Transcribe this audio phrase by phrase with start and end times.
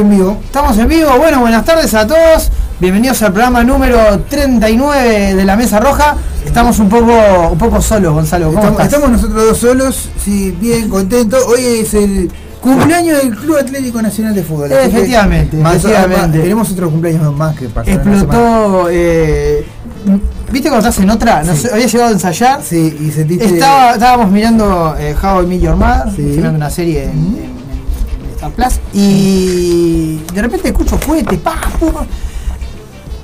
[0.00, 0.38] Estamos en vivo.
[0.46, 1.10] Estamos en vivo.
[1.18, 2.50] Bueno, buenas tardes a todos.
[2.80, 3.98] Bienvenidos al programa número
[4.30, 6.16] 39 de la Mesa Roja.
[6.42, 7.12] Estamos un poco
[7.52, 8.46] un poco solos, Gonzalo.
[8.46, 8.86] ¿Cómo Estamos, estás?
[8.94, 11.44] estamos nosotros dos solos, sí, bien contentos.
[11.46, 12.32] Hoy es el
[12.62, 14.70] cumpleaños del Club Atlético Nacional de Fútbol.
[14.70, 16.38] que- Efectivamente, más- efectivamente.
[16.38, 17.90] más- tenemos otro cumpleaños más que pasó.
[17.90, 18.86] Explotó.
[18.90, 19.66] eh,
[20.50, 21.42] ¿Viste cuando estás en otra?
[21.44, 21.60] No Sí.
[21.60, 22.60] sé, había llegado a ensayar.
[22.66, 23.44] Sí, y sentiste.
[23.44, 26.22] Estaba, estábamos mirando eh, How I Met Your Mother, Sí.
[26.22, 27.59] mirando una serie en, en- en
[28.40, 31.56] Star Plus, y de repente escucho cohetes, pa.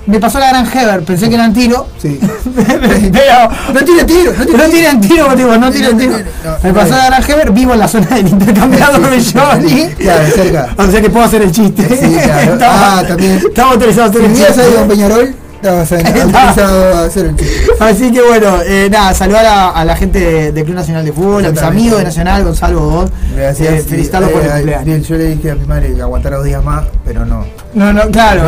[0.06, 2.20] Me pasó la gran Heber, pensé que eran tiro, Sí.
[2.54, 6.12] pero No tiene tiro, no tiene no tiran tiro, digo, no tiran tiro.
[6.18, 9.86] no, Me pasó la gran Heber, vivo en la zona del intercambiador de Johnny.
[9.98, 10.68] Claro, cerca.
[10.78, 11.82] O sea que puedo hacer el chiste.
[11.88, 12.52] Sí, claro.
[12.52, 13.36] Estamos- Ah, también.
[13.48, 14.60] Estamos autorizados a hacer el chiste.
[14.62, 17.34] ahí con Peñarol, a hacer.
[17.80, 21.12] Así que bueno, eh, nada, saludar a, a la gente de- del Club Nacional de
[21.12, 23.10] Fútbol, a mis amigos de Nacional, Gonzalo Godón.
[23.34, 23.74] Gracias.
[23.74, 24.84] Eh, felicitarlos por el Eh, cumpleaños.
[24.84, 27.44] bien, Yo le dije a mi madre que aguantara dos días más, pero no.
[27.74, 28.42] No, no, claro.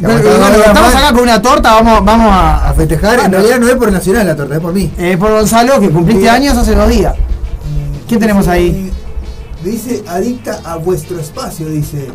[0.00, 0.10] No.
[0.10, 0.22] eh,
[0.66, 3.90] estamos acá con una torta, vamos, vamos a, A festejar, en realidad no es por
[3.92, 4.92] Nacional la torta, es por mí.
[4.98, 7.14] eh, por Gonzalo, que cumpliste años hace dos días.
[8.08, 8.90] ¿Quién tenemos ahí?
[9.62, 12.08] Dice adicta a vuestro espacio, dice.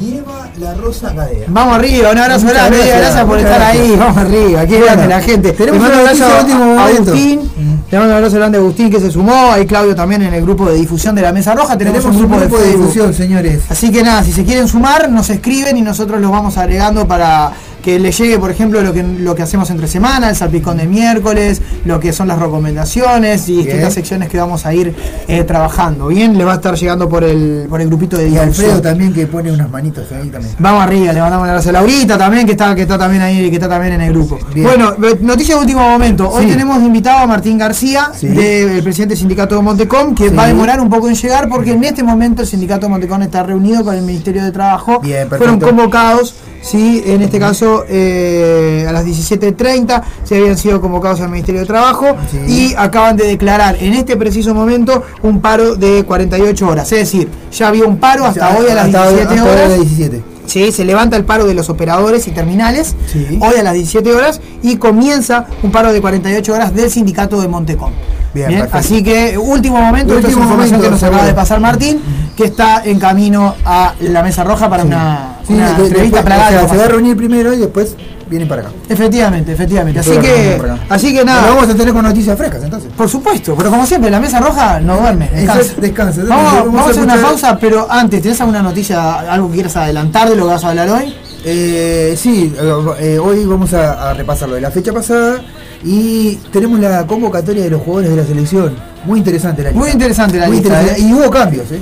[0.00, 1.46] Dieva la Rosa Gadea.
[1.48, 3.84] Vamos arriba, un abrazo Muchas grande, gracias, gracias, por estar gracias.
[3.84, 5.52] ahí, vamos arriba, Bueno, grande la gente.
[5.52, 7.10] tenemos un abrazo a momento.
[7.10, 7.90] Agustín, Mm.
[7.90, 10.42] le mando un abrazo grande a Agustín que se sumó, ahí Claudio también en el
[10.42, 13.62] grupo de difusión de la Mesa Roja, tenemos, Tenemos un grupo, de, difusión, señores.
[13.68, 17.50] Así que nada, si se quieren sumar, nos escriben y nosotros los vamos agregando para
[17.82, 20.86] que les llegue, por ejemplo, lo que, lo que hacemos entre semana, el salpicón de
[20.86, 23.64] miércoles, lo que son las recomendaciones y Bien.
[23.66, 24.94] distintas secciones que vamos a ir
[25.26, 26.08] eh, trabajando.
[26.08, 28.36] Bien, le va a estar llegando por el, por el grupito de Y.
[28.38, 30.54] Alfredo también que pone unas manitos ahí también.
[30.58, 33.56] Vamos arriba, le mandamos abrazo a Laurita también, que está, que está también ahí, que
[33.56, 34.38] está también en el grupo.
[34.54, 34.66] Bien.
[34.66, 36.28] Bueno, eh, noticia de último momento.
[36.30, 36.50] Hoy Sí.
[36.50, 38.28] tenemos invitado a Martín García, Sí.
[38.28, 40.34] del presidente del sindicato de Montecom, que Sí.
[40.34, 43.22] va a demorar un poco en llegar porque en este momento el sindicato de Montecom
[43.22, 45.00] está reunido con el Ministerio de Trabajo.
[45.00, 45.28] Bien.
[45.28, 51.30] Fueron convocados, sí, en este caso eh, a las 17.30 se habían sido convocados al
[51.30, 52.38] Ministerio de Trabajo Sí.
[52.70, 56.92] y acaban de declarar en este preciso momento un paro de 48 horas.
[56.92, 59.52] Es decir, ya había un paro hasta hoy a las Hasta 17 hasta hoy a
[59.52, 59.68] horas.
[59.70, 60.22] las 17.
[60.46, 63.38] Sí, se levanta el paro de los operadores y terminales Sí.
[63.40, 67.48] hoy a las 17 horas y comienza un paro de 48 horas del sindicato de
[67.48, 67.90] Montecom.
[68.34, 72.00] Bien, así que último momento, Último información momento, que nos acaba de pasar Martín,
[72.36, 76.22] que está en camino a la Mesa Roja para una, Sí, una de- entrevista después,
[76.24, 77.96] plagada o sea, se va a reunir primero y después
[78.30, 78.70] viene para acá.
[78.88, 80.00] Efectivamente, efectivamente.
[80.00, 82.90] Así que, así que nada, vamos a tener con noticias frescas entonces.
[82.96, 85.74] por supuesto, pero como siempre, la Mesa Roja no duerme, descansa.
[85.80, 86.22] Descansa.
[86.28, 90.36] Vamos, a hacer una pausa, pero antes, ¿tenés alguna noticia, algo que quieras adelantar de
[90.36, 91.14] lo que vas a hablar hoy?
[91.44, 95.40] Eh, sí, eh, eh, hoy vamos a, a repasar lo de la fecha pasada
[95.84, 98.74] y tenemos la convocatoria de los jugadores de la selección.
[99.06, 99.80] Muy interesante la lista.
[99.82, 101.00] Muy interesante la Muy lista, interesante.
[101.02, 101.08] ¿eh?
[101.08, 101.80] Y hubo cambios, ¿eh?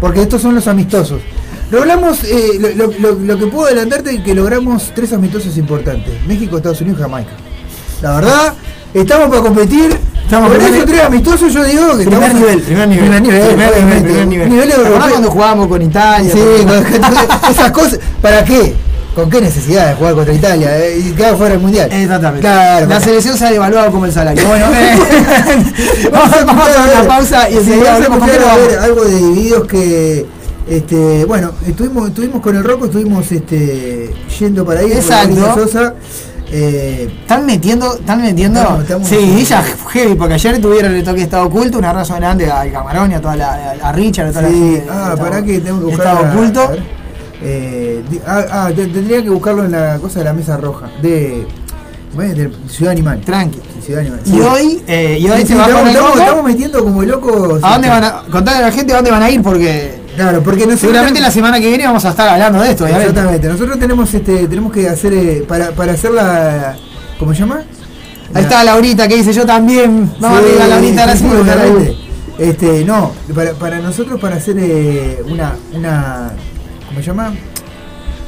[0.00, 1.20] Porque estos son los amistosos.
[1.72, 6.12] Logramos, eh, lo, lo- lo- lo que puedo adelantarte es que logramos tres amistosos importantes.
[6.28, 7.30] México, Estados Unidos y Jamaica.
[8.02, 8.52] La verdad,
[8.92, 9.96] estamos para competir.
[10.22, 13.04] Estamos primer- esos tres amistosos yo digo que Primer estamos- nivel, primer nivel.
[13.04, 14.48] Primer nivel, primer nivel, primer nivel.
[14.50, 15.10] Nivel ¿Te acordás europeo.
[15.10, 16.32] cuando jugábamos con Italia?
[16.32, 17.98] Sí, con- esas cosas.
[18.20, 18.74] ¿Para qué?
[19.14, 20.78] ¿Con qué necesidad de jugar contra Italia?
[20.78, 21.90] eh, Y quedar fuera del mundial.
[21.92, 22.40] Exactamente.
[22.46, 22.86] Claro.
[22.86, 24.46] La selección se ha devaluado como el salario.
[24.46, 24.98] Bueno, eh,
[26.10, 29.16] vamos, a vamos a hacer una pausa y enseguida vamos a volvemos con algo de
[29.16, 30.26] divididos que.
[30.68, 34.92] Este, bueno, estuvimos, estuvimos con el Rocco, estuvimos este, yendo para ahí.
[34.92, 35.54] Exacto.
[35.54, 35.94] Sosa.
[36.54, 38.60] Eh, Están metiendo, están metiendo.
[38.60, 42.50] Estamos- estamos- sí, ya heavy, porque ayer tuvieron el toque estado oculto, una razón grande
[42.50, 45.60] al Camarón y a toda la a Richard, a toda sí, la ah, para que
[45.60, 46.06] tengo que buscar.
[46.14, 46.60] Estado oculto.
[46.60, 46.74] a.
[47.44, 50.90] Eh, ah, ah, te- tendría que buscarlo en la cosa de la mesa roja.
[51.00, 51.46] De,
[52.14, 53.20] de Ciudad Animal.
[53.22, 53.58] Tranqui.
[53.84, 54.20] Ciudad Animal.
[54.26, 57.64] Y hoy, eh, y hoy Sí, se sí, va estamos, metiendo como locos.
[57.64, 59.42] ¿A dónde este, van a contarle a la gente a dónde van a ir?
[59.42, 62.84] Porque Claro, porque nosotros seguramente la semana que viene vamos a estar hablando de esto,
[62.84, 63.10] obviamente.
[63.10, 63.48] Exactamente.
[63.48, 66.76] Nosotros tenemos este tenemos que hacer eh, para, para hacer la
[67.18, 67.62] ¿cómo se llama?
[68.34, 70.10] Ahí está Laurita que dice yo también.
[70.20, 71.70] Vamos Sí, arriba, Laurita, gracias sí, por estar ahí.
[71.70, 71.96] obviamente.
[72.38, 76.32] Este, no, para, para nosotros para hacer eh, una una
[76.88, 77.32] ¿cómo se llama?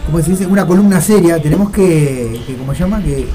[0.06, 0.46] ¿Cómo se dice?
[0.46, 3.02] Una columna seria, tenemos que, que ¿cómo se llama?
[3.02, 3.26] Que a.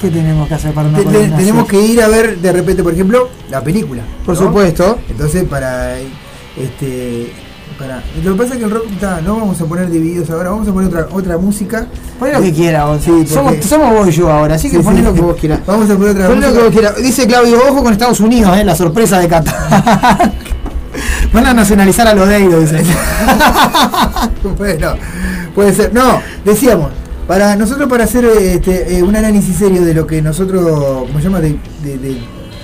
[0.00, 2.52] ¿Qué tenemos que hacer para una Te- te- columna tenemos que ir a ver de
[2.52, 4.02] repente, por ejemplo, la película.
[4.24, 4.46] Por ¿no?
[4.46, 4.98] supuesto.
[5.10, 5.96] Entonces, para.
[6.56, 7.32] Este.
[7.78, 10.50] Para, lo que pasa es que el rock está, no vamos a poner divididos ahora,
[10.50, 11.86] vamos a poner otra, otra música.
[12.18, 13.00] Poné lo que quiera, vos.
[13.04, 15.04] Sí, somos, porque- somos vos y yo ahora, así que Sí, poné sí.
[15.04, 15.60] lo que vos quieras.
[15.64, 16.64] Vamos a poner otra Poné lo que música.
[16.64, 16.96] vos quieras.
[16.96, 19.54] Dice Claudio, ojo con Estados Unidos, eh, la sorpresa de Qatar.
[21.32, 22.82] Van a nacionalizar a los Deidos, dice.
[24.58, 24.94] bueno,
[25.54, 25.92] puede ser.
[25.94, 26.90] No, decíamos,
[27.28, 31.24] para nosotros para hacer este, eh, un análisis serio de lo que nosotros, ¿cómo se
[31.24, 31.40] llama?
[31.40, 32.18] De, de- de-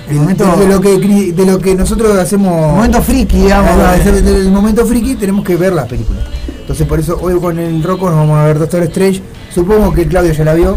[0.08, 0.98] El momento- de lo que,
[1.32, 2.72] de lo que nosotros hacemos.
[2.74, 3.70] Momento friki, digamos.
[4.04, 6.24] Desde el momento friki tenemos que ver las películas.
[6.60, 9.22] Entonces por eso hoy con el Rocco nos vamos a ver Doctor Strange.
[9.54, 10.76] Supongo que Claudio ya la vio.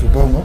[0.00, 0.42] Supongo.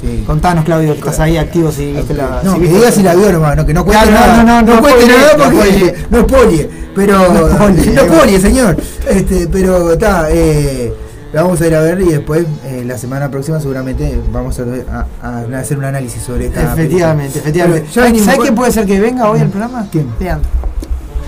[0.00, 0.22] Sí.
[0.26, 2.42] Contanos, Claudio, que estás ahí activo si viste la.
[2.44, 4.42] no, si que diga si la vio nomás, no, que no cuente nada.
[4.42, 7.72] no, no, no cuente nada no porque no spoilie, pero No va.
[8.16, 8.76] spoilie, señor.
[9.08, 10.92] Este, pero está, eh,
[11.34, 14.62] la vamos a ir a ver y después eh, la semana próxima seguramente vamos a,
[14.62, 17.64] ver- a- a hacer un análisis sobre esta Efectivamente, película.
[17.66, 17.88] efectivamente.
[17.92, 19.86] Ya ¿Sabes quién puede ser que venga hoy al programa?
[19.90, 20.06] ¿Quién?
[20.20, 20.48] Leandro.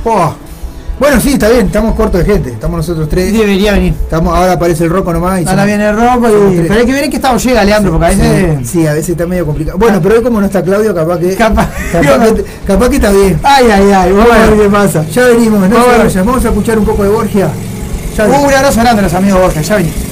[0.05, 0.33] Oh.
[0.99, 3.31] Bueno, sí, está bien, estamos cortos de gente, estamos nosotros tres.
[3.31, 3.93] Debería venir.
[3.93, 5.43] Estamos, ahora aparece el Rocco nomás.
[5.43, 6.61] y Ahora viene el somos y.
[6.63, 8.59] Pero hay que ver en qué estado llega Leandro, porque a veces.
[8.61, 9.77] Sí, sí, a veces está medio complicado.
[9.77, 11.35] Bueno, pero hoy como no está Claudio, capaz que.
[11.37, 13.39] Capaz- capaz, que, capaz que está bien.
[13.43, 15.05] Ay, ay, ay, vamos a ver qué pasa.
[15.11, 17.49] Ya venimos, no vayan, vamos a escuchar un poco de Borgia.
[18.17, 18.49] Ya Uh, venimos.
[18.49, 20.06] un abrazo grande a los amigos Borja, ya venimos.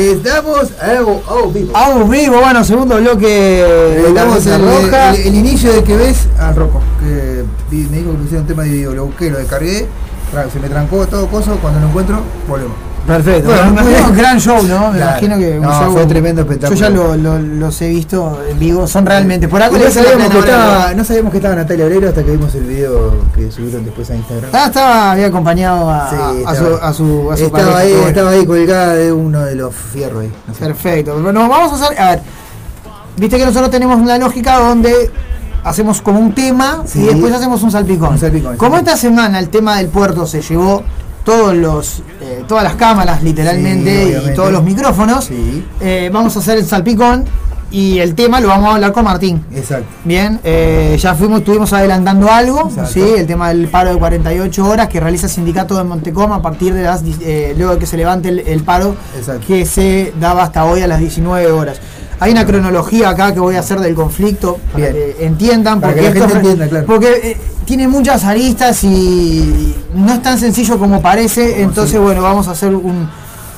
[0.00, 0.08] Ahí.
[0.10, 1.72] Estamos a oh, vivo.
[1.72, 5.14] Vamos vivo, bueno, segundo bloque Estamos Mesa en Roja.
[5.14, 8.46] el, el inicio de que ves al Rocco, que vi- me dijo que pusiera un
[8.46, 9.86] tema de video, lo busqué, lo descargué,
[10.52, 12.76] se me trancó todo coso, cuando lo encuentro, volvemos.
[13.08, 13.48] Perfecto.
[13.50, 14.90] Bueno, imagino gran show, ¿no?
[14.92, 15.10] Me Claro.
[15.12, 15.92] imagino que un No, show.
[15.92, 16.78] fue tremendo Yo espectáculo.
[16.80, 19.48] ya lo- lo- los he visto en vivo, son realmente.
[19.48, 22.54] Por algo no, sabíamos que estaba, no sabíamos que estaba Natalia Obrero hasta que vimos
[22.54, 24.50] el video que subieron después a Instagram.
[24.52, 27.62] Ah, estaba, había acompañado a, Sí, a- a su, estaba- a su, a su estaba
[27.64, 28.08] pareja, ahí, bueno.
[28.08, 30.32] estaba ahí colgada de uno de los fierros ahí.
[30.46, 30.60] no sé.
[30.66, 31.18] Perfecto.
[31.20, 31.98] Bueno, vamos a hacer.
[32.00, 32.20] A ver,
[33.16, 35.10] viste que nosotros tenemos una lógica donde
[35.64, 37.00] hacemos como un tema Sí.
[37.00, 38.10] y después hacemos un salpicón.
[38.10, 38.80] Un salpicón, como sí.
[38.84, 40.82] esta semana el tema del puerto se llevó
[41.28, 45.62] todos los, eh, todas las cámaras literalmente Sí, y todos los micrófonos, Sí.
[45.80, 47.26] eh, vamos a hacer el salpicón
[47.70, 49.44] y el tema lo vamos a hablar con Martín.
[49.54, 49.84] Exacto.
[50.04, 52.92] Bien, eh, ya fuimos, estuvimos adelantando algo, Exacto.
[52.94, 53.02] ¿sí?
[53.18, 56.72] el tema del paro de 48 horas que realiza el sindicato de Montecoma a partir
[56.72, 59.46] de las, eh, luego de que se levante el, el paro Exacto.
[59.46, 61.78] que se daba hasta hoy a las 19 horas.
[62.20, 64.92] Hay una cronología acá que voy a hacer del conflicto para Bien.
[65.16, 66.86] que entiendan, Para que la gente entienda, claro.
[66.86, 72.48] porque eh, tiene muchas aristas y no es tan sencillo como parece, entonces bueno, vamos
[72.48, 73.08] a hacer un,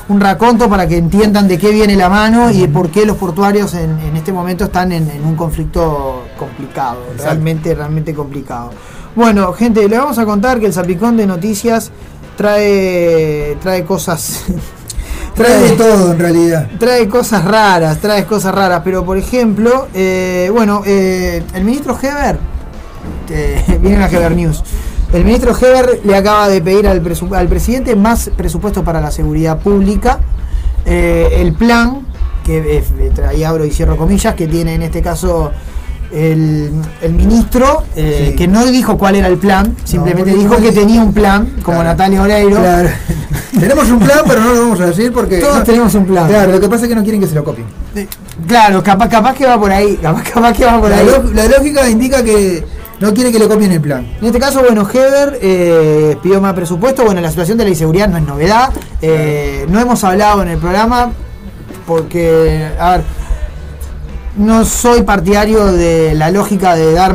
[0.08, 3.72] un raconto para que entiendan de qué viene la mano y por qué los portuarios
[3.74, 7.24] en, en este momento están en, en un conflicto complicado, Exacto.
[7.24, 8.70] realmente, realmente complicado.
[9.16, 11.90] Bueno, gente, le vamos a contar que el Zapicón de Noticias
[12.36, 14.44] trae, trae cosas...
[15.34, 16.68] Trae de todo en realidad.
[16.78, 22.38] Trae cosas raras, trae cosas raras, pero por ejemplo, eh, bueno, eh, el ministro Heber,
[23.30, 24.62] eh, viene la Heber News,
[25.12, 29.58] el ministro Heber le acaba de pedir al, al presidente más presupuesto para la seguridad
[29.58, 30.20] pública,
[30.84, 32.06] eh, el plan,
[32.44, 32.82] que
[33.28, 35.50] ahí abro y cierro comillas, que tiene en este caso
[36.12, 36.70] el,
[37.02, 38.36] el ministro, eh, Sí.
[38.36, 41.84] que no dijo cuál era el plan, simplemente dijo que tenía un plan, como Claro.
[41.90, 42.56] Natalia Oreiro.
[42.56, 42.88] Claro.
[43.60, 45.38] Tenemos un plan, pero no lo vamos a decir porque.
[45.38, 46.28] Todos no- tenemos un plan.
[46.28, 47.66] Claro, lo que pasa es que no quieren que se lo copien.
[47.94, 48.06] Eh,
[48.46, 51.06] Claro, capaz, capaz que va por ahí, capaz, capaz que va por La, ahí.
[51.34, 52.64] la lógica indica que
[53.00, 54.06] no quiere que le copien el plan.
[54.20, 57.04] En este caso, bueno, Heber eh, pidió más presupuesto.
[57.04, 58.70] Bueno, la situación de la inseguridad no es novedad.
[59.02, 61.10] Eh, no hemos hablado en el programa
[61.86, 63.02] porque, a ver,
[64.36, 67.14] no soy partidario de la lógica de dar,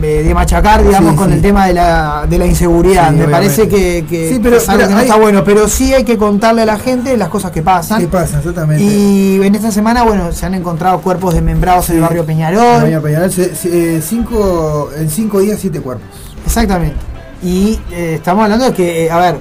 [0.00, 1.34] de, machacar, digamos, Sí, con sí.
[1.36, 3.08] el tema de la, de la inseguridad.
[3.10, 3.30] Sí, Me obviamente.
[3.32, 6.04] parece que, que Sí, pero- es algo que no hay- está bueno, pero sí hay
[6.04, 8.00] que contarle a la gente las cosas que pasan.
[8.00, 8.38] ¿Qué pasa?
[8.38, 8.82] Exactamente.
[8.82, 12.82] Y en esta semana, bueno, se han encontrado cuerpos desmembrados en el barrio Peñarol.
[13.00, 16.06] Peñarol, se- se- eh, cinco, en cinco días, siete cuerpos.
[16.44, 16.96] Exactamente.
[17.42, 19.36] Y eh, estamos hablando de que, eh, a ver,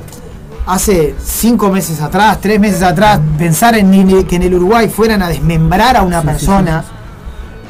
[0.65, 5.29] hace cinco meses atrás, tres meses atrás, pensar en que en el Uruguay fueran a
[5.29, 6.83] desmembrar a una Sí, sí, persona,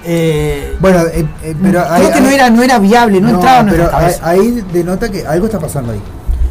[0.05, 3.69] eh, Bueno, eh, eh, pero creo que no era, no era viable, no, entraba en
[3.69, 3.89] pero
[4.21, 6.01] ahí, denota que algo está pasando ahí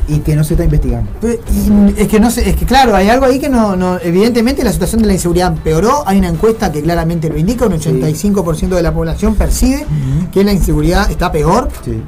[0.08, 1.10] y que no se está investigando.
[1.22, 4.64] Y es que no sé, es que claro, hay algo ahí que no, no, evidentemente
[4.64, 8.68] la situación de la inseguridad empeoró, hay una encuesta que claramente lo indica, un 85%
[8.70, 9.86] de la población percibe
[10.32, 11.68] que la inseguridad está peor.
[11.84, 12.02] Sí.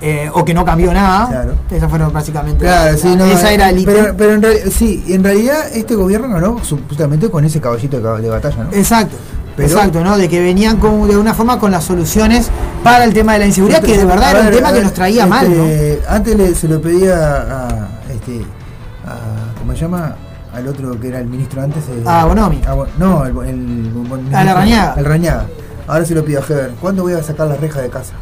[0.00, 1.28] Eh, o que no cambió nada.
[1.28, 1.54] Claro.
[1.70, 2.64] Esas fueron básicamente.
[2.64, 6.28] Claro, sí, no, esa era el pero, pero en realidad, sí, en realidad este gobierno
[6.28, 8.72] ganó supuestamente con ese caballito de, batalla, ¿no?
[8.76, 9.16] Exacto.
[9.56, 10.16] Pero- exacto, ¿no?
[10.16, 12.48] De que venían como de una forma con las soluciones
[12.82, 15.26] para el tema de la inseguridad, que de verdad era un tema que nos traía
[15.26, 15.64] mal, ¿no?
[15.66, 17.68] este, Antes le- se lo pedía a,
[18.10, 18.40] este,
[19.06, 20.16] a, ¿cómo se llama?
[20.54, 21.84] Al otro que era el ministro antes.
[21.90, 22.60] eh, A Bonomi.
[22.66, 23.92] a no, el, el,
[24.32, 24.96] el-.
[24.98, 25.44] El Rañaga.
[25.86, 26.70] Ahora se lo pido a Heber.
[26.80, 28.14] ¿Cuándo voy a sacar las rejas de casa?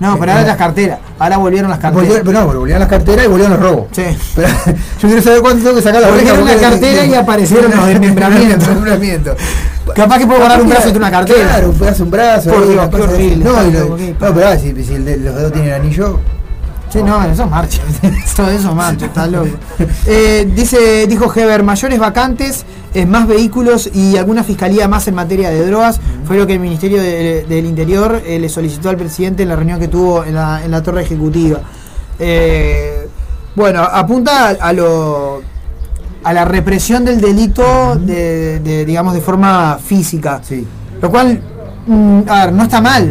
[0.00, 0.98] No, pero ahora las carteras.
[1.18, 2.22] Ahora volvieron las Volvieron, carteras.
[2.24, 3.86] pero no, volvían las carteras y volvían los robos.
[3.92, 4.02] Sí.
[4.34, 6.38] Pero, yo quiero saber cuándo tengo que sacar las rejas.
[6.38, 9.36] Volvieron la porque- cartera y aparecieron los desmembramientos.
[9.94, 11.48] Capaz que puedo guardar un brazo de una cartera.
[11.48, 12.50] Claro, un pedazo, un brazo.
[12.50, 16.18] Por Dios, qué horrible, No, pero si, los dedos tienen anillo,
[16.92, 17.80] Sí, no, eso es marcha.
[18.36, 19.48] Todo eso es marcha, está loco.
[20.06, 25.50] Eh, dice, dijo Heber, mayores vacantes, eh, más vehículos y alguna fiscalía más en materia
[25.50, 26.00] de drogas.
[26.24, 29.56] Fue lo que el Ministerio de- del Interior eh, le solicitó al presidente en la
[29.56, 31.60] reunión que tuvo en la, en la torre ejecutiva.
[33.54, 35.42] Bueno, apunta a, a lo
[36.22, 40.40] a la represión del delito de, de, digamos de forma física.
[40.42, 40.66] sí.
[41.00, 41.40] Lo cual,
[41.86, 43.10] mm, a ver, no está mal.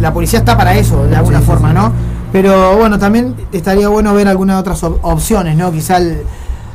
[0.00, 1.74] La policía está para eso, de alguna sí, forma, sí.
[1.74, 1.92] ¿no?
[2.32, 5.70] Pero bueno, también estaría bueno ver algunas otras op- opciones, ¿no?
[5.70, 6.22] Quizá el,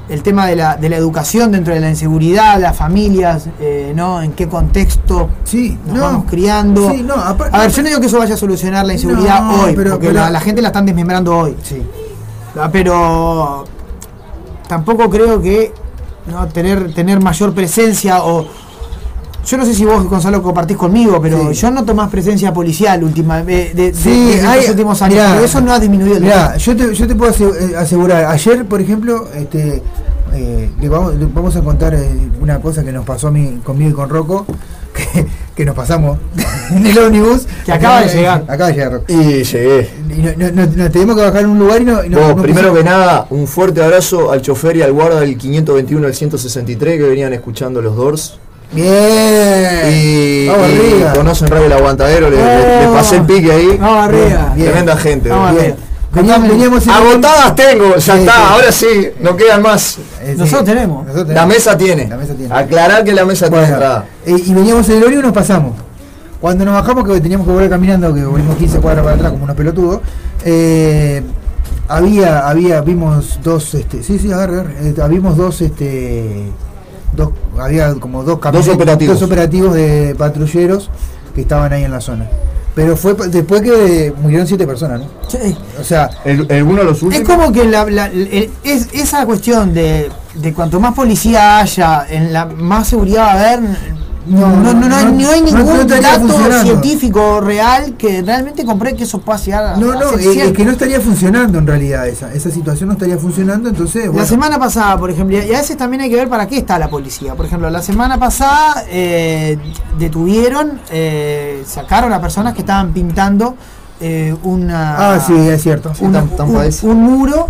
[0.08, 4.22] el tema de la, de la educación dentro de la inseguridad, las familias, eh, ¿no?
[4.22, 6.02] En qué contexto Sí, nos no.
[6.02, 6.92] vamos criando.
[6.92, 9.64] Sí, no, a ver, yo no digo que eso vaya a solucionar la inseguridad No,
[9.64, 11.56] hoy, pero- porque pero- la, la gente la están desmembrando hoy.
[11.64, 11.82] Sí.
[12.60, 13.66] Ah, Pero
[14.68, 15.74] tampoco creo que
[16.32, 16.48] ¿no?
[16.48, 18.46] tener, tener mayor presencia o.
[19.48, 21.62] Yo no sé si vos, Gonzalo, compartís conmigo, pero Sí.
[21.62, 25.16] yo noto más presencia policial última, de, de, Sí, de- de hay- últimos años.
[25.16, 28.26] mirá, pero eso no ha disminuido el Mirá, yo te, yo te puedo eh, asegurar,
[28.26, 29.82] ayer, por ejemplo, este,
[30.34, 32.10] eh, le, vamos, le vamos a contar eh,
[32.42, 34.46] una cosa que nos pasó a mí, conmigo y con Rocco,
[35.14, 36.18] que, que nos pasamos
[36.72, 37.48] en el ómnibus.
[37.66, 38.44] Que acaba de llegar.
[38.50, 39.06] Acaba de llegar, Rocco.
[39.08, 39.90] Y llegué.
[40.10, 42.04] Y no- no- no- nos tenemos que bajar en un lugar y no...
[42.04, 45.38] y no- Vos, primero que nada, un fuerte abrazo al chofer y al guarda del
[45.38, 48.40] 521 al 163 que venían escuchando los Doors.
[48.72, 49.92] Bien.
[49.94, 51.14] Y, Vamos y arriba.
[51.14, 53.78] conocen Radio El Aguantadero, le, le- le pasé el pique ahí.
[53.80, 54.52] Vamos arriba.
[54.56, 54.68] Bien.
[54.68, 55.30] Tremenda gente.
[55.30, 55.62] Vamos Bien.
[55.64, 55.78] arriba.
[56.14, 58.40] Veníamos, veníamos en- Agotadas tengo, ya Sí, está, sí.
[58.50, 59.98] ahora sí, no quedan más.
[60.22, 60.36] Eh, sí.
[60.38, 61.06] Nosotros tenemos.
[61.06, 61.54] Nosotros La tenemos.
[61.56, 62.08] mesa tiene.
[62.08, 62.56] La mesa tiene.
[62.56, 64.06] Aclarar que la mesa tiene Bueno, entrada.
[64.26, 65.74] eh, y veníamos en el ómnibus y nos pasamos.
[66.42, 69.44] Cuando nos bajamos, que teníamos que volver caminando, que volvimos 15 cuadras para atrás como
[69.44, 70.02] unos pelotudos,
[70.46, 71.24] eh,
[71.88, 76.48] había, había, vimos dos, este, sí, sí, agarre, agarre, eh, vimos dos, este,
[77.18, 79.20] dos, había como dos camionetas- operativos.
[79.20, 80.90] dos operativos de patrulleros
[81.36, 82.28] que estaban ahí en la zona.
[82.74, 85.08] Pero fue después que murieron siete personas, ¿no?
[85.28, 85.58] Sí.
[85.82, 87.28] O sea, El, el- uno de los Es últimos.
[87.28, 92.32] como que la, la- el- es, esa cuestión de, de cuanto más policía haya, en
[92.32, 93.60] la más seguridad va a haber,
[94.30, 96.28] no, no, no, hay- no- hay no ningún estaría dato
[96.64, 100.54] científico real que realmente compruebe que eso llegar a, no, a no, es, es cierto.
[100.54, 104.28] que no estaría funcionando en realidad esa, esa situación no estaría funcionando, entonces, La bueno,
[104.28, 106.90] semana pasada, por ejemplo, y a veces también hay que ver para qué está la
[106.90, 107.36] policía.
[107.36, 109.58] Por ejemplo, la semana pasada eh,
[109.98, 113.56] detuvieron, eh, sacaron a personas que estaban pintando
[114.00, 115.94] eh, una, ah, sí, es cierto.
[115.96, 117.50] sí, una- tan- tan un, un muro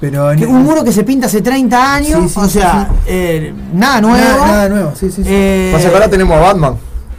[0.00, 2.58] Pero en- que- un muro que se pinta hace 30 años, Sí, sí, o sí,
[2.60, 2.96] sea, sí.
[3.08, 4.16] eh, nada nuevo.
[4.18, 5.28] Nada, nada nuevo, sí, sí, sí.
[5.28, 6.74] Eh, ahora tenemos a Batman.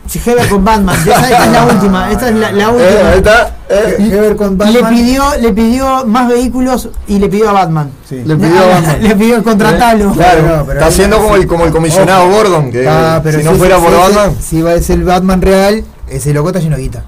[0.07, 0.95] Sí, Heber con Batman.
[0.97, 2.11] Esta, esta es la última.
[2.11, 3.13] Esta es la, la Eh, última.
[3.13, 3.55] está.
[3.69, 3.95] eh.
[4.11, 7.91] Heber con Le pidió, le pidió más vehículos y le pidió a Batman.
[8.07, 8.23] Sí.
[8.25, 9.03] Le pidió a Batman.
[9.03, 10.11] Le pidió contratarlo.
[10.13, 12.31] Claro, No, pero está haciendo como el, como el comisionado Ojo.
[12.37, 14.35] Gordon, que Ah, pero si no fuera por Batman.
[14.41, 17.03] Si va a ser el Batman real, ese loco está lleno de guita.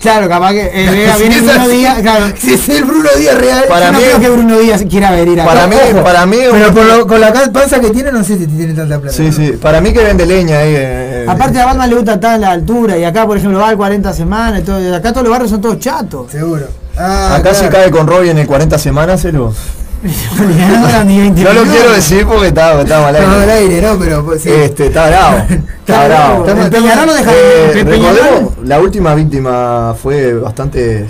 [0.00, 1.98] Claro, capaz que eh, vea, Si viene Bruno Díaz.
[2.00, 2.26] Claro.
[2.38, 3.64] Si es el Bruno Díaz real.
[3.68, 5.50] Para Yo no mí- creo que Bruno Díaz quiera venir acá.
[5.50, 6.02] Para mí, Ojo.
[6.02, 9.14] para mí, Pero lo- con la panza que tiene, no sé si tiene tanta plata.
[9.16, 10.74] sí, sí, para mí que vende leña ahí.
[10.76, 13.76] eh, Aparte a Batman le gusta en la altura y acá por ejemplo va al
[13.76, 16.30] 40 semanas y todo, acá todos los barrios son todos chatos.
[16.32, 16.66] Seguro.
[16.96, 17.70] Ah, acá claro.
[17.70, 19.54] cae con Robbie en el 40 semanas, se lo.
[20.02, 23.52] No eran ni 20 No lo quiero decir porque está, está mal No, al aire.
[23.52, 24.50] aire, no, pero pues, sí.
[24.50, 25.36] Este, está bravo.
[25.90, 26.46] Está Está bravo.
[26.46, 31.06] no Eh, recordemos, la última víctima fue bastante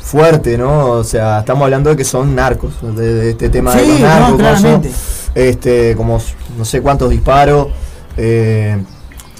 [0.00, 0.90] fuerte, ¿no?
[0.90, 4.06] O sea, estamos hablando de que son narcos, de, de este tema de los no,
[4.06, 4.90] narcos, claramente.
[5.34, 6.20] este, como
[6.56, 7.68] no sé cuántos disparos.
[8.16, 8.76] eh,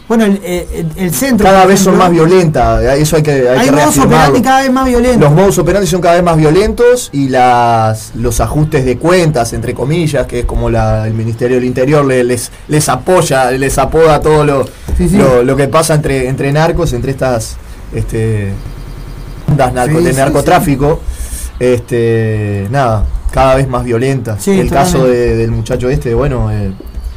[0.09, 1.45] Bueno, el, el- el centro.
[1.45, 4.87] cada vez son más violentas, eso hay que, hay Hay modos operandi cada vez más
[4.87, 5.21] violentos.
[5.21, 9.75] Los modus operandi son cada vez más violentos y las los ajustes de cuentas, entre
[9.75, 14.21] comillas, que es como la, el Ministerio del Interior le- les, les apoya, les apoda
[14.21, 14.65] todo lo,
[14.97, 15.17] Sí, sí.
[15.17, 17.57] lo, lo que pasa entre, entre narcos, entre estas
[17.93, 18.53] este,
[19.49, 21.01] bandas narco- Sí, de narcotráfico.
[21.59, 24.47] Este, nada, cada vez más violentas.
[24.47, 26.71] El caso de- del muchacho este, bueno, eh,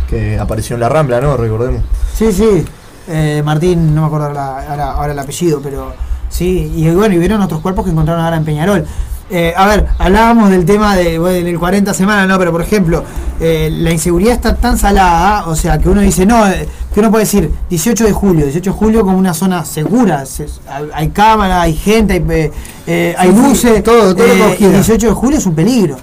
[0.10, 1.38] que apareció en la Rambla, ¿no?
[1.38, 1.84] Recordemos.
[2.17, 2.65] Sí, sí.
[3.10, 5.93] Eh, Martín, no me acuerdo ahora, ahora, ahora el apellido, pero
[6.30, 6.72] sí.
[6.76, 8.86] Y bueno, y vieron otros cuerpos que encontraron ahora en Peñarol.
[9.32, 12.39] Eh, a ver, hablábamos del tema de bueno, del 40 semanas, ¿no?
[12.39, 13.04] Pero por ejemplo,
[13.39, 17.12] eh, la inseguridad está tan salada, o sea, que uno dice, no, eh, que uno
[17.12, 21.10] puede decir 18 de julio, 18 de julio como una zona segura, se- hay, hay
[21.10, 22.52] cámara, hay gente, hay,
[22.88, 24.88] eh, hay sí, luces, todo, todo lo que y quieras.
[24.88, 25.98] 18 de julio es un peligro.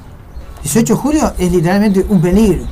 [0.63, 2.65] 18 de julio es literalmente un peligro.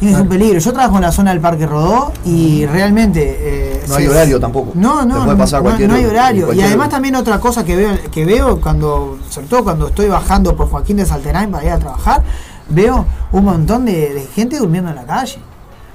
[0.00, 0.58] Y es un peligro.
[0.58, 3.36] Yo trabajo en la zona del Parque Rodó y realmente...
[3.40, 4.72] eh, No hay horario tampoco.
[4.74, 6.52] No, no, puede pasar no, cualquier- no hay horario.
[6.54, 10.56] Y además también otra cosa que veo, que veo cuando, sobre todo cuando estoy bajando
[10.56, 12.22] por Joaquín de Salterain para ir a trabajar,
[12.70, 15.38] veo un montón de, de gente durmiendo en la calle.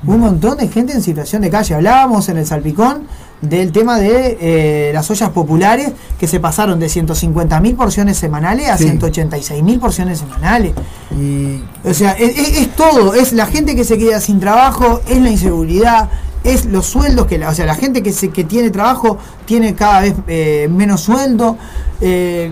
[0.06, 1.74] Un montón de gente en situación de calle.
[1.74, 3.08] Hablábamos en el Salpicón
[3.42, 8.78] del tema de eh, las ollas populares que se pasaron de 150.000 porciones semanales a
[8.78, 8.86] Sí.
[8.86, 10.74] 186.000 porciones semanales.
[11.20, 15.02] Y O sea, es, es- es todo, es la gente que se queda sin trabajo,
[15.08, 16.10] es la inseguridad,
[16.44, 19.74] es los sueldos que, la, o sea, la gente que se, que tiene trabajo tiene
[19.76, 21.58] cada vez eh, menos sueldo.
[22.02, 22.52] eh,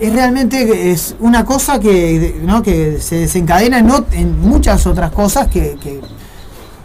[0.00, 2.60] es realmente es una cosa que, ¿no?
[2.60, 6.00] que se desencadena en, en muchas otras cosas que, que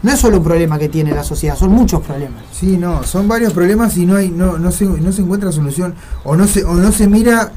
[0.07, 2.41] no es solo un problema que tiene la sociedad, son muchos problemas.
[2.51, 5.93] Sí, no, son varios problemas y no hay, no, no se, no se encuentra solución
[6.23, 7.51] o no se, o no se mira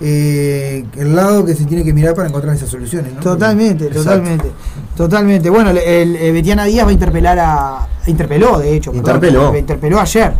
[0.00, 3.20] eh, el lado que se tiene que mirar para encontrar esas soluciones, ¿no?
[3.20, 4.02] Totalmente, Exacto.
[4.10, 4.52] totalmente,
[4.96, 5.48] totalmente.
[5.50, 9.56] Bueno, el, el- eh, Betiana Díaz va a interpelar a, interpeló de hecho, perdón, Interpeló.
[9.56, 10.32] interpeló ayer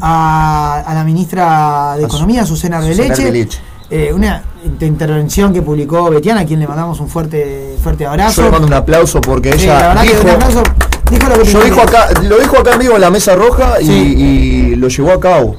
[0.00, 2.78] a, a la ministra de Economía, Susana.
[2.78, 3.58] Arbeleche.
[3.90, 8.42] Eh, una inter- intervención que publicó Betiana, a quien le mandamos un fuerte, fuerte abrazo.
[8.42, 11.38] Yo le mando un aplauso porque Sí, la ella verdad que dijo, un dijo lo
[11.38, 13.86] que Yo tenía dijo acá, lo dijo acá en vivo en la mesa roja y,
[13.86, 13.92] Sí.
[13.92, 15.56] y lo llevó a cabo.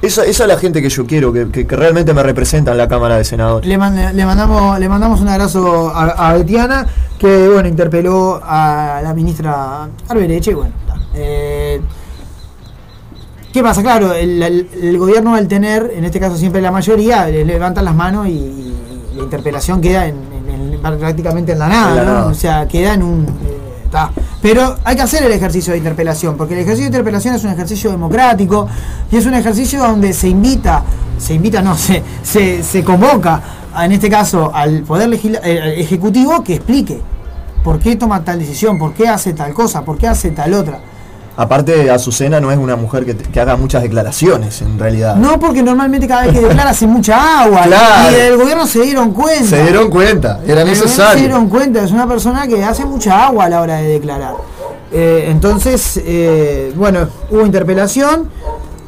[0.00, 2.78] Esa, esa es la gente que yo quiero, que, que- que realmente me representa en
[2.78, 3.68] la Cámara de Senadores.
[3.68, 6.86] Le, man- le mandamos le mandamos un abrazo a, a Betiana
[7.18, 10.72] que bueno interpeló a la ministra Arbereche bueno.
[11.14, 11.57] Eh,
[13.58, 13.82] ¿Qué pasa?
[13.82, 17.84] Claro, el, el- el gobierno al tener, en este caso siempre la mayoría, le levantan
[17.84, 18.74] las manos y, y
[19.16, 20.14] la interpelación queda en,
[20.48, 22.12] en- en- prácticamente en la nada, la ¿no?
[22.12, 22.26] nada.
[22.26, 23.24] O sea, queda en un...
[23.24, 24.12] eh, está.
[24.40, 27.50] Pero hay que hacer el ejercicio de interpelación, porque el ejercicio de interpelación es un
[27.50, 28.68] ejercicio democrático
[29.10, 30.84] y es un ejercicio donde se invita,
[31.18, 33.42] se invita, no, se, se, se convoca,
[33.82, 37.00] en este caso, al Poder legisla- eh, Ejecutivo que explique
[37.64, 40.78] por qué toma tal decisión, por qué hace tal cosa, por qué hace tal otra.
[41.40, 45.14] Aparte, Azucena no es una mujer que, que haga muchas declaraciones, en realidad.
[45.14, 47.62] No, porque normalmente cada vez que declara hace mucha agua.
[47.62, 48.10] Claro.
[48.16, 49.44] Y el gobierno se dieron cuenta.
[49.46, 51.20] Se dieron cuenta, era gobierno Se necesario.
[51.20, 54.34] dieron cuenta, es una persona que hace mucha agua a la hora de declarar.
[54.90, 58.28] Eh, entonces, eh, bueno, hubo interpelación.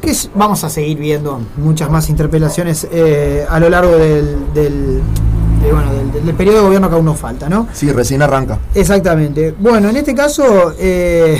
[0.01, 4.99] Que es- vamos a seguir viendo muchas más interpelaciones eh, a lo largo del, del,
[5.63, 7.67] de, bueno, del- del periodo de gobierno que aún nos falta, ¿no?
[7.71, 8.57] Sí, recién arranca.
[8.73, 9.55] Exactamente.
[9.59, 11.39] Bueno, en este caso, eh,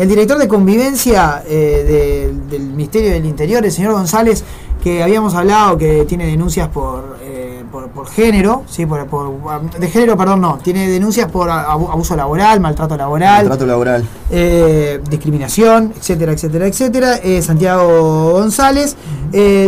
[0.00, 4.42] el director de convivencia eh, de- del Ministerio del Interior, el señor González,
[4.82, 9.88] que habíamos hablado que tiene denuncias por, eh, por, por género, sí, por, por- de
[9.88, 14.02] género, perdón, no, tiene denuncias por abu- abuso laboral, maltrato laboral, Trato laboral.
[14.30, 17.16] eh, discriminación, etcétera, etcétera, etcétera.
[17.22, 18.96] Eh, Santiago González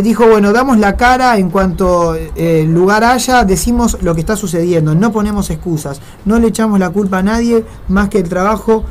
[0.03, 2.17] dijo, bueno, damos la cara en cuanto
[2.67, 7.19] lugar haya, decimos lo que está sucediendo, no ponemos excusas, no le echamos la culpa
[7.19, 8.83] a nadie más que el trabajo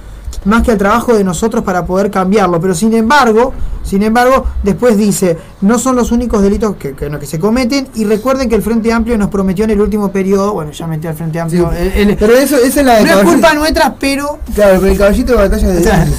[0.45, 2.61] más que al trabajo de nosotros para poder cambiarlo.
[2.61, 3.53] Pero sin embargo,
[3.83, 8.49] sin embargo, después dice, no son los únicos delitos que, que, se cometen y recuerden
[8.49, 11.41] que el Frente Amplio nos prometió en el último periodo, bueno, ya metí al Frente
[11.41, 11.77] Amplio, Sí.
[11.97, 14.93] el- el- Pero eso, esa es la de no es culpa nuestra, pero Claro, pero
[14.93, 16.11] el caballito de batalla de O sea, es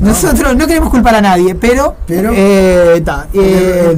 [0.00, 3.96] nosotros no queremos culpar a nadie, pero, Pero- eh, ta, eh,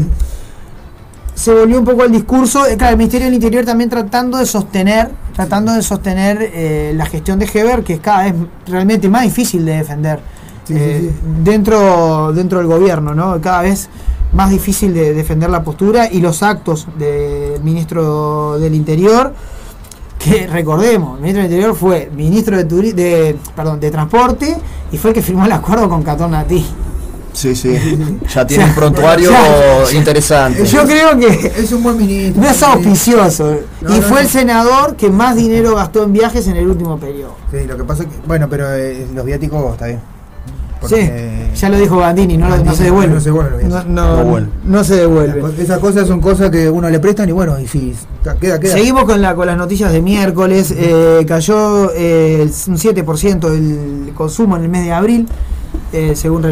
[1.35, 2.67] se volvió un poco el discurso.
[2.67, 5.11] eh, claro, el Ministerio del Interior también tratando de sostener,
[5.41, 8.35] tratando de sostener eh, la gestión de Heber, que es cada vez
[8.67, 10.21] realmente más difícil de defender
[10.67, 11.17] Sí, eh, sí.
[11.43, 13.41] dentro dentro del gobierno, ¿no?
[13.41, 13.89] Cada vez
[14.35, 19.35] más difícil de defender la postura y los actos del ministro del Interior
[20.19, 24.55] que recordemos, el ministro del Interior fue ministro de, turi- de, perdón, de Transporte
[24.93, 26.67] y fue el que firmó el acuerdo con Catón Natí.
[27.33, 27.75] Sí, sí.
[28.35, 29.31] Ya tiene un prontuario
[29.95, 30.65] interesante.
[30.67, 32.43] Yo creo que Es un buen ministro.
[32.43, 33.57] no es auspicioso.
[33.81, 34.19] No, y no, fue no.
[34.21, 37.37] el senador que más dinero gastó en viajes en el último periodo.
[37.51, 38.15] Sí, lo que pasa es que.
[38.27, 40.01] Bueno, pero eh, los viáticos está bien.
[40.89, 40.97] Sí,
[41.57, 43.13] ya lo dijo Bandini, no, lo- no se devuelve.
[43.15, 44.49] no se devuelve, No, no- No vuelve.
[44.65, 45.63] no se devuelve.
[45.63, 47.95] Esas cosas son cosas que uno le prestan y bueno, y si
[48.41, 48.73] queda, queda.
[48.73, 50.73] Seguimos con, la, con las noticias de miércoles.
[50.75, 55.29] Eh, cayó eh, un 7% el consumo en el mes de abril,
[55.93, 56.43] eh, según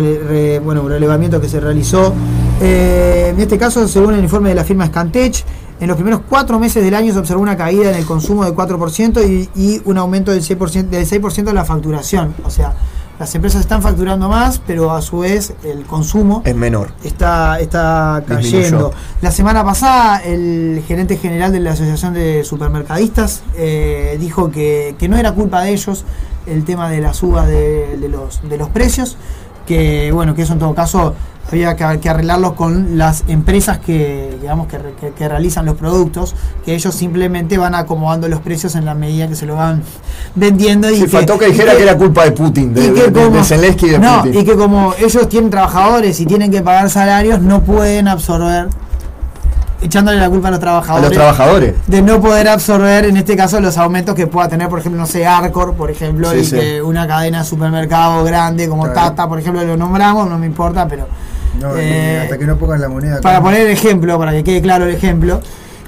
[0.65, 2.15] bueno, un relevamiento que se realizó.
[2.61, 5.45] Eh, en este caso, según el informe de la firma Scantech,
[5.81, 8.55] en los primeros cuatro meses del año se observó una caída en el consumo del
[8.55, 12.35] 4% y, y un aumento del 6%, del 6 en la facturación.
[12.45, 12.75] O sea,
[13.19, 16.93] las empresas están facturando más, pero a su vez el consumo Es menor.
[17.03, 18.59] está, está Disminuyó.
[18.59, 18.93] cayendo.
[19.23, 25.09] La semana pasada el gerente general de la Asociación de Supermercadistas eh, dijo que, que
[25.09, 26.05] no era culpa de ellos
[26.47, 29.17] el tema de la suba de, de los, de los precios,
[29.67, 31.15] que bueno, que eso en todo caso
[31.51, 35.77] había que, que arreglarlo con las empresas que, digamos, que, re- que- que realizan los
[35.77, 36.35] productos,
[36.65, 39.83] que ellos simplemente van acomodando los precios en la medida que se lo van
[40.35, 40.91] vendiendo.
[40.91, 43.13] y Sí, faltó que dijera que era culpa de Putin, de, y de, que de-
[43.13, 44.41] como- de Zelensky y de no, Putin.
[44.41, 48.69] y que como ellos tienen trabajadores y tienen que pagar salarios, no pueden absorber,
[49.81, 51.75] echándole la culpa a los a trabajadores, los trabajadores.
[51.87, 55.07] de no poder absorber, en este caso, los aumentos que pueda tener, por ejemplo, no
[55.07, 56.57] sé, Arcor, por ejemplo, Sí, y sí.
[56.57, 58.95] que una cadena de supermercado grande como Claro.
[59.11, 61.07] Tata, por ejemplo, lo nombramos, no me importa, pero
[61.61, 63.21] No, eh, hasta que no pongan la moneda.
[63.21, 65.41] para poner el ejemplo, para que quede claro el ejemplo,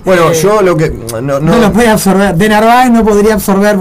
[0.05, 0.91] Bueno, eh, yo lo que.
[0.91, 2.35] No, no, no- lo puede absorber.
[2.35, 3.77] De Narváez no podría absorber.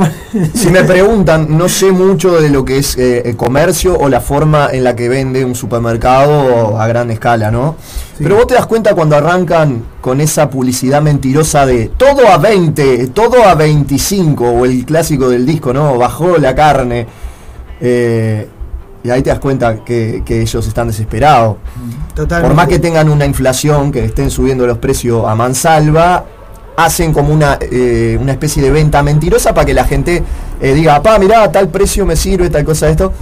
[0.53, 4.19] si me preguntan, no sé mucho de lo que es eh, el comercio o la
[4.19, 7.75] forma en la que vende un supermercado a gran escala, ¿no?
[8.17, 8.23] Sí.
[8.23, 13.07] Pero vos te das cuenta cuando arrancan con esa publicidad mentirosa de todo a 20,
[13.07, 15.97] todo a 25, o el clásico del disco, ¿no?
[15.97, 17.07] Bajó la carne.
[17.81, 18.49] eh,
[19.03, 21.57] y ahí te das cuenta que, que ellos están desesperados.
[22.13, 22.47] Totalmente.
[22.47, 26.25] Por más que tengan una inflación, que estén subiendo los precios a mansalva,
[26.75, 30.23] hacen como una, eh, una especie de venta mentirosa para que la gente
[30.61, 33.13] eh, diga, pa, mirá, tal precio me sirve, tal cosa, esto.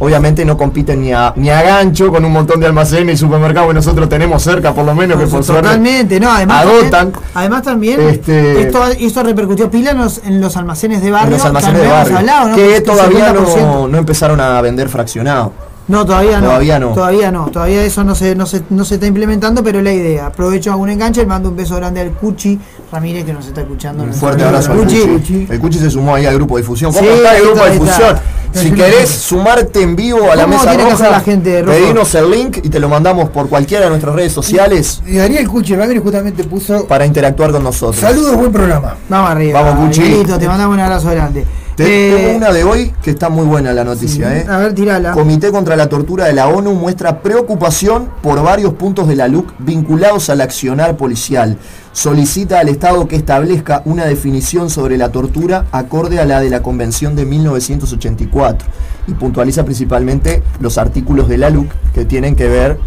[0.00, 3.68] Obviamente no compiten ni a, ni a gancho con un montón de almacenes y supermercados
[3.68, 6.90] que nosotros tenemos cerca, por lo menos, que por suerte Totalmente, no, además agotan.
[7.12, 11.26] también, además también Este- esto, esto repercutió pila en los, en los almacenes de barrio,
[11.28, 12.56] en los almacenes que de barrio, hablado, ¿no?
[12.56, 13.56] que todavía 50%.
[13.60, 15.52] no, no empezaron a vender fraccionado.
[15.88, 16.46] No, todavía no.
[16.48, 16.88] Todavía no.
[16.92, 17.46] Todavía no.
[17.46, 20.26] Todavía eso no se, no se, no se está implementando, pero es la idea.
[20.26, 22.58] Aprovecho algún enganche, le mando un beso grande al Cuchi
[22.92, 24.04] Ramírez que nos está escuchando.
[24.04, 25.00] Un fuerte abrazo al Cuchi.
[25.00, 25.46] Cuchi.
[25.48, 26.92] El Cuchi se sumó ahí al grupo de difusión.
[26.92, 28.16] ¿Cómo Sí, está el grupo está, de difusión?
[28.52, 32.58] Si querés sumarte en vivo a la ¿Cómo mesa roja, la gente, pedinos el link
[32.62, 36.44] y te lo mandamos por cualquiera de nuestras redes sociales Y Daniel Cuchi Ramírez justamente
[36.44, 36.86] puso.
[36.86, 37.96] para interactuar con nosotros.
[38.00, 38.96] Saludos, buen programa.
[39.08, 39.60] Vamos arriba.
[39.62, 40.24] Vamos, Cuchi.
[40.38, 41.44] Te mandamos un abrazo grande.
[41.78, 44.36] Te- Eh, tengo una de hoy que está muy buena la noticia.
[44.36, 44.44] ¿eh?
[44.48, 45.12] A ver, tirala.
[45.12, 49.52] Comité contra la Tortura de la ONU muestra preocupación por varios puntos de la LUC
[49.60, 51.56] vinculados al accionar policial.
[51.92, 56.62] Solicita al Estado que establezca una definición sobre la tortura acorde a la de la
[56.62, 58.68] Convención de 1984
[59.06, 62.78] y puntualiza principalmente los artículos de la LUC que tienen que ver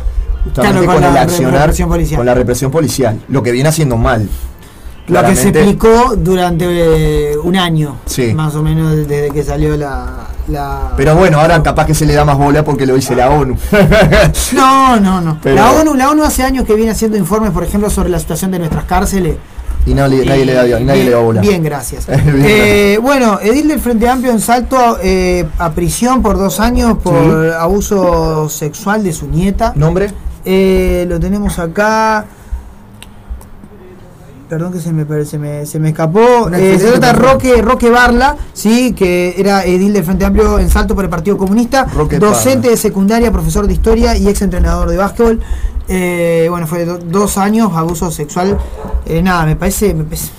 [0.43, 1.73] justamente Claro, con con, el la accionar
[2.17, 4.27] con la represión policial, lo que viene haciendo mal.
[5.07, 6.65] Lo que se explicó durante
[7.33, 8.33] eh, un año, Sí.
[8.33, 10.27] más o menos desde que salió la...
[10.47, 13.29] la- Pero bueno, ahora capaz que se le da más bola porque lo dice la
[13.29, 13.57] ONU.
[14.53, 15.37] No, no, no.
[15.41, 18.19] Pero- La, ONU, la ONU hace años que viene haciendo informes, por ejemplo, sobre la
[18.19, 19.35] situación de nuestras cárceles.
[19.85, 21.41] y nadie, nadie le da, nadie bien, le da bola.
[21.41, 22.05] Bien, gracias.
[22.07, 26.97] Bien, Eh, bueno, Edil del Frente Amplio en salto eh, a prisión por dos años
[27.03, 27.15] por
[27.49, 27.55] Sí.
[27.59, 29.73] abuso sexual de su nieta.
[29.75, 30.11] ¿Nombre?
[30.45, 32.25] Eh, lo tenemos acá.
[34.51, 36.49] Perdón que se me, se me, se me escapó.
[36.49, 37.13] Eh, se excelente trata.
[37.13, 41.37] Roque, Roque Barla, sí, que era edil del Frente Amplio en Salto por el Partido
[41.37, 45.39] Comunista, Roque docente de secundaria, profesor de historia y ex entrenador de básquetbol.
[45.87, 48.57] Eh, bueno, fue do- dos años, abuso sexual.
[49.05, 49.93] Eh, nada, me parece.
[49.93, 50.29] Me parece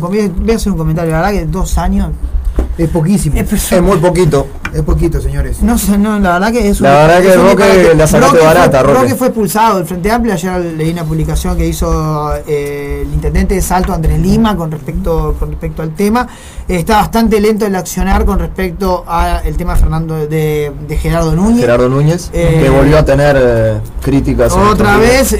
[0.00, 0.20] voy
[0.50, 2.12] a hacer un comentario, la verdad que dos años.
[2.78, 3.36] Es poquísimo.
[3.38, 4.46] Es, Es muy poquito.
[4.74, 5.62] Es poquito, señores.
[5.62, 8.80] No sé, no, la verdad que es La verdad que Roque la sacaste Roque barata,
[8.84, 9.14] fue, Roque.
[9.14, 10.34] fue expulsado del Frente Amplio.
[10.34, 15.34] Ayer leí una publicación que hizo eh, el intendente de Salto, Andrés Lima, con respecto,
[15.38, 16.28] con respecto al tema.
[16.68, 21.60] Está bastante lento el accionar con respecto al tema de Fernando de, de Gerardo Núñez.
[21.62, 24.52] Gerardo Núñez, Eh, que volvió a tener eh, críticas.
[24.52, 25.30] Otra vez,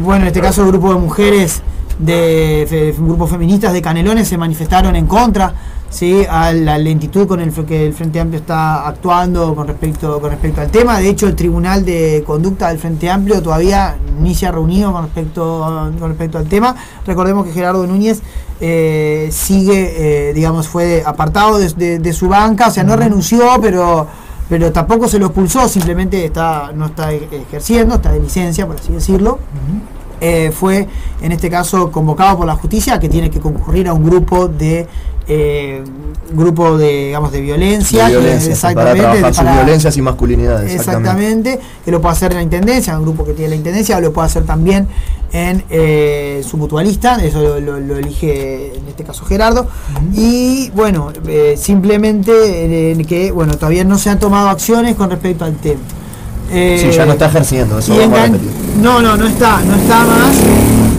[0.00, 1.62] bueno, en este caso el grupo de mujeres
[1.98, 5.52] de fe- grupos feministas de Canelones se manifestaron en contra
[5.90, 6.24] ¿sí?
[6.28, 10.60] a la lentitud con el que el Frente Amplio está actuando con respecto, con respecto
[10.60, 10.98] al tema.
[10.98, 15.04] De hecho, el Tribunal de Conducta del Frente Amplio todavía ni se ha reunido con
[15.04, 16.74] respecto, con respecto al tema.
[17.06, 18.20] Recordemos que Gerardo Núñez
[18.60, 23.44] eh, sigue, eh, digamos, fue apartado de, de- de su banca, o sea, no renunció,
[23.60, 24.06] pero
[24.48, 28.92] pero tampoco se lo expulsó, simplemente está no está ejerciendo, está de licencia, por así
[28.94, 29.38] decirlo.
[30.20, 30.86] Eh, fue
[31.22, 34.86] en este caso convocado por la justicia que tiene que concurrir a un grupo de
[35.30, 35.82] eh,
[36.32, 40.72] grupo de digamos de violencia, De violencia, para trabajar sus violencias y masculinidades.
[40.74, 41.50] Exactamente.
[41.52, 43.96] Exactamente, que lo puede hacer en la intendencia, en un grupo que tiene la intendencia,
[43.98, 44.88] o lo puede hacer también
[45.32, 49.66] en eh, su mutualista, eso lo, lo- lo elige en este caso Gerardo.
[50.14, 55.54] Y bueno, eh, simplemente que bueno todavía no se han tomado acciones con respecto al
[55.56, 55.80] tema.
[56.50, 57.94] Eh, Sí, ya no está ejerciendo, eso.
[58.82, 60.36] No, no, no está, no está más.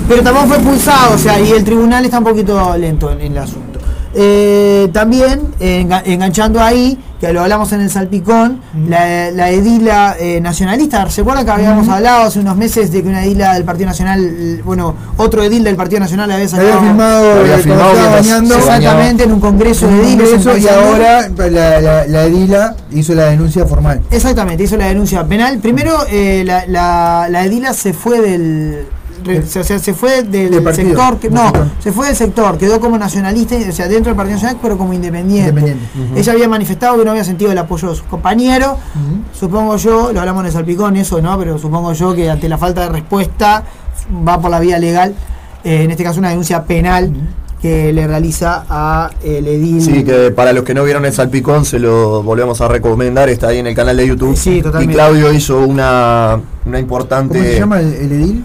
[0.07, 3.31] Pero tampoco fue expulsado, o sea, y el tribunal está un poquito lento en, en
[3.33, 3.68] el asunto.
[4.15, 10.15] Eh, también, eh, enga- enganchando ahí, que lo hablamos en el Salpicón, la, la edila
[10.19, 13.65] eh, nacionalista, ¿se acuerdan que habíamos hablado hace unos meses de que una edila del
[13.65, 18.76] Partido Nacional, bueno, otro edil del Partido Nacional había sacado Había eh, bañando, bañaba.
[18.78, 20.30] exactamente en un congreso de ediles.
[20.63, 24.02] y ahora la, la, la edila hizo la denuncia formal.
[24.10, 25.60] Exactamente, hizo la denuncia penal.
[25.60, 28.88] Primero, eh, la, la, la edila se fue del.
[29.27, 30.89] O sea, se fue del partido.
[30.89, 31.17] sector.
[31.19, 31.67] Que, no, sector.
[31.79, 34.93] se fue del sector, quedó como nacionalista, o sea, dentro del Partido Nacional, pero como
[34.93, 35.49] independiente.
[35.49, 36.19] Independiente.
[36.19, 38.73] Ella había manifestado que no había sentido el apoyo de sus compañeros.
[39.38, 41.38] Supongo yo, lo hablamos en el Salpicón, eso, ¿no?
[41.38, 43.63] Pero supongo yo que ante la falta de respuesta
[44.27, 45.13] va por la vía legal.
[45.63, 47.12] eh, en este caso, una denuncia penal
[47.62, 49.82] que le realiza a el edil.
[49.82, 53.49] Sí, que para los que no vieron el salpicón se lo volvemos a recomendar, está
[53.49, 54.38] ahí en el canal de YouTube.
[54.38, 54.93] Sí, totalmente.
[54.93, 57.38] Y Claudio hizo una, una importante.
[57.38, 58.43] ¿Cómo se llama el, el edil?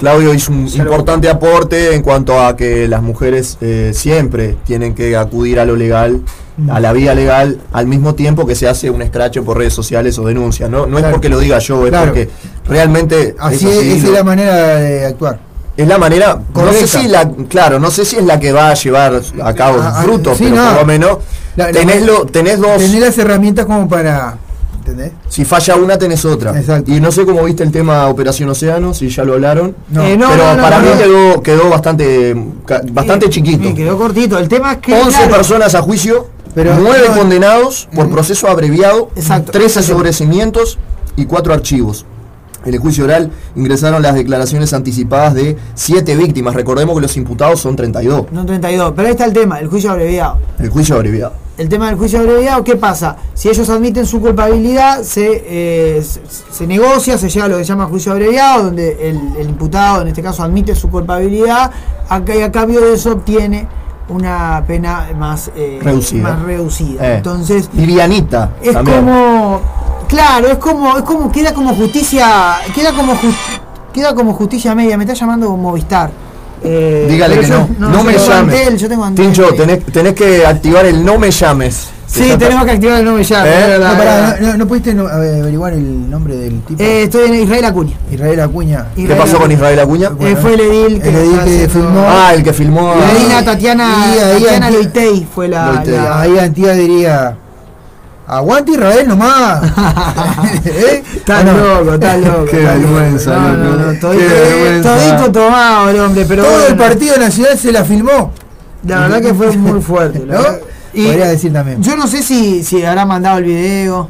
[0.00, 5.14] Claudio hizo un importante aporte en cuanto a que las mujeres eh, siempre tienen que
[5.14, 6.22] acudir a lo legal,
[6.70, 10.18] a la vía legal, al mismo tiempo que se hace un escracho por redes sociales
[10.18, 10.70] o denuncias.
[10.70, 12.06] No, no es porque lo diga yo, es Claro.
[12.06, 12.30] porque
[12.66, 15.38] realmente Así es, la manera de actuar.
[15.76, 18.70] Es la manera, no sé si la, claro, no sé si es la que va
[18.70, 20.70] a llevar a cabo Ah, ah, frutos, sí, pero no.
[20.70, 21.18] por lo menos
[21.56, 24.36] La- la- tenés, lo- tenés dos, Tener las herramientas como para.
[24.90, 25.12] ¿Entendés?
[25.28, 26.58] si falla una tenés otra.
[26.58, 26.90] Exacto.
[26.92, 29.74] Y no sé cómo viste el tema Operación Océano, si ya lo hablaron.
[29.88, 30.02] No.
[30.04, 30.98] Eh, no, pero no, no, para no, mí no.
[31.02, 33.68] quedó, quedó bastante, ca- bastante Sí, chiquito.
[33.68, 34.38] sí, quedó cortito.
[34.38, 34.94] El tema es que.
[34.94, 39.52] 11 claro, personas a juicio, Pero- 9 no, condenados por proceso abreviado, Exacto.
[39.52, 40.78] 13 sobrecimientos
[41.16, 42.04] y 4 archivos.
[42.64, 46.54] En el juicio oral ingresaron las declaraciones anticipadas de 7 víctimas.
[46.54, 48.26] Recordemos que los imputados son 32.
[48.32, 48.92] No 32.
[48.94, 50.36] Pero ahí está el tema, el juicio abreviado.
[50.58, 51.32] El juicio abreviado.
[51.60, 53.16] El tema del juicio abreviado, ¿qué pasa?
[53.34, 57.64] Si ellos admiten su culpabilidad, se, eh, se, se negocia, se llega a lo que
[57.64, 61.70] se llama juicio abreviado, donde el, el imputado, en este caso, admite su culpabilidad,
[62.08, 63.68] acá y a cambio de eso obtiene
[64.08, 66.22] una pena más, eh, Reducida.
[66.30, 67.06] más reducida.
[67.06, 68.52] Eh, Entonces, Livianita.
[68.62, 69.04] es también.
[69.04, 69.60] como
[70.08, 73.60] claro es como es como queda como justicia queda como jus-
[73.92, 76.10] queda como justicia media me está llamando Movistar
[76.62, 77.88] Eh, Dígale que yo- no.
[77.90, 78.30] No, me llames.
[78.60, 79.24] Antel, yo tengo Antel.
[79.26, 81.88] Tincho, tenés, tenés que activar el no me llames.
[82.06, 83.66] sí tenemos que activar el no me llames, ¿Eh?
[83.68, 84.38] No, es pará, verdad.
[84.40, 86.82] no, no- no pudiste ver, averiguar el nombre del tipo.
[86.82, 88.86] Eh, estoy en Israel Acuña Israel Acuña.
[88.96, 90.10] ¿Qué pasó con Israel Acuña?
[90.20, 92.04] Eh, fue el edil que, El edil que haciendo- filmó.
[92.08, 92.94] Ah, el que filmó.
[93.28, 95.94] la Tatiana, Y ahí Tatiana Loitei fue la, Loitei.
[95.94, 97.36] la- Ahí Antía diría.
[98.30, 99.60] Aguante Israel nomás.
[100.64, 101.02] ¿Eh?
[101.16, 101.52] Está ¿O no?
[101.82, 102.44] loco, está loco.
[102.44, 103.76] Qué está vergüenza, No, loco.
[103.76, 107.84] no, no, Qué todito, tomado el hombre, pero Todo el bueno, Partido Nacional se la
[107.84, 108.32] filmó.
[108.86, 110.20] La verdad que fue muy fuerte.
[110.20, 110.38] ¿No?
[110.92, 111.82] Y Podría decir también.
[111.82, 114.08] Yo no sé si, si habrá mandado el video.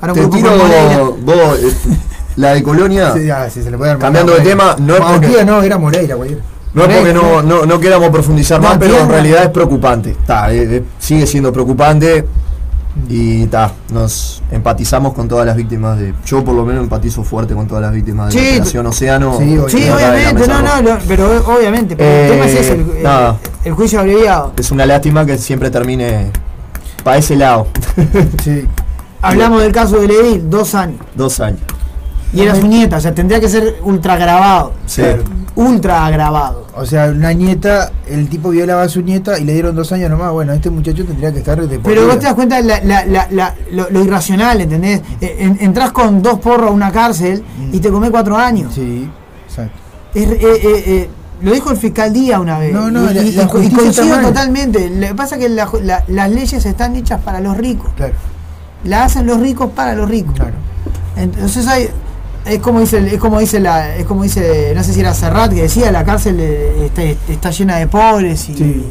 [0.00, 1.72] Para un Te grupo tiro vos, eh,
[2.36, 3.12] la de Colonia.
[3.14, 5.62] Sí, ah, sí, se le puede dar Cambiando de tema, no es No, porque- no,
[5.62, 6.36] era Moreira, güey.
[6.74, 10.10] No es porque no, no, no queramos profundizar No, más, pero en realidad es preocupante.
[10.10, 12.26] Está, eh, eh, sigue siendo preocupante
[13.08, 16.14] y ta, nos empatizamos con todas las víctimas de.
[16.26, 19.36] Yo por lo menos empatizo fuerte con todas las víctimas de Sí, la Operación Océano.
[19.38, 19.56] sí,
[19.88, 21.96] obviamente, no, no, lo- pero obviamente.
[21.96, 23.36] Pero Eh, el tema es ese, el, nada.
[23.64, 24.52] el juicio abreviado.
[24.56, 26.30] Es una lástima que siempre termine
[27.04, 27.66] para ese lado.
[28.42, 28.66] Sí.
[29.22, 31.00] Hablamos del caso de Edil, dos años.
[31.14, 31.60] Dos años.
[32.32, 34.72] Y era su nieta, o sea, tendría que ser ultra grabado.
[34.86, 35.02] Sí.
[35.58, 36.66] Ultra agravado.
[36.76, 40.08] O sea, una nieta, el tipo violaba a su nieta y le dieron dos años
[40.08, 40.30] nomás.
[40.32, 43.90] Bueno, este muchacho tendría que estar de Pero vos te das cuenta la- la- lo,
[43.90, 45.00] lo irracional, ¿entendés?
[45.20, 47.42] Eh, en- entrás con dos porros a una cárcel
[47.72, 48.72] y te comés cuatro años.
[48.72, 49.10] Sí,
[49.48, 49.72] exacto.
[50.14, 51.10] Es- eh, eh, eh,
[51.42, 52.72] lo dijo el fiscal Díaz una vez.
[52.72, 54.88] No, no, y, y- coincido totalmente.
[54.90, 57.90] Lo que pasa es que la- la- las leyes están hechas para los ricos.
[57.96, 58.14] Claro,
[58.84, 60.34] La hacen los ricos para los ricos.
[60.34, 60.54] claro.
[61.16, 61.88] Entonces hay,
[62.48, 65.52] es como dice, es como dice la, es como dice, no sé si era Serrat
[65.52, 68.86] que decía la cárcel eh, está, está llena de pobres y, Sí.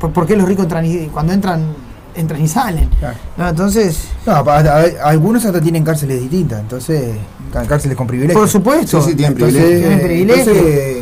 [0.00, 1.74] ¿por, por qué los ricos entran y, cuando entran
[2.14, 2.88] entran y salen?
[3.00, 3.16] Claro.
[3.36, 7.16] No, entonces, No, pa- a- a- algunos hasta tienen cárceles distintas, entonces,
[7.68, 8.38] cárceles con privilegios.
[8.40, 9.88] por supuesto, Sí, sí, tienen Entonces, privilegios.
[9.88, 10.46] Tienen privilegios.
[10.56, 10.96] entonces,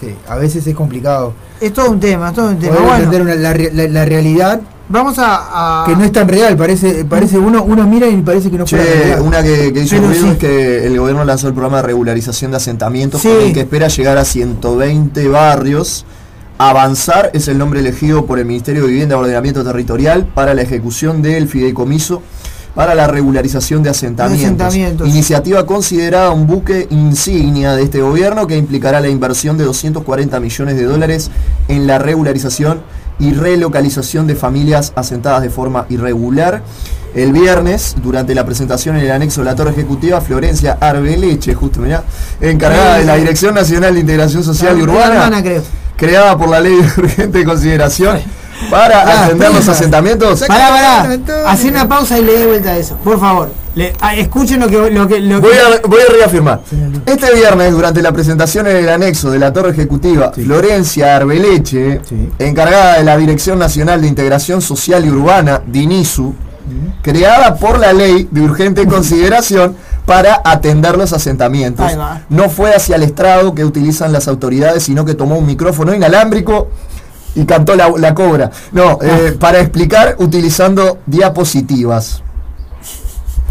[0.00, 1.32] este, a veces es complicado.
[1.60, 2.76] es todo un tema, es todo un tema.
[2.76, 6.28] Bueno, entender una- la, re- la- la realidad vamos a, a- que no es tan
[6.28, 9.20] real, parece, parece uno, uno mira y parece que no real.
[9.22, 10.28] una que, que hizo ruido sí.
[10.32, 13.28] es que el gobierno lanzó el programa de regularización de asentamientos Sí.
[13.28, 16.04] con el que espera llegar a 120 barrios.
[16.56, 20.62] Avanzar es el nombre elegido por el Ministerio de Vivienda y Ordenamiento Territorial para la
[20.62, 22.22] ejecución del fideicomiso
[22.76, 24.44] para la regularización de asentamientos.
[24.44, 25.08] asentamientos.
[25.08, 30.76] Iniciativa considerada un buque insignia de este gobierno que implicará la inversión de 240 millones
[30.76, 31.30] de dólares
[31.68, 32.82] en la regularización
[33.18, 36.62] y relocalización de familias asentadas de forma irregular.
[37.14, 41.80] El viernes, durante la presentación en el anexo de la Torre Ejecutiva, Florencia Arbeleche, justo
[41.80, 42.02] mirá,
[42.40, 45.42] encargada de la Dirección Nacional de Integración Social y Urbana,
[45.96, 48.18] creada por la Ley de Urgente Consideración
[48.70, 50.42] para Ah, atender los asentamientos.
[50.46, 51.50] Pará, pará.
[51.50, 53.50] Hacé una pausa y le dé vuelta a eso, por favor.
[53.74, 56.60] Le- ah, escuchen lo que, lo que, lo que- Voy a, voy a reafirmar.
[57.06, 62.28] Este viernes, durante la presentación en el anexo de la Torre Ejecutiva, Florencia Arbeleche, Sí.
[62.38, 66.34] encargada de la Dirección Nacional de Integración Social y Urbana, DINISU,
[67.02, 69.76] creada por la Ley de Urgente Consideración
[70.06, 71.90] para atender los asentamientos.
[72.28, 76.68] No fue hacia el estrado que utilizan las autoridades, sino que tomó un micrófono inalámbrico
[77.34, 78.50] y cantó la, la cobra.
[78.72, 82.22] No, eh, para explicar utilizando diapositivas.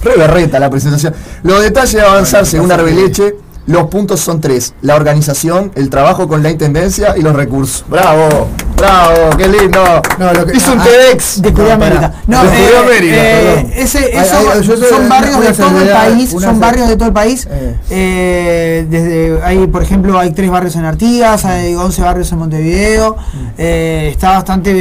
[0.01, 1.13] Re berreta la presentación.
[1.43, 3.36] Los detalles de avanzar según Arbeleche,
[3.67, 4.73] los puntos son tres.
[4.81, 7.86] La organización, el trabajo con la intendencia y los recursos.
[7.88, 8.49] ¡Bravo!
[8.84, 9.38] ¡Bravo!
[9.38, 9.81] ¡Qué lindo!
[10.19, 11.41] No, lo que- Hizo un ah, TEDx.
[11.41, 11.71] No.
[11.71, 12.13] América.
[12.27, 12.47] No, eh,
[12.84, 13.71] América, eh, perdón.
[13.77, 16.95] ese, Ay, eso- ay, yo soy son barrios de todo el país, son barrios de
[16.97, 17.47] todo el país.
[17.49, 17.75] Eh.
[17.89, 23.15] Eh, desde hay, por ejemplo, hay tres barrios en Artigas, hay 11 barrios en Montevideo.
[23.57, 24.71] eh, está bastante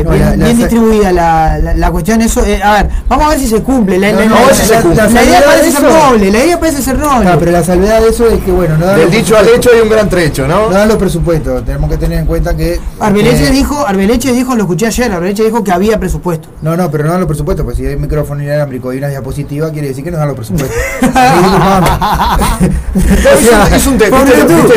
[0.00, 2.20] eh, No, bien, la- la bien sa- distribuida la, la- la cuestión.
[2.22, 3.98] Eso, eh, a ver, vamos a ver si se cumple.
[3.98, 4.28] La, idea
[5.44, 7.28] parece ser noble, la idea parece ser noble.
[7.30, 9.80] Ah, pero la salvedad de eso es que, bueno, no Del dicho al hecho hay
[9.80, 10.68] un gran trecho, ¿no?
[10.68, 12.80] No dan los presupuestos, tenemos que tener en cuenta que-
[13.52, 16.48] dijo, Arbeleche dijo, lo escuché ayer, Arbeleche dijo que había presupuesto.
[16.62, 19.08] No, no, pero no dan los presupuestos, pues si hay un micrófono inalámbrico y una
[19.08, 20.76] diapositiva, quiere decir que no dan los presupuestos.
[22.94, 24.32] Es un- es un te- Pobre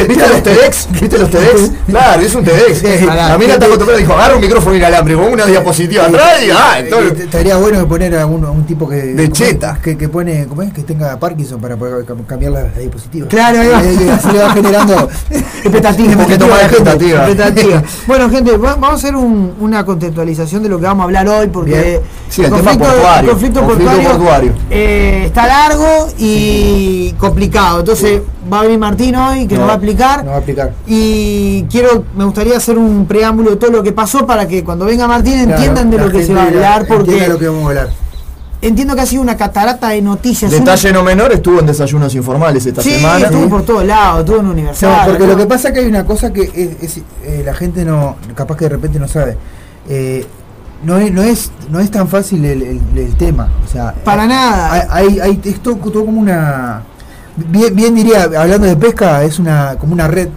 [0.08, 0.88] ¿viste, los TEDx?
[1.02, 1.72] ¿Viste los TEDx?
[1.90, 3.06] Claro, es un TEDx.
[3.06, 7.20] La mina está acostumbrada dijo, agarra un micrófono inalámbrico, una diapositiva atrás y ah, entonces-
[7.20, 8.96] Eh, Estaría bueno poner a un, a un tipo que.
[8.98, 9.78] De cheta.
[9.84, 10.46] Que, que pone.
[10.48, 10.72] ¿Cómo es?
[10.74, 13.28] Que tenga Parkinson para poder cam- cambiar la, la diapositiva.
[13.28, 13.84] Claro, ahí va.
[13.84, 15.10] Eh, así le va generando.
[15.30, 17.28] expectativa, Un poquito más de expectativa.
[17.30, 17.84] expectativa.
[18.08, 21.28] bueno, gente, va- vamos a hacer un- una contextualización de lo que vamos a hablar
[21.28, 22.02] hoy, porque.
[22.30, 23.30] Sí, el tema portuario.
[23.32, 24.52] conflicto Conflicto portuario, portuario.
[24.70, 27.80] eh, está largo y complicado.
[27.80, 30.24] Entonces va a venir Martín hoy que No, nos va a explicar.
[30.26, 30.74] No va a aplicar.
[30.88, 34.86] Y quiero, me gustaría hacer un preámbulo de todo lo que pasó para que cuando
[34.86, 37.68] venga Martín entiendan de lo que se va a hablar, porque lo que vamos a
[37.70, 37.90] hablar.
[38.68, 40.52] Entiendo que ha sido una catarata de noticias.
[40.52, 43.26] una- Detalle no menor, estuvo en desayunos informales esta sí, semana.
[43.26, 44.92] estuvo por todos lados, estuvo en Universal.
[45.06, 47.54] No, porque lo que pasa es que hay una cosa que es- es, eh, la
[47.54, 49.38] gente no, capaz que de repente no sabe.
[49.90, 50.26] Eh,
[50.84, 53.50] no es, no es, no es tan fácil el, el- el tema.
[53.64, 54.88] O sea, Para hay- nada.
[54.90, 56.84] Hay, hay, es todo, todo como una.
[57.38, 60.30] Bien, bien diría, hablando de pesca, es una como una red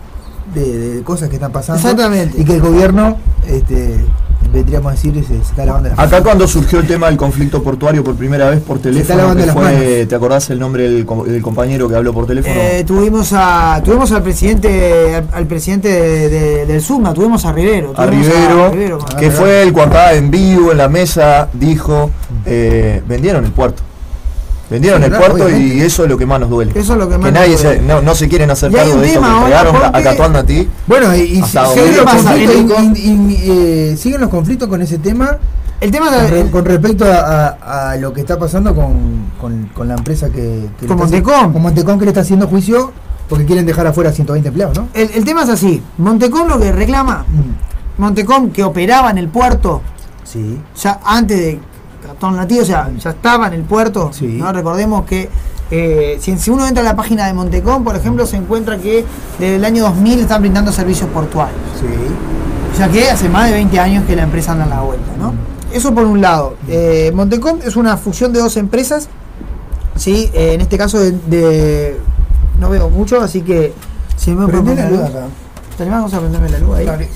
[0.54, 1.80] de, de cosas que están pasando.
[1.80, 2.40] Exactamente.
[2.40, 4.04] Y que el gobierno, este,
[4.52, 8.02] vendríamos a decir, se, está lavando las Acá cuando surgió el tema del conflicto portuario
[8.04, 10.06] por primera vez por teléfono, que fue.
[10.06, 12.54] ¿te acordás el nombre del, co- del compañero que habló por teléfono?
[12.56, 17.52] Eh, tuvimos a tuvimos al presidente al, al presidente de- de- del Suma, tuvimos a
[17.52, 17.92] Rivero.
[17.96, 22.10] a Rivero, Rivero, que fue el acá en vivo, en la mesa, dijo,
[22.46, 23.82] eh, vendieron el puerto.
[24.70, 25.86] Vendieron Sí, el puerto y obviamente.
[25.86, 26.72] eso es lo que más nos duele.
[26.74, 27.76] Eso es lo que más nos nadie duele.
[27.80, 30.68] se, no, no se quieren hacer Y cargo de esto que ahora, entregaron a ti.
[30.86, 34.98] Bueno, y, y siguen, los conflictos, y- y- y, eh, siguen los conflictos con ese
[34.98, 35.38] tema
[35.80, 39.30] El tema con, de, re- con respecto a, a- a lo que está pasando con,
[39.40, 41.52] con- con la empresa que, que Con Montecom.
[41.52, 42.92] con Montecom que le está haciendo juicio
[43.28, 44.88] porque quieren dejar afuera 120 empleados, ¿no?
[44.94, 45.82] el, el tema es así.
[45.98, 49.80] Montecom lo que reclama, Mm, Montecom que operaba en el puerto
[50.24, 50.58] Sí.
[50.82, 51.60] ya antes de
[52.18, 54.10] Catón Latido, o sea, ya estaba en el puerto.
[54.12, 54.26] Sí.
[54.26, 54.52] ¿no?
[54.52, 55.28] Recordemos que
[55.70, 59.04] eh, si, si uno entra a la página de Montecom, por ejemplo, se encuentra que
[59.38, 61.60] desde el año 2000 están brindando servicios portuarios.
[61.78, 61.86] Sí.
[62.78, 65.32] Ya que hace más de 20 años que la empresa anda a la vuelta, ¿no?
[65.72, 66.56] Eso por un lado.
[66.68, 69.08] Eh, Montecom es una fusión de dos empresas,
[69.94, 70.28] ¿sí?
[70.34, 72.00] Eh, en este caso de, de-
[72.58, 73.72] No veo mucho, así que...
[74.16, 74.46] Si me
[75.78, 75.88] ¿Te?
[75.88, 77.08] Vamos a prenderme la luz ahí.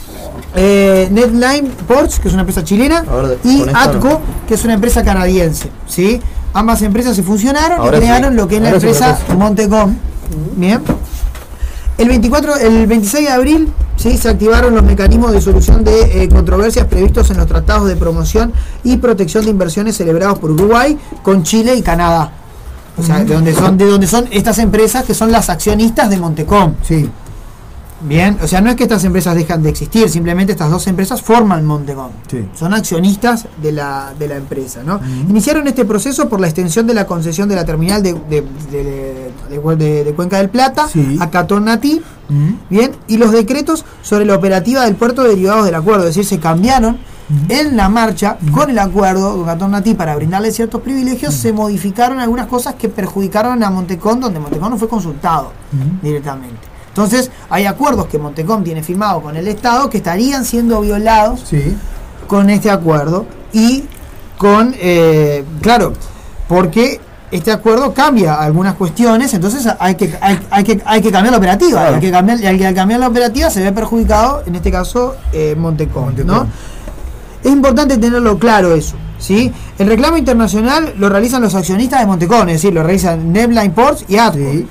[0.54, 4.20] Eh, Netline Ports, que es una empresa chilena, ver, y Atco, no.
[4.46, 5.68] que es una empresa canadiense.
[5.88, 6.20] ¿sí?
[6.54, 8.06] Ambas empresas se fusionaron Ahora y sí.
[8.06, 9.18] crearon lo que es la empresa.
[9.36, 9.96] Montecom.
[10.56, 10.80] Bien.
[11.98, 14.16] El 24, el 26 de abril ¿sí?
[14.16, 18.52] se activaron los mecanismos de solución de eh, controversias previstos en los tratados de promoción
[18.84, 22.30] y protección de inversiones celebrados por Uruguay con Chile y Canadá.
[22.96, 26.18] O sea, de donde son, de donde son estas empresas que son las accionistas de
[26.18, 26.74] Montecom.
[26.82, 27.10] Sí.
[28.04, 31.22] Bien, o sea, no es que estas empresas dejan de existir, simplemente estas dos empresas
[31.22, 32.10] forman Montecom.
[32.30, 32.46] Sí.
[32.54, 34.80] Son accionistas de la, de la empresa.
[34.84, 35.00] ¿no?
[35.28, 38.44] Iniciaron este proceso por la extensión de la concesión de la terminal de, de-
[39.50, 41.16] de- Cuenca del Plata Sí.
[41.20, 42.00] a Catonatí,
[42.70, 46.38] bien, y los decretos sobre la operativa del puerto derivados del acuerdo, es decir, se
[46.40, 46.98] cambiaron
[47.48, 52.46] en la marcha con el acuerdo con Catonatí para brindarle ciertos privilegios, se modificaron algunas
[52.46, 55.52] cosas que perjudicaron a Montecom, donde Montecom no fue consultado
[56.02, 56.71] directamente.
[56.92, 61.74] Entonces, hay acuerdos que Montecom tiene firmado con el Estado que estarían siendo violados Sí.
[62.26, 63.84] con este acuerdo y
[64.36, 65.94] con, eh, claro,
[66.48, 71.32] porque este acuerdo cambia algunas cuestiones, entonces hay que, hay, hay que, hay que cambiar
[71.32, 71.80] la operativa.
[71.80, 71.94] Claro.
[71.94, 75.54] Hay que cambiar, y al cambiar la operativa se ve perjudicado, en este caso, eh,
[75.58, 76.26] Montecom, Montecom.
[76.36, 76.46] ¿no?
[77.42, 78.96] Es importante tenerlo claro eso.
[79.18, 79.50] ¿sí?
[79.78, 84.04] El reclamo internacional lo realizan los accionistas de Montecom, es decir, lo realizan Nebla Imports
[84.08, 84.68] y Atco Sí.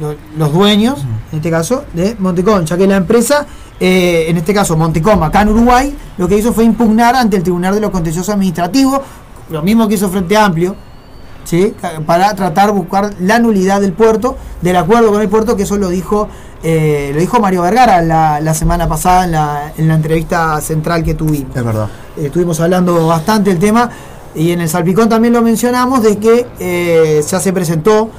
[0.00, 3.46] Lo- los dueños, en este caso, de Montecom, ya que la empresa,
[3.80, 7.42] eh, en este caso Montecom, acá en Uruguay, lo que hizo fue impugnar ante el
[7.42, 9.00] Tribunal de los Contenciosos Administrativos,
[9.50, 10.74] lo mismo que hizo Frente Amplio,
[11.44, 11.74] ¿sí?
[12.06, 15.76] Para tratar de buscar la nulidad del puerto, del acuerdo con el puerto, que eso
[15.78, 16.28] lo dijo,
[16.62, 21.02] eh, lo dijo Mario Vergara la, la semana pasada en la, en la entrevista central
[21.04, 21.88] que tuvimos Es verdad.
[22.16, 23.88] eh, estuvimos hablando bastante del tema
[24.34, 28.10] y en el Salpicón también lo mencionamos de que eh, ya se presentó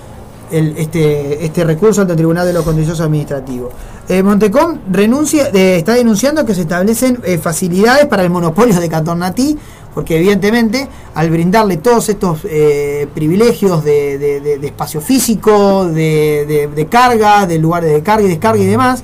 [0.52, 3.72] el- este, este recurso ante el Tribunal de los Contenciosos Administrativos.
[4.08, 8.90] Eh, Montecom renuncia, eh, está denunciando que se establecen eh, facilidades para el monopolio de
[8.90, 9.58] Catornatí,
[9.94, 16.88] porque evidentemente al brindarle todos estos eh, privilegios de, de- de- de espacio físico, de,
[16.90, 19.04] carga, de lugares de carga y descarga y demás,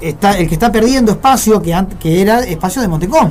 [0.00, 1.72] está, el que está perdiendo espacio que,
[2.20, 3.30] era espacio de Montecom.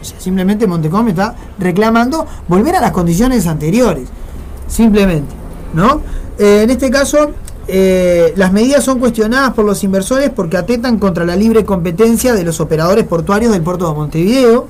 [0.00, 4.08] O sea, simplemente Montecom está reclamando volver a las condiciones anteriores.
[4.68, 5.34] Simplemente.
[5.74, 6.02] ¿No?
[6.38, 7.32] Eh, en este caso,
[7.68, 12.42] eh, las medidas son cuestionadas por los inversores porque atentan contra la libre competencia de
[12.42, 14.66] los operadores portuarios del puerto de Montevideo,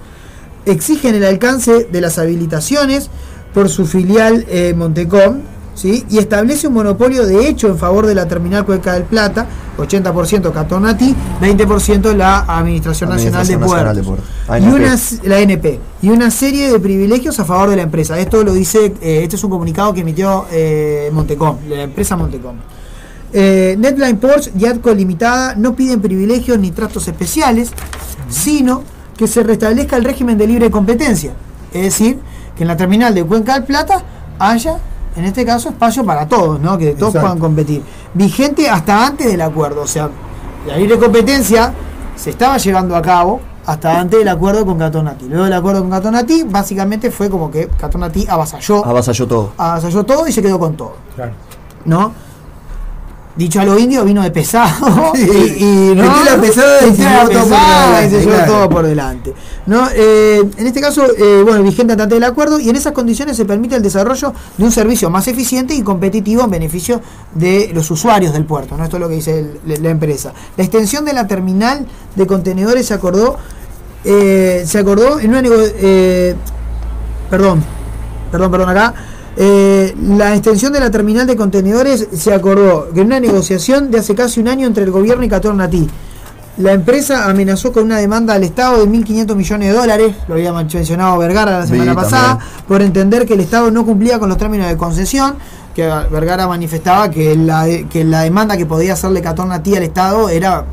[0.66, 3.08] exigen el alcance de las habilitaciones
[3.54, 5.38] por su filial eh, Montecom,
[5.80, 6.04] ¿sí?
[6.10, 9.46] y establece un monopolio de hecho en favor de la terminal Cuenca del Plata,
[9.78, 14.28] 80% Catonati, 20% la Administración Nacional de Nacional de Puertos.
[14.46, 14.48] Puertos.
[14.48, 14.74] Y ANP.
[14.74, 15.80] una, la NP.
[16.02, 18.18] Y una serie de privilegios a favor de la empresa.
[18.18, 22.56] Esto lo dice, eh, este es un comunicado que emitió eh, Montecom, la empresa Montecom.
[23.32, 27.70] Eh, Netline Ports y Atco Limitada no piden privilegios ni tratos especiales,
[28.28, 28.82] sino
[29.16, 31.32] que se restablezca el régimen de libre competencia.
[31.72, 32.18] Es decir,
[32.56, 34.02] que en la terminal de Cuenca del Plata
[34.38, 34.78] haya,
[35.16, 36.78] en este caso, espacio para todos, ¿no?
[36.78, 37.20] que todos Exacto.
[37.20, 37.82] puedan competir.
[38.14, 39.82] Vigente hasta antes del acuerdo.
[39.82, 40.08] O sea,
[40.66, 41.72] la libre competencia
[42.16, 45.26] se estaba llevando a cabo hasta antes del acuerdo con Catonati.
[45.28, 49.52] Luego del acuerdo con Catonati, básicamente fue como que Catonati avasalló, Avasalló todo.
[49.56, 50.94] avasalló todo y se quedó con todo.
[51.14, 51.32] Claro.
[51.84, 52.12] ¿no?
[53.40, 55.12] Dicho a lo indio, vino de pesado.
[55.14, 55.22] Sí.
[55.58, 56.02] y, y, ¿no?
[56.02, 58.52] Metió la pesada y se llevó todo por pesada delante, se llevó claro.
[58.52, 59.34] todo por delante.
[59.64, 59.88] ¿no?
[59.94, 63.46] Eh, en este caso, eh, bueno, vigente ante el acuerdo y en esas condiciones se
[63.46, 67.00] permite el desarrollo de un servicio más eficiente y competitivo en beneficio
[67.34, 68.76] de los usuarios del puerto.
[68.76, 68.84] ¿no?
[68.84, 70.34] Esto es lo que dice el- la- empresa.
[70.58, 71.86] La extensión de la terminal
[72.16, 73.36] de contenedores se acordó,
[74.04, 76.34] eh, se acordó en una eh,
[77.30, 77.64] perdón,
[78.30, 78.94] perdón, perdón, acá.
[79.36, 83.98] Eh, la extensión de la terminal de contenedores se acordó que en una negociación de
[84.00, 85.88] hace casi un año entre el gobierno y Catornatí.
[86.58, 90.52] La empresa amenazó con una demanda al Estado de 1.500 millones de dólares, lo había
[90.52, 92.48] mencionado Vergara la Sí, semana pasada, también.
[92.68, 95.36] por entender que el Estado no cumplía con los términos de concesión,
[95.74, 100.64] que Vergara manifestaba que la, que la demanda que podía hacerle Catornatí al Estado era,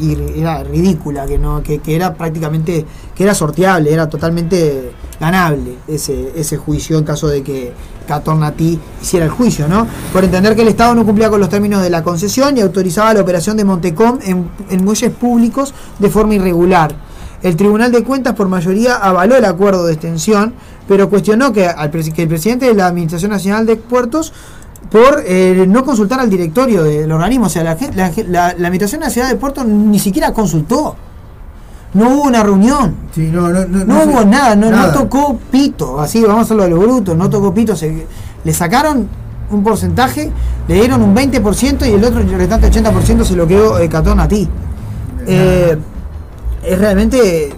[0.00, 2.84] eh, era ridícula, que, no, que, que era prácticamente,
[3.14, 4.90] que era sorteable, era totalmente
[5.20, 7.72] ganable ese, ese juicio en caso de que
[8.06, 9.86] Catornatí hiciera el juicio, ¿no?
[10.12, 13.12] Por entender que el Estado no cumplía con los términos de la concesión y autorizaba
[13.14, 16.94] la operación de Montecom en, en muelles públicos de forma irregular.
[17.42, 20.54] El Tribunal de Cuentas por mayoría avaló el acuerdo de extensión,
[20.88, 24.32] pero cuestionó que, al que el presidente de la Administración Nacional de Puertos
[24.90, 27.46] por eh, no consultar al directorio del organismo.
[27.46, 30.96] O sea, la, la, la- la Administración Nacional de Puertos ni siquiera consultó.
[31.94, 32.94] No hubo una reunión.
[33.14, 34.92] Sí, no, no, no, No, hubo nada, no, no nada.
[34.92, 38.06] tocó pito, así vamos a hacerlo de lo bruto, no tocó pito, se,
[38.44, 39.08] le sacaron
[39.50, 40.30] un porcentaje,
[40.66, 44.20] le dieron un 20% y el otro, el restante 80% se lo quedó eh, Catón
[44.20, 44.46] a ti.
[45.26, 45.78] Eh,
[46.62, 47.50] es realmente,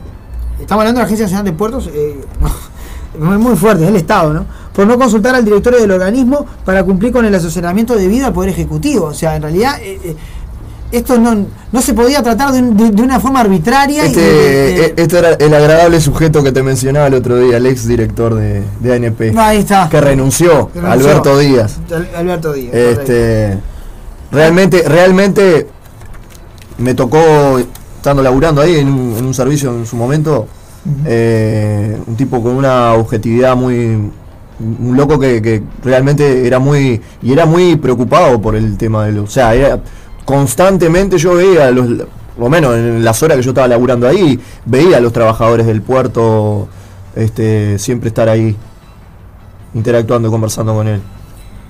[0.61, 2.21] estamos hablando de la Agencia Nacional de Puertos, eh,
[3.19, 4.47] muy fuerte, es el Estado, ¿no?
[4.73, 8.51] Por no consultar al directorio del organismo para cumplir con el asesoramiento debido al Poder
[8.51, 9.07] Ejecutivo.
[9.07, 9.75] O sea, en realidad...
[10.93, 14.21] esto no, no se podía tratar de, un- de- de una forma arbitraria y Este,
[14.21, 17.87] de- eh, este era el agradable sujeto que te mencionaba el otro día, el ex
[17.87, 19.89] director de, de ANP, Ahí está.
[19.89, 20.91] que renunció, renunció.
[21.11, 21.79] Alberto Díaz.
[21.95, 22.75] Al- Alberto Díaz.
[22.75, 23.59] Este,
[24.33, 25.67] realmente, realmente
[26.79, 27.59] me tocó,
[27.97, 30.49] estando laburando ahí en un, en un servicio en su momento,
[31.07, 33.77] eh, un tipo con una objetividad muy,
[34.59, 39.13] un loco que, que realmente era muy, y era muy preocupado por el tema de
[39.13, 39.79] los, o sea, era-
[40.31, 44.07] constantemente yo veía a los, por lo menos en las horas que yo estaba laburando
[44.07, 46.69] ahí, veía a los trabajadores del puerto,
[47.17, 48.57] este, siempre estar ahí,
[49.75, 51.01] interactuando, conversando con él.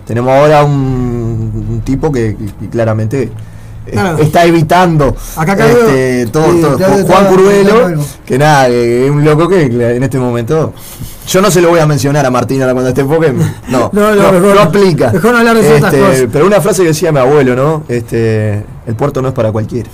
[0.07, 3.31] Tenemos ahora un, un tipo que, que claramente
[3.91, 4.19] Claro.
[4.19, 6.77] está evitando Acá este, todo, Sí, todo.
[6.77, 10.75] Claudio Juan Curvelo, que nada, que es un loco que en este momento.
[11.31, 13.91] Yo no se lo voy a mencionar a Martín ahora cuando esté porque no, No,
[13.93, 15.13] no, no, mejor- no aplica.
[15.13, 16.29] mejor no hablar de ciertas Este, cosas.
[16.33, 17.85] Pero una frase que decía mi abuelo, ¿no?
[17.89, 19.89] Este, el puerto no es para cualquiera.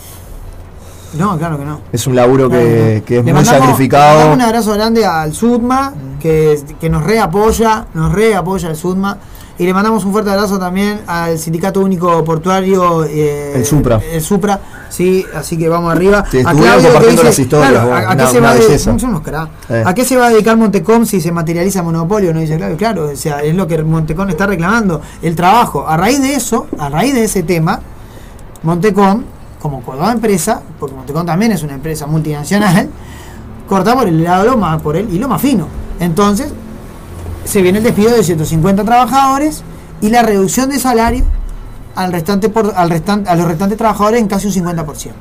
[1.18, 1.80] No, claro que no.
[1.92, 3.04] Es un laburo Claro que, no.
[3.06, 4.14] que es Le muy mandamos- le sacrificado.
[4.18, 9.18] mandamos un abrazo grande al Sudma, que, que nos reapoya, nos reapoya el Sudma.
[9.58, 13.04] Y le mandamos un fuerte abrazo también al Sindicato Único Portuario.
[13.04, 13.98] eh, El Supra.
[14.12, 16.24] El Supra, sí, así que vamos arriba.
[16.30, 18.48] Sí, A Claudio que dice, las historias, claro, vos, a, a una- qué se una
[18.48, 18.98] va de- belleza.
[18.98, 19.50] son unos cracks.
[19.70, 19.82] Eh.
[19.86, 22.32] ¿A qué se va a dedicar Montecom si se materializa monopolio?
[22.34, 25.86] No dice claro, claro, o sea, es lo que Montecom está reclamando, el trabajo.
[25.88, 27.80] A raíz de eso, a raíz de ese tema,
[28.62, 29.22] Montecom,
[29.60, 32.88] como toda empresa, porque Montecom también es una empresa multinacional,
[33.68, 35.66] corta por el lado lo más, por el hilo más fino.
[36.00, 36.48] Entonces,
[37.44, 39.62] se viene el despido de 150 trabajadores
[40.00, 41.24] y la reducción de salario
[41.96, 45.12] al restante por, al restante, a los restantes trabajadores en casi un 50%.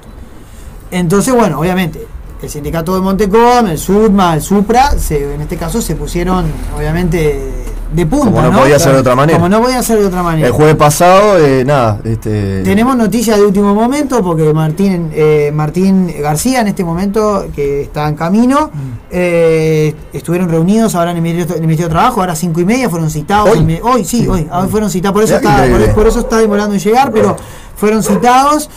[0.91, 2.07] Entonces, bueno, obviamente,
[2.41, 6.45] el sindicato de Montecom, el SUDMA, el SUPRA, se, en este caso se pusieron,
[6.77, 8.25] obviamente, de punta.
[8.25, 9.37] Como no podía ser de otra manera.
[9.37, 10.47] Como no podía ser de otra manera.
[10.47, 12.63] El jueves pasado, eh, nada, este.
[12.63, 18.07] Tenemos noticias de último momento porque Martín eh, Martín García en este momento que está
[18.07, 18.71] en camino
[19.11, 22.59] eh, estuvieron reunidos ahora en el Ministerio, en el Ministerio de Trabajo ahora a cinco
[22.59, 23.59] y media fueron citados ¿Hoy?
[23.59, 24.27] en hoy sí, Sí.
[24.27, 27.35] hoy hoy fueron citados por eso está por, por eso está demorando en llegar pero
[27.75, 28.69] fueron citados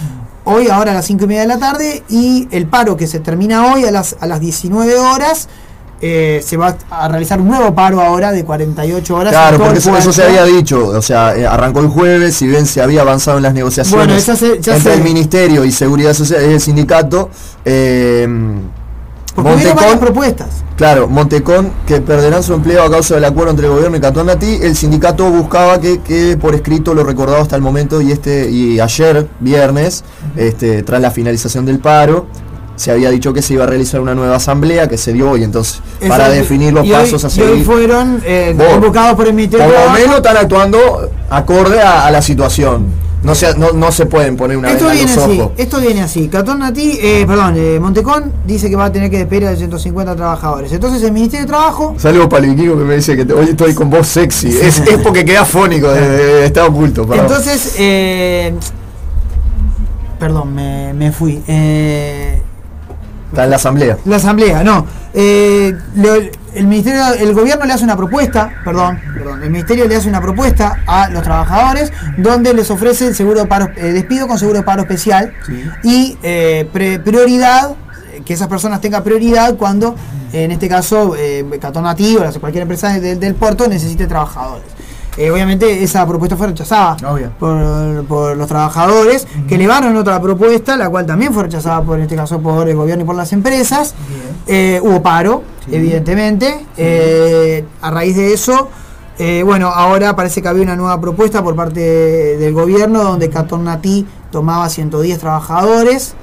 [0.44, 3.20] hoy ahora a las cinco y media de la tarde y el paro que se
[3.20, 5.48] termina hoy a las a las 19 horas
[6.00, 9.96] eh, se va a realizar un nuevo paro ahora de 48 horas Claro, porque eso,
[9.96, 13.36] eso se había dicho, o sea, eh, arrancó el jueves, si bien se había avanzado
[13.38, 16.52] en las negociaciones Bueno, ya se- ya entre se- el Ministerio y Seguridad Social y
[16.54, 17.30] el sindicato,
[17.64, 18.26] eh,
[19.34, 20.48] porque Montecón, propuestas.
[20.76, 24.26] Claro, Montecón, que perderán su empleo a causa del acuerdo entre el gobierno y Cantón
[24.26, 28.50] Natí, el sindicato buscaba que quede por escrito lo recordado hasta el momento y este
[28.50, 30.02] y ayer, viernes,
[30.36, 32.26] este, tras la finalización del paro,
[32.78, 35.44] se había dicho que se iba a realizar una nueva asamblea que se dio hoy,
[35.44, 37.64] entonces, para definir los Y hoy- pasos a y hoy seguir.
[37.66, 42.22] fueron eh, convocados por el Ministerio Por lo menos están actuando acorde a, a la
[42.22, 42.86] situación.
[43.20, 45.52] No se, no, no se pueden poner una Esto viene los así, ojos.
[45.56, 46.28] esto viene así.
[46.28, 50.14] Catón Natí, eh, perdón, eh, Montecón dice que va a tener que despedir a 150
[50.14, 50.70] trabajadores.
[50.72, 53.46] Entonces el Ministerio de Trabajo Saludos para el Vikingo que me dice que te- hoy
[53.50, 54.46] estoy con voz sexy.
[54.56, 57.08] Es, es porque queda fónico, de- de- de- está oculto.
[57.08, 57.26] perdón.
[57.26, 58.54] Entonces, eh,
[60.18, 61.42] perdón, me, me fui.
[61.46, 62.40] Eh,
[63.30, 63.96] está en la asamblea.
[64.04, 64.86] la asamblea, no.
[65.14, 66.14] Eh, lo-
[66.54, 70.20] el ministerio, el gobierno le hace una propuesta, perdón, perdón, el ministerio le hace una
[70.20, 74.58] propuesta a los trabajadores donde les ofrece el seguro de paro, eh, despido con seguro
[74.58, 75.32] de paro especial
[75.84, 77.76] y eh, pre- prioridad
[78.24, 79.94] que esas personas tengan prioridad cuando,
[80.32, 81.14] en este caso,
[81.60, 84.64] Catón Nativo, cualquier empresa de- del puerto necesite trabajadores.
[85.18, 86.96] Eh, obviamente esa propuesta fue rechazada
[87.40, 92.04] por, por los trabajadores que elevaron otra propuesta, la cual también fue rechazada por en
[92.04, 93.96] este caso por el gobierno y por las empresas.
[94.46, 95.42] Eh, hubo paro,
[95.72, 96.64] evidentemente.
[96.76, 98.68] Eh, a raíz de eso,
[99.44, 104.06] bueno, ahora parece que había una nueva propuesta por parte del gobierno donde Catón Natí
[104.30, 106.14] tomaba 110 trabajadores.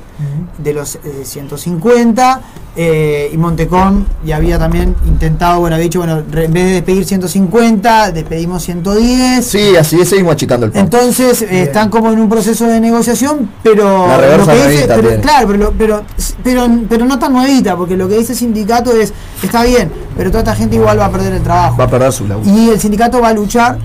[0.57, 2.41] De los eh, 150
[2.77, 6.71] eh, y Montecón ya había también intentado, bueno, había dicho, bueno, re- en vez de
[6.73, 9.45] despedir 150, despedimos 110.
[9.45, 10.83] Sí, así es, seguimos achicando el pan.
[10.83, 14.87] Entonces eh, están como en un proceso de negociación, pero La reversa lo que dice,
[14.87, 16.03] pero- claro, pero, lo- pero,
[16.43, 19.13] pero, pero no tan nuevita, porque lo que dice el sindicato es,
[19.43, 21.77] está bien, pero toda esta gente igual va a perder el trabajo.
[21.77, 22.49] Va a perder su laburo.
[22.49, 23.77] Y el sindicato va a luchar,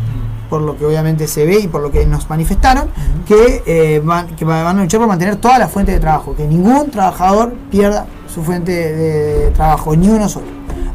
[0.50, 2.88] por lo que obviamente se ve y por lo que nos manifestaron,
[3.26, 6.34] que, eh, van, que va- van a luchar por mantener toda la fuente de trabajo,
[6.36, 10.46] que ningún trabajador pierda su fuente de trabajo, ni uno solo.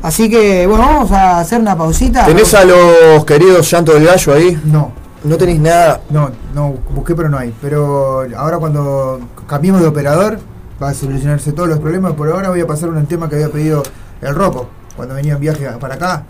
[0.04, 2.26] Así que, bueno, vamos a hacer una pausita.
[2.26, 4.60] ¿Tenés a los queridos llanto del gallo ahí?
[4.66, 4.92] No,
[5.24, 6.02] No tenéis nada.
[6.12, 7.52] no, no, busqué pero no hay.
[7.62, 10.38] Pero ahora cuando cambiemos de operador
[10.82, 12.14] va a solucionarse todos los problemas.
[12.14, 13.82] Por ahora voy a pasar un tema que había pedido
[14.22, 16.24] el Rocco cuando venía en viaje para acá.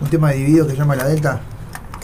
[0.00, 1.40] Un tema de divididos que se llama La Delta.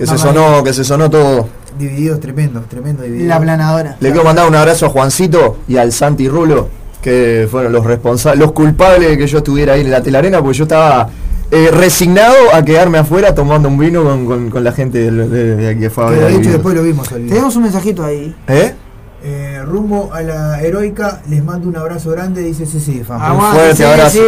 [0.02, 1.48] Que se sonó, que se sonó todo.
[1.78, 3.28] Divididos tremendo, tremendo divididos.
[3.28, 3.96] La planadora.
[4.00, 6.68] Le quiero mandar un abrazo a Juancito y al Santi Rulo,
[7.00, 10.58] que fueron los responsables, los culpables de que yo estuviera ahí en la telarena, porque
[10.58, 11.08] yo estaba
[11.50, 15.56] eh, resignado a quedarme afuera tomando un vino con, con- con la gente del- de,
[15.56, 17.08] de aquí que fue a ver de después lo vimos.
[17.08, 18.34] Tenemos un mensajito ahí.
[18.48, 18.74] ¿Eh?
[19.24, 23.20] Eh, rumbo a la heroica, les mando un abrazo grande, dice Ceci fan.
[23.22, 24.18] Aguante, fuerte sí, abrazo.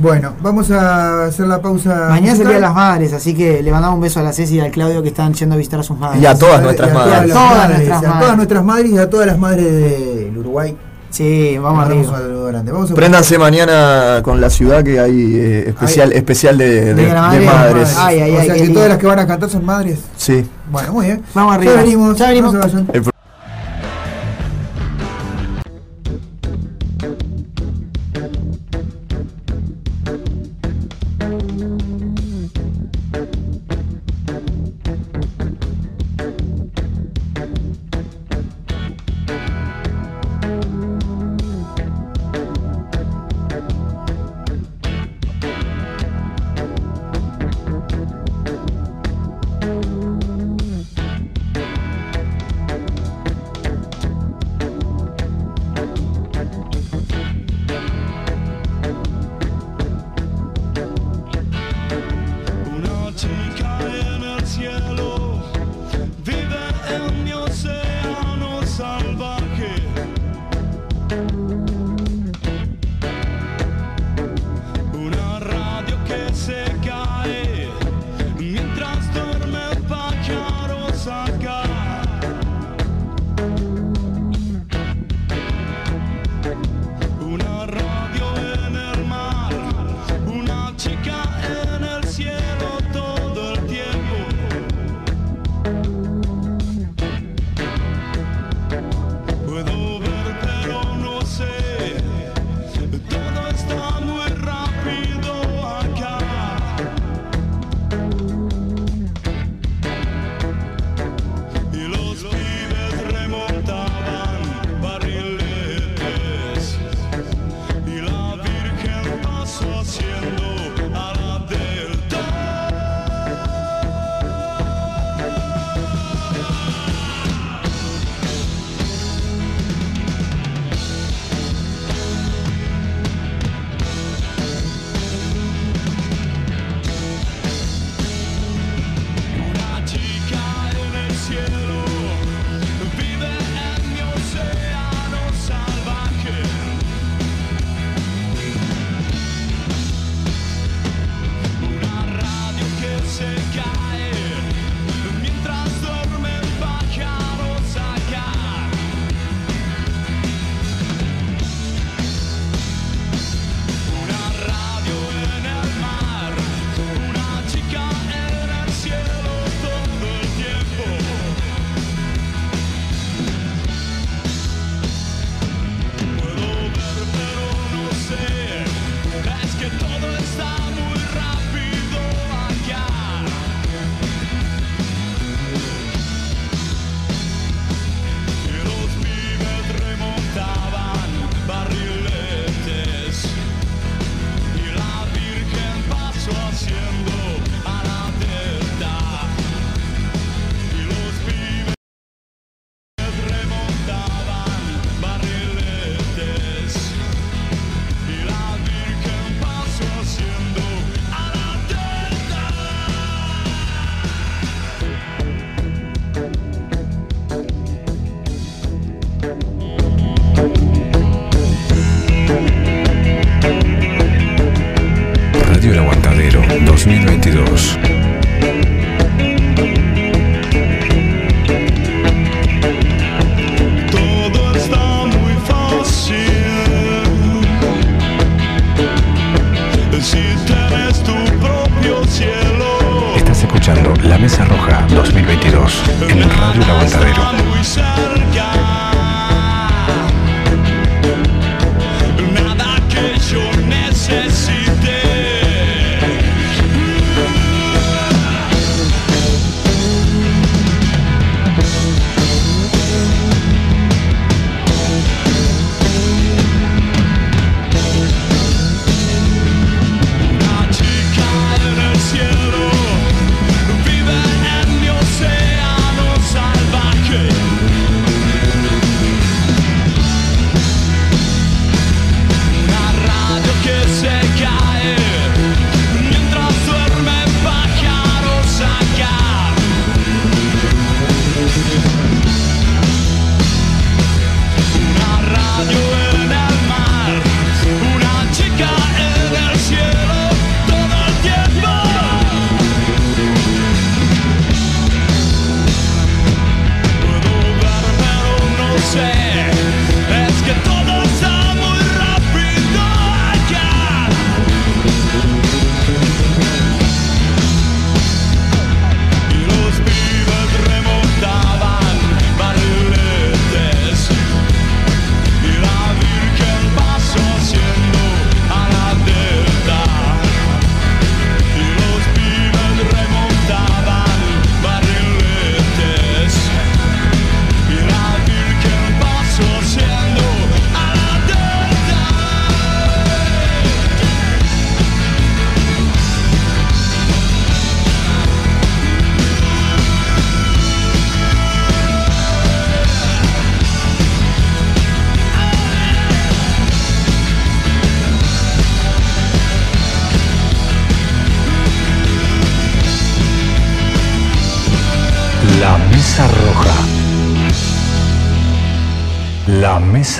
[0.00, 2.06] Bueno, vamos a hacer la pausa.
[2.08, 2.46] Mañana es el.
[2.46, 4.70] Día de las Madres, así que le mandamos un beso a la Ceci y al
[4.70, 6.22] Claudio que están yendo a visitar a sus madres.
[6.22, 7.12] Y a todas nuestras a madres.
[7.12, 8.20] Todas, las Todas madres, nuestras a madres.
[8.22, 10.76] todas nuestras madres y a todas las madres del Uruguay.
[11.10, 12.00] Sí, vamos arriba.
[12.00, 12.72] un saludo grande.
[12.72, 16.16] Vamos a Préndanse mañana con la ciudad que hay eh, especial, Ay.
[16.18, 17.14] especial de, de-
[17.44, 17.94] madres.
[17.98, 19.98] Ay, ay, o ay, sea que todas las que van a cantar son madres.
[20.16, 20.42] Sí.
[20.70, 21.22] Bueno, muy bien.
[21.34, 21.74] Vamos arriba.
[21.74, 22.16] Ya venimos.
[22.16, 22.54] Ya venimos.
[22.54, 22.88] No se vayan.
[22.94, 23.02] El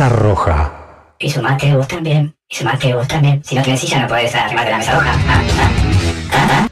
[0.02, 0.72] Mesa Roja.
[1.20, 2.34] Y sumate vos también.
[2.48, 3.40] Y sumate vos también.
[3.44, 5.12] Si no tienes silla no podés arrimarte la mesa roja.
[5.28, 5.42] Ah,
[6.32, 6.68] ah.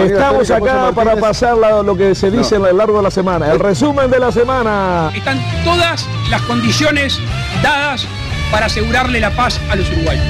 [0.00, 3.50] Estamos acá para pasar la- lo que se dice a lo largo de la semana.
[3.50, 5.10] El resumen de la semana.
[5.16, 7.18] Están todas las condiciones
[7.60, 8.06] dadas
[8.52, 10.24] para asegurarle la paz a los uruguayos.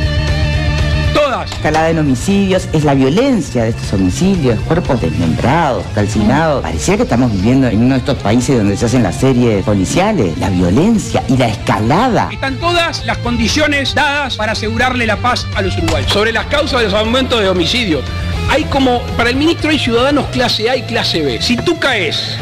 [1.19, 1.51] Todas.
[1.51, 6.62] escalada en homicidios, es la violencia de estos homicidios, cuerpos desmembrados, calcinados.
[6.62, 10.39] Parecía que estamos viviendo en uno de estos países donde se hacen las series policiales.
[10.39, 12.29] La violencia y la escalada.
[12.31, 16.12] Están todas las condiciones dadas para asegurarle la paz a los uruguayos.
[16.12, 18.05] Sobre las causas de los aumentos de homicidios.
[18.49, 21.43] Hay como, para el ministro hay ciudadanos clase A y clase B.
[21.43, 22.37] Si tú caes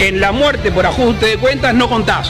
[0.00, 2.28] en la muerte por ajuste de cuentas, no contás.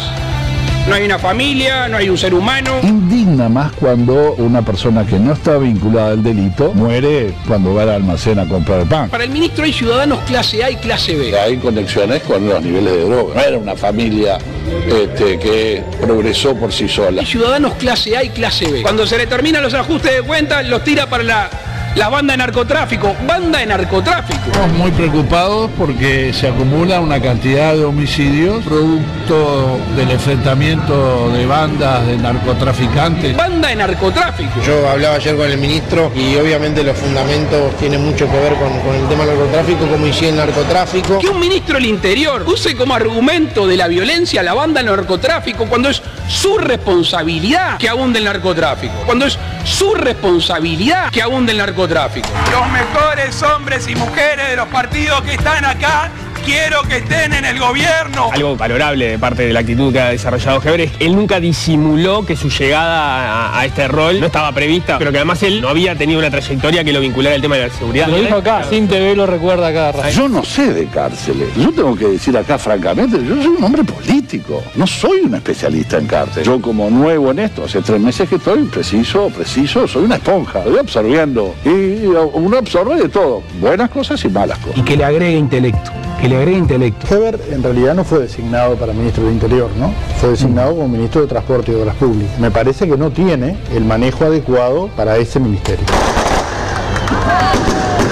[0.88, 2.80] No hay una familia, no hay un ser humano.
[3.26, 7.90] Indigna más cuando una persona que no está vinculada al delito muere cuando va al
[7.90, 9.10] almacén a comprar pan.
[9.10, 11.36] Para el ministro hay ciudadanos clase A y clase B.
[11.36, 13.34] Hay conexiones con los niveles de droga.
[13.34, 14.38] No era una familia
[14.86, 17.22] este, que progresó por sí sola.
[17.22, 18.82] Hay ciudadanos clase A y clase B.
[18.82, 21.50] Cuando se le terminan los ajustes de cuentas, los tira para la,
[21.96, 23.16] la banda de narcotráfico.
[23.26, 24.40] Banda de narcotráfico.
[24.46, 32.06] Estamos muy preocupados porque se acumula una cantidad de homicidios producto del enfrentamiento de bandas
[32.06, 33.34] de narcotraficantes.
[33.36, 34.50] Banda de narcotráfico.
[34.64, 38.78] Yo hablaba ayer con el ministro y obviamente los fundamentos tienen mucho que ver con,
[38.80, 41.18] con el tema del narcotráfico, como hicieron el narcotráfico.
[41.18, 44.90] Que un ministro del Interior use como argumento de la violencia a la banda del
[44.90, 48.94] narcotráfico cuando es su responsabilidad que abunde el narcotráfico.
[49.04, 52.28] Cuando es su responsabilidad que abunde el narcotráfico.
[52.50, 56.10] Los mejores hombres y mujeres de los partidos que están acá
[56.46, 58.30] quiero que estén en el gobierno.
[58.32, 61.40] Algo valorable de parte de la actitud que ha desarrollado Heber es que él nunca
[61.40, 65.60] disimuló que su llegada a, a este rol no estaba prevista, pero que además él
[65.60, 68.06] no había tenido una trayectoria que lo vinculara al tema de la seguridad.
[68.06, 70.08] Lo dijo acá, sin TV lo recuerda rato.
[70.10, 71.48] Yo no sé de cárceles.
[71.56, 74.62] Yo tengo que decir acá francamente, yo soy un hombre político.
[74.76, 76.44] No soy un especialista en cárcel.
[76.44, 80.60] Yo como nuevo en esto, hace tres meses que estoy preciso, preciso, soy una esponja.
[80.60, 81.56] Voy absorbiendo.
[81.64, 83.42] Y uno absorbe de todo.
[83.60, 84.78] Buenas cosas y malas cosas.
[84.78, 85.90] Y que le agregue intelecto,
[86.20, 87.14] que le agregue intelecto.
[87.14, 89.92] Heber en realidad no fue designado para ministro del Interior, ¿no?
[90.20, 92.38] Fue designado como ministro de Transporte y Obras Públicas.
[92.38, 95.84] Me parece que no tiene el manejo adecuado para ese ministerio.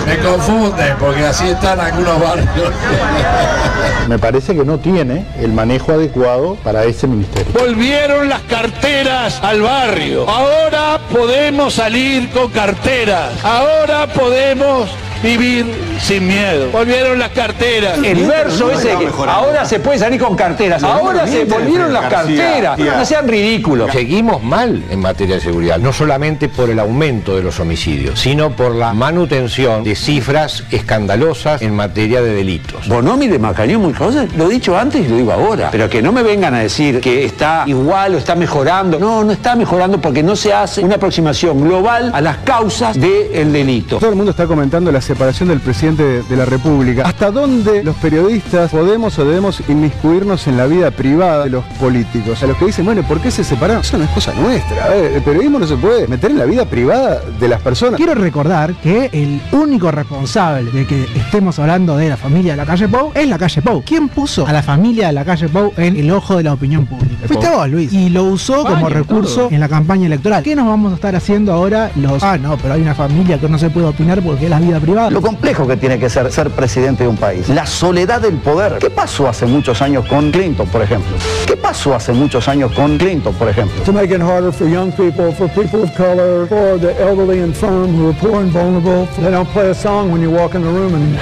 [0.07, 2.49] Me confunde porque así están algunos barrios.
[4.09, 7.53] Me parece que no tiene el manejo adecuado para ese ministerio.
[7.59, 10.29] Volvieron las carteras al barrio.
[10.29, 13.33] Ahora podemos salir con carteras.
[13.43, 14.91] Ahora podemos
[15.25, 15.67] vivir
[16.01, 16.71] sin miedo.
[16.71, 17.99] Volvieron las carteras.
[18.05, 22.79] El verso ese que ahora se puede salir con carteras, ahora se volvieron las carteras.
[22.79, 23.91] No sean ridículos.
[23.91, 28.51] Seguimos mal en materia de seguridad, no solamente por el aumento de los homicidios, sino
[28.51, 32.87] por la manutención de cifras escandalosas en materia de delitos.
[32.87, 36.03] Bonomi de Macañón muy cosas, lo he dicho antes y lo digo ahora, pero que
[36.03, 38.99] no me vengan a decir que está igual o está mejorando.
[38.99, 43.53] No, no está mejorando porque no se hace una aproximación global a las causas del
[43.53, 43.97] delito.
[43.97, 47.05] Todo el mundo está comentando la separación del presidente de, de la República.
[47.07, 52.43] ¿Hasta dónde los periodistas podemos o debemos inmiscuirnos en la vida privada de los políticos?
[52.43, 53.83] A los que dicen, bueno, ¿por qué se separaron?
[53.83, 54.87] Eso no es cosa nuestra.
[54.87, 57.97] A ver, el periodismo no se puede meter en la vida privada de las personas.
[57.97, 62.67] Quiero recordar que el único responsable de que estemos hablando de la familia de la
[62.67, 63.85] calle Pou es la calle Pou.
[63.87, 66.87] ¿Quién puso a la familia de la calle Pou en el ojo de la opinión
[66.87, 67.29] pública?
[67.29, 67.93] Fuiste vos, Luis.
[67.93, 70.43] Y lo usó como recurso en la campaña electoral.
[70.43, 72.21] ¿Qué nos vamos a estar haciendo ahora los...
[72.25, 74.81] Ah, no, pero hay una familia que no se puede opinar porque es la vida
[74.81, 74.94] privada.
[75.11, 77.49] Lo complejo que tiene que ser ser presidente de un país.
[77.49, 78.79] La soledad del poder.
[78.79, 81.17] ¿Qué pasó hace muchos años con Clinton, por ejemplo?
[81.47, 83.83] ¿Qué pasó hace muchos años con Clinton, por ejemplo?
[83.85, 87.55] to make it harder for young people, for people of color, for the elderly and
[87.55, 89.07] infirm who are poor and vulnerable.
[89.23, 91.17] They don't play a song when you walk in the room and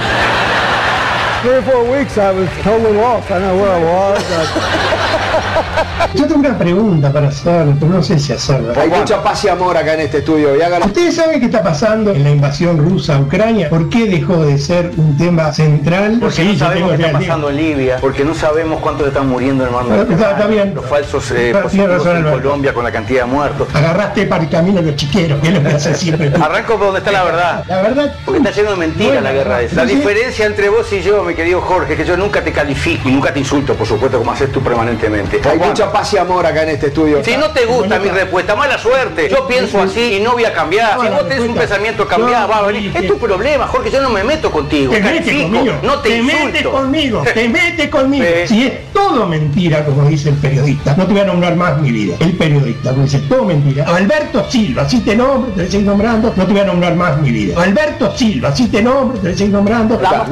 [1.43, 3.29] three or four weeks I was totally lost.
[3.29, 4.23] I know where I was.
[6.15, 8.73] Yo tengo una pregunta para hacer, pero no sé si hacerla.
[8.79, 10.55] Hay mucha paz y amor acá en este estudio.
[10.55, 10.85] Y hágalo.
[10.85, 13.69] ¿Ustedes saben qué está pasando en la invasión rusa a Ucrania?
[13.69, 16.17] ¿Por qué dejó de ser un tema central?
[16.21, 19.69] Porque no sabemos qué está pasando en Libia, porque no sabemos cuántos están muriendo en
[19.69, 20.35] el mar Está- Mediterráneo.
[20.37, 20.75] está bien.
[20.75, 22.31] Los falsos eh, positivos razón, en.
[22.33, 23.67] Colombia con la cantidad de muertos.
[23.73, 26.31] Agarraste para el camino los chiqueros, que es lo que hace siempre.
[26.39, 27.63] Arranco por donde está la verdad.
[27.67, 28.15] La verdad.
[28.25, 29.75] Porque está lleno de mentiras Bueno, la guerra esa.
[29.77, 33.09] La diferencia entre vos y yo, mi querido Jorge, es que yo nunca te califico
[33.09, 35.41] y nunca te insulto, por supuesto, como haces tú permanentemente.
[35.49, 37.23] Hay mucha paz y amor acá en este estudio.
[37.23, 39.29] Si no te gusta mi respuesta, mala suerte.
[39.29, 40.99] Yo pienso así y no voy a cambiar.
[41.01, 42.91] Si vos tenés un pensamiento cambiado, va a venir.
[42.95, 44.93] Es tu problema, Jorge, yo no me meto contigo.
[44.93, 45.73] Te metes conmigo.
[45.81, 46.71] no te, metes insulto.
[46.71, 47.23] conmigo.
[47.33, 48.25] Te metes conmigo.
[48.47, 51.91] Si es todo mentira, como dice el periodista, no te voy a nombrar más mi
[51.91, 52.15] vida.
[52.19, 53.85] El periodista, como dice todo mentira.
[53.85, 56.95] Alberto Silva, si te nombro, te voy a seguir nombrando, no te voy a nombrar
[56.95, 57.61] más mi vida.
[57.61, 59.99] Alberto Silva, si te nombro, te voy a seguir nombrando.
[59.99, 60.25] Para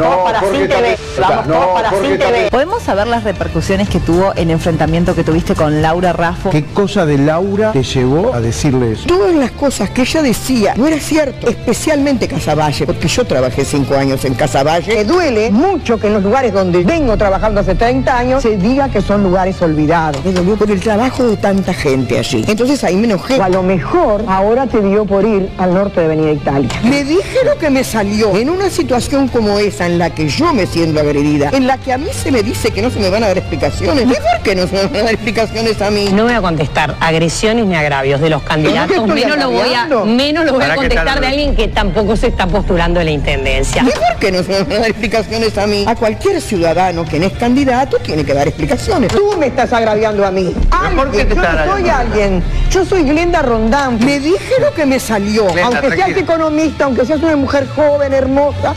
[0.52, 1.22] Sin TV.
[1.22, 2.50] Vamos todos para TV.
[2.52, 6.50] ¿Podemos saber las repercusiones que tuvo el enfrentamiento que tuviste con Laura Raffo?
[6.50, 9.08] ¿Qué cosa de Laura te llevó a decirle eso?
[9.08, 13.96] Todas las cosas que ella decía no era cierto, especialmente Casaballe, porque yo trabajé cinco
[13.96, 14.96] años en Casaballe.
[14.96, 18.90] Me duele mucho que en los lugares donde vengo trabajando hace 30 años se diga
[18.90, 20.24] que son lugares olvidados.
[20.26, 22.44] Me dolió por el trabajo de tanta gente allí.
[22.48, 23.40] Entonces ahí me enojé.
[23.40, 26.70] O a lo mejor ahora te dio por ir al norte de Avenida Italia.
[26.84, 30.54] Me dije lo que me salió en una situación como esa en la que yo
[30.54, 33.10] me siento agredida, en la que a mí se me dice que no se me
[33.10, 34.06] van a dar explicaciones.
[34.06, 36.10] ¿Y por qué no se me van a dar explicaciones a mí?
[36.12, 40.46] No voy a contestar agresiones ni agravios de los candidatos, menos lo voy a, menos
[40.46, 43.12] lo voy a ¿Para qué contestar de alguien que tampoco se está postulando en la
[43.12, 43.84] intendencia.
[43.84, 45.86] ¿Y por qué no se me van a dar explicaciones a mí?
[45.88, 49.12] A cualquier ciudadano que no es candidato tiene que dar explicaciones.
[49.12, 50.54] Tú me estás agraviando a mí.
[50.96, 52.44] por qué Alguien, te yo no soy alguien.
[52.70, 54.00] Yo soy Glenda Rondán.
[54.04, 55.46] Me dije lo que me salió.
[55.46, 56.20] Glenda, aunque seas tranquila.
[56.22, 58.74] economista, aunque seas una mujer joven, hermosa.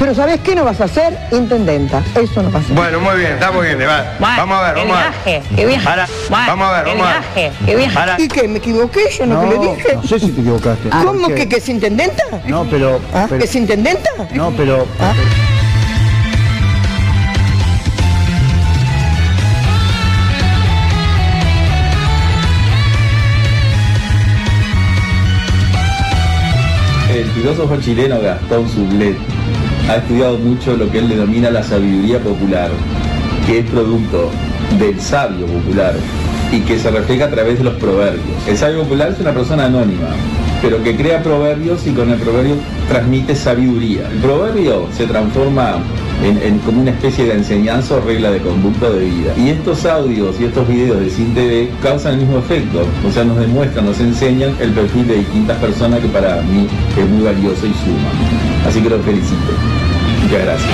[0.00, 1.16] Pero ¿sabes qué no vas a hacer?
[1.30, 2.02] Intendenta.
[2.14, 2.74] Eso no vas a hacer.
[2.74, 3.78] Bueno, muy bien, está muy bien.
[3.80, 4.16] va.
[4.18, 5.42] Vamos a ver, vamos a viaje, ver.
[5.56, 5.84] qué viaje.
[5.84, 7.20] Para, Bueno, vamos a ver, vamos a ver.
[7.34, 7.94] viaje, qué viaje.
[7.94, 8.20] Para.
[8.20, 8.48] ¿Y qué?
[8.48, 9.94] ¿Me equivoqué yo en lo que le dije?
[9.96, 10.88] no sé si te equivocaste.
[10.88, 12.24] ¿Cómo Porque- que, que es intendenta?
[12.46, 12.98] No, pero...
[13.12, 13.26] ¿Ah?
[13.28, 14.10] pero- ¿Es intendenta?
[14.32, 14.86] No, pero...
[27.12, 29.16] El filósofo chileno Gastón Sublet
[29.90, 32.70] ha estudiado mucho lo que él denomina la sabiduría popular,
[33.44, 34.30] que es producto
[34.78, 35.96] del sabio popular
[36.52, 38.46] y que se refleja a través de los proverbios.
[38.46, 40.10] El sabio popular es una persona anónima,
[40.62, 42.54] pero que crea proverbios y con el proverbio
[42.88, 44.08] transmite sabiduría.
[44.12, 45.78] El proverbio se transforma
[46.22, 49.32] en, como una especie de enseñanza o regla de conducta de vida.
[49.36, 53.24] Y estos audios y estos videos de Sin TV causan el mismo efecto, o sea,
[53.24, 57.66] nos demuestran, nos enseñan el perfil de distintas personas que para mí es muy valioso
[57.66, 58.10] y suma.
[58.66, 59.79] Así que los felicito.
[60.30, 60.70] Muchas gracias.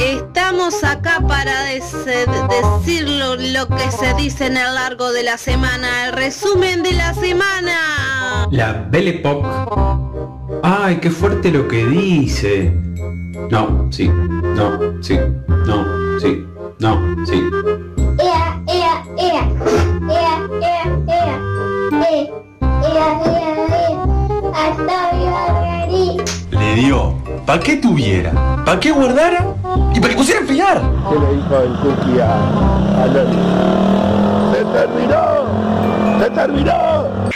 [0.00, 6.08] Estamos acá para decir lo, lo que se dice en el largo de la semana,
[6.08, 8.48] el resumen de la semana.
[8.50, 9.46] La Belle Époque.
[10.64, 12.72] Ay, qué fuerte lo que dice.
[13.50, 15.16] No, sí, no, sí,
[15.64, 16.44] no, sí,
[16.80, 18.01] no, sí.
[19.18, 19.46] Ea, ea,
[20.10, 21.36] ea, ea, ea, ea,
[22.10, 22.32] e,
[22.62, 23.92] ea, ea, ea,
[24.54, 27.14] hasta hoy Le dio.
[27.44, 28.32] ¿Para qué tuviera?
[28.64, 29.46] ¿Para qué guardara?
[29.94, 30.80] Y para que pusiera a enfriar.
[30.80, 32.32] ¿Qué le dijo el cookie a,
[33.02, 33.06] a?
[34.52, 35.24] ¡Se terminó!
[36.18, 37.32] ¡Se terminó!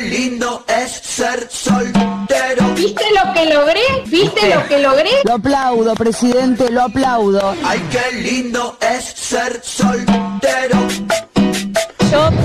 [0.00, 2.74] Lindo es ser soltero.
[2.74, 3.80] ¿Viste lo que logré?
[4.06, 5.10] ¿Viste lo que logré?
[5.24, 7.54] Lo aplaudo, presidente, lo aplaudo.
[7.64, 10.78] Ay, qué lindo es ser soltero.
[12.10, 12.36] Shots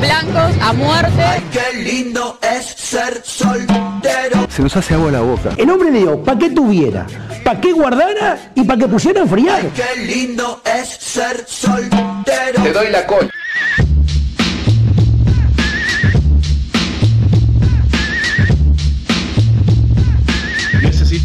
[0.00, 1.22] blancos a muerte.
[1.22, 4.46] Ay, qué lindo es ser soltero.
[4.48, 5.50] Se nos hace agua la boca.
[5.56, 7.06] El hombre le dio para que tuviera,
[7.44, 9.60] para que guardara y para que pusiera a enfriar.
[9.62, 12.62] Ay, qué lindo es ser soltero.
[12.62, 13.30] Te doy la cola.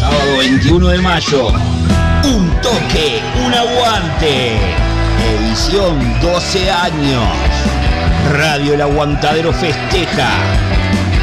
[0.00, 1.52] Sábado 21 de mayo.
[2.24, 4.58] Un toque, un aguante.
[5.20, 7.28] Edición 12 años.
[8.32, 10.69] Radio El Aguantadero festeja.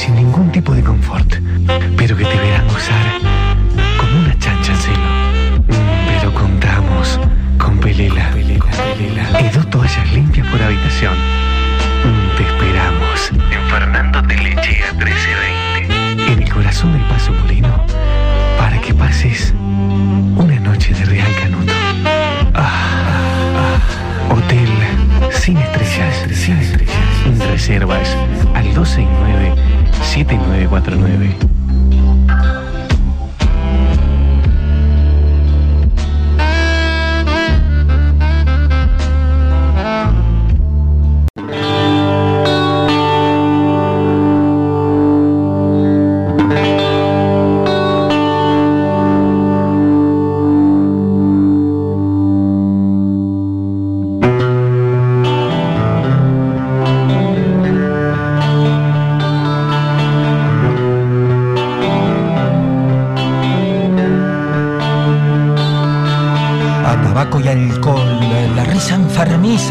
[0.00, 1.39] Sin ningún tipo de confort,
[30.10, 32.89] 7949.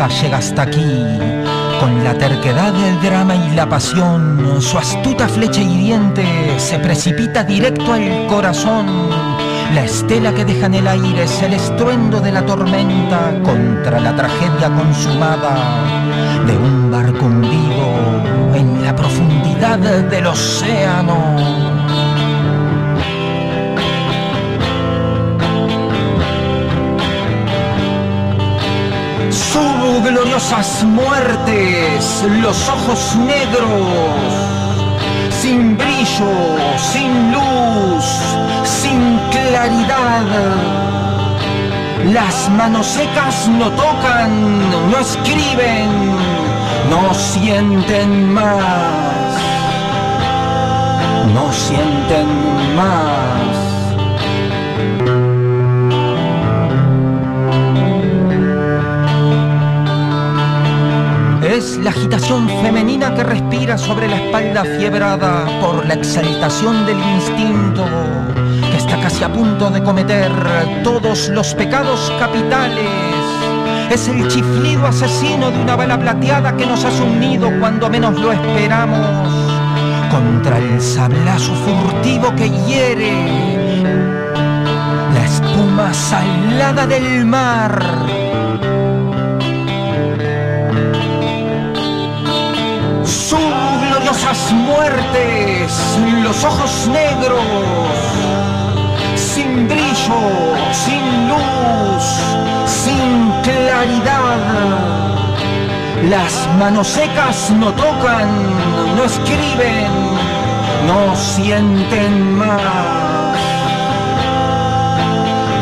[0.08, 1.20] Llega hasta aquí.
[1.80, 6.26] Con la terquedad del drama y la pasión, su astuta flecha hiriente
[6.58, 8.86] se precipita directo al corazón.
[9.74, 14.16] La estela que deja en el aire es el estruendo de la tormenta contra la
[14.16, 15.84] tragedia consumada
[16.46, 21.69] de un barco hundido en la profundidad del océano.
[29.98, 34.32] Gloriosas muertes, los ojos negros,
[35.42, 36.32] sin brillo,
[36.78, 38.06] sin luz,
[38.64, 40.26] sin claridad.
[42.14, 46.16] Las manos secas no tocan, no escriben,
[46.90, 49.34] no sienten más.
[51.34, 52.28] No sienten
[52.76, 53.69] más.
[61.78, 67.86] La agitación femenina que respira sobre la espalda fiebrada por la exaltación del instinto
[68.72, 70.32] que está casi a punto de cometer
[70.84, 72.90] todos los pecados capitales.
[73.92, 78.20] Es el chiflido asesino de una bala plateada que nos hace un nido cuando menos
[78.20, 79.08] lo esperamos
[80.10, 83.14] contra el sablazo furtivo que hiere
[85.14, 88.29] la espuma salada del mar.
[94.52, 97.40] Muertes, los ojos negros,
[99.16, 100.20] sin brillo,
[100.72, 102.04] sin luz,
[102.66, 104.40] sin claridad.
[106.10, 108.30] Las manos secas no tocan,
[108.96, 109.92] no escriben,
[110.88, 113.38] no sienten más.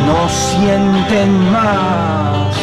[0.05, 2.55] No sienten más.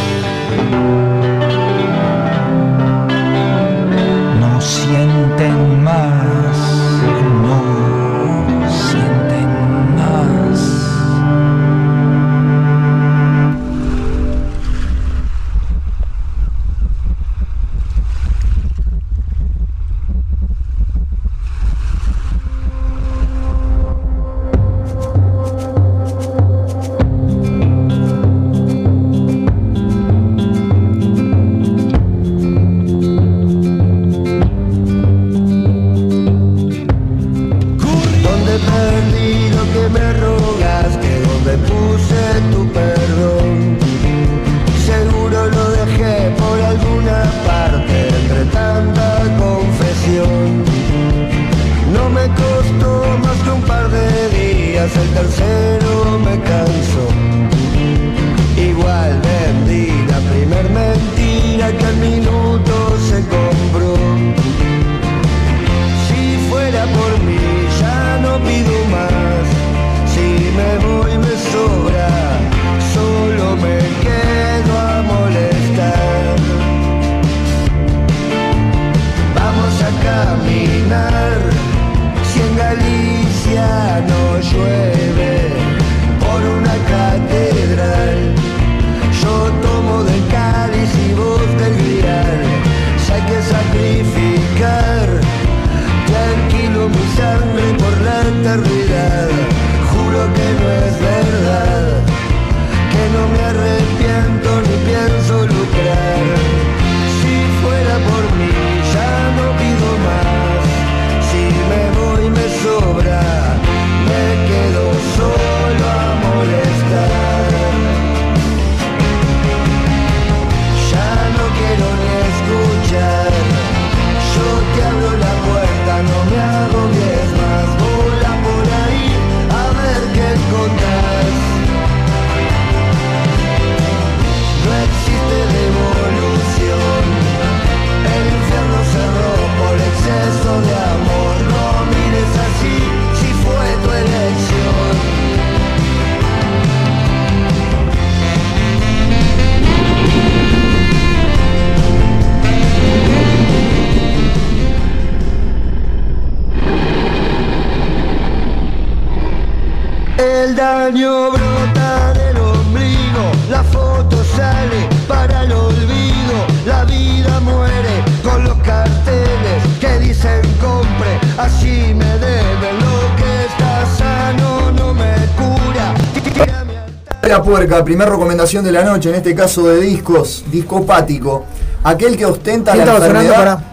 [177.75, 181.45] La puerca, primer recomendación de la noche, en este caso de discos, discopático.
[181.83, 183.65] Aquel que ostenta ¿Quién la enfermedad.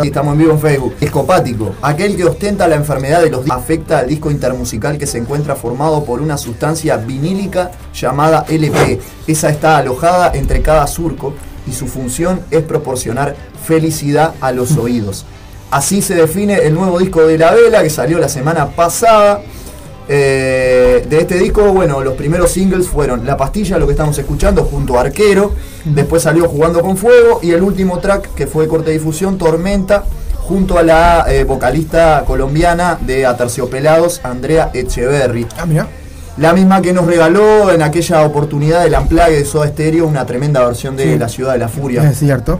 [0.00, 0.94] Sí, estamos en vivo en Facebook.
[1.00, 1.74] Discopático.
[1.82, 5.56] Aquel que ostenta la enfermedad de los discos afecta al disco intermusical que se encuentra
[5.56, 9.00] formado por una sustancia vinílica llamada LP.
[9.26, 11.34] Esa está alojada entre cada surco
[11.66, 13.34] y su función es proporcionar
[13.66, 15.26] felicidad a los oídos.
[15.72, 19.42] Así se define el nuevo disco de La Vela que salió la semana pasada.
[20.08, 20.43] Eh,
[21.08, 24.98] de este disco, bueno, los primeros singles fueron La Pastilla, lo que estamos escuchando, junto
[24.98, 25.52] a Arquero.
[25.84, 27.40] Después salió Jugando con Fuego.
[27.42, 30.04] Y el último track, que fue de corte difusión, Tormenta,
[30.38, 35.46] junto a la eh, vocalista colombiana de Aterciopelados, Andrea Echeverry.
[35.58, 35.88] Ah, mira.
[36.36, 40.64] La misma que nos regaló en aquella oportunidad del Amplague de Soda Stereo una tremenda
[40.66, 41.18] versión de Sí.
[41.18, 42.02] La Ciudad de la Furia.
[42.10, 42.58] Es cierto.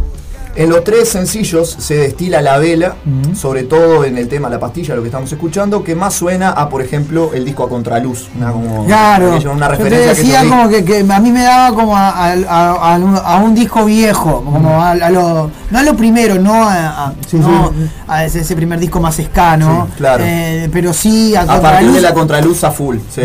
[0.57, 2.95] En los tres sencillos se destila la vela,
[3.35, 6.69] sobre todo en el tema La Pastilla, lo que estamos escuchando, que más suena a,
[6.69, 8.29] por ejemplo, el disco a contraluz.
[8.37, 9.37] Una, como, Claro.
[9.39, 10.49] Yo te referencia que decía vi.
[10.49, 14.45] como que, que a mí me daba como a, a- a- a un- disco viejo,
[14.45, 17.73] como a, lo, no a lo primero, no a, no
[18.07, 20.23] a ese, primer disco más escano, Sí, claro.
[20.25, 23.23] eh, pero sí a, A partir de la contraluz a full, sí.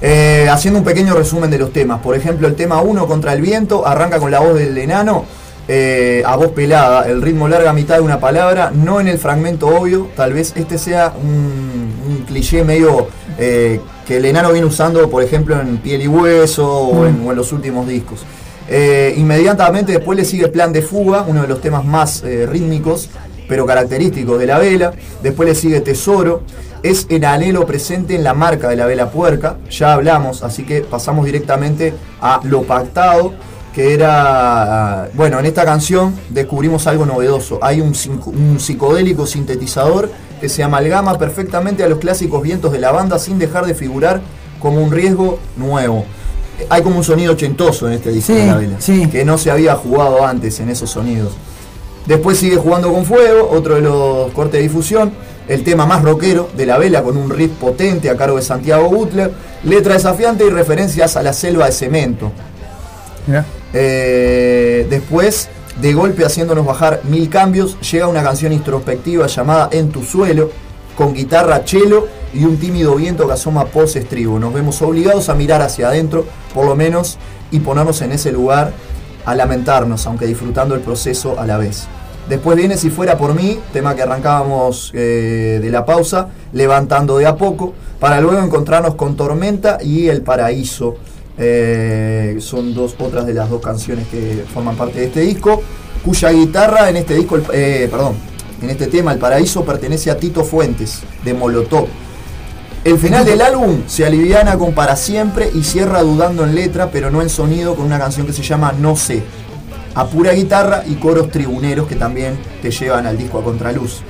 [0.00, 1.98] Eh, haciendo un pequeño resumen de los temas.
[2.00, 5.24] Por ejemplo, el tema 1, Contra el Viento, arranca con la voz del enano,
[5.70, 9.66] eh, a voz pelada, el ritmo larga mitad de una palabra, no en el fragmento
[9.66, 13.08] obvio, tal vez este sea un, cliché medio
[13.38, 17.52] eh, que el enano viene usando, por ejemplo, en Piel y Hueso o en, los
[17.52, 18.24] últimos discos.
[18.68, 23.10] Eh, inmediatamente después le sigue Plan de Fuga, uno de los temas más rítmicos,
[23.46, 24.92] pero característicos de la vela.
[25.22, 26.42] Después le sigue Tesoro.
[26.82, 29.56] Es el anhelo presente en la marca de la vela puerca.
[29.70, 33.32] Ya hablamos, así que pasamos directamente a lo pactado,
[33.78, 35.08] que era...
[35.14, 37.60] Bueno, en esta canción descubrimos algo novedoso.
[37.62, 37.94] Hay un,
[38.26, 40.10] un psicodélico sintetizador
[40.40, 44.20] que se amalgama perfectamente a los clásicos vientos de la banda sin dejar de figurar
[44.58, 46.04] como un riesgo nuevo.
[46.68, 48.78] Hay como un sonido ochentoso en este disco Sí, de la vela,
[49.12, 51.34] que no se había jugado antes en esos sonidos.
[52.04, 55.12] Después sigue jugando con fuego, otro de los cortes de difusión.
[55.46, 58.88] El tema más rockero de la vela con un riff potente a cargo de Santiago
[58.88, 59.32] Butler.
[59.62, 62.32] Letra desafiante y referencias a la selva de cemento.
[63.72, 65.48] Eh, después,
[65.80, 70.50] de golpe haciéndonos bajar mil cambios, llega una canción introspectiva llamada En tu suelo,
[70.96, 74.38] con guitarra chelo y un tímido viento que asoma pos estribo.
[74.38, 76.24] Nos vemos obligados a mirar hacia adentro,
[76.54, 77.18] por lo menos,
[77.50, 78.72] y ponernos en ese lugar
[79.24, 81.86] a lamentarnos, aunque disfrutando el proceso a la vez.
[82.28, 87.26] Después viene Si fuera por mí, tema que arrancábamos eh, de la pausa, levantando de
[87.26, 90.96] a poco, para luego encontrarnos con Tormenta y El Paraíso.
[91.38, 95.62] Eh, son dos otras de las dos canciones que forman parte de este disco,
[96.04, 98.16] cuya guitarra en este disco, eh, perdón,
[98.60, 101.86] en este tema El Paraíso pertenece a Tito Fuentes de Molotov.
[102.84, 107.10] El final del álbum se aliviana con Para Siempre y cierra dudando en letra, pero
[107.10, 109.22] no en sonido, con una canción que se llama No sé.
[109.94, 114.02] A pura guitarra y coros tribuneros que también te llevan al disco a contraluz.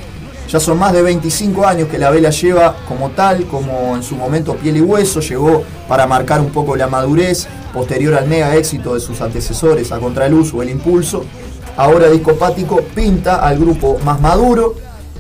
[0.49, 4.17] Ya son más de 25 años que la vela lleva como tal, como en su
[4.17, 8.95] momento piel y hueso, llegó para marcar un poco la madurez, posterior al mega éxito
[8.95, 11.25] de sus antecesores a contraluz o el impulso.
[11.77, 14.75] Ahora Discopático pinta al grupo más maduro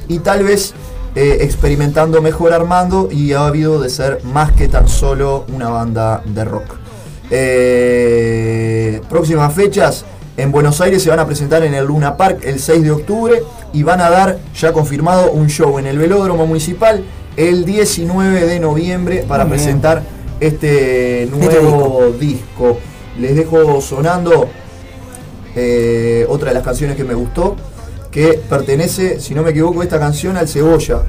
[0.08, 0.72] y tal vez
[1.14, 6.22] eh, experimentando mejor Armando y ha habido de ser más que tan solo una banda
[6.24, 6.76] de rock.
[7.30, 10.04] Eh, próximas fechas,
[10.38, 13.42] en Buenos Aires se van a presentar en el Luna Park el 6 de octubre
[13.72, 17.02] y van a dar ya confirmado un show en el Velódromo Municipal
[17.36, 19.64] el 19 de noviembre para Muy bien.
[19.64, 20.02] presentar
[20.38, 22.78] este nuevo disco.
[23.18, 24.48] Les dejo sonando
[25.56, 27.56] eh, otra de las canciones que me gustó,
[28.12, 31.02] que pertenece, si no me equivoco, esta canción al Cebolla,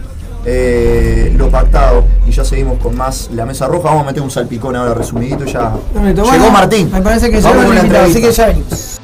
[0.43, 2.03] eh, Lo Pactado.
[2.27, 3.89] Y ya seguimos con más La Mesa Roja.
[3.89, 5.45] Vamos a meter un salpicón ahora resumidito.
[5.45, 6.89] Ya llegó Martín.
[6.91, 8.99] Me parece que Vamos llegó así que ya venimos.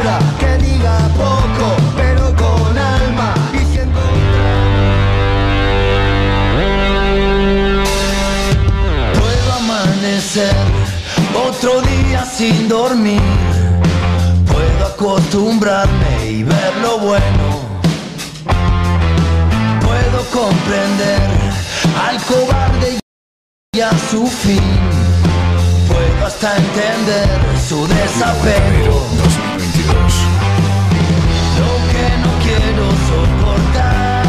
[0.00, 4.00] Palabra que diga poco, pero con alma y siento.
[9.18, 10.54] Puedo amanecer
[11.48, 13.20] otro día sin dormir.
[14.46, 17.60] Puedo acostumbrarme y ver lo bueno.
[19.80, 21.20] Puedo comprender
[22.08, 23.00] al cobarde
[23.72, 24.62] y a su fin.
[25.88, 27.28] Puedo hasta entender
[27.68, 29.19] su desapego.
[32.78, 34.24] Soportar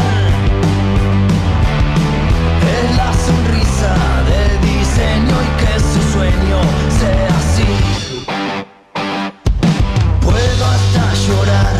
[2.74, 3.94] es la sonrisa
[4.30, 6.60] de diseño y que su sueño
[7.00, 7.72] sea así.
[10.20, 11.74] Puedo hasta llorar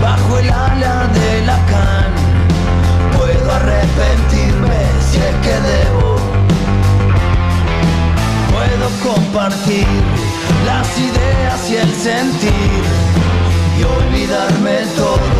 [0.00, 2.12] bajo el ala de la can.
[3.16, 6.16] Puedo arrepentirme si es que debo.
[8.52, 9.86] Puedo compartir
[10.66, 12.82] las ideas y el sentir
[13.78, 15.35] y olvidarme todo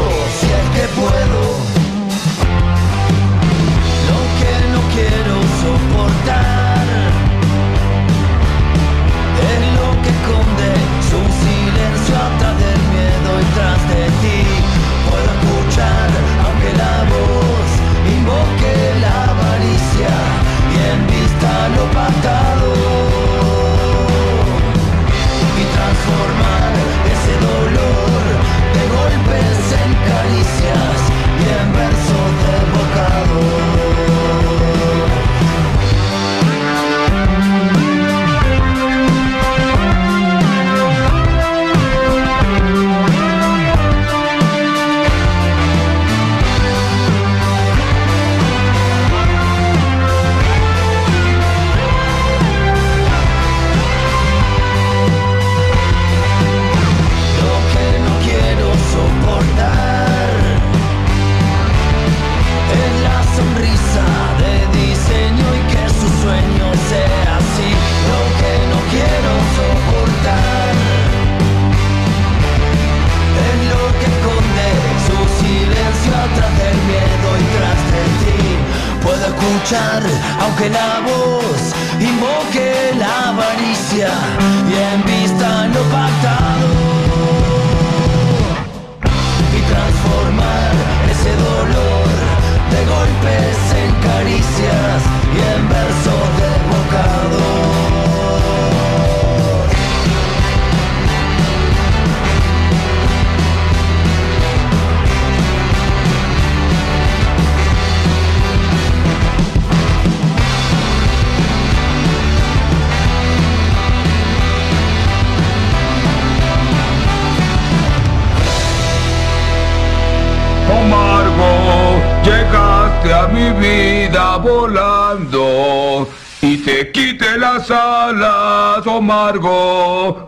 [79.73, 84.11] aunque la voz invoque la avaricia
[84.71, 86.69] y en vista lo pactado.
[89.57, 90.73] Y transformar
[91.11, 92.07] ese dolor
[92.71, 95.03] de golpes en caricias
[95.35, 96.26] y en versos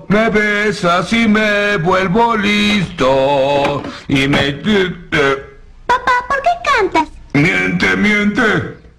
[0.08, 4.52] Me besas y me vuelvo listo y me...
[5.86, 7.08] Papá, ¿por qué cantas?
[7.34, 8.42] Miente, miente.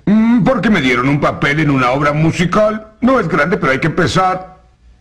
[0.05, 2.93] Mm, Porque me dieron un papel en una obra musical.
[3.01, 4.59] No es grande, pero hay que empezar.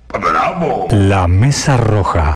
[0.08, 0.88] ¡Bravo!
[0.90, 2.34] La Mesa Roja.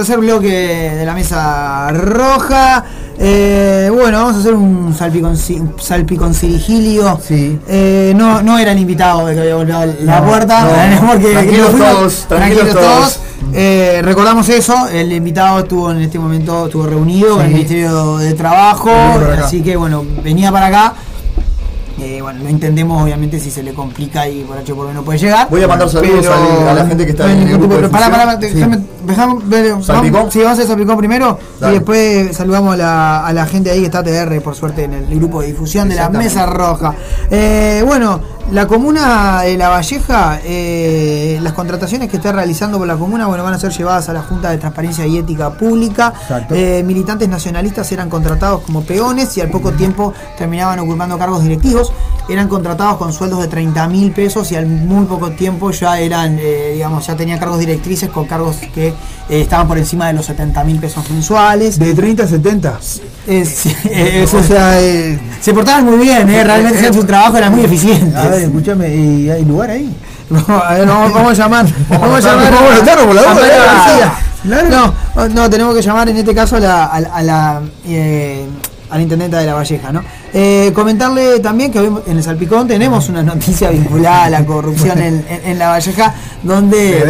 [0.00, 0.48] Tercer bloque
[0.96, 2.82] de la mesa roja.
[3.18, 7.20] Eh, bueno, vamos a hacer un salpicon, un salpiconcirigilio.
[7.28, 10.88] Eh, no, no era el invitado que había a la No, puerta.
[11.02, 11.06] no.
[11.12, 13.20] porque Tranquilos todos, tranquilos todos.
[13.52, 17.54] Eh, recordamos eso, el invitado estuvo en este momento estuvo reunido con el Sí.
[17.54, 18.90] Ministerio de Trabajo,
[19.44, 20.94] así que bueno, venía para acá.
[22.30, 25.18] Bueno, no entendemos obviamente si se le complica y por H por B no puede
[25.18, 25.48] llegar.
[25.50, 27.88] Voy a mandar saludos pero- al- a la gente que está en el grupo de
[27.88, 28.78] Pará, pará, déjame-
[29.46, 30.12] ver- ¿Salpicón?
[30.12, 33.86] vamos- Sí, vamos a hacer salpicón primero y después saludamos a la, gente ahí que
[33.86, 36.08] está TR, por suerte, en el grupo de difusión de la.
[36.08, 36.94] Mesa Roja.
[37.30, 38.20] Eh, bueno,
[38.52, 43.44] la comuna de La Valleja, eh, las contrataciones que está realizando por la comuna, bueno,
[43.44, 46.12] van a ser llevadas a la Junta de Transparencia y Ética Pública.
[46.56, 51.92] Eh, militantes nacionalistas eran contratados como peones y al poco tiempo terminaban ocupando cargos directivos.
[52.28, 56.38] Eran contratados con sueldos de 30 mil pesos y al muy poco tiempo ya eran,
[56.40, 58.94] eh, digamos, ya tenían cargos directrices con cargos que eh,
[59.42, 61.78] estaban por encima de los 70 mil pesos mensuales.
[61.78, 62.78] De 30 a 70.
[63.26, 67.64] Es- es- o sea, eh, se portaban muy bien, eh, realmente su trabajo, eran muy
[67.64, 68.14] eficientes.
[68.40, 69.94] Ver, escúchame, ¿y hay lugar ahí?
[70.30, 71.66] No, a ver, vamos, vamos a llamar.
[71.90, 72.52] Vamos a llamar.
[72.52, 74.12] Vamos a anotarlo por la a duda, María García.
[74.44, 74.92] García.
[75.16, 78.46] No, no, tenemos que llamar en este caso a la, a la, a la, eh,
[78.90, 80.02] a la intendenta de la Valleja, ¿no?
[80.32, 84.98] Eh, comentarle también que hoy en el Salpicón tenemos una noticia vinculada a la corrupción
[85.02, 86.14] en, en- en la Valleja,
[86.44, 87.02] donde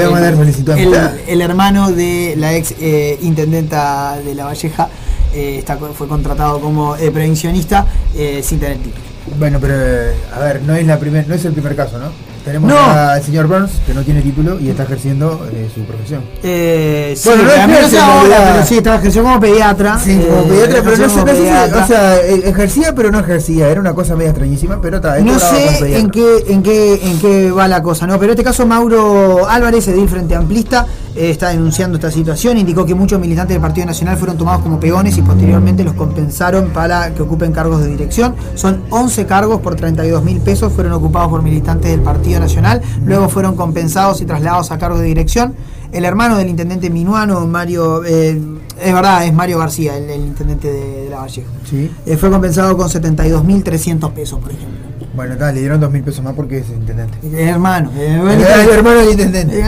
[1.28, 4.88] el, hermano de la ex eh, intendenta de la Valleja
[5.34, 7.84] eh, está, fue contratado como eh, prevencionista
[8.16, 9.09] eh, sin tener título.
[9.38, 12.06] Bueno, pero eh, a ver, no es la primer, no es el primer caso, ¿no?
[12.44, 12.78] Tenemos No.
[12.78, 16.22] al señor Burns que no tiene título y está ejerciendo eh, su profesión.
[16.42, 19.98] Eh, sí, Bueno, mí no ejerce, ahora, pero sí, estaba ejerció como pediatra.
[19.98, 21.84] Sí, eh, como pediatra, pero no sé, pediatra.
[21.84, 25.26] o sea, eh, ejercía pero no ejercía, era una cosa media extrañísima, pero está, él
[25.26, 28.14] No sé en qué, en, qué, en qué va la cosa, ¿no?
[28.18, 32.84] Pero en este caso Mauro Álvarez, edil Frente Amplista, eh, está denunciando esta situación, indicó
[32.86, 37.12] que muchos militantes del Partido Nacional fueron tomados como peones y posteriormente los compensaron para
[37.14, 38.34] que ocupen cargos de dirección.
[38.54, 43.28] Son 11 cargos por 32 mil pesos, fueron ocupados por militantes del Partido Nacional, luego
[43.28, 45.54] fueron compensados y trasladados a cargos de dirección.
[45.92, 48.40] El hermano del intendente minuano, Mario, eh,
[48.80, 51.48] es verdad, es Mario García, el, el intendente de, de La Valleja.
[51.68, 51.90] Sí.
[52.06, 54.78] Eh, fue compensado con 72.300 pesos, por ejemplo.
[55.16, 57.18] Bueno, está, le dieron dos mil pesos más porque es intendente.
[57.24, 57.90] El hermano.
[57.96, 59.60] eh, El, bueno, el hermano del intendente.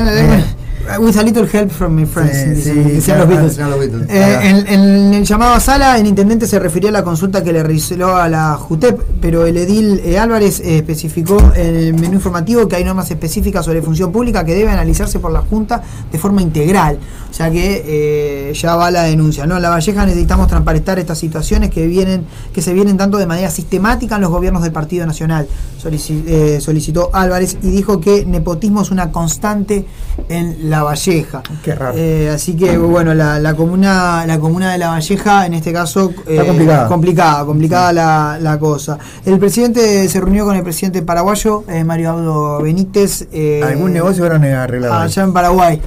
[0.99, 2.65] With a little help from my friends.
[2.65, 3.51] Sí, sí, los Beatles.
[3.51, 4.11] decían los Beatles.
[4.11, 7.53] Eh, en, en el llamado a sala, el intendente se refirió a la consulta que
[7.53, 12.15] le realizó a la JUTEP, pero el edil eh, Álvarez eh, especificó en el menú
[12.15, 16.19] informativo que hay normas específicas sobre función pública que debe analizarse por la Junta de
[16.19, 16.99] forma integral.
[17.31, 19.47] O sea que eh, ya va la denuncia.
[19.47, 19.57] ¿no?
[19.57, 23.51] En la Valleja necesitamos transparentar estas situaciones que vienen, que se vienen dando de manera
[23.51, 25.47] sistemática en los gobiernos del Partido Nacional,
[25.85, 29.87] eh, solicitó Álvarez y dijo que nepotismo es una constante
[30.29, 31.43] en la Valleja.
[31.65, 31.95] Qué raro.
[31.99, 36.13] Eh, así que bueno, la, la comuna, la comuna de La Valleja, en este caso,
[36.27, 36.87] Está complicada.
[36.89, 38.99] complicada, complicada la, la cosa.
[39.25, 43.27] El presidente se reunió con el presidente paraguayo, eh, Mario Abdo Benítez.
[43.33, 44.95] eh, Algún negocio habrán arreglado.
[44.95, 45.81] allá en Paraguay.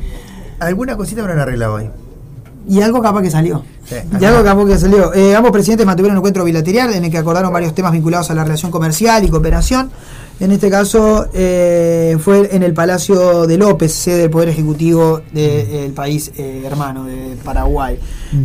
[0.60, 1.90] alguna cosita habrán arreglado ahí.
[2.68, 3.64] Y algo capaz que salió.
[3.88, 5.14] Sí, Y algo capaz que salió.
[5.14, 8.34] Eh, ambos presidentes mantuvieron un encuentro bilateral en el que acordaron varios temas vinculados a
[8.34, 9.92] la relación comercial y cooperación.
[10.38, 15.94] En este caso eh, fue en el Palacio de López, sede del Poder Ejecutivo del
[15.94, 17.98] país eh, hermano de Paraguay.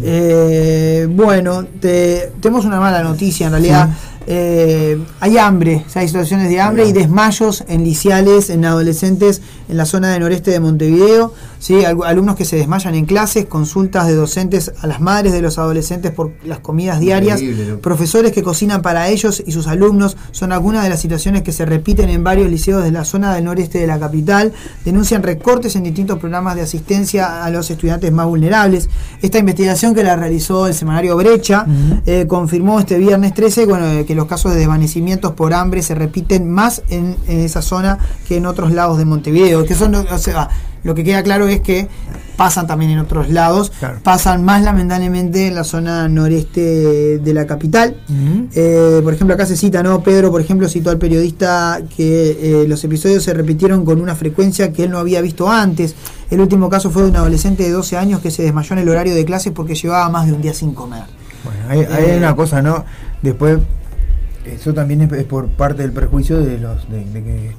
[0.02, 3.89] Eh, bueno, te- tenemos una mala noticia en realidad.
[4.32, 9.40] Eh, hay hambre, o sea, hay situaciones de hambre y desmayos en liciales, en adolescentes
[9.69, 11.32] en la zona del noreste de Montevideo.
[11.59, 11.85] ¿sí?
[11.85, 15.59] Al- alumnos que se desmayan en clases, consultas de docentes a las madres de los
[15.59, 17.40] adolescentes por las comidas diarias,
[17.82, 20.16] profesores que cocinan para ellos y sus alumnos.
[20.32, 23.44] Son algunas de las situaciones que se repiten en varios liceos de la zona del
[23.44, 24.52] noreste de la capital.
[24.85, 28.89] Denuncian recortes en distintos programas de asistencia a los estudiantes más vulnerables.
[29.23, 31.65] Esta investigación que la realizó el semanario Brecha
[32.05, 35.94] eh, confirmó este viernes 13 bueno, eh, que los casos de desvanecimientos por hambre se
[35.94, 37.98] repiten más en, en esa zona
[38.28, 39.65] que en otros lados de Montevideo.
[39.65, 40.51] Que son, o sea,
[40.82, 41.89] lo que queda claro es que
[42.36, 43.70] pasan también en otros lados,
[44.02, 47.97] pasan más lamentablemente en la zona noreste de la capital.
[48.55, 50.02] Eh, por ejemplo, acá se cita, ¿no?
[50.02, 54.73] Pedro, por ejemplo, citó al periodista que eh, los episodios se repitieron con una frecuencia
[54.73, 55.94] que él no había visto antes.
[56.31, 58.89] El último caso fue de un adolescente de 12 años que se desmayó en el
[58.89, 61.02] horario de clase porque llevaba más de un día sin comer.
[61.44, 62.85] Bueno, hay, hay Eh, una cosa, ¿no?
[63.20, 63.59] Después,
[64.47, 67.51] eso también es, por parte del perjuicio de los de, de que-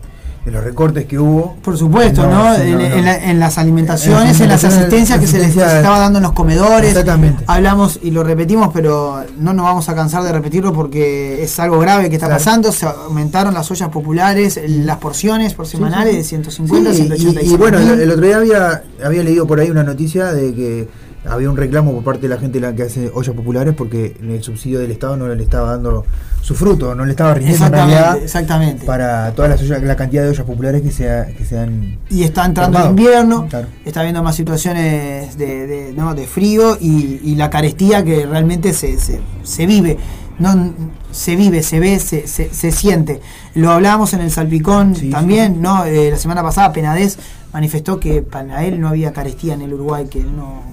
[0.46, 1.56] de los recortes que hubo.
[1.64, 2.56] Por supuesto, ¿no?
[2.56, 2.84] sí, en, no, no.
[2.96, 6.00] en la- en las alimentaciones, En las en las alimentaciones, asistencias que se les estaba
[6.00, 6.90] dando en los comedores.
[6.90, 7.44] Exactamente.
[7.46, 11.78] Hablamos y lo repetimos, pero no nos vamos a cansar de repetirlo porque es algo
[11.80, 12.40] grave que está Claro.
[12.40, 12.72] pasando.
[12.72, 16.18] Se aumentaron las ollas populares, las porciones por semanales sí.
[16.18, 17.54] de 150 a Sí, y- 185.
[17.54, 17.90] y, bueno, mil.
[17.92, 20.88] el, el otro día había, había leído por ahí una noticia de que
[21.30, 24.42] había un reclamo por parte de la gente la que hace ollas populares porque el
[24.42, 26.04] subsidio del Estado no le estaba dando
[26.42, 28.86] su fruto, no le estaba rindiendo en Exactamente, realidad exactamente.
[28.86, 32.00] para todas las ollas, la cantidad de ollas populares que se, ha- que se han
[32.10, 33.68] y está entrando el invierno, Claro.
[33.86, 36.16] está habiendo más situaciones de, de- ¿no?
[36.16, 39.98] de frío y, y la carestía que realmente se, se, se vive.
[40.40, 40.74] No,
[41.12, 43.22] se vive, se ve, se, se, siente.
[43.54, 45.86] Lo hablábamos en el Salpicón también, ¿no?
[45.86, 47.20] Eh, la semana pasada Penades
[47.54, 50.64] manifestó que para él no había carestía en el Uruguay, que no.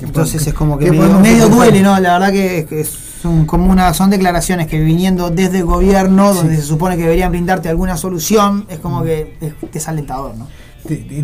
[0.00, 1.98] Entonces es como que ¿Qué medio, duele, ¿no?
[2.00, 2.84] La verdad que, que
[3.22, 7.30] son como una, son declaraciones que viniendo desde el gobierno, donde se supone que deberían
[7.30, 10.48] brindarte alguna solución, es como que es desalentador, ¿no?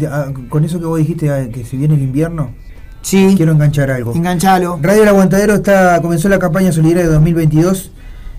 [0.09, 2.55] Ah, con eso que vos dijiste, ah, que si viene el invierno,
[3.03, 3.35] sí.
[3.37, 4.15] quiero enganchar algo.
[4.15, 4.79] Enganchalo.
[4.81, 7.91] Radio El Aguantadero está, comenzó la campaña solidaria de 2022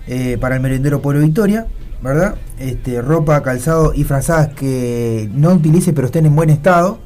[0.06, 1.66] eh, para el merendero Pueblo Victoria,
[2.02, 2.36] ¿verdad?
[2.58, 6.98] Este, ropa, calzado y frazadas que no utilices pero estén en buen estado,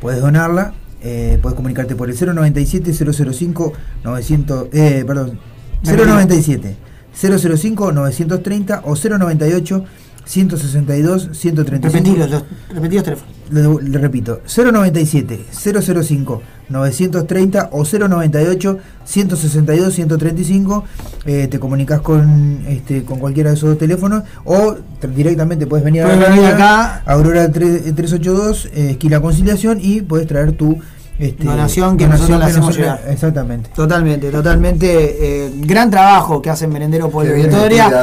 [0.00, 0.72] puedes donarla.
[1.02, 3.72] eh, puedes comunicarte por el 097 005
[4.04, 5.51] 900 eh, perdón
[5.84, 6.76] 097
[7.14, 9.84] 005 930 o 098
[10.24, 13.34] 162 135 Repetilo, los, repetí los teléfonos.
[13.82, 20.84] le, le repito, 097 005 930 o 098 162 135
[21.26, 25.84] eh, te comunicas con este con cualquiera de esos dos teléfonos o te- directamente puedes
[25.84, 27.02] venir a avenida acá.
[27.04, 30.78] Aurora 3- 382 eh, esquina Conciliación y puedes traer tu
[31.22, 33.00] este, Donación que nosotros le hacemos llegar.
[33.08, 35.16] exactamente Totalmente, totalmente.
[35.46, 37.10] eh, gran trabajo que hace Merendero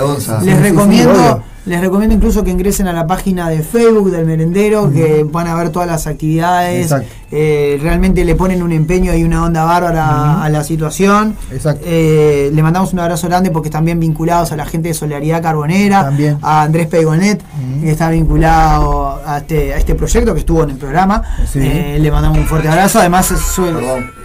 [0.02, 0.42] Gonza.
[0.42, 1.44] Les Sí, sí, sí, recomiendo.
[1.66, 5.56] Les recomiendo incluso que ingresen a la página de Facebook del Merendero, que van a
[5.56, 6.84] ver todas las actividades.
[6.84, 7.08] Exacto.
[7.32, 11.36] Eh, realmente le ponen un empeño y una onda bárbara a la situación.
[11.84, 15.42] Eh, le mandamos un abrazo grande porque están bien vinculados a la gente de Solidaridad
[15.44, 16.12] Carbonera,
[16.42, 17.42] a Andrés Peigonet,
[17.82, 21.22] que está vinculado a este, a este proyecto que estuvo en el programa.
[21.52, 21.60] Sí.
[21.62, 23.00] Eh, le mandamos un fuerte abrazo.
[23.00, 23.80] Además es- suele,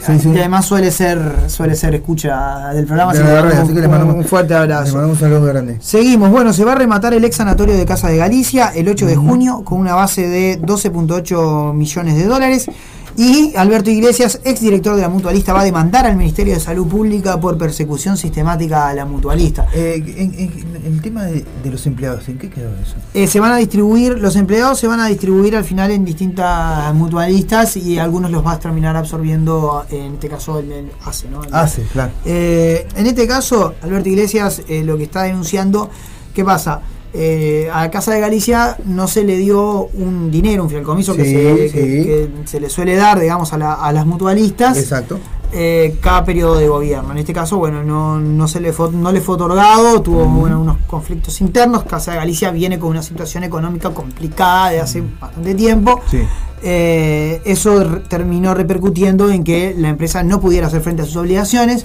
[0.07, 0.29] Sí, sí.
[0.31, 1.19] y además suele ser
[1.49, 3.13] suele ser escucha del programa.
[3.13, 4.93] De así que le así que le mandamos- un fuerte le abrazo.
[4.95, 8.09] mandamos un saludo grande Seguimos, bueno, se va a rematar el ex sanatorio de Casa
[8.09, 12.67] de Galicia el 8 de junio con una base de 12.8 millones de dólares.
[13.17, 16.87] Y Alberto Iglesias, ex director de la mutualista, va a demandar al Ministerio de Salud
[16.89, 19.69] Pública por persecución sistemática a la mutualista.
[19.73, 22.95] Eh, en- en- el tema de, de los empleados ¿en qué quedó eso?
[23.15, 26.93] Eh, se van a distribuir, los empleados se van a distribuir al final en distintas
[26.95, 31.45] mutualistas y algunos los va a terminar absorbiendo, en este caso el, el ACE, ¿no?
[31.45, 35.89] El- hace claro Eh, en este caso, Alberto Iglesias lo que está denunciando,
[36.35, 36.81] ¿qué pasa?
[37.17, 41.33] Eh, a Casa de Galicia no se le dio un dinero, un fialcomiso que, Sí,
[41.33, 44.77] se, que- que se le suele dar, digamos, a, la- a las mutualistas.
[44.77, 45.21] exacto
[45.55, 47.13] eh, cada periodo de gobierno.
[47.13, 50.61] En este caso, bueno, no, no se le fue, no le fue otorgado, tuvo bueno,
[50.61, 51.85] unos conflictos internos.
[51.85, 56.01] Casa de Galicia viene con una situación económica complicada de hace bastante tiempo.
[56.11, 56.19] sí
[56.67, 61.17] Eh, eso re- terminó repercutiendo en que la empresa no pudiera hacer frente a sus
[61.17, 61.85] obligaciones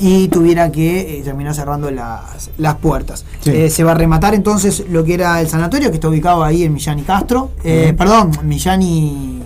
[0.00, 3.26] y tuviera que eh, terminar cerrando las, las puertas.
[3.40, 3.50] Sí.
[3.50, 6.62] Eh, se va a rematar entonces lo que era el sanatorio, que está ubicado ahí
[6.64, 7.50] en Millán y Castro.
[7.62, 7.92] Eh.
[7.98, 9.42] Perdón, Millán y.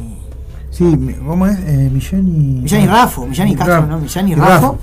[0.78, 1.58] Sí, ¿cómo es?
[1.66, 2.60] Eh, Millán y.
[2.62, 3.86] Millán y Rafo, Millán y Castro, Rafo.
[3.88, 3.98] ¿no?
[3.98, 4.78] Millán y Y Rafo.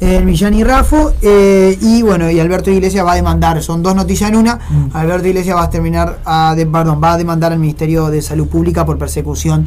[0.00, 1.12] Eh, Millán y Rafo.
[1.22, 4.56] eh, y bueno, y Alberto Iglesias va a demandar, son dos noticias en una.
[4.68, 4.88] Mm.
[4.94, 8.48] Alberto Iglesias va a terminar, a de- perdón, va a demandar al Ministerio de Salud
[8.48, 9.66] Pública por persecución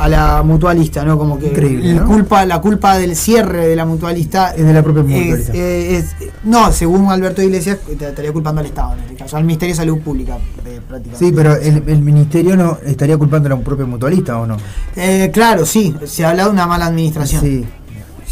[0.00, 1.18] a la mutualista, ¿no?
[1.18, 2.06] Como que Increíble, la ¿no?
[2.06, 5.52] culpa, la culpa del cierre de la mutualista Es de la propia mutualista.
[5.54, 9.44] eh, es- no, según Alberto Iglesias, te estaría culpando al Estado en este caso, al
[9.44, 11.18] Ministerio de Salud Pública, eh, prácticamente.
[11.26, 14.56] Sí, pero el, el ministerio no estaría culpando a un propio mutualista o no.
[14.96, 17.42] Eh, claro, sí, se habla de una mala administración.
[17.42, 17.66] Sí.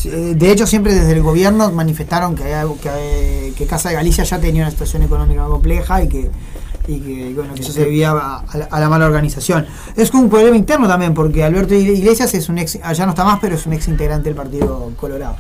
[0.07, 2.45] Eh, De hecho, siempre desde el gobierno manifestaron que,
[2.81, 6.31] que, que Casa de Galicia ya tenía una situación económica compleja y que,
[6.89, 9.67] y que, bueno, que eso se debía a, a la, a la mala organización.
[9.95, 13.39] Es un problema interno también, porque Alberto Iglesias es un ex, allá no está más,
[13.41, 15.37] pero es un ex integrante del Partido Colorado.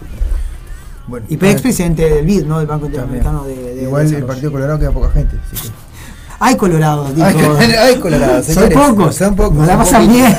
[1.06, 2.58] Bueno, Y ex presidente del BID, ¿no?
[2.58, 4.24] Del Banco Interamericano de, de Igual el.
[4.24, 5.36] Partido Colorado queda poca gente.
[5.52, 5.74] así que-
[6.40, 7.26] Hay colorados, dijo.
[7.26, 9.16] Hay, hay colorados, Son pocos.
[9.16, 9.54] Son pocos.
[9.56, 10.36] Nos la pasan bien.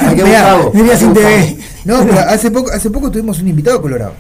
[0.73, 1.57] Diría sin TV.
[1.85, 4.13] No, hace poco, hace poco tuvimos un invitado colorado.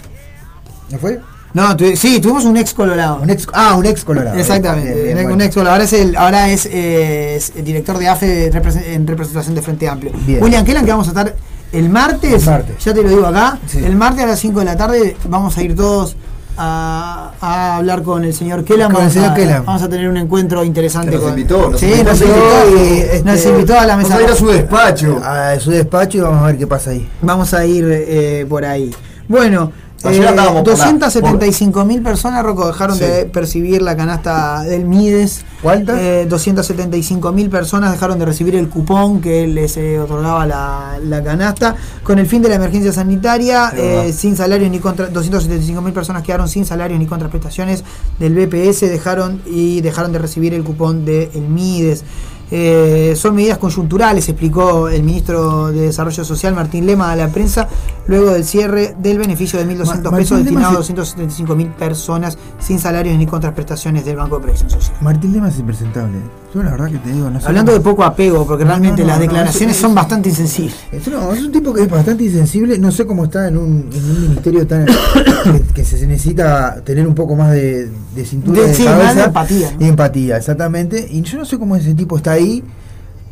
[0.89, 1.19] ¿No fue?
[1.53, 3.19] No, tu- sí, tuvimos un ex colorado.
[3.21, 4.37] Un ex, ah, un ex colorado.
[4.37, 5.35] Exactamente, Bien, bien, un, ex- bueno.
[5.35, 5.73] un ex colorado.
[5.75, 8.45] Ahora es, el, ahora es, eh, es el director de AFE
[8.93, 10.11] en representación de Frente Amplio.
[10.27, 10.43] Bien.
[10.43, 11.35] William Kellan, que vamos a estar
[11.71, 12.83] el martes, El martes.
[12.83, 13.79] ya te lo digo acá, Sí.
[13.83, 16.15] el martes a las 5 de la tarde vamos a ir todos
[16.61, 18.87] a, a hablar con el señor Kellan.
[18.91, 19.65] Con el vamos señor a, Kellan.
[19.65, 21.09] Vamos a tener un encuentro interesante.
[21.11, 23.97] Que nos con- invitó, nos sí, invitó, nos invitó, y, este, nos invitó a la
[23.97, 24.09] mesa.
[24.09, 25.21] Vamos a ir a su despacho.
[25.23, 27.07] A su despacho y vamos a ver qué pasa ahí.
[27.21, 28.93] Vamos a ir eh, por ahí.
[29.27, 29.71] Bueno,
[30.03, 33.03] Ayer eh, 275 mil personas, Rocco, dejaron Sí.
[33.03, 35.43] de percibir la canasta del Mides.
[35.61, 35.99] ¿Cuántas?
[35.99, 41.21] Eh, 275 mil personas dejaron de recibir el cupón que les eh, otorgaba la, la
[41.23, 41.75] canasta.
[42.03, 46.23] Con el fin de la emergencia sanitaria, eh, sin salarios ni contra 275 mil personas
[46.23, 47.83] quedaron sin salarios ni contraprestaciones
[48.19, 52.03] del BPS, dejaron y dejaron de recibir el cupón del Mides.
[52.51, 57.67] Eh, son medidas coyunturales, explicó el ministro de Desarrollo Social Martín Lema a la prensa,
[58.07, 61.67] luego del cierre del beneficio de 1.200 Ma- pesos Martín destinado a Lema 275 mil
[61.67, 64.97] personas sin salarios ni contraprestaciones del Banco de Previsión Social.
[65.01, 66.17] Martín Lema es impresentable.
[66.53, 69.07] Yo la verdad que te digo, no Hablando de poco apego, porque No, realmente no,
[69.09, 70.75] las declaraciones son bastante insensibles.
[70.91, 72.79] Es, no, es un tipo que es bastante insensible.
[72.79, 74.85] No sé cómo está en un, en un ministerio tan
[75.43, 79.13] que, que se necesita tener un poco más de, de cintura De- de sí, cabeza
[79.13, 81.07] de empatía, y empatía, exactamente.
[81.11, 82.63] Y yo no sé cómo ese tipo está ahí,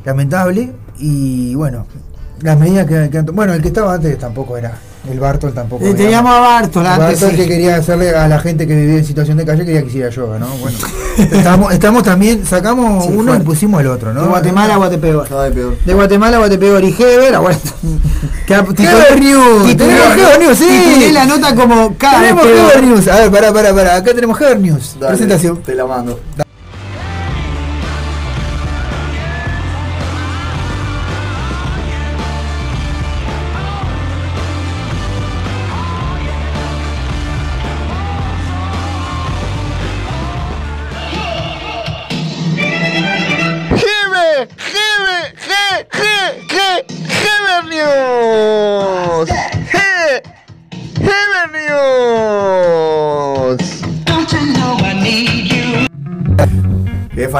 [0.05, 0.73] lamentable.
[0.99, 1.87] Y bueno,
[2.41, 4.77] las medidas que, que han to- bueno, el que estaba antes tampoco era.
[5.09, 5.85] El Bartol tampoco.
[5.85, 5.97] Eh, era.
[5.97, 7.35] teníamos a Bartol antes, Bartol sí.
[7.37, 10.09] que quería hacerle a la gente que vivía en situación de calle quería que hiciera
[10.09, 10.47] yoga, ¿no?
[10.57, 10.77] Bueno,
[11.17, 14.21] estamos, estamos también, sacamos Sí, uno y pusimos el otro, ¿no?
[14.23, 15.27] De Guatemala a Guatepeor.
[15.27, 15.77] Peor.
[15.85, 17.57] De Guatemala a Guatepeor y Heber, ahora
[18.47, 21.09] Heber News, tenemos Heber News, sí.
[21.11, 22.45] La nota como cada Tenemos.
[22.45, 23.07] Heber News.
[23.07, 23.95] A ver, pará, pará, pará.
[23.95, 24.97] Acá tenemos Heber News.
[24.99, 25.61] Presentación.
[25.61, 26.19] Te la mando.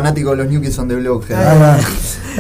[0.08, 1.26] Fanático de los New Kids on the Block.
[1.32, 1.78] Ah,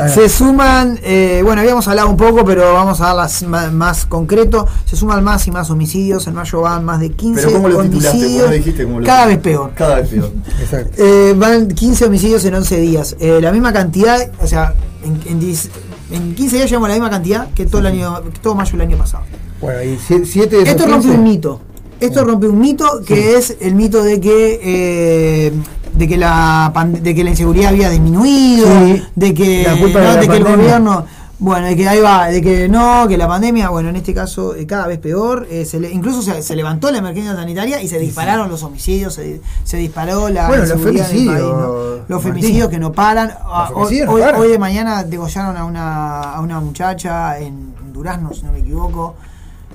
[0.07, 4.67] Se suman, eh, bueno, habíamos hablado un poco, pero vamos a las más, más concreto.
[4.85, 6.27] Se suman más y más homicidios.
[6.27, 8.09] En mayo van más de 15 Pero ¿cómo lo titulaste?
[8.09, 8.41] homicidios.
[8.41, 8.83] ¿Cómo lo dijiste?
[8.83, 9.71] ¿Cómo lo cada vez peor.
[9.75, 10.31] Cada vez peor.
[10.61, 10.93] Exacto.
[10.97, 13.15] Eh, van 15 homicidios en 11 días.
[13.19, 14.73] Eh, la misma cantidad, o sea,
[15.03, 15.69] en, en, 10
[16.11, 18.81] en 15 días llevamos la misma cantidad que todo el año, que todo mayo del
[18.81, 19.23] año pasado.
[19.59, 21.09] Bueno, y Esto rompe 15.
[21.09, 21.61] un mito.
[21.99, 25.53] Esto rompe un mito que es el mito de que eh,
[25.97, 26.71] de que la
[27.01, 29.03] de que la inseguridad había disminuido, Sí.
[29.15, 31.05] de que, no, de que el gobierno
[31.39, 34.55] bueno, de que ahí va, de que no, que la pandemia, bueno, en este caso
[34.55, 37.87] eh, cada vez peor, eh, se le- incluso se, se levantó la emergencia sanitaria y
[37.87, 41.67] se dispararon los homicidios, se, se disparó la Bueno, los país, femicidios, ¿no?
[42.07, 43.31] Los femicidios que no paran.
[43.43, 48.41] Ah, hoy, hoy- de mañana degollaron a una, a una muchacha en, en Durazno, si
[48.43, 49.13] no me equivoco.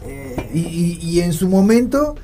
[0.05, 2.17] Eh, Y, y- y en su momento,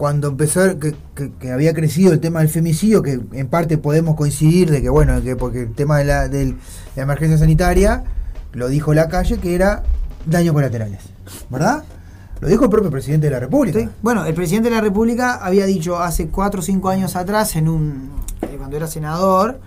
[0.00, 4.80] cuando empezó, que, había crecido el tema del femicidio, que en parte podemos coincidir de
[4.80, 6.54] que, bueno, que porque el tema de la, de
[6.96, 8.04] la emergencia sanitaria,
[8.54, 9.82] lo dijo la calle, que era
[10.24, 11.00] daños colaterales.
[11.50, 11.84] ¿Verdad?
[12.40, 13.78] Lo dijo el propio presidente de la República.
[13.80, 13.88] Sí.
[14.02, 17.68] Bueno, el presidente de la República había dicho hace 4 o 5 años atrás, en
[17.68, 18.10] un
[18.42, 19.60] eh, cuando era senador,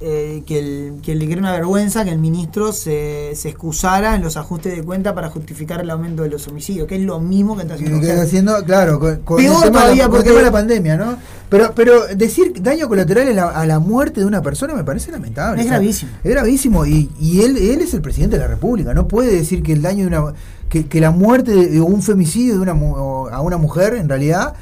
[0.00, 4.22] eh, que, el- que le era una vergüenza que el ministro se, se excusara en
[4.22, 7.54] los ajustes de cuenta para justificar el aumento de los homicidios, que es lo mismo
[7.54, 8.00] que está haciendo.
[8.00, 10.38] que está haciendo, claro, con, con Peor el tema, todavía la, con el porque- tema
[10.40, 11.16] de la pandemia, ¿no?
[11.48, 15.12] Pero, pero decir daño colateral a la, a la muerte de una persona me parece
[15.12, 15.60] lamentable.
[15.60, 16.10] Es O sea, gravísimo.
[16.24, 18.92] Es gravísimo y, y él, él es el presidente de la República.
[18.92, 20.32] No puede decir que el daño de una.
[20.68, 24.54] Que, que la muerte de un femicidio de una, a una mujer, en realidad,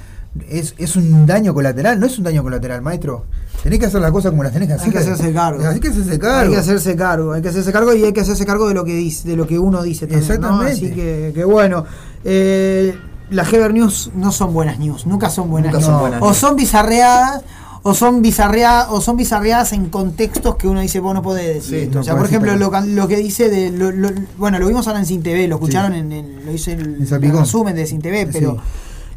[0.49, 1.99] es, es un daño colateral.
[2.01, 3.25] No es un daño colateral, maestro.
[3.63, 4.87] Tenés que hacer las cosas como las tenés que hacer.
[4.89, 5.67] Hay que hacerse cargo.
[5.67, 6.43] Hay que hacerse cargo.
[6.43, 8.85] Hay que hacerse cargo, hay que hacerse cargo y hay que hacerse cargo de lo
[8.85, 10.35] que dice, de lo que uno dice también, ¿no?
[10.35, 10.73] Exactamente.
[10.73, 11.85] Así que, que bueno.
[12.25, 12.95] eh,
[13.31, 15.91] las Heber News no son buenas news, nunca son buenas Nunca news.
[15.91, 17.43] son buenas o son bizarreadas
[17.87, 21.79] o son bizarreadas o son bizarreadas en contextos que uno dice vos no podés decir
[21.81, 21.95] Sí, esto.
[21.97, 24.87] no o sea por ejemplo lo, lo que dice de lo, lo- bueno lo vimos
[24.89, 28.01] ahora en Sin TV lo escucharon en, en- lo hice el, el resumen de Sin
[28.01, 28.57] TV pero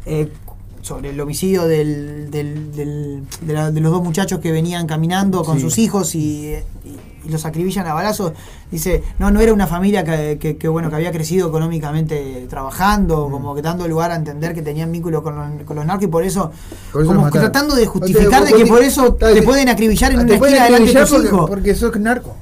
[0.06, 0.30] eh,
[0.82, 5.42] sobre el homicidio del, del- del- de, la- de los dos muchachos que venían caminando
[5.44, 6.52] con sus hijos y,
[6.84, 6.96] y-
[7.28, 8.32] y los acribillan a balazos.
[8.70, 13.28] Dice, no, no era una familia que, que- que, bueno que había crecido económicamente trabajando,
[13.28, 13.32] Mm.
[13.32, 16.08] como que dando lugar a entender que tenían vínculo con los, con los narcos y
[16.08, 16.50] por eso,
[16.92, 20.18] Por eso como tratando de justificar de que por eso Está, te pueden acribillar en
[20.26, 21.48] te una pueden esquina delante de acribillar tus porque, hijos.
[21.50, 22.34] porque sos narco.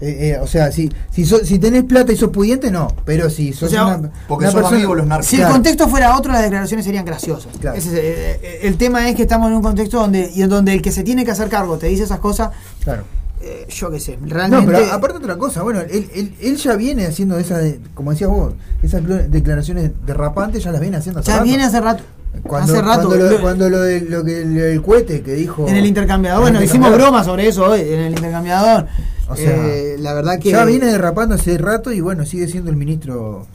[0.00, 2.88] Eh, eh, o sea, si, si, sos- si tenés plata y sos pudiente, no.
[3.04, 5.26] Pero si sos O sea, una, porque una son persona- amigos los narcos.
[5.26, 7.52] Si el contexto fuera otro, las declaraciones serían graciosas.
[7.60, 7.76] Claro.
[7.76, 10.48] Ese es, eh, eh, el tema es que estamos en un contexto donde, y en
[10.48, 12.50] donde el que se tiene que hacer cargo te dice esas cosas,
[12.82, 13.04] Claro.
[13.42, 14.66] Eh, yo qué sé, No, realmente...
[14.72, 18.54] pero aparte otra cosa, bueno, él, él, él ya viene haciendo esas, como decías vos,
[18.82, 21.44] esas declaraciones derrapantes ya las viene haciendo hace ya rato.
[21.48, 22.02] viene hace rato.
[22.44, 23.08] Cuando, hace rato.
[23.08, 25.68] Cuando lo, cuando lo de- lo que, lo del cohete que dijo...
[25.68, 26.40] en el intercambiador.
[26.40, 27.10] Bueno, hicimos intercambiador.
[27.12, 28.86] broma sobre eso hoy, en el intercambiador.
[29.28, 30.50] O sea, Eh, la verdad que.
[30.50, 33.46] Ya viene derrapando hace rato y bueno, sigue siendo el ministro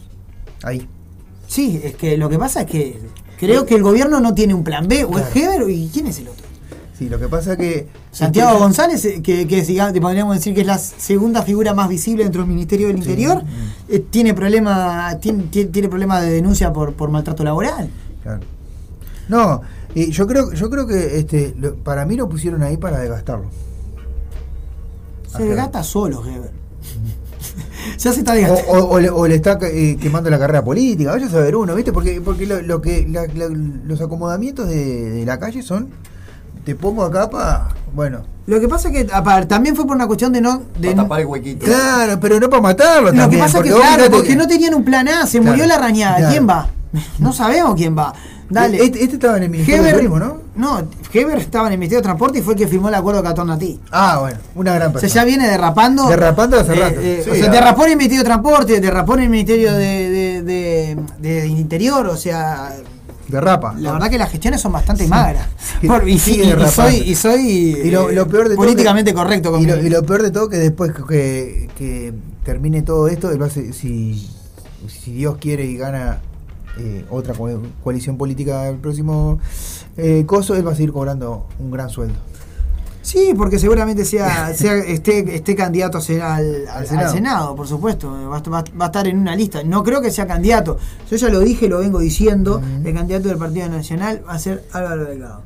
[0.64, 0.88] ahí.
[1.48, 3.00] Sí, es que lo que pasa es que
[3.40, 5.04] creo que el gobierno no tiene un plan B.
[5.06, 6.46] O es Heber y quién es el otro.
[6.98, 7.88] Sí, lo que pasa que...
[8.12, 12.42] Santiago González, eh, que, digamos, podríamos decir que es la segunda figura más visible dentro
[12.42, 13.44] del Ministerio del Interior,
[13.88, 17.90] eh, tiene problema tiene, tiene, tiene problema de denuncia por, por maltrato laboral.
[18.24, 18.40] Claro.
[19.30, 19.62] No,
[19.94, 23.46] y yo creo, yo creo que este, lo- para mí lo pusieron ahí para desgastarlo.
[25.36, 26.52] Se desgasta solo, Heber.
[28.00, 28.72] ya se está desgastando.
[28.74, 31.56] O, o- o le, o le está eh, quemando la carrera política, vaya a saber
[31.56, 31.92] uno, ¿viste?
[31.94, 35.90] Porque, porque lo, lo que la- la- los acomodamientos de, de la calle son,
[36.68, 40.06] te pongo acá para, bueno, Lo que pasa es que aparte, también fue por una
[40.06, 40.64] cuestión de no.
[40.78, 41.66] De Para tapar el huequito.
[41.66, 44.74] claro, pero no para matarlo Lo que pasa es que, claro, porque que- no tenían
[44.74, 46.18] un plan A, se Claro, murió la rañada.
[46.18, 46.32] claro.
[46.32, 46.68] ¿Quién va?
[47.20, 48.14] No sabemos quién va.
[48.50, 48.84] Dale.
[48.84, 50.38] Este, este estaba en el Ministerio de Heber, Turismo, ¿no?
[50.56, 50.82] No,
[51.14, 53.30] Heber estaba en el Ministerio de Transporte y fue el que firmó el acuerdo con
[53.32, 53.60] Catón
[53.92, 55.22] Ah, bueno, una gran O sea, persona.
[55.22, 56.08] ya viene derrapando.
[56.08, 56.96] Derrapando hace eh, rato.
[57.00, 60.10] eh, Sí, o sea, derrapó en el Ministerio de Transporte, derrapó en el Ministerio de,
[60.10, 62.74] de, de- de Interior, o sea.
[63.28, 63.74] Derrapa.
[63.78, 65.48] La verdad que las gestiones son bastante magras.
[65.88, 67.42] Por- y, soy, y soy
[67.86, 70.04] Y lo, lo peor de todo políticamente que- correcto con y lo, mi- y lo
[70.04, 72.14] peor de todo que después que, que
[72.44, 74.30] termine todo esto, él va a ser- si,
[74.88, 76.20] si Dios quiere y gana
[76.78, 79.40] eh, otra co- coalición política el próximo
[79.98, 82.16] eh, coso, él va a seguir cobrando un gran sueldo.
[83.08, 87.56] Sí, porque seguramente sea, sea esté, esté candidato a ser al, al- al Senado.
[87.56, 88.12] Por supuesto.
[88.30, 89.64] Va, a- va va a estar en una lista.
[89.64, 90.78] No creo que sea candidato.
[91.10, 92.62] Yo ya lo dije, lo vengo diciendo.
[92.84, 95.42] El candidato del Partido Nacional va a ser Álvaro Delgado.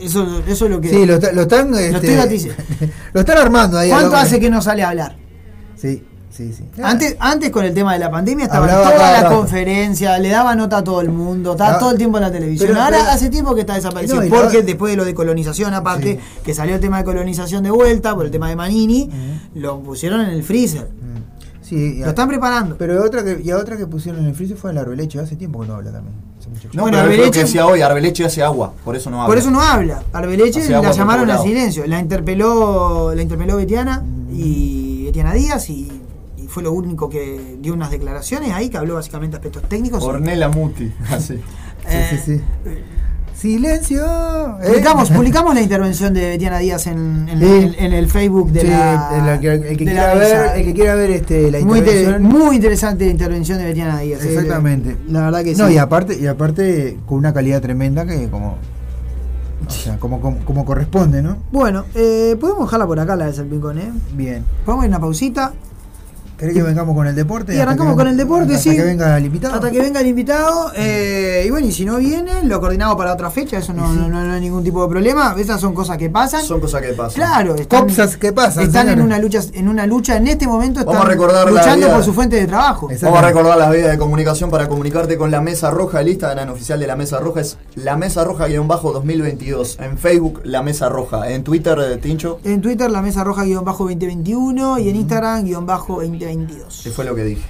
[0.00, 0.88] Eso, eso es lo que.
[0.88, 1.70] Sí, lo, está- lo están.
[1.72, 2.52] lo este, estoy
[3.12, 3.90] lo están armando ahí.
[3.90, 5.14] ¿Cuánto hace que no sale a hablar?
[5.76, 6.02] Sí,
[6.36, 6.64] sí, sí.
[6.82, 9.36] Antes, antes con el tema de la pandemia estaba en Hablaba toda la rato.
[9.38, 12.32] conferencia, le daba nota a todo el mundo, estaba No, todo el tiempo en la
[12.32, 12.68] televisión.
[12.68, 15.04] pero- Ahora pero- hace tiempo que está desaparecido, No, y la- porque después de lo
[15.04, 18.56] de colonización, aparte, que salió el tema de colonización de vuelta, por el tema de
[18.56, 19.10] Manini,
[19.54, 20.88] lo pusieron en el freezer.
[21.62, 22.76] Sí, Lo están preparando.
[22.78, 25.18] Pero otra que, y a otra que pusieron en el freezer fue el arbeleche.
[25.18, 26.14] Hace tiempo que no habla también.
[26.38, 29.26] Hace mucho No, Bueno, Arbeleche- que decía hoy, Arbeleche hace agua, por eso no habla.
[29.26, 30.00] Por eso no habla.
[30.12, 31.84] Arbeleche Hace la llamaron a silencio.
[31.88, 35.90] La interpeló, la interpeló Betiana y Betiana Díaz y
[36.56, 40.02] fue lo único que dio unas declaraciones ahí que habló básicamente de aspectos técnicos.
[40.02, 41.34] Ornella Muti, así.
[41.86, 42.42] Eh, Sí, sí, sí.
[43.34, 44.02] Silencio.
[44.62, 44.68] ¿eh?
[44.68, 47.44] Publicamos, publicamos la intervención de Betiana Díaz en, en- Sí.
[47.76, 49.22] en- en el Facebook de Sí, la.
[49.26, 51.80] la que- el, que de quiera la ver, el que quiera ver este, la muy,
[51.80, 52.22] inter- intervención.
[52.22, 54.24] muy interesante la intervención de Betiana Díaz.
[54.24, 54.96] eh, Exactamente.
[55.10, 55.60] La verdad que sí.
[55.60, 58.56] No, y aparte, y aparte con una calidad tremenda que como.
[59.66, 61.36] O sea, como, como, como corresponde, ¿no?
[61.52, 63.90] Bueno, podemos dejarla por acá la de Salpicón, ¿eh?
[64.14, 64.44] Bien.
[64.64, 65.52] Podemos ir a una pausita
[66.38, 67.52] ¿Querés que vengamos con el deporte?
[67.52, 68.76] Y Hasta arrancamos con el deporte, hasta sí.
[68.76, 69.54] que venga el invitado.
[69.54, 70.70] Hasta que venga el invitado.
[70.76, 73.56] eh, y bueno, y si no viene, lo coordinamos para otra fecha.
[73.58, 75.34] Eso no, no, no- no hay ningún tipo de problema.
[75.38, 76.42] Esas son cosas que pasan.
[76.44, 77.14] Son cosas que pasan.
[77.14, 80.80] Claro, están, Cosas que pasan, están en una lucha, en una lucha en este momento
[80.80, 82.88] están Vamos a recordar la luchando por su fuente de trabajo.
[83.02, 86.00] Vamos a recordar las vías de comunicación para comunicarte con la Mesa Roja.
[86.02, 89.76] El Instagram oficial de la Mesa Roja es la Mesa Roja-2022.
[89.82, 91.30] En Facebook, la Mesa Roja.
[91.30, 95.44] En Twitter, eh, Tincho, En Twitter, la mesa roja guion bajo 2021 y en Instagram
[95.44, 96.80] guion bajo 2022.
[96.84, 97.44] que fue lo que dije.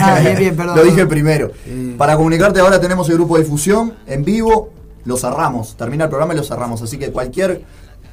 [0.00, 0.76] Ah, bien, bien, perdón.
[0.76, 1.50] Lo dije primero.
[1.98, 4.70] Para comunicarte ahora tenemos el grupo de difusión en vivo.
[5.04, 5.76] Lo cerramos.
[5.76, 6.80] Termina el programa y lo cerramos.
[6.82, 7.62] Así que cualquier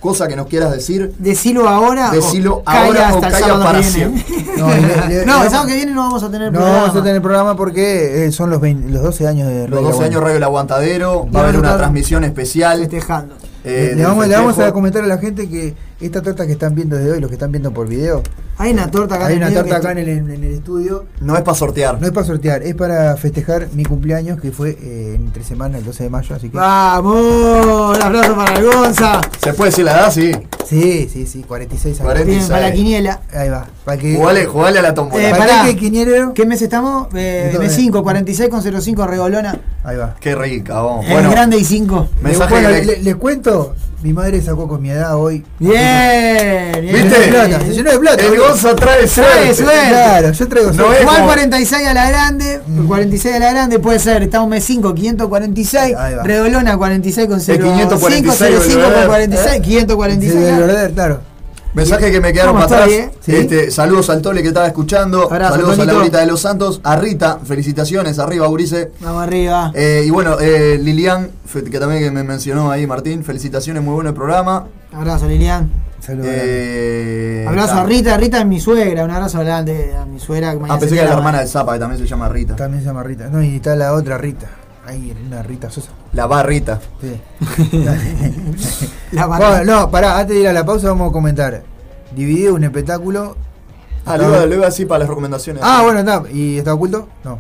[0.02, 2.10] cosa que nos quieras decir, Decilo ahora.
[2.12, 4.26] Decilo ahora o el sábado para viene.
[4.58, 4.68] No,
[5.08, 6.82] le- le- No, le- el sábado que viene no vamos a tener No programa.
[6.82, 9.92] vamos a tener programa porque eh, son los, 20 los 12 años de los Radio
[9.92, 10.22] 12 años.
[10.24, 11.28] Radio El Aguantadero.
[11.34, 12.80] Va a haber una transmisión especial.
[12.80, 13.36] Festejando.
[13.64, 16.76] eh, le, vamos, le vamos a comentar a la gente que esta torta que están
[16.76, 18.22] viendo desde hoy, los que están viendo por video,
[18.58, 20.44] Hay una torta acá hay en el una medio torta que acá en el, en
[20.44, 21.06] el estudio.
[21.20, 22.00] No es para sortear.
[22.00, 25.86] No es para sortear, es para festejar mi cumpleaños que fue eh, entre semana, el
[25.86, 26.58] 12 de mayo, así que...
[26.58, 27.98] ¡Vamos!
[27.98, 29.22] Un abrazo para el Gonza.
[29.44, 30.12] ¿Se puede decir la edad?
[30.12, 30.32] Sí.
[30.68, 32.06] Sí, sí, sí, 46 años.
[32.06, 32.38] 46.
[32.38, 33.20] Bien, para la quiniela.
[33.34, 33.68] Ahí va.
[33.84, 35.28] Para que, Jugale, jugale a la tómbola.
[35.28, 35.64] Eh, ¿Para pará.
[35.66, 36.34] qué quinielero?
[36.34, 37.08] ¿Qué mes estamos?
[37.14, 39.60] Eh, Entonces- M5, 46 con 05 regolona.
[39.84, 40.16] Ahí va.
[40.22, 41.06] Qué rica, vamos.
[41.10, 42.08] Bueno, grande y 5.
[42.22, 45.44] mensaje Bueno, de- le- les cuento, mi madre sacó con mi edad hoy.
[45.60, 46.96] Bien, bien.
[46.96, 48.24] Se llenó de plata, se llenó de plata.
[48.26, 48.40] El.
[48.40, 49.88] Gonza trae Trae suerte.
[49.90, 51.06] Claro, yo traigo suerte.
[51.06, 55.96] como- 46 a la grande, 46 a la grande puede ser, estamos mes 5, 546,
[55.96, 56.24] Ahí va.
[56.24, 59.08] Redolona 46 con 0, 546 505 con Belvedere.
[59.08, 59.62] 46, ¿Eh?
[59.62, 60.32] 546.
[60.34, 61.31] Sí, de claro.
[61.74, 62.94] Mensaje que me quedaron ¿Cómo para atrás.
[62.96, 63.12] eh?
[63.22, 63.36] ¿Sí?
[63.36, 65.24] Este, saludos al Tole que estaba escuchando.
[65.32, 65.94] Abrazo, saludos a Tonito.
[65.94, 66.82] Laurita de los Santos.
[66.84, 68.20] A Rita, felicitaciones.
[68.20, 68.92] Arriba, Urice.
[69.00, 69.72] Vamos arriba.
[69.74, 73.24] Eh, y bueno, eh, Lilian, que también que me mencionó ahí, Martín.
[73.24, 74.68] Felicitaciones, muy bueno el programa.
[74.94, 75.72] Abrazo Lilian.
[76.02, 76.28] Saludos.
[76.32, 80.56] Eh, Abrazo a Rita, Rita es mi suegra, un abrazo grande a mi suegra.
[80.68, 82.56] Ah, pensé que era la hermana del Zapa, que también se llama Rita.
[82.56, 83.28] También se llama Rita.
[83.30, 84.48] No, y está la otra Rita.
[84.92, 85.92] Ahí, una Rita Sosa.
[86.12, 86.82] La va Rita.
[87.00, 87.18] Sí.
[89.14, 89.50] La barra.
[89.50, 91.64] Bueno, no, pará, antes de ir a la pausa vamos a comentar.
[92.14, 93.38] Dividí un espectáculo.
[94.06, 95.64] Ah, lo iba, lo iba así para las recomendaciones.
[95.66, 96.24] Ah, bueno, está.
[96.30, 97.08] ¿Y está oculto?
[97.24, 97.40] No,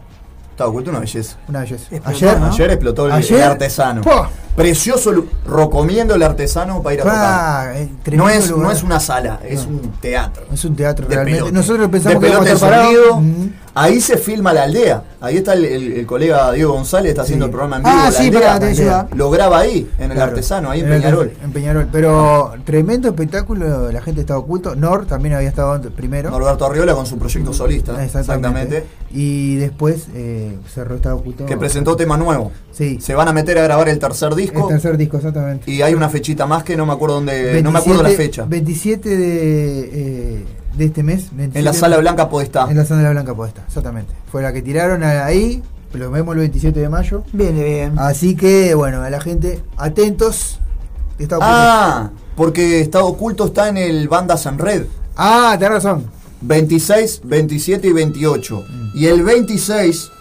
[0.51, 1.35] Está oculto una belleza.
[1.49, 1.83] una belleza.
[1.93, 2.47] Explotó, Ayer, ¿no?
[2.47, 4.01] Ayer explotó el, Ayer, el artesano.
[4.01, 4.29] ¡pua!
[4.55, 5.11] Precioso,
[5.47, 7.75] recomiendo el artesano para ir a tocar.
[8.17, 8.65] No es, lugar.
[8.65, 10.43] no es una sala, es un teatro.
[10.51, 11.39] Es un teatro De realmente.
[11.39, 11.53] pelote.
[11.57, 13.51] Nosotros pensamos de que pelote.
[13.73, 15.01] Ahí se filma la aldea.
[15.21, 17.47] Ahí está el, el- el colega Diego González, está haciendo Sí.
[17.47, 17.95] el programa en vivo.
[17.97, 19.07] Ah, la sí, aldea, para la.
[19.15, 21.31] Lo graba ahí, en el artesano, ahí en Peñarol.
[21.41, 21.87] En Peñarol.
[21.89, 24.75] Pero tremendo espectáculo, la gente estaba oculto.
[24.75, 26.29] Nor también había estado primero.
[26.31, 28.03] Norberto Arriola con su proyecto solista.
[28.03, 28.85] Exactamente.
[29.13, 31.45] Y después eh, cerró estaba oculto.
[31.45, 32.51] Que presentó tema nuevo.
[32.73, 32.99] Sí.
[33.01, 34.50] Se van a meter a grabar el tercer disco.
[34.59, 35.69] El tercer disco, exactamente.
[35.71, 37.61] Y hay una fechita más que no me acuerdo dónde.
[37.63, 38.45] no me acuerdo la 27 fecha.
[38.47, 40.45] 27 de, eh,
[40.77, 41.29] de este mes.
[41.31, 42.67] 27 En la Sala Blanca Podestá.
[42.69, 44.13] En la Sala Blanca Podestá, exactamente.
[44.31, 45.61] Fue la que tiraron ahí.
[45.93, 47.23] Lo vemos el 27 de mayo.
[47.33, 47.99] Viene bien.
[47.99, 50.59] Así que, bueno, a la gente, atentos.
[51.19, 51.53] Está oculto.
[51.53, 54.85] Ah, porque Estado Oculto está en el Bandas en Red.
[55.15, 56.05] Ah, tenés razón.
[56.41, 58.65] 26, 27 y 28.
[58.95, 60.11] Y el 26,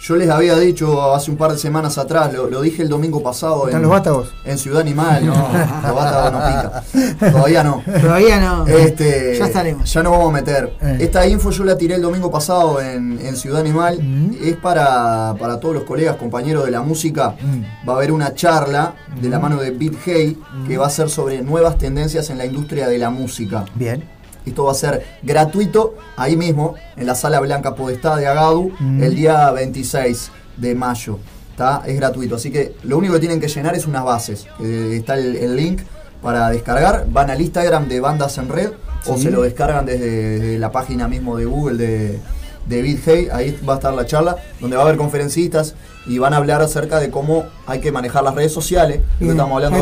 [0.00, 3.22] yo les había dicho hace un par de semanas atrás, lo, lo dije el domingo
[3.22, 4.28] pasado ¿Están en, los vástagos?
[4.44, 5.26] en Ciudad Animal.
[5.26, 5.34] No,
[5.82, 7.32] los vástagos no pica.
[7.32, 7.82] Todavía no.
[8.00, 8.66] Todavía no.
[8.66, 9.92] Este, Ya estaremos.
[9.92, 10.72] Ya nos vamos a meter.
[10.80, 10.98] Eh.
[11.00, 13.98] Esta info yo la tiré el domingo pasado en, en Ciudad Animal.
[14.40, 17.34] Es para, para todos los colegas, compañeros de la música.
[17.40, 17.88] Mm.
[17.88, 21.10] Va a haber una charla de la mano de Beat Hey que va a ser
[21.10, 23.64] sobre nuevas tendencias en la industria de la música.
[23.74, 24.17] Bien.
[24.48, 29.02] Esto va a ser gratuito ahí mismo, en la Sala Blanca Podestá de Agadu, Mm.
[29.02, 31.18] el día 26 de mayo.
[31.56, 31.82] ¿tá?
[31.86, 34.46] Es gratuito, así que lo único que tienen que llenar es unas bases.
[34.60, 35.80] Eh, está el, el link
[36.22, 37.06] para descargar.
[37.10, 38.70] Van al Instagram de Bandas en Red
[39.06, 42.20] o se lo descargan desde, desde la página mismo de Google de,
[42.66, 43.28] de BitHey.
[43.32, 45.74] Ahí va a estar la charla, donde va a haber conferencistas
[46.06, 49.00] y van a hablar acerca de cómo hay que manejar las redes sociales.
[49.18, 49.32] Bien.
[49.32, 49.78] estamos hablando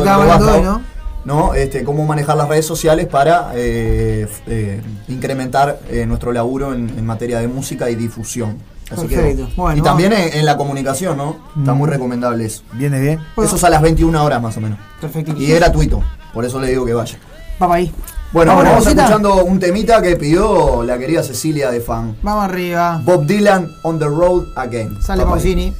[0.47, 0.96] de.
[1.25, 1.53] ¿No?
[1.53, 7.05] Este, cómo manejar las redes sociales para eh, eh, incrementar eh, nuestro laburo en, en
[7.05, 8.57] materia de música y difusión.
[8.89, 9.45] Así que-.
[9.55, 11.35] Bueno, y también en, en la comunicación, ¿no?
[11.57, 12.63] Está muy recomendable eso.
[12.73, 13.19] Viene bien.
[13.37, 14.79] Eso es a las 21 horas más o menos.
[15.01, 15.33] Perfecto.
[15.37, 16.01] Y es gratuito,
[16.33, 17.17] por eso le digo que vaya.
[17.59, 17.91] Vamos ahí.
[18.31, 22.17] Bueno, Vamos, vamos escuchando un temita que pidió la querida Cecilia de Fan.
[22.21, 23.01] Vamos arriba.
[23.03, 25.01] Bob Dylan, On the Road Again.
[25.01, 25.23] Sale.
[25.23, 25.73] Pausini.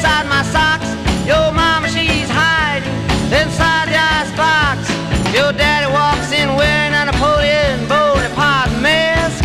[0.00, 0.88] inside my socks.
[1.26, 2.88] Your mama, she's hiding
[3.28, 4.88] inside the icebox.
[5.36, 9.44] Your daddy walks in wearing a Napoleon Bonaparte mask.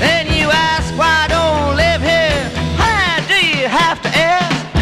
[0.00, 2.42] Then you ask why I don't live here.
[2.74, 4.74] Why do you have to ask?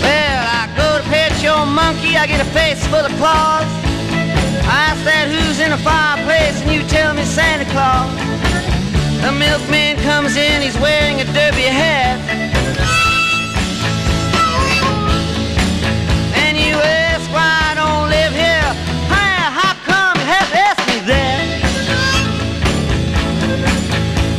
[0.00, 3.71] Well, I go to pet your monkey, I get a face full of claws.
[9.32, 12.20] The milkman comes in, he's wearing a derby hat.
[16.36, 18.68] And you ask why I don't live here.
[19.08, 21.44] Hey, how come you have asked me that?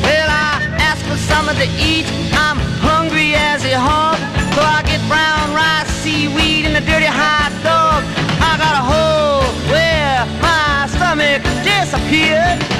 [0.06, 2.06] Well, I asked for something to eat.
[2.38, 4.20] I'm hungry as a hog.
[4.54, 8.06] So I get brown rice, seaweed, and a dirty hot dog.
[8.38, 9.42] I got a hole
[9.74, 12.73] where my stomach disappeared.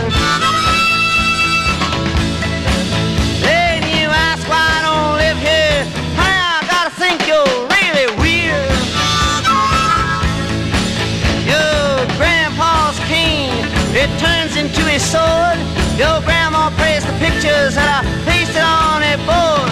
[14.04, 15.58] It turns into a sword.
[15.96, 19.72] Your grandma praised the pictures that I pasted on a board.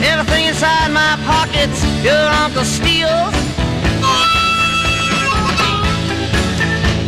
[0.00, 3.34] Everything inside my pockets, your uncle steals.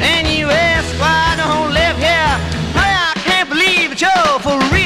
[0.05, 2.35] And you ask why I don't live here.
[2.77, 4.84] Hey, I can't believe it, you're for real.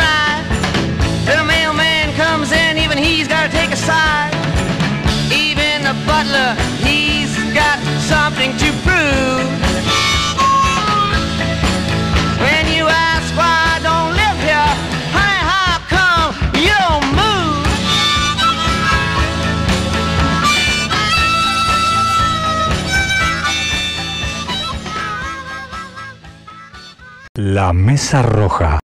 [0.00, 0.32] Cry.
[1.30, 4.32] The mailman comes in, even he's gotta take a side.
[5.44, 6.50] Even the butler,
[6.86, 7.78] he's got
[8.12, 9.48] something to prove.
[12.44, 14.70] When you ask why I don't live here,
[15.16, 16.30] hey, how come
[16.66, 17.66] you don't move?
[27.56, 28.89] La Mesa Roja.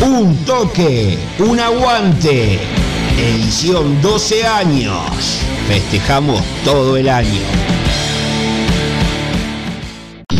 [0.00, 2.60] Un toque, un aguante.
[3.18, 5.42] Edición 12 años.
[5.66, 7.40] Festejamos todo el año.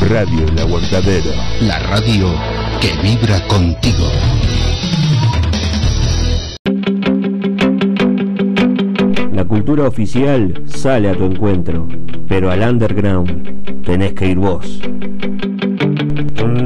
[0.08, 1.32] Radio El Aguantadero.
[1.62, 2.32] La radio
[2.80, 4.06] que vibra contigo.
[9.32, 11.88] La cultura oficial sale a tu encuentro,
[12.28, 14.80] pero al underground tenés que ir vos.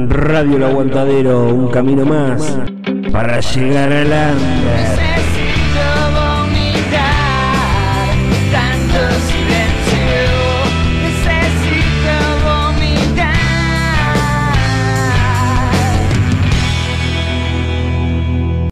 [0.09, 2.72] Radio El Aguantadero, un camino más
[3.13, 4.99] para llegar al under.
[8.51, 8.99] Tanto
[9.29, 10.25] silencio,
[11.03, 13.37] necesito vomitar.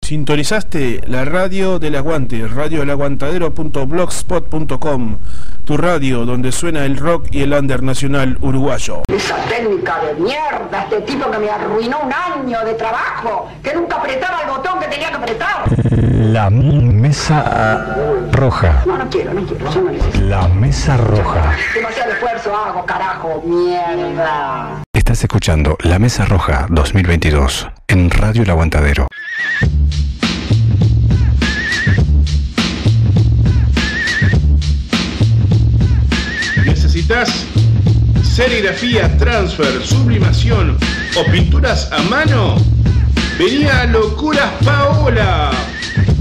[0.01, 5.18] Sintonizaste la radio del aguante, radioelaguantadero.blogspot.com,
[5.63, 9.03] tu radio donde suena el rock y el under nacional uruguayo.
[9.07, 13.97] Esa técnica de mierda, este tipo que me arruinó un año de trabajo, que nunca
[13.97, 15.63] apretaba el botón que tenía que apretar.
[16.01, 18.83] La Mesa Roja.
[18.85, 20.25] No, no quiero, no quiero, yo no necesito.
[20.25, 21.55] La Mesa Roja.
[21.73, 24.83] Demasiado esfuerzo hago, carajo, mierda.
[24.93, 29.07] Estás escuchando La Mesa Roja 2022 en Radio El Aguantadero.
[36.93, 37.45] ¿Necesitas
[38.22, 40.77] serigrafía, transfer, sublimación
[41.15, 42.57] o pinturas a mano?
[43.39, 45.51] Vení a Locuras Paola.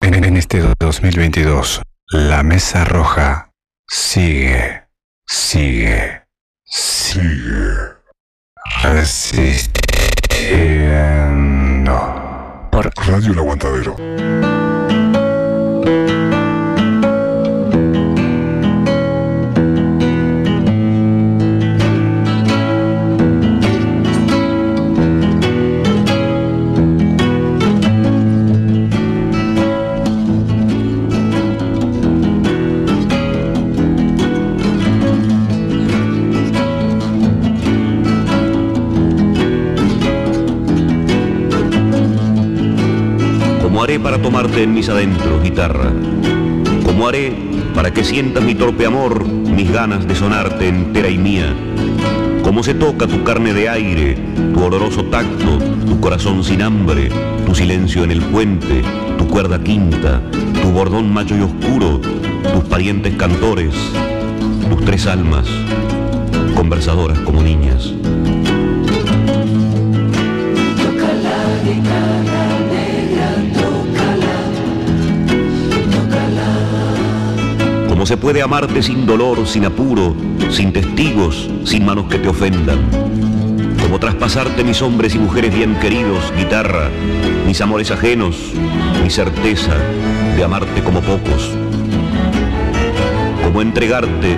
[0.00, 3.50] En, este 2022, la mesa roja
[3.88, 4.82] sigue,
[5.26, 6.25] sigue,
[6.76, 7.96] sigue
[8.84, 9.78] asistiendo
[12.70, 14.45] por Radio El Aguantadero.
[44.06, 45.90] Para tomarte en mis adentros, guitarra.
[46.84, 47.34] Como haré
[47.74, 51.52] para que sientas mi torpe amor, mis ganas de sonarte entera y mía.
[52.44, 54.16] Como se toca tu carne de aire,
[54.54, 57.08] tu oloroso tacto, tu corazón sin hambre,
[57.46, 58.84] tu silencio en el puente,
[59.18, 60.22] tu cuerda quinta,
[60.62, 62.00] tu bordón macho y oscuro,
[62.54, 63.74] tus parientes cantores,
[64.70, 65.48] tus tres almas,
[66.54, 67.92] conversadoras como niñas.
[78.06, 80.14] Se puede amarte sin dolor, sin apuro,
[80.48, 82.78] sin testigos, sin manos que te ofendan.
[83.82, 86.88] Como traspasarte mis hombres y mujeres bien queridos, guitarra,
[87.48, 88.36] mis amores ajenos,
[89.02, 89.74] mi certeza
[90.36, 91.50] de amarte como pocos.
[93.42, 94.36] Como entregarte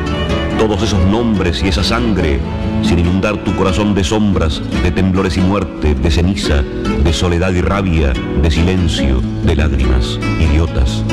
[0.58, 2.40] todos esos nombres y esa sangre
[2.82, 7.60] sin inundar tu corazón de sombras, de temblores y muerte, de ceniza, de soledad y
[7.60, 11.04] rabia, de silencio, de lágrimas, idiotas.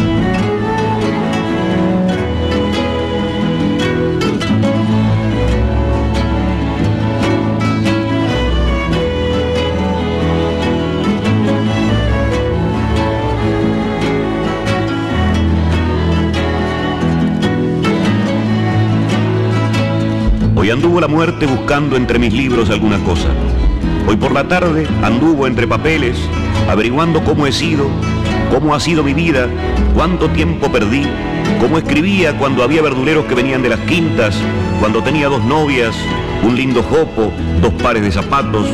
[20.75, 23.29] Anduvo la muerte buscando entre mis libros alguna cosa.
[24.09, 26.17] Hoy por la tarde anduvo entre papeles,
[26.69, 27.87] averiguando cómo he sido,
[28.51, 29.47] cómo ha sido mi vida,
[29.93, 31.07] cuánto tiempo perdí,
[31.61, 34.35] cómo escribía cuando había verduleros que venían de las quintas,
[34.81, 35.95] cuando tenía dos novias,
[36.43, 37.31] un lindo jopo,
[37.61, 38.67] dos pares de zapatos,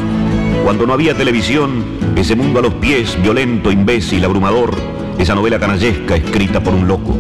[0.64, 4.74] cuando no había televisión, ese mundo a los pies, violento, imbécil, abrumador,
[5.20, 7.16] esa novela canallesca escrita por un loco.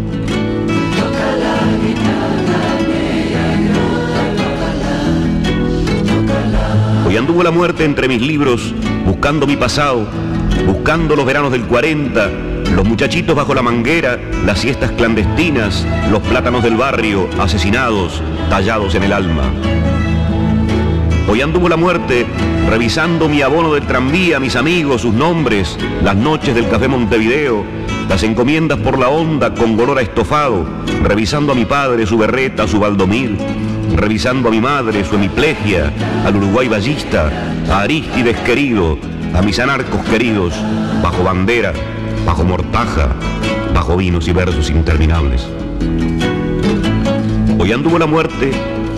[7.32, 8.76] Anduvo la muerte entre mis libros,
[9.06, 10.06] buscando mi pasado,
[10.68, 12.30] buscando los veranos del 40,
[12.76, 19.04] los muchachitos bajo la manguera, las siestas clandestinas, los plátanos del barrio, asesinados, tallados en
[19.04, 19.44] el alma.
[21.30, 22.26] Hoy anduvo la muerte,
[22.70, 27.64] revisando mi abono del tranvía, mis amigos, sus nombres, las noches del Café Montevideo,
[28.10, 30.66] las encomiendas por la onda con olor a estofado,
[31.02, 33.38] revisando a mi padre, su berreta, su baldomir,
[33.96, 35.92] revisando a mi madre, su hemiplegia,
[36.26, 37.32] al Uruguay ballista,
[37.70, 38.98] a Aristides querido,
[39.34, 40.54] a mis anarcos queridos,
[41.02, 41.74] bajo bandera,
[42.26, 43.10] bajo mortaja,
[43.74, 45.48] bajo vinos y versos interminables.
[47.60, 48.52] Hoy anduvo la muerte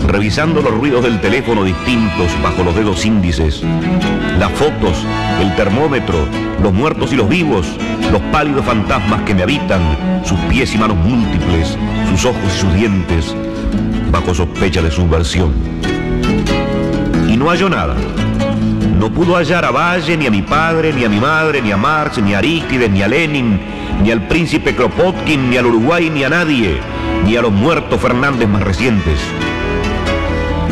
[0.06, 3.62] revisando los ruidos del teléfono distintos bajo los dedos índices,
[4.38, 5.04] las fotos,
[5.40, 6.26] el termómetro,
[6.62, 7.66] los muertos y los vivos,
[8.12, 9.80] los pálidos fantasmas que me habitan,
[10.24, 11.76] sus pies y manos múltiples,
[12.10, 13.34] sus ojos y sus dientes,
[14.14, 15.52] bajo sospecha de subversión.
[17.28, 17.96] Y no halló nada.
[18.96, 21.76] No pudo hallar a Valle, ni a mi padre, ni a mi madre, ni a
[21.76, 23.58] Marx, ni a Arístides, ni a Lenin,
[24.04, 26.78] ni al príncipe Kropotkin, ni al Uruguay, ni a nadie,
[27.26, 29.18] ni a los muertos Fernández más recientes.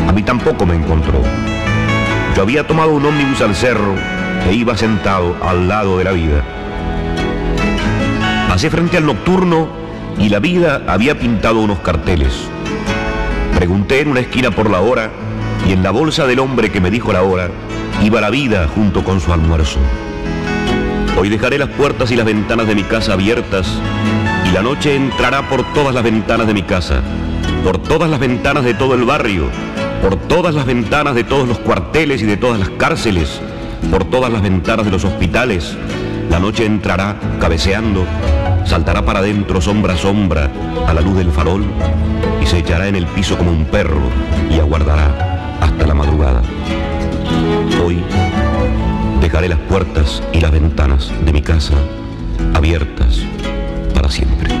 [0.07, 1.21] A mí tampoco me encontró.
[2.37, 3.93] Yo había tomado un ómnibus al cerro
[4.49, 6.41] e iba sentado al lado de la vida.
[8.47, 9.67] Pasé frente al nocturno
[10.17, 12.52] y la vida había pintado unos carteles.
[13.63, 15.09] Pregunté en una esquina por la hora
[15.65, 17.49] y en la bolsa del hombre que me dijo la hora
[18.03, 19.79] iba la vida junto con su almuerzo.
[21.17, 23.79] Hoy dejaré las puertas y las ventanas de mi casa abiertas
[24.45, 27.01] y la noche entrará por todas las ventanas de mi casa,
[27.63, 29.47] por todas las ventanas de todo el barrio,
[30.01, 33.39] por todas las ventanas de todos los cuarteles y de todas las cárceles,
[33.89, 35.77] por todas las ventanas de los hospitales.
[36.29, 38.05] La noche entrará cabeceando,
[38.65, 40.51] saltará para adentro sombra a sombra
[40.85, 41.63] a la luz del farol
[42.43, 44.01] y se echará en el piso como un perro
[44.49, 46.41] y aguardará hasta la madrugada.
[47.81, 48.03] Hoy
[49.21, 51.75] dejaré las puertas y las ventanas de mi casa
[52.53, 53.21] abiertas
[53.93, 54.53] para siempre.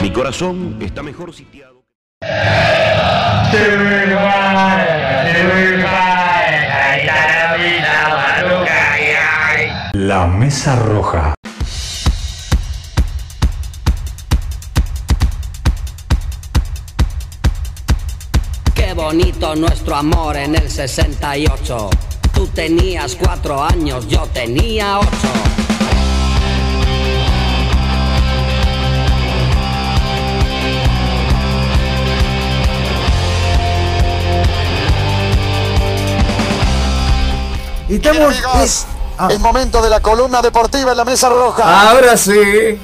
[0.00, 1.82] Mi corazón está mejor sitiado.
[10.08, 11.34] La Mesa Roja.
[18.74, 21.90] Qué bonito nuestro amor en el 68.
[22.32, 25.28] Tú tenías cuatro años, yo tenía ocho.
[37.90, 38.42] Estamos.
[38.42, 38.86] Amigos,
[39.18, 39.28] ah.
[39.30, 41.90] el momento de la columna deportiva en la mesa roja.
[41.90, 42.78] Ahora sí.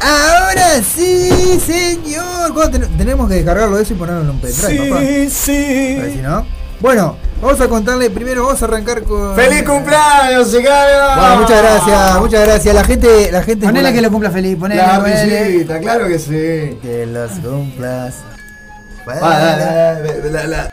[0.00, 2.54] Ahora sí, señor.
[2.54, 5.00] ¿Cuándo ten- tenemos que descargarlo eso y ponerlo en un pendrive, papá.
[5.30, 6.00] sí.
[6.14, 6.46] Si no.
[6.80, 9.36] Bueno, vamos a contarle primero, vamos a arrancar con.
[9.36, 11.14] ¡Feliz cumpleaños, Sicario!
[11.16, 12.74] Bueno, muchas gracias, muchas gracias.
[12.74, 13.66] La gente, la gente.
[13.66, 14.80] Ponele que lo cumpla feliz, ponele.
[14.80, 16.78] La risita, claro que sí.
[16.80, 18.14] Que los cumplas.
[19.06, 19.98] La,
[20.30, 20.69] la, la,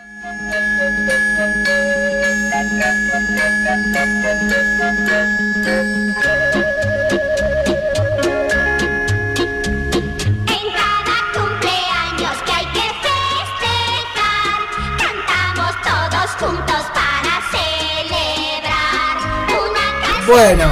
[20.28, 20.66] Bueno.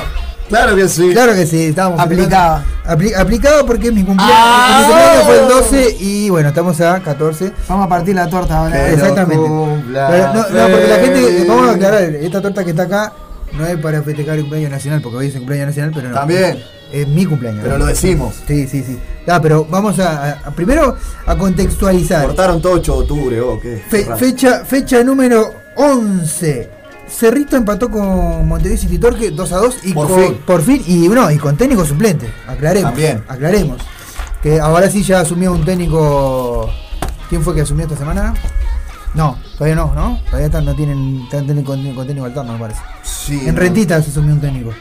[0.50, 1.10] Claro que sí.
[1.12, 2.64] Claro que sí, estábamos Aplicado.
[2.86, 4.78] Apli- aplicado porque mi cumpleaños, Ah.
[4.78, 7.52] mi cumpleaños fue el 12 y bueno, estamos a 14.
[7.68, 8.92] Vamos a partir la torta ahora.
[8.92, 9.44] Exactamente.
[9.44, 13.14] cumpla Pero no, no, porque la gente, vamos a aclarar, esta torta que está acá
[13.54, 16.16] no es para festejar el cumpleaños nacional, porque hoy es el cumpleaños nacional, pero no.
[16.16, 16.64] También.
[16.94, 17.62] Es mi cumpleaños.
[17.64, 17.86] Pero ¿no?
[17.86, 18.36] lo decimos.
[18.48, 19.00] Sí, sí, sí.
[19.26, 20.96] Ya, pero vamos a, primero
[21.26, 22.24] a contextualizar.
[22.28, 23.84] Cortaron todo 8 de octubre, vos, ¿qué?
[23.90, 26.70] Fe- fecha, fecha número 11.
[27.08, 30.38] Cerrito empató con Montevideo City Torque 2 a 2 y Por con, fin.
[30.46, 32.32] por fin y no, y con técnico suplente.
[32.48, 32.92] Aclaremos.
[32.92, 33.24] También.
[33.28, 33.82] Aclaremos.
[34.42, 36.70] Que ahora sí ya asumió un técnico.
[37.30, 38.34] ¿Quién fue que asumió esta semana?
[39.14, 40.20] No, todavía no, ¿no?
[40.26, 42.82] Todavía están, no tienen, están con, con técnico alterno, me parece.
[43.04, 43.40] Sí.
[43.48, 43.62] en no.
[43.62, 44.72] Rentita se asumió un técnico.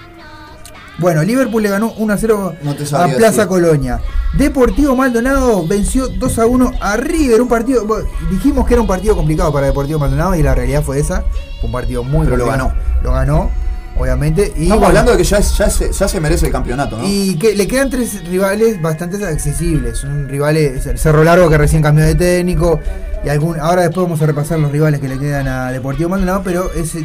[0.99, 3.47] Bueno, Liverpool le ganó 1 a 0 No te a Plaza decir.
[3.47, 4.01] Colonia.
[4.39, 7.43] Deportivo Maldonado venció 2 a 1 a River.
[7.43, 7.85] Un partido.
[8.31, 11.23] dijimos que era un partido complicado para Deportivo Maldonado y la realidad fue esa.
[11.61, 12.75] Fue un partido muy Pero lo complicado.
[13.03, 13.51] Lo ganó,
[13.99, 14.53] obviamente.
[14.57, 16.97] Y, Estamos bueno, hablando de que ya, es- ya, se, ya se merece el campeonato,
[16.99, 17.05] ¿no?
[17.07, 19.99] y que le quedan tres rivales bastante accesibles.
[19.99, 22.81] Son rivales, el Cerro Largo que recién cambió de técnico.
[23.25, 26.43] Y algún, ahora después vamos a repasar los rivales que le quedan a Deportivo Maldonado,
[26.45, 27.05] pero ese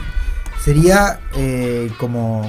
[0.64, 2.42] sería eh, como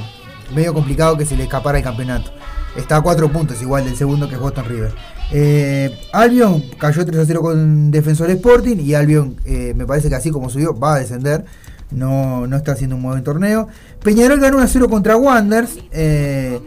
[0.55, 2.31] medio complicado que se le escapara el campeonato.
[2.77, 4.93] Está a cuatro puntos igual del segundo que es Boston River.
[5.33, 10.17] Eh, Albion cayó 3 a 0 con Defensor Sporting y Albion eh, me parece que
[10.17, 11.45] así como subió va a descender.
[11.91, 13.69] No, no está haciendo un buen torneo.
[14.03, 16.61] Peñarol ganó 1 a 0 contra Wanderers eh,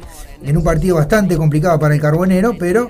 [0.44, 2.90] en un partido bastante complicado para el Carbonero, pero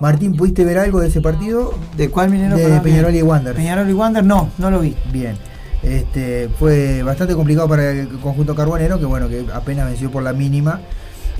[0.00, 1.74] Martín, ¿pudiste ver algo de ese partido?
[1.96, 2.56] ¿De cuál minero?
[2.56, 3.56] De Peñarol y Wanderers.
[3.56, 4.94] Peñarol y Wander, no, no lo vi.
[5.12, 5.36] Bien.
[5.82, 10.32] Este, fue bastante complicado para el conjunto carbonero, que bueno, que apenas venció por la
[10.32, 10.80] mínima.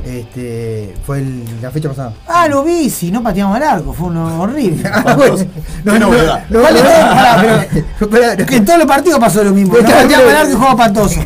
[0.04, 2.14] Este, fue el- la fecha pasada.
[2.26, 4.82] Ah, lo vi, si no pateamos al arco, fue uno horrible.
[4.92, 5.36] Ah, bueno.
[5.84, 7.66] No, no, no, Vale, pará,
[8.10, 9.74] pero- Que en todos los partidos pasó lo mismo.
[9.76, 11.20] No Claro, pateamos al pero- arco y jugaba pantoso.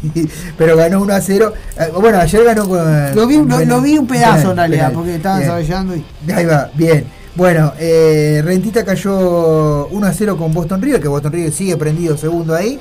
[0.00, 0.28] Sí,
[0.58, 1.52] pero ganó 1 a 0.
[1.78, 3.14] Eh, Bueno, ayer ganó con.
[3.14, 6.04] Lo vi, lo, con- lo vi un pedazo en realidad, porque estaban desarrollando y.
[6.32, 7.06] Ahí va, bien.
[7.38, 12.16] Bueno, eh, Rentita cayó 1 a 0 con Boston River, que Boston River sigue prendido
[12.16, 12.80] segundo ahí.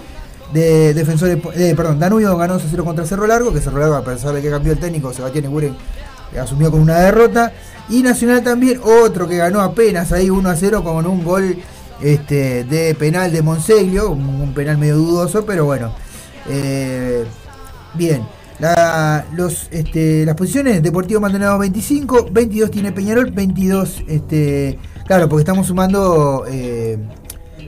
[0.51, 3.93] De defensores, eh, perdón, Danubio ganó 2 a 0 contra Cerro Largo, que Cerro Largo,
[3.93, 5.77] a pesar de que cambió el técnico, Sebastián Iguren
[6.41, 7.53] asumió con una derrota.
[7.87, 11.55] Y Nacional también, otro que ganó apenas ahí 1 a 0 con un gol
[12.01, 15.93] este, de penal de Monseglio, un, un penal medio dudoso, pero bueno.
[16.49, 17.25] Eh,
[17.93, 18.23] bien,
[18.59, 25.41] la- los, este, las posiciones, Deportivo Maldonado 25, 22 tiene Peñarol, 22, este, claro, porque
[25.41, 26.97] estamos sumando eh,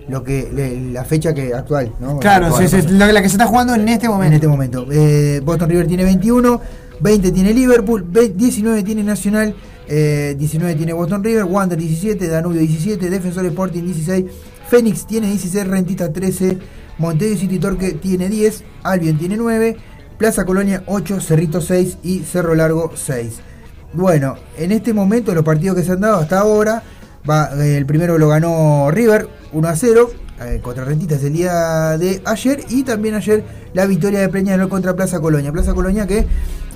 [0.08, 2.18] lo que le- la fecha que actual, ¿no?
[2.20, 2.90] Claro, Actual, sí, pasó.
[2.92, 4.36] la, la que se está jugando en este En momento.
[4.36, 4.88] este momento.
[4.92, 6.60] Eh, Boston River tiene 21,
[7.00, 9.56] 20 tiene Liverpool, ve- 19 tiene Nacional,
[9.88, 14.26] eh, 19 tiene Boston River, Wander 17, Danubio 17, Defensor Sporting 16,
[14.68, 16.58] Fénix tiene 16, Rentista 13,
[16.98, 19.78] Montevideo City Torque tiene 10, Albion tiene 9,
[20.20, 23.40] Plaza Colonia 8, Cerrito 6 y Cerro Largo 6.
[23.94, 26.84] Bueno, en este momento los partidos que se han dado hasta ahora,
[27.28, 30.10] va, eh, el primero lo ganó River 1 a 0
[30.42, 34.94] eh, contra Rentistas el día de ayer y también ayer la victoria de Peñarol contra
[34.94, 35.54] Plaza Colonia.
[35.54, 36.28] Plaza Colonia que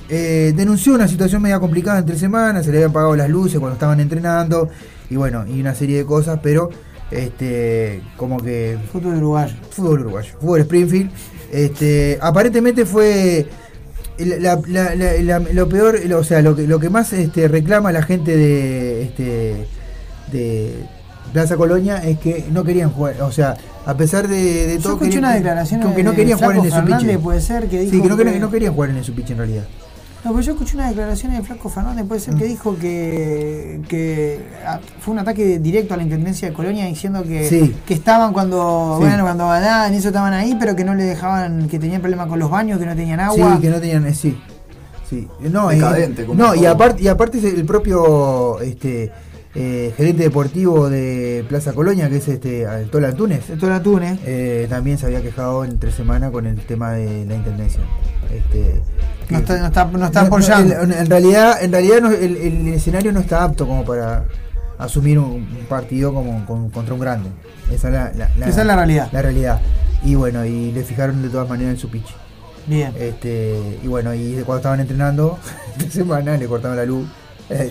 [0.08, 3.74] eh, denunció una situación media complicada entre semanas, se le habían pagado las luces cuando
[3.74, 4.70] estaban entrenando
[5.10, 6.70] y bueno, y una serie de cosas, pero
[7.10, 8.78] Este, como que.
[8.90, 9.54] Fútbol uruguayo.
[9.70, 10.34] Fútbol uruguayo.
[10.40, 11.10] Fútbol Springfield.
[11.54, 13.46] Este, aparentemente fue.
[14.18, 17.90] la- la- la- lo peor, lo- o sea, lo que, lo que más este, reclama
[17.90, 19.66] la gente de, este,
[20.30, 20.72] de
[21.32, 23.56] Plaza Colonia es que no querían jugar, o sea,
[23.86, 26.38] a pesar de, de Yo todo, escuché querían- una declaración como que no de querían
[26.38, 27.18] jugar en el Supiche.
[27.18, 29.38] Puede ser, que Sí, dijo que no, que- no querían jugar en el Supiche en
[29.38, 29.64] realidad.
[30.24, 32.24] No, pues yo escuché una declaración de Flaco Fernández, puede Mm.
[32.24, 36.86] ser que dijo que, que ah, fue un ataque directo a la Intendencia de Colonia
[36.86, 37.74] diciendo que, Sí.
[37.86, 39.04] que estaban cuando, Sí.
[39.06, 42.28] bueno, cuando ganaban y eso estaban ahí, pero que no le dejaban, que tenían problemas
[42.28, 43.56] con los baños, que no tenían agua.
[43.56, 44.38] Sí, que no tenían, eh, sí.
[45.10, 45.28] Sí.
[45.40, 49.12] No, y- Decadente, como no y aparte y aparte es el propio este
[49.54, 53.44] eh, gerente deportivo de Plaza Colonia, que es este Tola Antunes.
[54.24, 57.80] Eh, también se había quejado entre semana con el tema de la intendencia.
[58.32, 58.80] Este,
[59.30, 60.74] No está, no está, no está no- apoyando.
[60.82, 64.24] en, en realidad, en realidad no- el, el escenario no está apto como para
[64.78, 67.30] asumir un, un partido como con- contra un grande.
[67.72, 69.08] Esa es la, la- Esa es la realidad.
[69.12, 69.60] La realidad.
[70.02, 72.08] Y bueno, y le fijaron de todas maneras en su pitch.
[72.66, 72.92] Bien.
[72.98, 75.38] Este, y bueno, y cuando estaban entrenando,
[75.78, 77.06] esta semana le cortaron la luz.
[77.50, 77.70] Eh,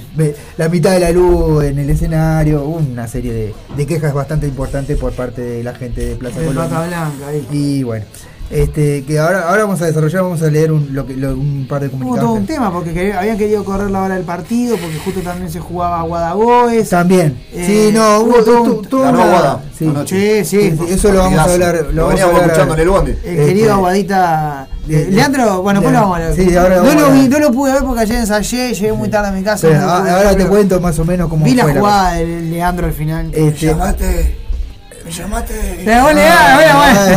[0.58, 4.98] la mitad de la luz en el escenario, una serie de, de quejas bastante importantes
[5.00, 6.40] por parte de la gente de Plaza.
[6.56, 7.48] Pata Blanca, ahí.
[7.52, 8.06] Y bueno,
[8.52, 11.66] este, que ahora, ahora vamos a desarrollar, vamos a leer un, lo que, lo- un
[11.68, 12.30] par de Hubo comunicados.
[12.30, 15.60] todo un tema porque habían querido correr la hora del partido porque justo también se
[15.60, 16.90] jugaba a Guadagoes.
[16.90, 17.38] También.
[17.52, 19.92] Eh, sí, no, hubo todo un- una- Aguada, Sí.
[20.06, 20.72] Sí, sí.
[20.78, 21.76] Sí, eso lo vamos a hablar.
[21.76, 23.12] Lo, Lo veníamos hablar escuchando en el bondi.
[23.12, 24.68] El Este, querido Aguadita.
[24.88, 27.52] de- eh, Leandro, bueno, de- lo vamos a sí, ahora no, lo vi, no lo
[27.52, 29.68] pude ver porque ayer ensayé, llegué muy tarde a mi casa.
[29.68, 31.56] Pero no lo a- pude ahora ver, te pero cuento más o menos cómo Vi
[31.56, 33.32] la fue jugada de Leandro al final.
[33.34, 34.36] Este,
[35.18, 35.54] llamaste.
[35.54, 36.72] Vos, Leandro, bueno,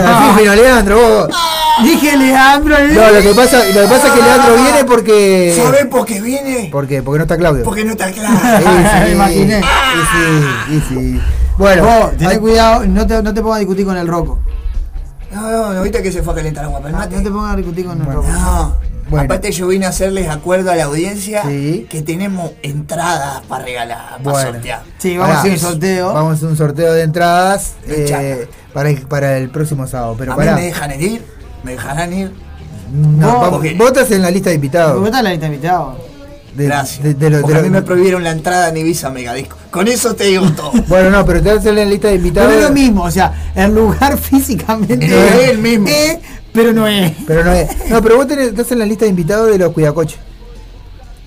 [0.06, 0.54] ah, bueno.
[0.54, 1.36] Leandro, vos.
[1.82, 2.76] Dije Leandro.
[2.78, 5.54] No, lo que pasa, lo que pasa es que Leandro viene porque.
[5.56, 6.68] ¿Sabés por qué viene?
[6.72, 7.02] ¿Por qué?
[7.02, 7.64] Porque no está Claudio.
[7.64, 8.06] Porque no está.
[9.04, 9.60] Me imaginé.
[9.60, 11.20] y sí, y sí.
[11.58, 14.38] Bueno, Vos, hay- cuidado, no te, no te pongas a discutir con el Roco.
[15.32, 17.52] No, no, no, viste que se fue a calentar agua para el No, te pongas
[17.52, 18.28] a discutir con el Roco.
[18.28, 18.76] No.
[19.08, 19.24] Bueno.
[19.26, 21.86] Aparte yo vine a hacerles acuerdo a la audiencia Sí.
[21.88, 24.82] que tenemos entradas para regalar, para sortear.
[24.98, 26.12] Sí, vamos a hacer un sorteo.
[26.12, 30.16] Vamos a hacer un sorteo de entradas eh, para, el, para el próximo sábado.
[30.18, 30.56] Pero a mí pará.
[30.56, 31.22] me dejan ir,
[31.62, 32.32] me dejarán ir.
[32.92, 34.94] No, Vos, vamos- estás en la lista de invitados.
[34.94, 35.48] ¿Cómo está la lista?
[36.56, 37.04] De- Gracias.
[37.04, 39.58] de- de lo- a mí me prohibieron la entrada en Ibiza Megadisco.
[39.70, 40.72] Con eso te digo todo.
[40.88, 42.52] Bueno, no, pero te vas a hacer en la lista de No invitados.
[42.54, 45.86] es lo mismo, o sea, el lugar físicamente No es el mismo.
[45.86, 46.18] es,
[46.56, 47.12] pero no es.
[47.26, 47.68] Pero no es.
[47.88, 50.18] No, pero vos tenés- estás en la lista de invitados de los cuidacoches.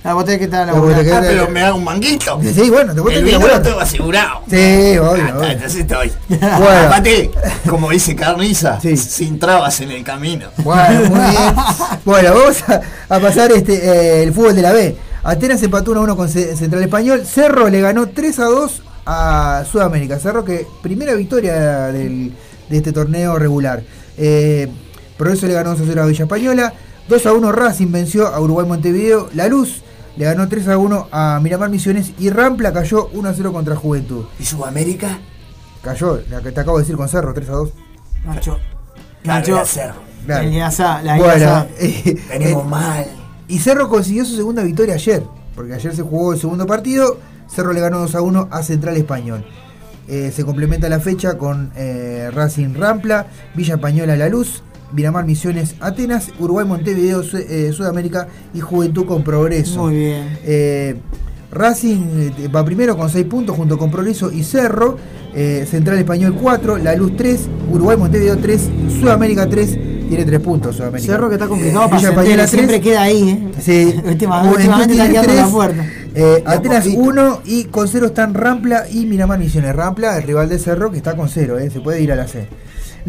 [0.03, 2.39] La botella que está en la botella Ah, pero me hago un manguito.
[2.41, 4.39] Sí, bueno, te vos El tenés vino lo tengo asegurado.
[4.49, 4.56] Sí,
[4.97, 5.43] obvio, Ah, obvio.
[5.49, 6.11] Entonces estoy.
[6.30, 6.88] Bueno.
[6.88, 7.31] Aparte,
[7.69, 8.95] como dice Carniza, Sí.
[8.95, 10.47] sin trabas en el camino.
[10.57, 11.53] Bueno, muy bien.
[12.06, 12.81] Bueno, vamos a,
[13.15, 14.95] a pasar este eh, el fútbol de la B.
[15.22, 17.23] Atenas empató 1 a 1 con Ce- Central Español.
[17.26, 20.18] Cerro le ganó 3 a 2 a Sudamérica.
[20.18, 22.31] Cerro que primera victoria del-
[22.69, 23.84] de este torneo regular.
[24.18, 24.69] Eh,
[25.20, 26.74] Progreso le ganó 2 a 0 a Villa Española.
[27.10, 29.30] 2 a 1 Racing venció a Uruguay Montevideo.
[29.34, 29.84] La Luz
[30.16, 32.14] le ganó 3 a 1 a Miramar Misiones.
[32.18, 34.24] Y Rampla cayó 1 a 0 contra Juventud.
[34.40, 35.20] ¿Y Sudamérica?
[35.84, 37.70] Cayó, la que te acabo de decir con Cerro, 3 a 2.
[38.26, 38.58] Nacho.
[39.26, 39.66] Nacho.
[39.66, 39.96] Cerro.
[41.04, 41.68] La Bueno, Guiazá.
[41.80, 43.06] eh, Venimos eh, mal.
[43.50, 45.24] Y Cerro consiguió su segunda victoria ayer,
[45.54, 47.18] porque ayer se jugó el segundo partido,
[47.54, 49.46] Cerro le ganó 2 a 1 a Central Español.
[50.08, 55.76] Eh, se complementa la fecha con eh, Racing Rampla, Villa Española La Luz, Miramar Misiones
[55.80, 59.84] Atenas, Uruguay Montevideo Su- eh, Sudamérica y Juventud con Progreso.
[59.84, 60.38] Muy bien.
[60.44, 60.95] Eh,
[61.52, 64.98] Racing eh, va primero con 6 puntos junto con Progreso y Cerro.
[65.36, 67.41] eh, Central Español 4, La Luz 3,
[67.72, 68.68] Uruguay Montevideo 3,
[68.99, 69.78] Sudamérica 3,
[70.10, 71.14] tiene 3 puntos Sudamérica.
[71.14, 72.82] Cerro que está complicado Eh, para Centella, Española siempre 3.
[72.90, 73.52] queda ahí, ¿eh?
[73.61, 74.02] Sí.
[74.06, 75.86] Última- Juventud últimamente está quedando la puerta.
[76.16, 77.02] eh, Atenas poquito.
[77.03, 79.76] 1 y con 0 están Rampla y Miramar Misiones.
[79.76, 82.28] Rampla, el rival de Cerro, que está con 0, eh, se puede ir a la
[82.28, 82.48] C.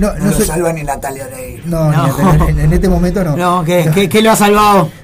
[0.00, 1.66] No, No, no, lo sé- salvan en la talia de ir.
[1.66, 2.06] no, No.
[2.44, 3.36] ni en, en este momento no.
[3.36, 4.90] No, que, que, que lo ha salvado.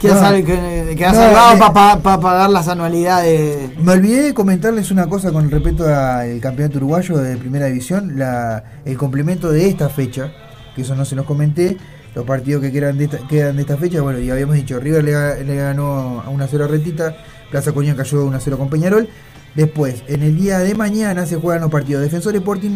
[0.00, 3.70] Que, ha sal- ha No, salvado eh, para pagar las anualidades.
[3.78, 8.62] Me olvidé de comentarles una cosa con respecto al campeonato uruguayo de primera división, la,
[8.84, 10.30] el complemento de esta fecha,
[10.74, 11.78] que eso no se los comenté,
[12.14, 15.02] los partidos que quedan de esta, quedan de esta fecha, bueno, y habíamos dicho, River
[15.04, 17.16] le, ga- le ganó a 1 0 a Retita,
[17.50, 19.08] Plaza Coña cayó 1 0 con Peñarol,
[19.56, 22.70] después, en el día de mañana se juegan los partidos Defensor Sporting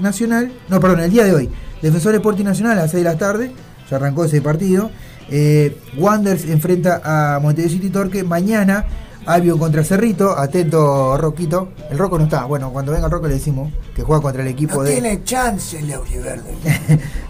[0.00, 1.50] Nacional, no, perdón, el día de hoy,
[1.80, 3.52] Defensor Sporting Nacional a las 6 de la tarde,
[3.90, 4.90] ya arrancó ese partido,
[5.30, 8.86] eh, Wanderers enfrenta a Montevideo City Torque, mañana
[9.26, 11.68] Albion contra Cerrito, atento Roquito.
[11.90, 12.44] El Roco no está.
[12.44, 14.92] Bueno, cuando venga el Roco le decimos que juega contra el equipo No de.
[14.92, 16.54] tiene chance el Auriverde.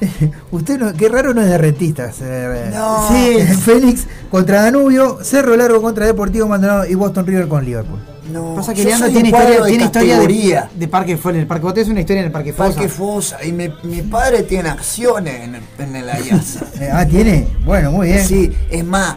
[0.51, 2.17] Usted no, qué raro no es de rentistas.
[2.23, 2.71] eh.
[2.73, 3.09] No.
[3.09, 8.01] Sí, Félix contra Danubio, Cerro Largo contra Deportivo Maldonado y Boston River con Liverpool.
[8.33, 11.65] No, Pasa que Leandro tiene historia, de tiene historia de, de Parque en el Parque.
[11.65, 12.71] Vos tenés una historia en el Parque Fosa.
[12.73, 13.45] Parque Fosa.
[13.45, 16.65] Y mi, mi padre tiene acciones en, el- en el Ayasa.
[16.81, 17.49] Eh, ah, tiene.
[17.65, 18.25] Bueno, muy bien.
[18.25, 19.17] Sí, es más,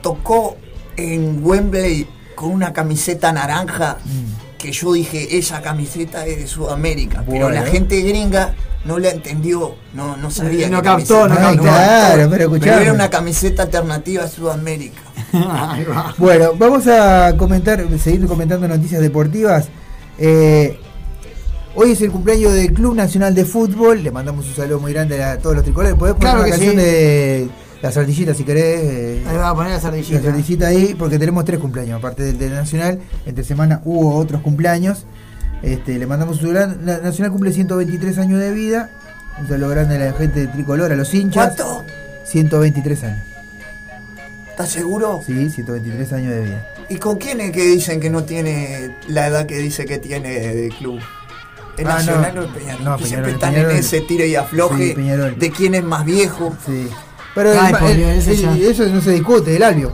[0.00, 0.56] tocó
[0.98, 4.58] en Wembley con una camiseta naranja Mm.
[4.58, 7.24] que yo dije, esa camiseta es de Sudamérica.
[7.28, 8.54] Pero la gente gringa
[8.84, 10.68] no la entendió, no, no sabía.
[10.68, 11.62] No captó, no captó.
[11.62, 12.82] Claro, pero escuchame.
[12.82, 15.00] era una camiseta alternativa a Sudamérica.
[16.18, 19.68] Bueno, vamos a comentar, seguir comentando noticias deportivas.
[20.18, 20.78] Eh,
[21.74, 24.02] hoy es el cumpleaños del Club Nacional de Fútbol.
[24.02, 25.96] Le mandamos un saludo muy grande a todos los tricolores.
[25.96, 26.76] Podés poner Claro una que canción sí.
[26.80, 27.48] de
[27.82, 28.80] la sardillita si querés.
[28.82, 30.22] eh, Ahí va a poner la la sardillita.
[30.22, 31.98] sardillita ahí, porque tenemos tres cumpleaños.
[31.98, 35.04] Aparte del, del Nacional, entre semana hubo otros cumpleaños.
[35.62, 36.84] Este, le mandamos un gran.
[36.84, 38.90] Nacional cumple 123 años de vida.
[39.40, 41.54] Un saludo grande a la gente de tricolor, a los hinchas.
[41.56, 41.84] ¿Cuánto?
[42.24, 43.22] 123 años.
[44.50, 45.20] ¿Estás seguro?
[45.24, 46.66] Sí, 123 años de vida.
[46.88, 50.30] ¿Y con quién es que dicen que no tiene la edad que dice que tiene
[50.54, 51.00] de club?
[51.76, 52.40] ¿El Ah, Nacional no.
[52.40, 52.84] o el Peñarol?
[52.84, 53.72] No, Que Peñarol, siempre están Peñarol.
[53.72, 56.56] en ese tire y afloje Sí, de quién es más viejo.
[56.66, 56.88] Sí.
[57.34, 57.96] Pero el- Ay, el-
[58.58, 59.92] Dios, eso no se discute, el albio.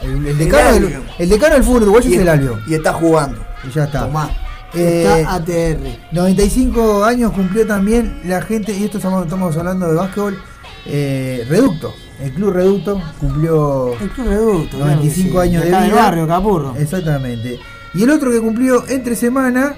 [0.00, 1.02] El, el decano, Albio.
[1.18, 2.58] el decano del fútbol uruguayo Y- es el albio.
[2.66, 3.44] Y está jugando.
[3.64, 4.00] Y ya está.
[4.06, 4.30] Tomá.
[4.74, 5.98] Eh, Está ATR.
[6.12, 10.38] 95 años cumplió también la gente, y esto estamos, estamos hablando de básquetbol,
[10.86, 11.92] eh, Reducto.
[12.20, 14.76] El club Reducto cumplió El Club Reducto.
[14.78, 15.48] claro que 95 sí.
[15.48, 15.82] años de vida.
[15.82, 16.74] del barrio, Capurro.
[16.78, 17.58] Exactamente.
[17.94, 19.74] Y el otro que cumplió entre semana,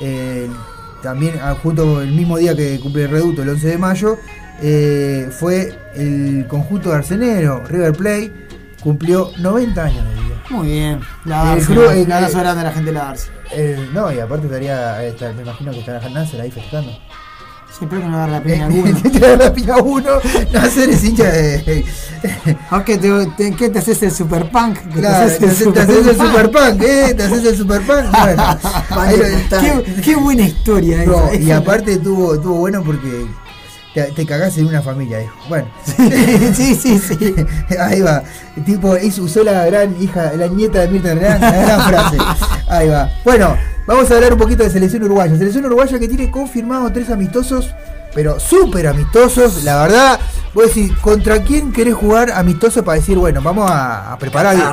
[0.00, 0.48] eh,
[1.02, 4.16] también ah, justo el mismo día que cumple el Reducto, el 11 de mayo,
[4.62, 8.32] eh, fue el conjunto de Arsenero, River Plate,
[8.82, 10.34] cumplió 90 años de vida.
[10.50, 11.00] Muy bien.
[11.24, 13.28] La El Darcy, club- un el- abrazo grande a la gente de la Darcy.
[13.52, 14.98] Eh, no, y aparte estaría,
[15.36, 16.92] me imagino que estará Nasser ahí festejando.
[17.76, 19.00] Siempre que no dar la piña a alguno.
[19.02, 20.10] Te da la piña a uno,
[20.52, 21.84] Nasser es hincha de...
[22.70, 24.78] Aunque te, te, ¿qué te haces el super punk?
[24.78, 27.14] ¿Qué Claro, te haces te haces el super punk, ¿eh?
[27.16, 28.04] Te haces el super punk.
[28.94, 29.24] Bueno,
[29.84, 31.34] qué, qué buena historia esa.
[31.34, 33.26] y aparte estuvo, estuvo bueno porque
[33.94, 35.34] te, te cagás en una familia, dijo.
[35.48, 35.68] Bueno,
[36.54, 37.34] sí, sí, sí.
[37.80, 38.22] ahí va.
[38.66, 42.16] Tipo, hizo, usó la gran hija, la nieta de Mirta Legrand, la gran frase.
[42.68, 43.10] Ahí va.
[43.24, 43.56] Bueno,
[43.86, 45.36] vamos a hablar un poquito de selección uruguaya.
[45.36, 47.74] Selección uruguaya que tiene confirmado tres amistosos,
[48.14, 49.62] pero súper amistosos.
[49.64, 50.18] La verdad,
[50.54, 54.68] vos decís, ¿contra quién querés jugar amistoso para decir, bueno, vamos a, a preparar bien?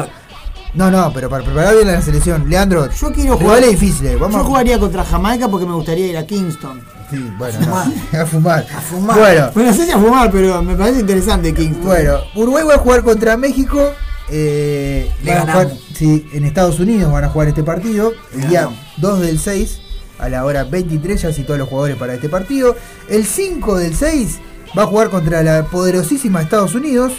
[0.74, 2.50] No, no, pero para preparar bien a la selección.
[2.50, 3.58] Leandro, Yo quiero jugar.
[3.58, 4.18] rivales difíciles.
[4.18, 6.82] Vamos yo a- jugaría contra Jamaica porque me gustaría ir a Kingston.
[7.12, 7.78] Sí, bueno, no,
[8.22, 8.66] a fumar.
[8.76, 9.18] A fumar.
[9.20, 11.86] Bueno, Bueno, no sé si a fumar, pero me parece interesante Kingston.
[11.86, 13.92] bueno, Uruguay va a jugar contra México.
[14.30, 18.14] eh, Le van a jugar- sí, en Estados Unidos van a jugar este partido.
[18.34, 18.80] El día ganamos.
[18.98, 19.82] 2 del 6
[20.20, 22.76] a la hora 23 ya citó a los jugadores para este partido.
[23.10, 24.40] El 5 del 6
[24.78, 27.12] va a jugar contra la poderosísima Estados Unidos.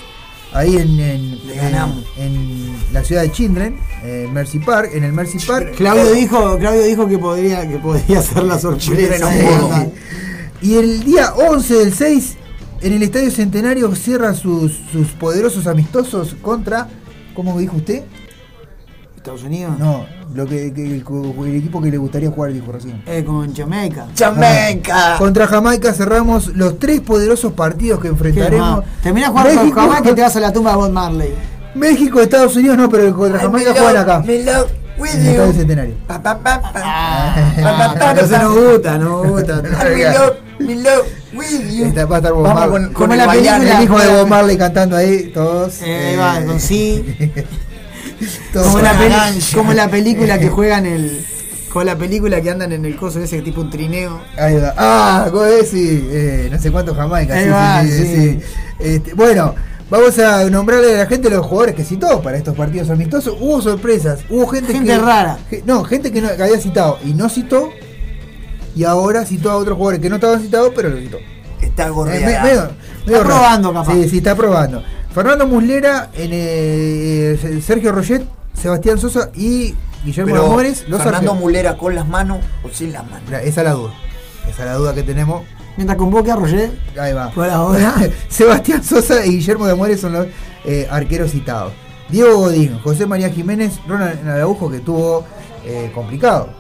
[0.55, 5.74] Ahí en, en, la ciudad de Children, en Mercy Park, en el Mercy Park.
[5.77, 9.35] Claudio dijo, Claudio dijo que podría, que podría ser la sorpresa.
[9.35, 9.93] Eh,
[10.61, 12.37] Y el día 11 del 6,
[12.83, 16.89] en el Estadio Centenario, cierra sus, sus poderosos amistosos contra.
[17.35, 18.03] ¿Cómo dijo usted?
[19.16, 19.79] Estados Unidos.
[19.79, 21.05] No, lo que, que- el,
[21.47, 23.03] el equipo que le gustaría jugar, dijo recién.
[23.07, 24.07] Eh, con Jamaica.
[24.19, 25.17] Jamaica.
[25.19, 28.85] Contra Jamaica cerramos los tres poderosos partidos que ¿Qué enfrentaremos.
[29.03, 31.35] Terminás jugando con México, Jamaica y te vas a la tumba de Bob Marley.
[31.75, 34.19] México, Estados Unidos no, pero contra Jamaica juegan acá.
[34.21, 34.67] belong
[34.99, 35.55] with En el.
[35.55, 35.95] Centenario.
[36.07, 36.61] Pa, pa, pa.
[36.75, 38.43] Ah, Entonces pa.
[38.45, 39.63] nos gusta, nos gusta.
[39.63, 41.03] Belong- belong
[41.35, 41.85] with you.
[41.87, 42.71] Está- va a estar Bob Vamos Marley.
[42.85, 43.79] con, Como con la el película-.
[43.79, 45.81] El hijo de Bob Marley cantando ahí, todos.
[45.83, 47.17] Eh, ahí va, eh, con sí.
[48.53, 49.57] Como la, peli- gancho.
[49.57, 51.27] como la película que juegan el.
[51.73, 54.20] Como la película que andan en el coso ese tipo un trineo.
[54.36, 54.74] Ahí va.
[54.77, 55.31] Ah.
[55.69, 57.35] Sí, eh, no sé cuánto Jamaica.
[57.35, 58.15] Ahí sí, va, sí, sí, sí.
[58.15, 58.40] sí.
[58.78, 59.55] Este, bueno,
[59.89, 63.36] vamos a nombrarle a la gente los jugadores que citó para estos partidos amistosos.
[63.40, 65.39] Hubo sorpresas, hubo gente, Gente que, rara.
[65.49, 67.70] que- no, gente que, no, que había citado y no citó.
[68.74, 71.19] Y ahora citó a otros jugadores que no estaban citados, pero lo citó.
[71.61, 72.70] Está Eh, me- gorreada.
[73.07, 73.93] Está probando, capaz.
[73.94, 74.82] Sí, sí, está probando.
[75.14, 78.24] Fernando Muslera, en, eh, Sergio Roget,
[78.55, 79.74] Sebastián Sosa y
[80.05, 80.89] Guillermo Pero Amores.
[80.89, 81.34] Los Fernando.
[81.34, 83.28] Mulera con las manos o sin las manos.
[83.30, 83.93] Esa es la duda.
[84.48, 85.43] Esa es la duda que tenemos.
[85.76, 86.70] Mientras convoque a Roger.
[86.98, 87.30] Ahí va.
[87.30, 87.94] Por ahora.
[88.28, 90.26] Sebastián Sosa y Guillermo de Amores son los
[90.64, 91.72] eh, arqueros citados.
[92.09, 95.24] Diego Godín, José María Jiménez, Ronald Araujo que tuvo
[95.64, 96.51] eh, complicado.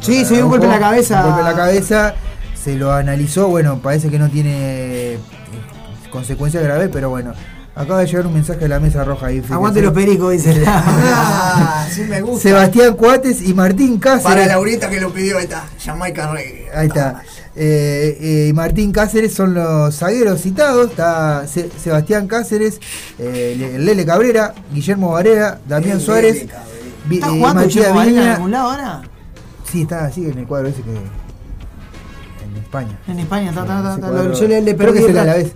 [0.00, 1.20] Sí, se dio un golpe en la cabeza.
[1.20, 2.14] Un golpe en la cabeza,
[2.54, 5.18] se lo analizó, bueno, parece que no tiene eh,
[6.10, 7.32] consecuencias graves, pero bueno,
[7.78, 9.40] Acaba de llegar un mensaje de la mesa roja ahí.
[9.50, 10.64] Aguante los pericos, dice.
[10.66, 12.42] Ah, sí me gusta.
[12.48, 14.24] Sebastián Cuates y Martín Cáceres.
[14.24, 15.64] Para Laurita que lo pidió, ahí está.
[15.84, 16.68] Jamaica Reggae.
[16.74, 17.22] Ahí está.
[17.54, 20.90] Eh, eh, y Martín Cáceres son los zagueros citados.
[20.90, 22.80] Está Se- Sebastián Cáceres,
[23.18, 26.56] eh, Le- el Lele Cabrera, Guillermo Varela, Damián Suárez, ¿Está
[27.10, 29.02] eh, jugando Guillermo Varela en algún lado ahora?
[29.70, 30.90] Sí, está así en el cuadro ese que.
[30.90, 32.98] En España.
[33.06, 35.24] En España, está, está, está, Yo le, le creo que perdí es el el a
[35.24, 35.44] la dato.
[35.44, 35.52] vez.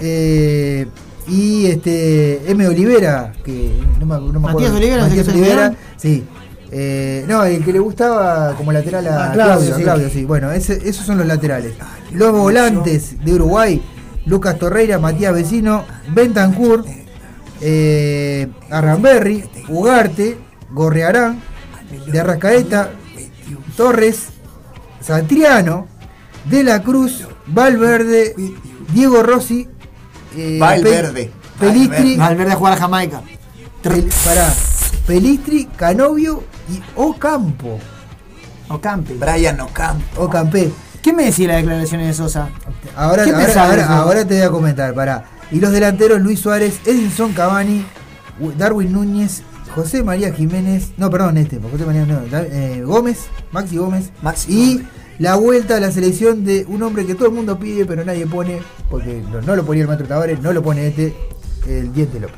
[0.00, 0.86] Eh,
[1.28, 2.66] y este M.
[2.66, 4.50] Olivera, que no me, no me acuerdo.
[4.52, 6.24] Matías Olivera, Matías ¿es el que se Olivera, sí.
[6.72, 9.82] Eh, no, el que le gustaba como lateral a Ah, Claudio, Claudio, sí.
[9.82, 10.24] Claudio, sí.
[10.24, 11.74] Bueno, ese- esos son los laterales.
[12.12, 13.82] Los volantes de Uruguay,
[14.26, 15.84] Lucas Torreira, Matías Vecino,
[16.14, 16.84] Bentancur,
[17.60, 20.38] eh, Arramberri, Ugarte,
[20.70, 21.40] Gorrearán,
[22.06, 22.90] de Arrascaeta,
[23.76, 24.28] Torres,
[25.00, 25.86] Satriano,
[26.48, 28.34] De la Cruz, Valverde,
[28.94, 29.68] Diego Rossi,
[30.36, 31.30] eh, Valverde.
[31.58, 33.22] Pelistri, Valverde a jugar a Jamaica.
[33.82, 34.52] Pel- pará,
[35.06, 37.78] Pelistri, Canovio y Ocampo.
[38.68, 39.14] Ocampe.
[39.14, 40.22] Brian Ocampo.
[40.22, 40.70] Ocampe.
[41.02, 42.48] ¿Qué me decía las declaraciones de Sosa?
[42.94, 43.92] Ahora, ¿Qué ahora, pensás de ahora- eso?
[43.92, 45.24] ahora te voy a comentar, pará.
[45.50, 47.84] Y los delanteros Luis Suárez, Edinson Cavani,
[48.56, 49.42] Darwin Núñez,
[49.74, 54.10] José María Jiménez, no, perdón, este, José María no, eh, Gómez, Maxi Gómez,
[54.48, 54.82] y
[55.20, 58.26] la vuelta a la selección de un hombre que todo el mundo pide, pero nadie
[58.26, 58.60] pone,
[58.90, 61.14] porque no, lo ponía el Maestro Tavares, no lo pone este,
[61.68, 62.36] el Diente López.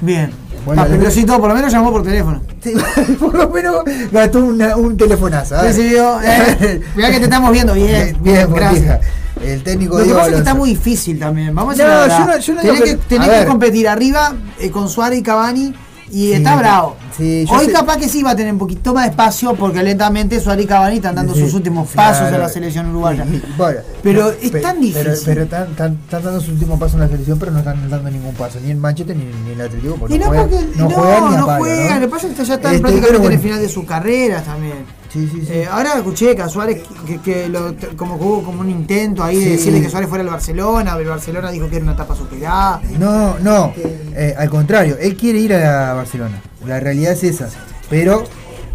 [0.00, 0.30] Bien.
[0.64, 2.40] Bueno, Ah, pero sí, todo, por lo menos llamó por teléfono.
[2.62, 2.72] Sí,
[3.18, 3.82] por lo menos
[4.12, 5.56] gastó una- un telefonazo.
[5.62, 8.16] Decidió, eh, mirá que te estamos viendo bien.
[8.20, 9.00] Bien, gracias.
[9.00, 9.00] Botija.
[9.42, 11.54] El técnico Lo que pasa es que está muy difícil también.
[11.54, 13.48] Vamos a No, yo no- yo no tenés digo que, que- tenés a que ver.
[13.48, 15.74] competir arriba eh, con Suárez y Cavani
[16.10, 16.96] y Sí, está bravo.
[17.16, 19.82] sí, Hoy sé- capaz que sí va a tener un poquito más de espacio porque
[19.82, 22.12] lentamente Suárez y Cavani están dando Sí, sus últimos claro.
[22.18, 23.26] pasos en la selección uruguaya.
[23.56, 25.02] Bueno, Pero no, es pe- tan difícil.
[25.04, 27.90] Pero, pero están, están- están dando su último paso en la selección, pero no están
[27.90, 29.96] dando ningún paso, ni en Manchester ni, ni en el Atlético.
[29.96, 31.88] porque y no, juegan- porque no no, juegan a no juegan.
[31.88, 31.94] ¿no?
[31.94, 34.42] Lo que pasa es que ya están Este, prácticamente en el final de su carrera
[34.42, 34.97] también.
[35.12, 35.52] Sí, sí, sí.
[35.52, 39.24] Eh, ahora escuché que a Suárez, que, que lo, como que hubo como un intento
[39.24, 41.94] ahí de decirle que Suárez fuera al Barcelona, pero el Barcelona dijo que era una
[41.94, 42.82] etapa superada.
[42.98, 43.72] No, no,
[44.14, 46.42] eh, al contrario, él quiere ir a Barcelona.
[46.66, 47.48] La realidad es esa.
[47.88, 48.24] Pero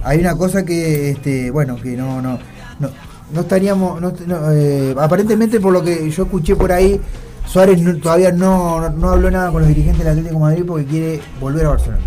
[0.03, 2.39] hay una cosa que, este, bueno, que no, no,
[2.79, 2.89] no,
[3.31, 6.99] no estaríamos, no, no, eh, aparentemente por lo que yo escuché por ahí,
[7.47, 10.63] Suárez no- todavía no, no, no habló nada con los dirigentes del Atlético de Madrid
[10.67, 12.01] porque quiere volver a Barcelona.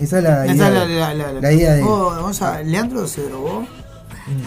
[0.00, 0.66] Esa es la Esa idea.
[0.68, 1.82] es la, la, la, la- la idea de.
[1.82, 3.66] Oh, vamos a- Leandro se drogó.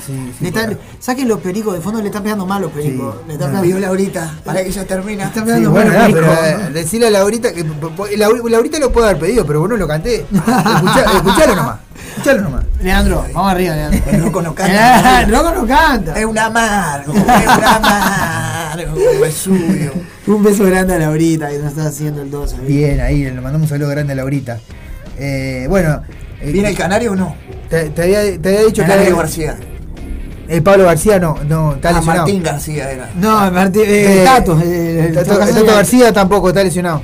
[0.05, 3.15] Sí, sí, por- Saquen los pericos, de fondo le están pegando mal los pericos.
[3.27, 5.23] Le están pegando- Pidió Laurita, para que ya termina.
[5.23, 6.45] Le están Sí, pegando bueno, mal pero pericos.
[6.47, 7.65] eh, decirle a Laurita que
[8.49, 10.21] Laurita lo puede haber pedido, pero vos no lo canté.
[10.31, 11.79] Escuchá- escuchalo nomás.
[12.11, 12.63] Escuchalo nomás.
[12.81, 14.01] Leandro, vamos arriba, Leandro.
[14.11, 15.21] El loco no Eh, canta.
[15.23, 16.19] el loco no canta.
[16.19, 17.21] Es un amargo, es
[17.57, 19.91] un amargo, Vesubio.
[20.27, 22.57] Un beso grande a Laurita que nos está haciendo el 12.
[22.61, 24.57] Bien, ahí le mandamos un saludo grande a Laurita.
[25.17, 26.01] Eh, bueno.
[26.41, 27.35] eh, ¿Viene el canario o no?
[27.69, 29.21] Te, te había, te había dicho Canario que.
[29.21, 29.57] García.
[30.47, 32.21] El Pablo García no, no, está Ah, lesionado.
[32.23, 33.09] Martín García era.
[33.15, 34.59] No, Martín, eh, Eh, Tato.
[34.63, 37.01] eh, el Tato, García tampoco está lesionado.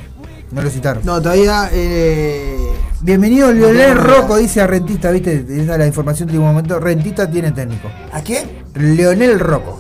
[0.52, 1.04] No lo citaron.
[1.06, 1.70] No, todavía.
[1.74, 2.58] Eh,
[3.04, 5.44] Bienvenido Leonel no, Rocco, dice a Rentista, ¿viste?
[5.50, 6.80] Esa es la información de último momento.
[6.80, 7.90] Rentista tiene técnico.
[8.12, 8.44] ¿A quién?
[8.76, 9.80] Leonel Rocco.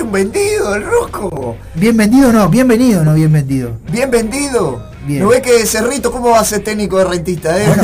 [0.00, 1.56] Un vendido, el Rosco.
[1.74, 3.76] Bien vendido no, bienvenido no, bien vendido.
[3.92, 4.89] Bien vendido.
[5.10, 5.24] Bien.
[5.24, 7.58] ¿No ves que Cerrito cómo va a ser técnico de rentista?
[7.58, 7.66] Eh?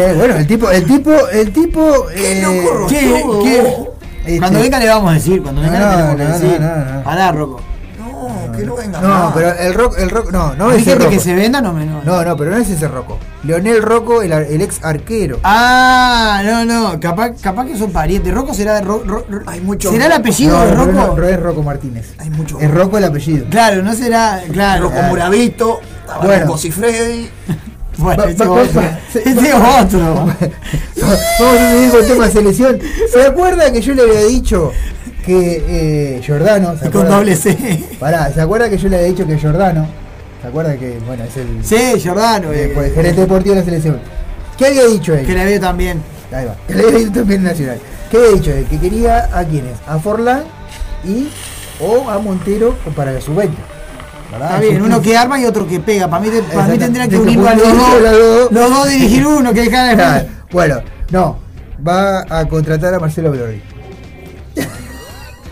[0.00, 2.06] Eh, bueno, el tipo, el tipo, el tipo.
[2.08, 3.10] Qué eh, loco, ¿Qué?
[3.10, 3.42] Rosco.
[3.42, 3.88] ¿Qué?
[4.26, 5.42] este, Cuando venga le vamos a decir.
[5.42, 6.60] Cuando venga No, le que no, decir.
[7.04, 7.60] Pará, Rocco.
[8.66, 9.32] No, que no venga No, más.
[9.34, 11.16] pero el rock, el rock, no, no Hay es ese gente Rocco.
[11.16, 12.02] que se venda, no me no.
[12.04, 13.18] No, pero no es ese Rocco.
[13.44, 15.38] Leonel Rocco, el, el ex arquero.
[15.44, 17.00] Ah, no, no.
[17.00, 18.32] Capaz, capaz que son parientes.
[18.34, 19.90] Rocco será de Ro- Ro- Ro- Hay mucho.
[19.90, 20.92] ¿Será el apellido no, de Rocco?
[20.92, 22.14] no, no es Rocco Martínez.
[22.18, 22.58] Hay mucho.
[22.60, 23.46] Es Rocco el apellido.
[23.50, 24.42] Claro, no será.
[24.52, 24.84] Claro.
[24.84, 25.80] Rocco Muravito,
[26.22, 26.56] Bueno.
[26.56, 27.28] Cifredi.
[27.98, 28.80] Bueno, Va- ese va- es otro.
[28.80, 29.98] va- Ese otro.
[29.98, 32.78] Vamos a el tema de selección.
[33.12, 34.72] ¿Se acuerda que yo le había dicho
[35.28, 36.74] que eh, Giordano.
[36.78, 37.84] ¿se Con doble C.
[38.00, 39.86] Pará, ¿se acuerda que yo le había dicho que Giordano?
[40.40, 42.50] ¿Se acuerda que, bueno, es el, Sí, Giordano.
[42.50, 44.00] eh, eh, pues, gerente deportivo de la selección?
[44.56, 45.26] ¿Qué había dicho él?
[45.26, 46.00] que la veo también.
[46.32, 46.56] Ahí va.
[46.66, 47.78] Que le había dicho también Nacional.
[48.10, 48.64] ¿Qué había dicho él?
[48.70, 49.74] Que quería a quiénes?
[49.86, 50.44] A Forlán
[51.04, 51.28] y
[51.80, 53.50] o a Montero para la sub-20.
[54.32, 54.48] ¿verdad?
[54.48, 56.08] Está bien, uno que arma y otro que pega.
[56.08, 58.50] Para mí, para mí tendrían que De unirlo a los dos.
[58.50, 58.88] los dos.
[58.88, 60.26] Dirigir uno, que cada Claro.
[60.50, 60.80] Bueno,
[61.10, 61.38] no.
[61.86, 63.62] Va a contratar a Marcelo Broli.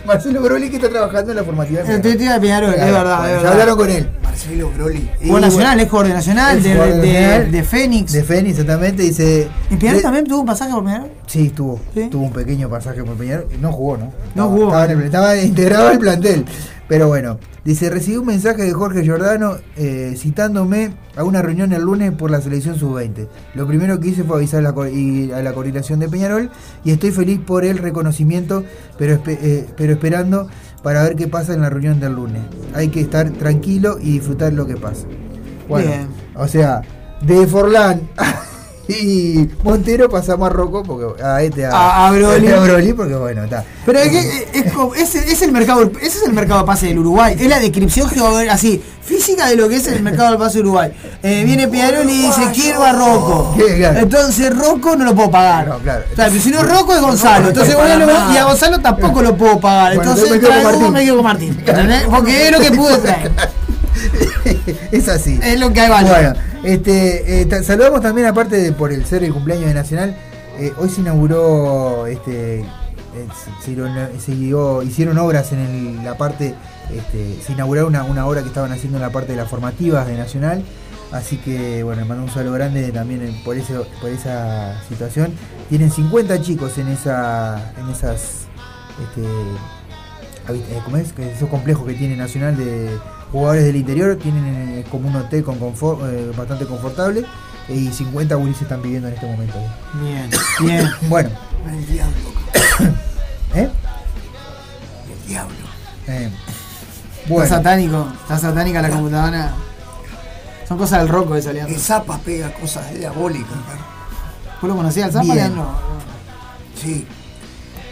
[0.07, 1.81] Marcelo Broli que está trabajando en la formativa.
[1.81, 2.01] Peñarol.
[2.01, 3.51] tuiteo de Peñarol, es verdad, es verdad.
[3.51, 4.09] hablaron con él.
[4.23, 5.09] Marcelo Broli.
[5.21, 8.13] Y Juego nacional, es jugador de Nacional, de, de, Fénix.
[8.13, 9.03] De Fénix, exactamente.
[9.03, 9.47] Dice.
[9.69, 11.11] ¿Y Peñarol también tuvo un pasaje por Peñarol?
[11.27, 11.79] Sí, tuvo.
[12.09, 13.47] Tuvo un pequeño pasaje por Peñarol.
[13.59, 14.11] No jugó, ¿no?
[14.35, 14.67] No jugó.
[14.67, 16.45] Estaba, en el- estaba integrado al plantel.
[16.87, 21.81] Pero bueno, Dice, recibí un mensaje de Jorge Giordano eh, citándome a una reunión el
[21.81, 23.27] lunes por la selección sub-20.
[23.55, 26.49] Lo primero que hice fue avisar a la, y- a la coordinación de Peñarol
[26.85, 28.63] y estoy feliz por el reconocimiento,
[28.97, 30.47] pero, espe- eh, pero esperando
[30.81, 32.41] para ver qué pasa en la reunión del lunes.
[32.73, 35.05] Hay que estar tranquilo y disfrutar lo que pasa.
[35.67, 36.07] Bueno, Bien.
[36.35, 36.83] o sea,
[37.21, 37.99] de Forlán
[38.87, 42.47] y Montero pasamos a Rocco porque a este a, A- a Broly.
[42.51, 43.63] a Broly, porque bueno, está.
[43.85, 46.87] Pero es, que es, como- es, es el mercado, ese es el mercado de pase
[46.87, 47.35] del Uruguay.
[47.39, 50.61] Es la descripción geográfica, así, física de lo que es el mercado del pase de
[50.63, 50.91] Uruguay.
[51.23, 53.55] Eh, viene Peñarol y dice, quiero a Rocco.
[53.57, 55.69] Entonces Rocco no lo puedo pagar.
[55.69, 57.49] O sea, pero si no Rocco es Gonzalo.
[57.49, 57.75] Entonces
[58.33, 59.95] y a Gonzalo tampoco lo puedo pagar.
[59.95, 61.57] Bueno, Entonces entonces me quedo con Martín.
[62.09, 63.31] Porque es lo que pude traer.
[64.91, 65.39] es así.
[65.43, 66.11] Es lo que hay valor.
[66.11, 66.33] Bueno,
[66.63, 70.17] este, eh, saludamos también, aparte de por el ser el cumpleaños de Nacional,
[70.59, 72.65] eh, hoy se inauguró, este, eh,
[73.35, 76.55] se, se hicieron- se dio- hicieron obras en el- la parte,
[76.95, 80.07] este, se inauguró una, una obra que estaban haciendo en la parte de las formativas
[80.07, 80.63] de Nacional.
[81.11, 85.31] Así que bueno, mando un saludo grande también por, ese, por esa situación.
[85.69, 88.45] Tienen 50 chicos en esa en esas
[89.01, 89.21] este,
[90.83, 91.13] ¿cómo es?
[91.17, 92.89] Esos complejos que tiene Nacional de
[93.31, 94.45] jugadores del interior, tienen
[94.79, 97.25] eh, como un hotel con confort, eh, bastante confortable
[97.69, 99.57] y 50 gurises están viviendo en este momento.
[100.01, 100.29] Bien,
[100.61, 100.89] bien.
[101.09, 101.29] Bueno,
[101.69, 102.15] El diablo.
[103.55, 103.69] ¿eh?
[105.23, 105.55] El diablo.
[106.07, 106.29] Eh,
[107.23, 109.51] Está bueno, satánico, está satánica la computadora.
[110.65, 111.73] Son cosas del roco de esa alianza.
[111.73, 113.51] El Zapa pega cosas diabólicas.
[114.61, 115.35] ¿Vos lo conocías al Zapa.
[115.35, 115.67] Leandro?
[116.81, 117.05] Sí.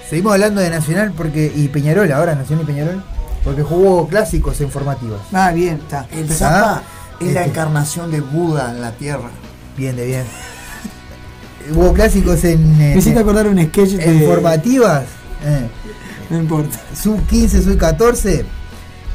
[0.09, 3.03] seguimos hablando de Nacional porque y Peñarol, ahora Nacional y Peñarol,
[3.45, 5.21] porque jugó clásicos en formativas.
[5.31, 6.05] Ah, bien, está.
[6.11, 6.83] El Ah, Zapa
[7.21, 7.51] es la este.
[7.51, 9.29] encarnación de Buda en la tierra.
[9.77, 10.23] Bien, de bien.
[11.73, 15.03] Hubo clásicos en, Me eh, hiciste acordar un sketch en de- formativas.
[15.43, 15.67] eh,
[16.29, 16.79] No importa.
[16.99, 18.45] Sub 15, sub 14.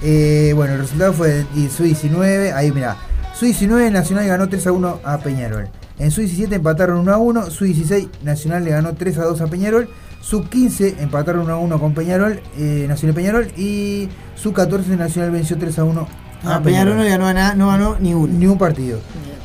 [0.02, 1.44] eh, bueno, el resultado fue
[1.76, 2.52] sub 19.
[2.52, 2.96] Ahí mira.
[3.34, 5.68] Sub 19 Nacional ganó 3 a 1 a Peñarol.
[5.98, 7.50] En sub 17 empataron 1 a 1.
[7.50, 9.88] Sub 16 Nacional le ganó 3 a 2 a Peñarol.
[10.20, 13.48] Sub 15 empataron 1 a 1 con Peñarol, eh, Nacional Peñarol.
[13.56, 16.00] Y sub 14 Nacional venció 3 a 1
[16.44, 18.32] a Ah, Peñarol no le ganó no ganó ni uno.
[18.32, 19.00] Ni un partido.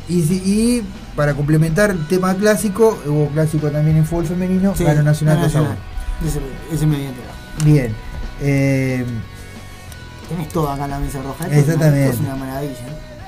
[0.07, 0.83] Y, si- y
[1.15, 5.47] para complementar el tema clásico, hubo clásico también en fútbol femenino, Sí, ganó Nacional ganó
[5.47, 5.69] 2 a 1.
[6.27, 6.39] Ese,
[6.73, 7.33] ese me había enterado.
[7.65, 7.93] Bien.
[8.41, 9.05] Eh,
[10.29, 11.47] Tenés todo acá en la mesa roja.
[11.47, 12.09] Exactamente.
[12.09, 12.73] Es una maravilla.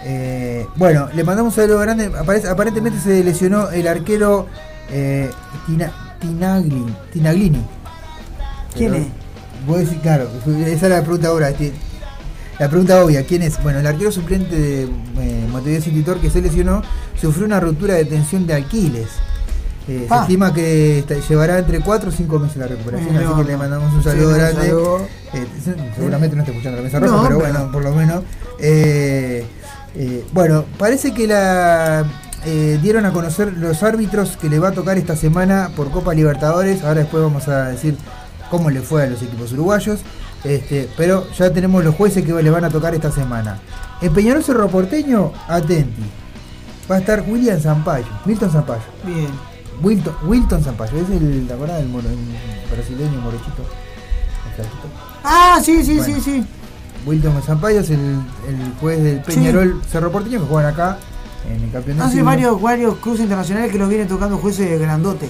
[0.04, 2.08] eh, bueno, le mandamos un saludo grande.
[2.08, 4.48] Aparece- aparentemente se lesionó el arquero
[4.90, 5.30] eh,
[5.66, 7.62] Tina- Tinagli- Tinaglini.
[8.76, 9.10] ¿Quién Pero, es?
[9.66, 10.30] Vos decís, claro,
[10.66, 11.50] esa era la pregunta ahora.
[11.50, 11.74] este,
[12.60, 13.62] La pregunta obvia, ¿quién es?
[13.62, 16.82] Bueno, el arquero suplente de eh, Montevideo City que se lesionó
[17.20, 19.10] sufrió una ruptura de tensión de Aquiles.
[19.88, 20.22] Eh, se Ah.
[20.22, 23.94] estima que llevará entre 4 o 5 meses la recuperación, no, así que le mandamos
[23.94, 24.68] un saludo grande.
[24.68, 25.08] saludo.
[25.34, 28.24] Eh, se- seguramente no está escuchando la mesa roja, No, pero, bueno, por lo menos.
[28.60, 29.46] Eh,
[30.34, 32.06] bueno, parece que la
[32.48, 36.14] eh, dieron a conocer los árbitros que le va a tocar esta semana por Copa
[36.14, 36.82] Libertadores.
[36.84, 37.98] Ahora después vamos a decir
[38.50, 40.00] cómo le fue a los equipos uruguayos.
[40.44, 43.60] Este, pero ya tenemos los jueces que le van a tocar esta semana.
[44.02, 46.04] En Peñarol Cerro Porteño, atenti.
[46.90, 48.84] Va a estar William Zampayo, Milton Zampayo.
[49.04, 49.28] Bien.
[49.84, 52.18] Wilton, Wilton Zampayo, es el, ¿te del moro- el
[52.74, 53.64] brasileño morochito?
[55.24, 56.16] Ah, sí, sí, Bueno.
[56.16, 56.46] sí, sí.
[57.06, 60.98] Wilton Zampayo es el, el juez del Peñarol Cerro Porteño que juegan acá
[61.50, 65.30] en el campeón del Hace varios, varios cruces internacionales que los vienen tocando jueces grandotes.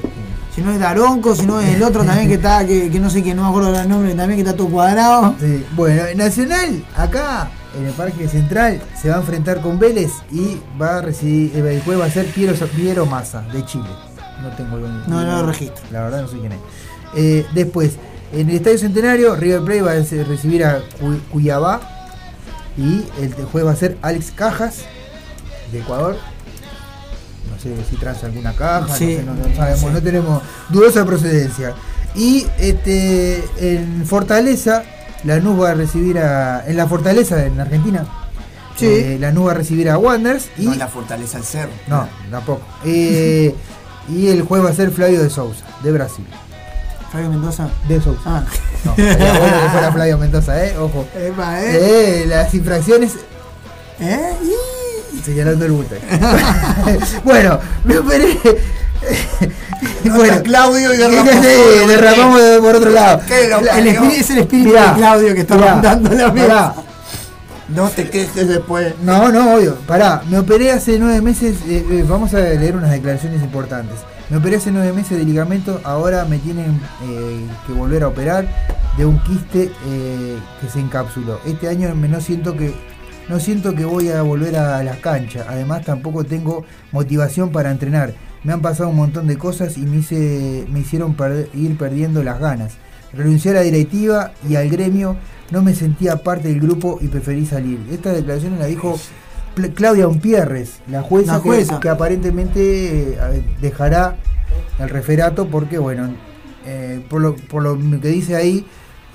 [0.53, 3.09] Si no es Daronco, si no es el otro también que está, que, que no
[3.11, 5.35] sé quién, no me acuerdo el nombre, también que está todo cuadrado.
[5.39, 10.57] Sí, Bueno, Nacional, acá en el Parque Central, se va a enfrentar con Vélez y
[10.81, 13.85] va a recibir, eh, el juez va a ser Piero, Piero Massa, de Chile.
[14.41, 15.83] No tengo el No, no lo registro.
[15.91, 16.59] La verdad no sé quién es.
[17.15, 17.91] Eh, después,
[18.33, 19.95] en el Estadio Centenario, River Plate va a
[20.27, 21.81] recibir a Cu- Cuyabá
[22.77, 24.85] y el juez va a ser Alex Cajas,
[25.71, 26.15] de Ecuador.
[27.51, 29.19] No sé si transa alguna caja, Sí.
[29.25, 31.73] no, sé, no- no sabemos, no tenemos dudosa procedencia.
[32.15, 34.83] Y este en Fortaleza,
[35.23, 36.63] Lanús va a recibir a.
[36.67, 38.05] En la Fortaleza, en Argentina.
[38.75, 38.85] Sí.
[38.85, 40.65] eh, Lanús va a recibir a Wanderers y.
[40.65, 41.71] No en la fortaleza del cerro.
[41.87, 42.61] No, tampoco.
[42.85, 43.55] Eh,
[44.09, 46.25] y el juez va a ser Flavio de Sousa, de Brasil.
[47.11, 47.69] Fabio Mendoza.
[47.87, 48.21] De Sousa.
[48.25, 48.43] Ah.
[48.85, 50.77] No, sería bueno que fuera Flavio Mendoza, ¿eh?
[50.77, 51.07] Ojo.
[51.15, 52.21] Epa, ¿eh?
[52.21, 53.13] Eh, las infracciones.
[53.99, 54.33] ¿Eh?
[55.23, 55.95] Señalando el bulto.
[57.23, 58.37] bueno, me operé.
[60.15, 63.21] bueno, Claudio y derramamos Sí, derramamos de- por otro lado.
[63.29, 66.73] El espíritu- es el espíritu Mirá, de Claudio que está mirá, rondando la mirá.
[67.69, 68.93] No te quejes después.
[69.03, 69.75] No, no, obvio.
[69.85, 71.57] Pará, me operé hace nueve meses.
[71.67, 73.95] eh, eh, vamos a leer unas declaraciones importantes.
[74.29, 78.45] Me operé hace nueve meses de ligamento, ahora me tienen eh, que volver a operar
[78.97, 81.39] de un quiste que se encapsuló.
[81.45, 82.73] Este año me no siento que
[83.29, 85.45] no siento que voy a volver a la cancha.
[85.49, 88.13] Además tampoco tengo motivación para entrenar.
[88.43, 91.15] Me han pasado un montón de cosas y me, hice- me hicieron
[91.53, 92.73] ir perdiendo las ganas.
[93.13, 95.17] Renuncié a la directiva y al gremio.
[95.51, 97.79] No me sentía parte del grupo y preferí salir.
[97.91, 98.97] Esta declaración la dijo
[99.55, 101.79] Pl- Claudia Umpierres, la jueza, La que- jueza.
[101.79, 104.17] Que, aparentemente eh, dejará
[104.79, 106.09] el referato porque, bueno,
[106.65, 108.65] eh, por, lo, por lo que dice ahí,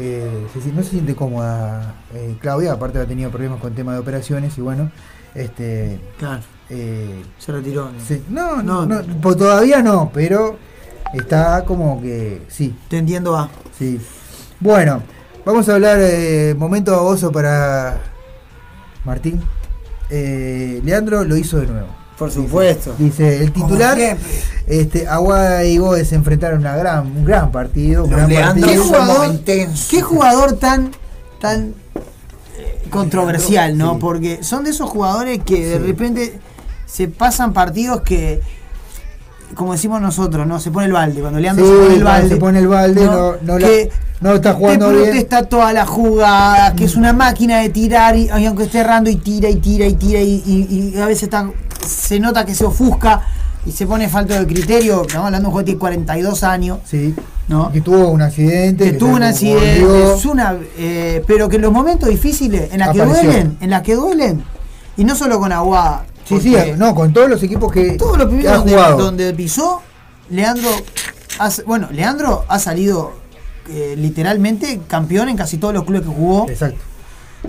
[0.02, 3.98] eh, se no se siente cómoda eh, Claudia, aparte ha tenido problemas con tema de
[4.00, 4.90] operaciones y bueno,
[5.34, 5.98] este...
[6.18, 6.42] Claro.
[6.70, 7.90] eh, Se retiró.
[8.06, 10.56] se- no, no, no, pues todavía no, pero
[11.14, 12.74] está como que sí.
[12.88, 13.48] Te entiendo, va.
[13.78, 14.00] Sí.
[14.60, 15.02] Bueno,
[15.44, 15.98] vamos a hablar,
[16.56, 17.98] momento baboso para
[19.04, 19.40] Martín.
[20.10, 21.88] Leandro lo hizo de nuevo.
[22.22, 22.94] Por supuesto.
[23.00, 23.98] Dice, el titular,
[24.68, 28.04] este, Aguada y Goes se enfrentaron una gran, un gran partido.
[28.04, 28.84] Un gran ¿Qué partido.
[28.84, 30.92] jugador, qué jugador tan,
[31.40, 31.74] tan
[32.56, 33.94] eh, controversial, ¿no?
[33.94, 33.98] Sí.
[34.00, 36.38] Porque son de esos jugadores que de repente
[36.86, 38.40] se pasan partidos que,
[39.54, 40.58] como decimos nosotros, ¿no?
[40.60, 41.20] Se pone el balde.
[41.20, 42.28] Cuando Leandro Sí, se pone el balde.
[42.28, 43.90] se pone el balde, no- no la- que
[44.20, 45.04] no está jugando te bien.
[45.10, 49.16] protesta toda la jugada, que es una máquina de tirar, y, aunque esté errando, y
[49.16, 51.50] tira, y tira, y tira, y, y- y a veces está-
[51.86, 53.22] se nota que se ofusca
[53.66, 55.02] y se pone falta de criterio.
[55.02, 56.78] Estamos hablando de un que tiene 42 años.
[56.84, 57.14] Sí.
[57.48, 57.70] ¿no?
[57.72, 58.84] Que tuvo un accidente.
[58.84, 60.14] que tuvo un accidente, volvió.
[60.14, 63.82] es una, eh, pero que en los momentos difíciles, en las que duelen, en las
[63.82, 64.44] que duelen,
[64.96, 66.04] y no solo con Aguada,
[66.40, 68.64] Sí, sí, porque no, con todos los equipos que, todos los primeros
[68.98, 69.82] donde, pisó,
[70.30, 70.68] Leandro,
[71.38, 73.12] ha- bueno, Leandro ha salido
[73.70, 76.48] eh, literalmente campeón en casi todos los clubes que jugó.
[76.48, 76.80] Exacto.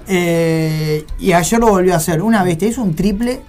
[0.08, 3.42] Eh, y ayer lo volvió a hacer, una bestia, hizo un triple,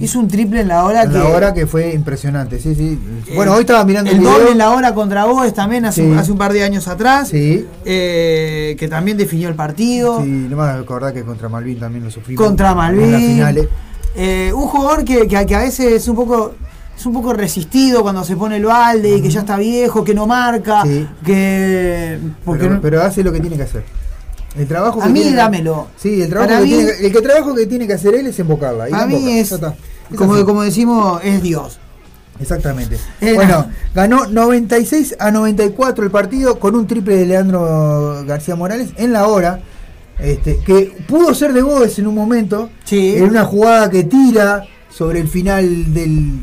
[0.00, 1.18] hizo un triple en la hora En que...
[1.18, 2.98] la hora que fue impresionante, sí, sí.
[3.28, 4.32] eh, Bueno, hoy estaba mirando el video.
[4.32, 6.14] doble en la hora contra vos también hace, Sí.
[6.18, 7.28] hace un par de años atrás.
[7.28, 7.66] Sí.
[7.84, 10.22] eh, que también definió el partido.
[10.22, 12.44] Sí, no me acordar que contra Malvin también lo sufrimos.
[12.44, 13.20] contra En las Malvin.
[13.34, 13.68] finales.
[14.14, 16.54] Eh, un jugador que, que- que a veces es un poco
[16.96, 20.12] es un poco resistido cuando se pone el balde y que ya está viejo, que
[20.14, 21.06] no marca, Sí.
[21.24, 23.84] que porque pero, no- pero hace lo que tiene que hacer.
[24.56, 25.86] El trabajo A que mí tiene dámelo.
[25.96, 28.26] Sí, el trabajo que mí- tiene que- el que trabajo que tiene que hacer él
[28.26, 28.90] es embocarla.
[28.90, 29.74] y a mí emboca,
[30.10, 30.44] es como, así.
[30.44, 31.78] como decimos es Dios.
[32.38, 32.98] Exactamente.
[33.20, 38.90] Era- Bueno, ganó 96 a 94 el partido con un triple de Leandro García Morales
[38.96, 39.60] en la hora.
[40.22, 42.70] Este, que pudo ser de Gómez en un momento.
[42.90, 46.40] En una jugada que tira sobre el final del,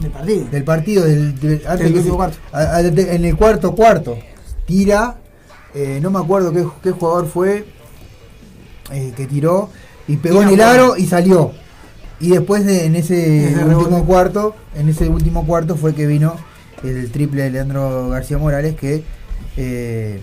[0.00, 0.44] del, partido.
[0.50, 2.36] Del partido, del, del- antes Del que último se- cuarto.
[2.52, 4.18] a- a- de- en el cuarto cuarto.
[4.66, 5.16] Tira.
[5.74, 7.64] eh, no me acuerdo qué, qué jugador fue
[8.90, 9.68] eh, que tiró
[10.08, 11.52] y pegó en el aro y salió.
[12.20, 16.34] Y después de- en ese último cuarto, en ese último cuarto fue que vino
[16.82, 19.02] el triple de Leandro García Morales que
[19.56, 20.20] eh,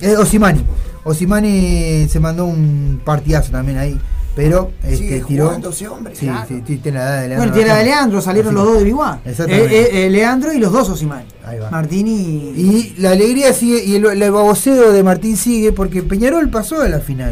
[0.00, 0.64] es Osimani.
[1.04, 3.98] Osimani se mandó un partidazo también ahí,
[4.34, 5.50] pero este, tiró.
[5.50, 6.46] hombre, Sí, claro.
[6.48, 7.36] sí, sí, tiene la edad de Leandro.
[7.38, 7.84] Bueno, tiene la de.
[7.84, 9.20] Leandro, salieron Así los dos de Biguá.
[9.24, 9.76] Exactamente.
[9.76, 11.24] Eh, eh, eh, Leandro y los dos Osimán.
[11.44, 11.70] Ahí va.
[11.70, 12.12] Martín y.
[12.56, 16.88] Y la alegría sigue, y el, el baboseo de Martín sigue, porque Peñarol pasó a
[16.88, 17.30] la final.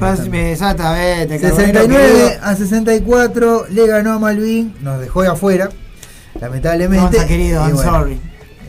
[0.52, 1.40] Exactamente.
[1.40, 2.44] Carbonero 69 querido.
[2.44, 5.70] a 64 le ganó a Malvin, nos dejó de afuera,
[6.40, 7.04] lamentablemente.
[7.16, 8.20] Gonza querido, I'm bueno, sorry.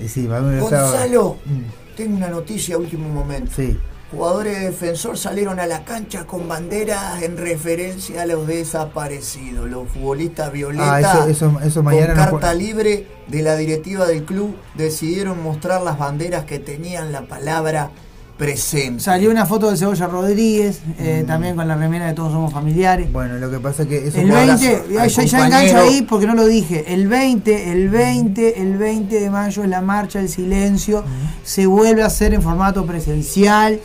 [0.08, 3.52] sí, Gonzalo, Mm, tengo una noticia a último momento.
[3.56, 3.78] Sí.
[4.14, 9.88] Jugadores de defensor salieron a la cancha con banderas en referencia a los desaparecidos, los
[9.90, 10.94] futbolistas Violeta.
[10.96, 15.82] Ah, eso- eso- eso mañana con carta libre de la directiva del club decidieron mostrar
[15.82, 17.90] las banderas que tenían la palabra
[18.38, 19.02] presente.
[19.04, 23.10] Salió una foto de Cebolla Rodríguez, eh, también con la remera de Todos Somos Familiares.
[23.10, 23.14] Mm.
[23.14, 26.02] Bueno, lo que pasa es que eso El fue- 20, ya, al ya- engancho ahí
[26.02, 26.94] porque no lo dije.
[26.94, 31.04] El 20, el 20, el 20 de mayo es la marcha del silencio.
[31.44, 33.80] Se vuelve a hacer en formato presencial.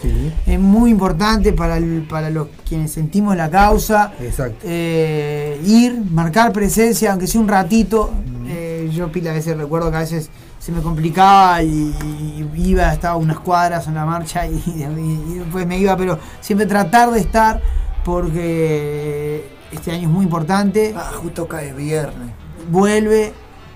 [0.46, 4.12] Es muy importante para, el- para los quienes sentimos la causa.
[4.20, 4.58] Exacto.
[4.64, 8.10] Eh, ir, marcar presencia, aunque sea un ratito.
[8.48, 11.68] Eh, yo pila a veces recuerdo que a veces se me complicaba y,
[12.04, 16.18] y iba, estaba unas cuadras en la marcha y, y- y después me iba, pero
[16.40, 17.60] siempre tratar de estar
[18.04, 20.94] porque este año es muy importante.
[20.96, 22.30] Ah, justo cae viernes.
[22.70, 23.32] Vuelve.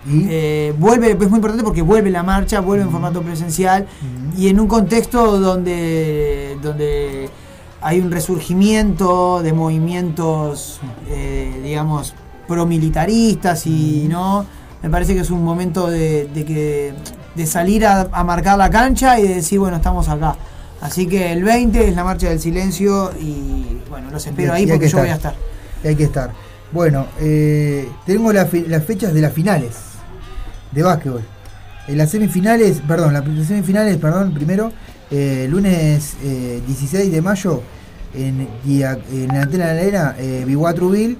[0.08, 3.86] eh, vuelve, es muy importante porque vuelve la marcha, vuelve en formato presencial
[4.36, 7.30] y en un contexto donde, donde
[7.80, 12.14] hay un resurgimiento de movimientos, eh, digamos,
[12.48, 14.44] promilitaristas y no.
[14.82, 16.92] Me parece que es un momento de, de que,
[17.34, 20.36] de salir a, a marcar la cancha y de decir, bueno, estamos acá.
[20.80, 24.86] Así que el 20 es la marcha del silencio y bueno, los espero ahí porque
[24.86, 25.34] que yo voy a estar.
[25.84, 26.32] Y hay que estar.
[26.72, 29.76] Bueno, eh, tengo la fe- las fechas de las finales
[30.72, 31.22] de básquetbol.
[31.86, 34.72] En las semifinales, perdón, las semifinales, perdón, primero,
[35.10, 37.62] eh, lunes eh, 16 de mayo,
[38.14, 38.48] en
[39.28, 41.16] la antena de la arena, eh, Biguatruville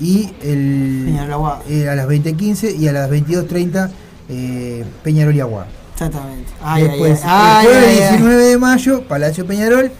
[0.00, 3.90] y el, Peñarol eh, a las 20.15 y a las 22.30
[4.28, 5.68] eh, Peñarol y Aguada.
[5.92, 6.50] Exactamente.
[6.62, 8.16] Ay, Después, ay, el jueves ay, ay.
[8.18, 9.92] 19 de mayo, Palacio Peñarol,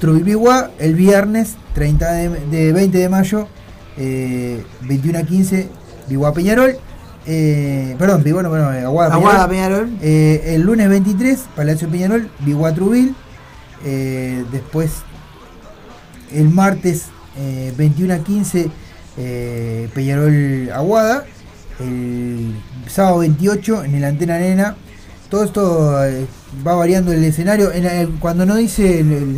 [0.00, 3.48] Trubipigua, el viernes 30 de, de 20 de mayo,
[3.96, 5.68] eh, 21 a 15,
[6.08, 6.76] Biguá Peñarol,
[7.30, 9.90] eh, perdón, Biguá, no, perdón, Aguada, Aguada, Peñarol.
[10.00, 13.14] Eh, el lunes 23, Palacio Peñarol, Biguá Trubil,
[13.84, 14.90] eh, después
[16.32, 18.70] el martes eh, 21 a 15,
[19.18, 21.24] eh, Peñarol Aguada,
[21.80, 22.54] el
[22.88, 24.76] sábado 28 en el Antena Arena.
[25.28, 26.26] Todo esto eh,
[26.66, 27.72] va variando el escenario.
[27.72, 29.36] En el- cuando no dice el, el-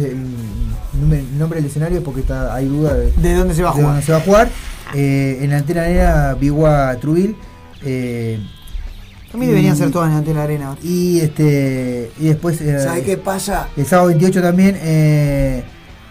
[0.94, 3.62] el nombre- el nombre del escenario es porque está, hay duda de, ¿De dónde se
[3.62, 3.86] va a jugar?
[3.88, 4.48] dónde se va a jugar.
[4.94, 7.36] Eh, en la Antena Arena, Bigua Trubil.
[9.32, 10.76] Mí deberían y- ser todas en Antena Arena.
[10.82, 12.60] Y este y después.
[12.60, 13.68] eh, ¿Sabe qué pasa?
[13.76, 15.62] El sábado 28 también, eh,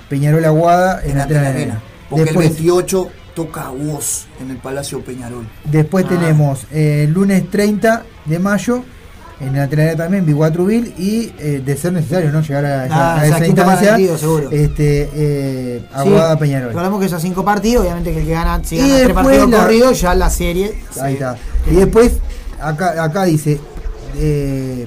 [0.10, 1.74] Peñarol Aguada en, En la Antena Antena Arena.
[1.74, 1.84] Arena.
[2.10, 5.48] Porque Después, el 28 toca voz en el Palacio Peñarol.
[5.64, 6.10] Después Ah.
[6.10, 8.84] tenemos eh, el lunes 30 de mayo
[9.40, 13.16] en la Arena también, Biguatruville y eh, de ser necesario no llegar a, esa- Ah,
[13.16, 16.68] a sea, esa instancia, partido, este eh, Aguada Sí, Peñarol.
[16.70, 19.50] Recordemos que esos cinco partidos, obviamente que el que gana, si Y gana tres partidos
[19.50, 20.74] la- corridos, ya la serie.
[21.02, 21.38] Ahí se- está.
[21.72, 22.12] Y después,
[22.62, 23.58] acá, acá dice,
[24.18, 24.86] eh,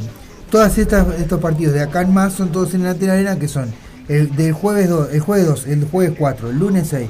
[0.51, 3.73] todas estas estos partidos de acá en más son todos en la Arena que son
[4.09, 7.09] el del jueves 2, el jueves 2, el jueves 4, el lunes 6,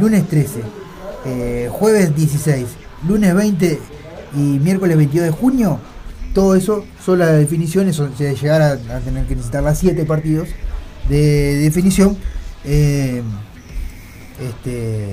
[0.00, 0.60] lunes 13,
[1.24, 2.66] eh, jueves 16,
[3.08, 3.78] lunes 20
[4.34, 5.78] y miércoles 22 de junio.
[6.34, 10.04] Todo eso son las definiciones, son- de llegar a, a tener que necesitar las 7
[10.04, 10.48] partidos
[11.08, 12.16] de definición.
[12.64, 13.22] eh,
[14.40, 15.12] este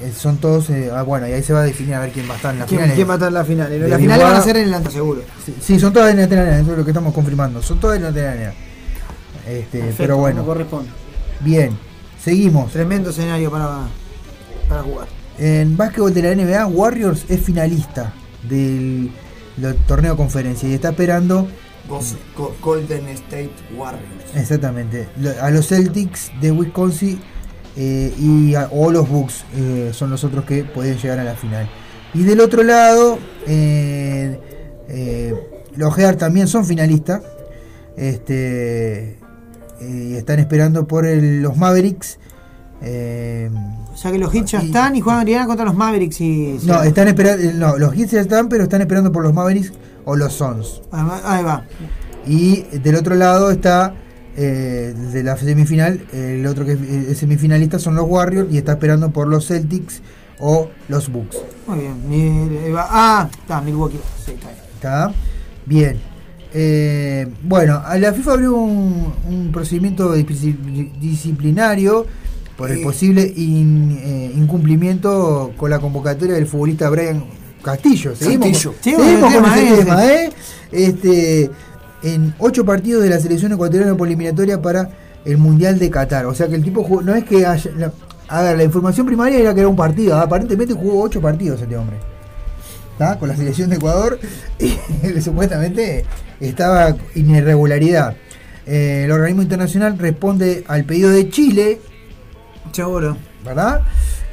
[0.00, 2.28] eh, son todos eh, ah, bueno y ahí se va a definir a ver quién
[2.28, 3.70] va a estar en la ¿Quién, final quién va a estar en la final?
[3.70, 5.22] De La final van a ser en el Anta seguro.
[5.44, 7.98] sí, sí, son todas en la Arena, eso es lo que estamos confirmando son todas
[7.98, 8.52] en Arena.
[9.48, 10.90] este Perfecto, pero bueno corresponde.
[11.40, 11.76] bien
[12.22, 13.88] seguimos Tremendo escenario para,
[14.68, 15.08] para jugar.
[15.38, 18.12] en básquetbol de la NBA Warriors es finalista
[18.48, 19.10] del,
[19.56, 21.48] del torneo conferencia y está esperando
[22.62, 24.34] Golden State Warriors.
[24.36, 25.08] Exactamente.
[25.40, 27.18] A los Celtics de Wisconsin
[27.76, 31.34] eh, y a- o los Bucks eh, son los otros que pueden llegar a la
[31.34, 31.68] final.
[32.12, 34.38] Y del otro lado, eh,
[35.76, 37.22] los Heart también son finalistas.
[37.96, 39.18] Este,
[39.80, 42.18] y están esperando por el- los Mavericks.
[42.82, 43.50] Eh,
[43.92, 46.58] O sea que los Hits ya están y juegan Indiana contra los Mavericks y.
[46.64, 47.52] no, están esperando.
[47.54, 49.72] No, los Hits ya están, pero están esperando por los Mavericks
[50.04, 50.82] o los Suns.
[50.92, 51.64] Ahí va.
[52.26, 53.94] Y del otro lado está,
[54.36, 58.72] eh, de la semifinal, el otro que es eh, semifinalista son los Warriors y está
[58.72, 60.00] esperando por los Celtics
[60.38, 61.36] o los Bucks.
[61.66, 62.74] Muy bien.
[62.76, 63.98] Ah, está, Milwaukee.
[64.24, 64.60] Sí, está bien.
[64.74, 65.12] ¿Está?
[65.66, 65.96] Bien.
[66.54, 72.06] Eh, bueno, a la FIFA abrió un, un procedimiento disci- disciplinario
[72.58, 72.82] por el Eh.
[72.82, 77.24] posible in- eh, incumplimiento con la convocatoria del futbolista Brian
[77.62, 78.14] Castillo.
[78.16, 78.72] Seguimos, Castillo.
[78.72, 79.84] con- Sí, seguimos con tema ese ese.
[79.84, 80.30] tema, ¿eh?
[80.72, 81.50] Este,
[82.02, 84.90] en ocho partidos de la selección ecuatoriana por eliminatoria para
[85.24, 86.26] el Mundial de Qatar.
[86.26, 87.70] O sea que el tipo jugó, no es que haya...
[87.76, 87.92] la-
[88.30, 90.16] a ver, la información primaria era que era un partido.
[90.18, 91.96] Aparentemente jugó ocho partidos este hombre.
[92.92, 93.18] ¿Está?
[93.18, 94.18] Con la selección de Ecuador.
[94.60, 96.04] Y supuestamente
[96.40, 98.16] estaba en irregularidad.
[98.66, 101.78] Eh, el organismo internacional responde al pedido de Chile.
[102.72, 103.16] Seguro.
[103.44, 103.82] ¿Verdad?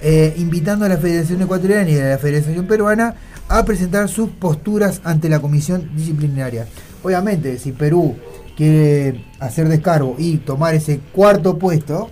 [0.02, 3.16] Eh, invitando a la Federación Ecuatoriana y a la Federación Peruana
[3.48, 6.68] a presentar sus posturas ante la comisión disciplinaria.
[7.04, 8.16] Obviamente, si Perú
[8.58, 12.10] quiere hacer descargo y tomar ese cuarto puesto,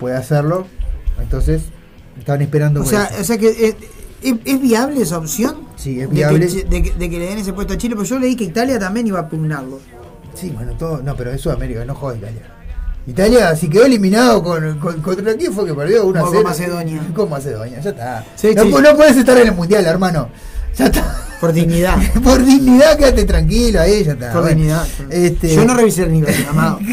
[0.00, 0.66] puede hacerlo.
[1.20, 1.62] Entonces,
[2.18, 3.20] están esperando O por sea, eso.
[3.20, 3.48] o sea que.
[3.68, 3.76] eh,
[4.22, 5.56] ¿Es, es viable esa opción?
[5.76, 6.46] Sí, es viable.
[6.48, 8.78] de, que, de que le den ese puesto a Chile, pero yo leí que Italia
[8.78, 9.78] también iba a pugnarlo.
[10.34, 11.02] Sí, bueno, todo.
[11.02, 12.42] No, pero es Sudamérica, no joda Italia.
[13.06, 16.42] Italia, si quedó eliminado con, con- contra quién fue que perdió 1 a Con 0.
[16.44, 17.02] Macedonia.
[17.14, 18.24] Con Macedonia, ya está.
[18.34, 18.68] Sí, no, sí.
[18.82, 20.28] no puedes estar en el mundial, hermano.
[20.76, 21.22] Ya está.
[21.40, 21.96] Por dignidad.
[22.24, 24.32] Por dignidad, quédate tranquilo ahí, ya está.
[24.32, 24.86] Por Bueno, dignidad.
[25.10, 26.80] Este, Yo no revisé el nivel, amado.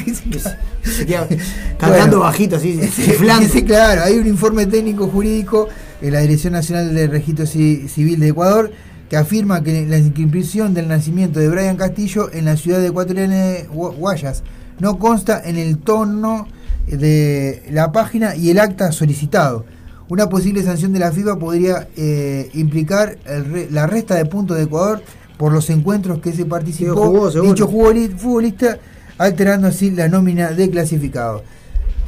[1.79, 2.19] Cantando Bueno.
[2.19, 3.49] bajito, así, Sí, chiflando.
[3.49, 5.69] sí, claro, hay un informe técnico jurídico
[6.01, 8.71] de la Dirección Nacional del Registro Ci- Civil de Ecuador
[9.09, 13.35] que afirma que la inscripción del nacimiento de Brian Castillo en la ciudad de ecuatoriana
[13.35, 14.43] de Gua- Guayas
[14.83, 16.47] no consta en el tono
[16.87, 19.65] de la página y el acta solicitado.
[20.09, 24.57] Una posible sanción de la FIFA podría eh, implicar el re- la resta de puntos
[24.57, 25.01] de Ecuador
[25.37, 28.77] por los encuentros que se participó jugó, dicho futboli- futbolista,
[29.17, 31.43] alterando así la nómina de clasificado.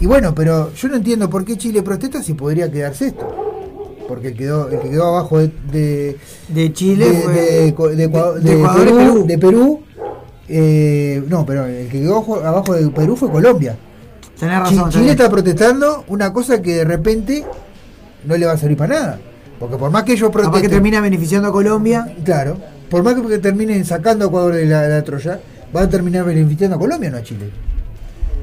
[0.02, 3.26] Y bueno, pero yo no entiendo por qué Chile protesta si podría quedarse esto.
[4.10, 6.18] porque el, quedó, el que quedó abajo de, de,
[6.50, 9.82] De Chile de, fue- de Ecu- de Ecua- de- de de Ecuador Perú.
[10.48, 13.76] Eh, no, pero el que quedó abajo- de Perú fue Colombia.
[14.40, 14.90] Tenés razón.
[14.92, 17.46] Chile tenés- está protestando una cosa que de repente
[18.26, 19.20] no le va a servir para nada.
[19.60, 22.14] Porque por más que ellos Capaz que protesten, termina beneficiando a Colombia.
[22.24, 22.58] claro,
[22.90, 25.40] por más que terminen sacando a Ecuador de la, la Troya,
[25.76, 27.50] va a terminar beneficiando a Colombia, no a Chile.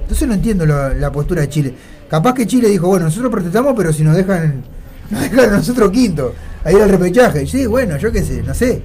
[0.03, 1.75] Entonces no entiendo la, la postura de Chile.
[2.09, 4.63] Capaz que Chile dijo, bueno, nosotros protestamos, pero si nos dejan,
[5.11, 7.47] nos dejan a nosotros quinto, a ir al repechaje.
[7.47, 8.83] Sí, bueno, yo qué sé, no sé.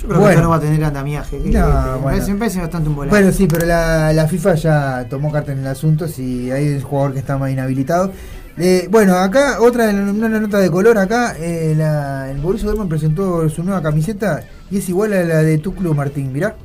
[0.00, 0.30] Yo creo que Bueno.
[0.30, 1.38] esto no va a tener andamiaje.
[1.42, 1.66] ¿qué No?
[1.66, 2.26] Me bueno.
[2.28, 3.16] me parece bastante un volante.
[3.18, 6.82] Bueno, sí, pero la, la FIFA ya tomó carta en el asunto, si hay un
[6.82, 8.12] jugador que está más inhabilitado.
[8.56, 13.48] Eh, bueno, acá otra una nota de color, acá eh, la- el Borussia Dortmund presentó
[13.48, 16.56] su nueva camiseta y es igual a la de tu club, Martín, mirá.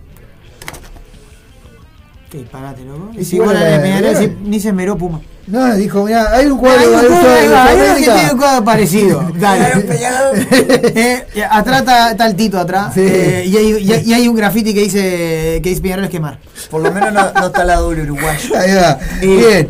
[2.31, 3.11] Qué disparate, loco.
[3.15, 3.69] Es igual igual a
[4.11, 5.21] la de ni se esmeró Puma.
[5.45, 9.31] No, dijo, mirá, hay un cuadro Hay un hay un cuadro, hay un cuadro parecido.
[9.35, 9.67] Dale.
[10.95, 12.93] Eh, y atrás está, está el Tito atrás.
[12.93, 13.01] Sí.
[13.03, 16.11] eh, y, hay, y hay- y hay un graffiti que dice que dice Peñarol es
[16.11, 16.37] quemar.
[16.71, 18.55] Por lo menos no, no está la doble uruguayo.
[18.57, 19.69] Ahí va, Y- bien.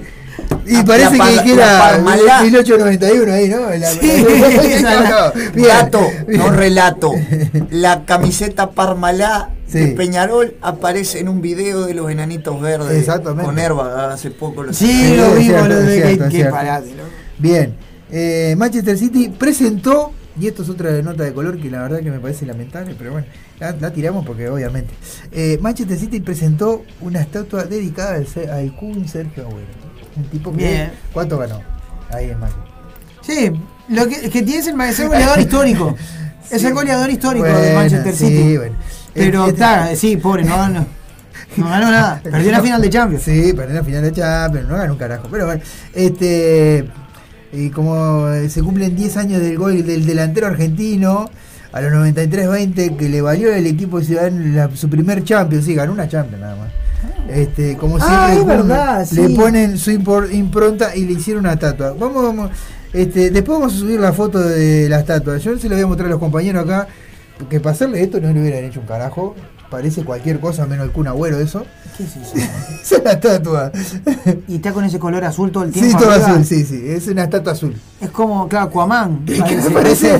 [0.66, 2.42] Y La- parece la que dijera la Parmalat.
[2.44, 3.70] 1891 ahí, ¿no?
[3.70, 4.26] La- Sí,
[4.82, 5.68] No, no, bien.
[5.68, 7.12] Dato, no relato.
[7.70, 9.88] La camiseta Parmalá de.
[9.88, 12.98] Peñarol aparece en un video de los enanitos verdes.
[13.00, 13.46] Exactamente.
[13.46, 16.94] Con Herba, hace poco lo Sí, lo vimos, lo de que, parate.
[17.40, 17.76] Bien,
[18.12, 22.12] eh, Manchester City presentó, y esto es otra nota de color que la verdad que
[22.12, 23.28] me parece lamentable, pero bueno,
[23.60, 24.94] la, la tiramos porque obviamente.
[25.32, 29.83] Eh, Manchester City presentó una estatua dedicada al, al Kun Sergio Agüero.
[30.16, 30.58] Un tipo que.
[30.58, 30.92] Bien.
[31.12, 31.60] ¿Cuánto ganó?
[32.12, 32.64] Ahí en Manchester.
[33.22, 33.52] Sí,
[33.90, 35.96] lo que, que tiene es el, es el goleador histórico.
[36.52, 38.58] Es el goleador histórico de Manchester sí, City.
[38.58, 38.76] bueno.
[39.14, 40.86] Pero Este- está, sí, pobre, no ganó.
[41.58, 42.20] No ganó nada.
[42.24, 43.24] Perdió la final de Champions.
[43.24, 45.28] Sí, perdió la final de Champions, no ganó un carajo.
[45.32, 45.62] Pero bueno,
[45.94, 46.88] este.
[47.52, 51.30] Y como eh, se cumplen 10 años del gol del delantero argentino,
[51.72, 55.76] a los 93-20, que le valió al equipo de Ciudad la- su primer Champions, sí,
[55.76, 56.70] ganó una Champions nada más.
[57.30, 59.36] Este, como Ah, siempre, es verdad, le sí.
[59.36, 61.94] ponen su impronta y le hicieron una estatua.
[61.98, 62.52] Vamos, vamos.
[62.92, 65.38] Este, después vamos a subir la foto de la estatua.
[65.38, 66.88] Yo se la voy a mostrar a los compañeros acá.
[67.50, 69.36] Que para hacerle esto no le hubieran hecho un carajo.
[69.74, 71.66] Parece cualquier cosa menos el Kun Agüero eso.
[71.98, 72.36] ¿Qué es eso?
[72.36, 73.72] Esa es la estatua.
[74.48, 75.90] Y está con ese color azul todo el tiempo.
[75.90, 76.28] Sí, todo arriba.
[76.28, 76.84] azul, sí, sí.
[76.88, 77.76] Es una estatua azul.
[78.00, 79.26] Es como, claro, Aquaman.
[79.74, 80.20] Parece.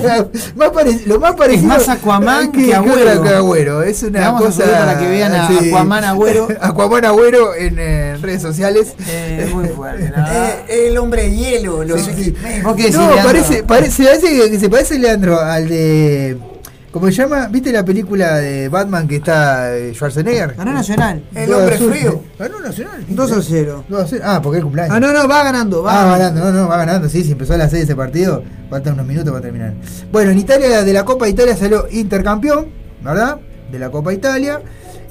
[0.56, 3.22] más lo más parecido más Aquaman que que Agüero.
[3.22, 3.82] que Agüero.
[3.84, 5.68] Es una vamos a cosa subir para que vean a sí.
[5.68, 6.48] Aquaman Agüero.
[6.60, 8.96] Aquaman Agüero en eh, redes sociales.
[9.06, 10.26] Eh, muy fuerte, ¿no?
[10.32, 12.64] Eh, el hombre de hielo, los X-Men.
[12.64, 16.53] ¿Vos qué decís, no, parece, parece, parece que se parece Leandro al de
[16.94, 17.48] ¿Cómo se llama?
[17.48, 20.54] ¿Viste la película de Batman que está eh, Schwarzenegger?
[20.54, 21.24] Ganó Nacional.
[21.34, 22.22] El hombre frío.
[22.38, 23.04] Ganó Nacional.
[23.08, 23.84] 2 a 0.
[23.88, 24.22] 2 a 0.
[24.24, 24.94] Ah, porque es cumpleaños.
[24.94, 25.82] Ah, no, no, va ganando.
[25.82, 27.96] Va Ah, va ganando, no, no, va ganando, sí, si empezó a las 6 ese
[27.96, 29.74] partido, faltan unos minutos para terminar.
[30.12, 32.68] Bueno, en Italia, de la Copa Italia salió intercampeón,
[33.02, 33.40] ¿verdad?
[33.72, 34.62] De la Copa Italia.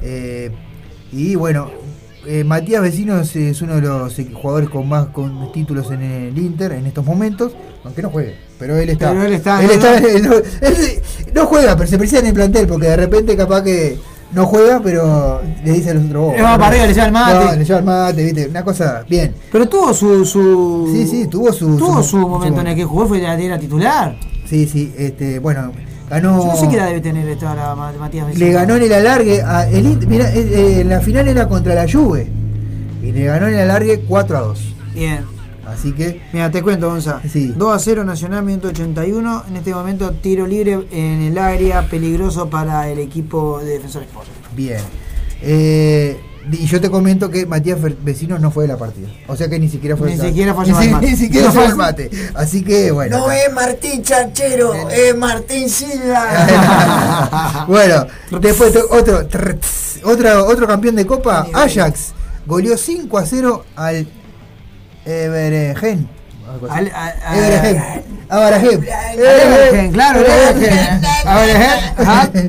[0.02, 0.52] eh,
[1.12, 1.70] y bueno,
[2.26, 6.72] eh, Matías Vecinos es uno de los jugadores con más con títulos en el Inter
[6.72, 7.52] en estos momentos,
[7.84, 9.09] aunque no juegue, pero él está.
[9.11, 10.33] Pero él está, él no, está- él no,
[10.67, 11.01] él
[11.35, 13.98] no juega, pero se precisa en el plantel, porque de repente capaz que
[14.32, 16.30] no juega, pero le dice a los otros.
[16.30, 17.45] "Oh, Le va para arriba, le lleva el mate".
[17.45, 19.35] No, le lleva el mate, viste, una cosa bien.
[19.51, 20.25] Pero tuvo su.
[20.25, 21.77] su Sí, sí, tuvo su.
[21.77, 24.16] Tuvo su momento en el que jugó, fue era titular.
[24.50, 25.72] Sí, sí, este, bueno,
[26.09, 26.40] ganó.
[26.45, 28.38] Yo no sé qué edad debe tener esta la Ma- Matías.
[28.38, 31.75] Le ganó en el alargue a el mirá, eh, eh, en la final era contra
[31.75, 32.27] la Juve.
[33.01, 34.74] Y le ganó en el alargue 4 a 2.
[34.93, 35.33] Bien.
[35.74, 36.22] Así que.
[36.34, 37.22] Mira, te cuento, Gonza.
[37.32, 37.53] Sí.
[37.56, 39.43] 2 a 0 Nacional, minuto 81.
[39.50, 44.27] En este momento, tiro libre en el área, peligroso para el equipo de Defensor Sport.
[44.56, 44.80] Bien.
[45.42, 46.19] Eh,
[46.52, 49.08] y yo te comento que Matías Vecinos no fue de la partida.
[49.27, 51.06] O sea que ni siquiera fue Ni al- siquiera fue a ni, el mate.
[51.10, 52.10] ni siquiera No fue al mate.
[52.35, 53.18] Así que bueno.
[53.18, 57.66] No es Martín Chanchero, es Martín Silva.
[57.68, 58.08] bueno,
[58.42, 59.26] después otro,
[60.03, 62.11] otro, otro campeón de Copa, Ajax,
[62.45, 64.06] goleó 5 a 0 al
[65.06, 66.23] Al-
[66.69, 67.83] a- a- Evergen.
[68.30, 68.85] Abarajén.
[69.17, 71.43] Evergen, claro, va.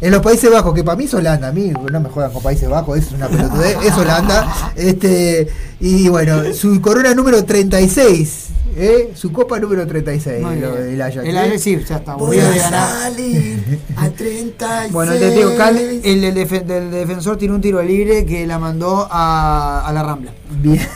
[0.00, 2.42] En los Países Bajos, que para mí es Holanda, a mí no me juegan con
[2.42, 4.70] Países Bajos, es una pelotudez, es Holanda.
[4.76, 5.48] Este,
[5.80, 8.46] y bueno, su corona número 36,
[8.76, 9.10] ¿eh?
[9.14, 11.16] su copa número 36, Muy lo del Ajax.
[11.26, 11.40] El ¿eh?
[11.40, 12.14] Ajax sí, ya está.
[12.14, 12.88] Voy aburrido de a ganar.
[13.02, 14.92] salir a 36.
[14.92, 18.58] Bueno, te digo, Cal, el del, defe- del defensor tiene un tiro libre que la
[18.60, 20.30] mandó a, a la Rambla.
[20.50, 20.86] Bien.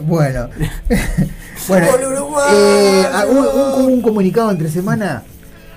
[0.00, 0.48] Bueno.
[1.68, 1.86] bueno.
[2.52, 5.22] Eh, ah, un, un- un comunicado entre semana.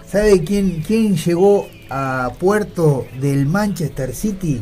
[0.09, 4.61] ¿Sabe quién, quién llegó a puerto del Manchester City?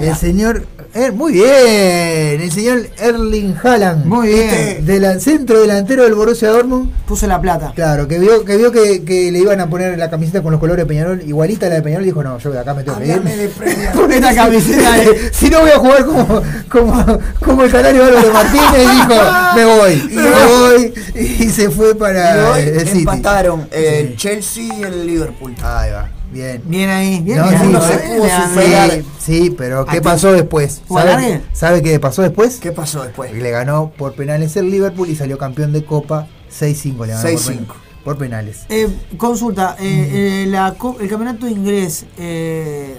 [0.00, 0.66] El señor.
[0.94, 2.40] eh, muy bien.
[2.40, 4.04] El señor Erling Haaland.
[4.06, 4.84] Muy bien.
[4.86, 6.90] Del centro delantero del Borussia Dortmund.
[7.06, 7.72] Puso la plata.
[7.74, 10.60] Claro, que vio que vio que, que le iban a poner la camiseta con los
[10.60, 12.82] colores de Peñarol, igualita a la de Peñarol, y dijo, no, yo de acá me
[12.84, 13.12] tengo que ir.
[13.12, 13.92] Háblame de Premier.
[13.94, 18.32] Pon esta camiseta de- si no voy a jugar como, como, como el canario Álvaro
[18.32, 19.22] Martínez, dijo,
[19.56, 22.98] me voy, me voy, y se fue Y para hoy el City.
[23.00, 25.54] empataron el Chelsea y el Liverpool.
[25.62, 26.62] Ahí va, bien.
[26.64, 27.38] Bien ahí, bien.
[27.38, 28.90] No, bien, sí, no se pudo superar.
[28.90, 29.04] bien.
[29.18, 30.82] Sí, pero ¿qué pasó después?
[30.86, 31.40] ¿Fue ¿Sabe?
[31.52, 32.56] ¿Sabe qué pasó después?
[32.58, 33.32] ¿Qué pasó después?
[33.32, 37.06] Le ganó por penales el Liverpool y salió campeón de Copa 6-5.
[37.06, 37.46] Le ganó por 6-5.
[37.46, 37.66] pen-
[38.04, 38.60] por penales.
[38.70, 40.68] Eh, consulta, eh, eh, la
[41.00, 42.98] el campeonato inglés, eh,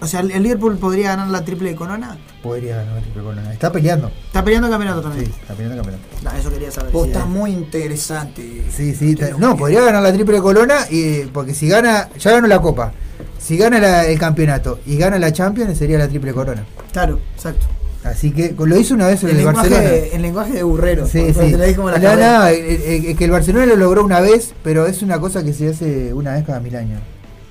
[0.00, 2.16] o sea, ¿el Liverpool podría ganar la triple corona?
[2.42, 3.52] Podría ganar la triple corona.
[3.52, 4.10] Está peleando.
[4.26, 5.26] Está peleando el campeonato también.
[5.26, 6.08] Sí, está peleando el campeonato.
[6.22, 6.92] No, eso quería saber.
[6.92, 7.28] Vos sí, está eh.
[7.28, 8.62] muy interesante.
[8.70, 9.12] Sí, sí.
[9.12, 12.92] está- no, podría ganar la triple corona y, porque si gana, ya ganó la Copa.
[13.38, 16.64] Si gana la- el campeonato y gana la Champions sería la triple corona.
[16.92, 17.66] Claro, exacto.
[18.04, 19.96] Así que lo hizo una vez en El el, lenguaje, Barcelona.
[20.12, 21.06] el lenguaje de burrero.
[21.06, 21.52] Sí, sí.
[21.52, 22.38] te la como la No, cabeza.
[22.38, 25.52] no, eh, eh, que el Barcelona lo logró una vez, pero es una cosa que
[25.52, 27.00] se hace una vez cada mil años.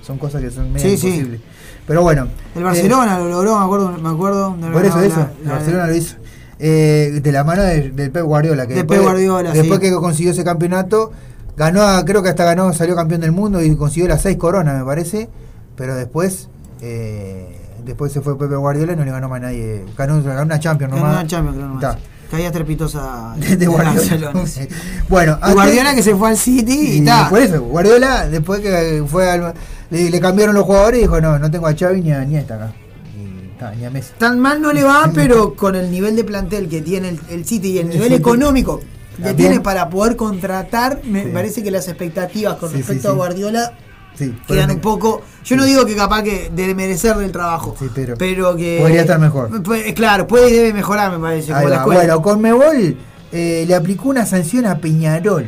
[0.06, 1.08] Son cosas que son medio Sí, sí.
[1.08, 1.42] imposibles.
[1.88, 2.28] Pero bueno.
[2.56, 3.92] El Barcelona lo logró, me acuerdo.
[3.98, 5.16] Me acuerdo eh, por eso, la- eso.
[5.20, 6.16] la- el la- Barcelona lo hizo.
[6.60, 8.64] Eh, de la mano de- del Pep Guardiola.
[8.68, 9.86] Que De después, Pep Guardiola, Después sí.
[9.88, 11.12] que consiguió ese campeonato,
[11.58, 14.86] ganó, creo que hasta ganó, salió campeón del mundo y consiguió las seis coronas, me
[14.86, 15.30] parece.
[15.76, 16.50] Pero después.
[16.82, 19.86] eh, después se fue Pepe Guardiola y no le ganó más a nadie.
[19.98, 21.22] Ganó, ganó una Champions Ganó nomás.
[21.22, 21.84] una Champions, creo nomás.
[21.84, 22.00] Está.
[22.32, 24.32] Caía estrepitosa De, de Guardiola.
[24.32, 24.44] Barcelona.
[25.10, 27.30] bueno, Y Guardiola que se fue al City y, está.
[27.30, 29.54] por eso, Guardiola, después que fue al-
[29.90, 32.36] le, le cambiaron los jugadores y dijo, no, no tengo a Xavi ni a, ni
[32.38, 32.74] a esta acá.
[33.16, 34.14] Y, ta, ni a Messi.
[34.18, 37.46] Tan mal no le va, pero con el nivel de plantel que tiene el, el
[37.46, 39.38] City y el El nivel económico que También.
[39.38, 41.30] tiene para poder contratar, me Sí.
[41.34, 43.08] parece que las expectativas con sí, respecto sí.
[43.08, 43.74] a Guardiola
[44.18, 45.22] Sí, quedan pero- un poco.
[45.44, 48.78] Yo no digo que capaz que de merecer del trabajo, Sí, pero, que.
[48.82, 49.62] podría estar mejor.
[49.62, 51.54] Pues, claro, puede y debe mejorar, me parece.
[51.54, 51.86] Como la.
[51.86, 52.98] Bueno, con Mebol
[53.32, 55.46] eh, le aplicó una sanción a Peñarol.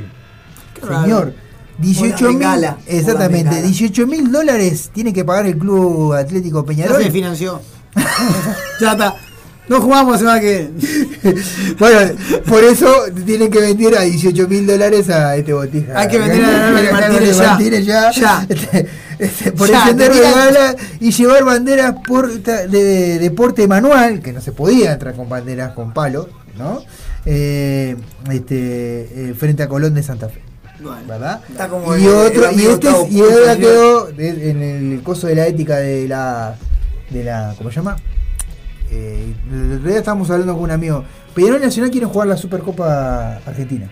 [0.81, 1.01] raro.
[1.03, 1.33] Señor,
[1.79, 2.47] 18 mil.
[2.87, 3.61] Exactamente, bengala.
[3.67, 7.03] 18 mil dólares tiene que pagar el Club Atlético ya Peñarol.
[7.03, 7.61] se financió.
[8.81, 9.15] ya está.
[9.69, 10.69] No jugamos semana que.
[11.79, 12.11] Bueno,
[12.47, 12.89] por eso
[13.25, 15.99] tienen que vender a 18 mil dólares a este botija.
[15.99, 17.47] Hay que vender a Álvarez Martínez ya.
[17.47, 18.11] Martínez ya.
[18.11, 18.45] Ya.
[18.49, 18.87] Este,
[19.19, 24.41] este, por Ya, encender bengala y llevar banderas por, de, de deporte manual, que no
[24.41, 26.81] se podía entrar con banderas con palo, ¿no?
[27.25, 27.95] Eh,
[28.31, 28.49] este,
[29.29, 30.41] eh, frente a Colón de Santa Fe.
[31.07, 31.41] ¿Verdad?
[31.49, 35.33] Está como y el- otro, el y este y ahora quedó en el coso de
[35.35, 36.55] la ética de la
[37.09, 37.97] de la ¿cómo se llama?
[38.89, 41.03] Eh, el otro día estábamos hablando con un amigo.
[41.35, 43.89] Peñarol Nacional quieren jugar la Supercopa Argentina.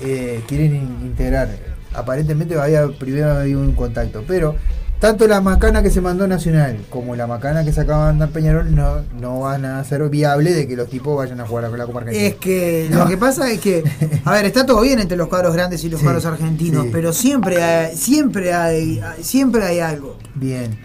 [0.00, 1.48] Eh, quieren in- integrar.
[1.94, 4.56] Aparentemente había primero había un contacto, pero
[4.98, 8.30] tanto la macana que se mandó Nacional como la macana que se acaba de mandar
[8.30, 11.68] Peñarol no, no van a ser viable de que los tipos vayan a jugar a
[11.68, 12.26] la Copa Argentina.
[12.26, 12.98] Es que No.
[13.04, 13.84] lo que pasa es que,
[14.24, 16.90] a ver, está todo bien entre los cuadros grandes y los Sí, cuadros argentinos, sí.
[16.92, 20.16] pero siempre hay, siempre hay, siempre hay algo.
[20.34, 20.76] Bien.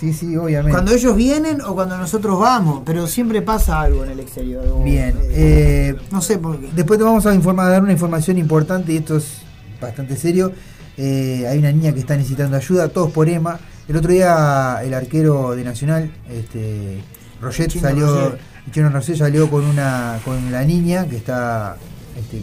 [0.00, 0.72] Sí, sí, obviamente.
[0.72, 4.82] Cuando ellos vienen o cuando nosotros vamos, pero siempre pasa algo en el exterior.
[4.82, 5.14] Bien.
[5.28, 6.70] eh, no sé por qué.
[6.74, 9.42] Después te vamos a informar, a dar una información importante y esto es
[9.78, 10.52] bastante serio.
[10.96, 13.60] Eh, hay una niña que está necesitando ayuda, todos por Emma.
[13.88, 17.02] El otro día el arquero de Nacional, este,
[17.42, 18.38] Roget, salió,
[18.72, 21.76] Chino salió con una con la niña que está
[22.18, 22.42] este,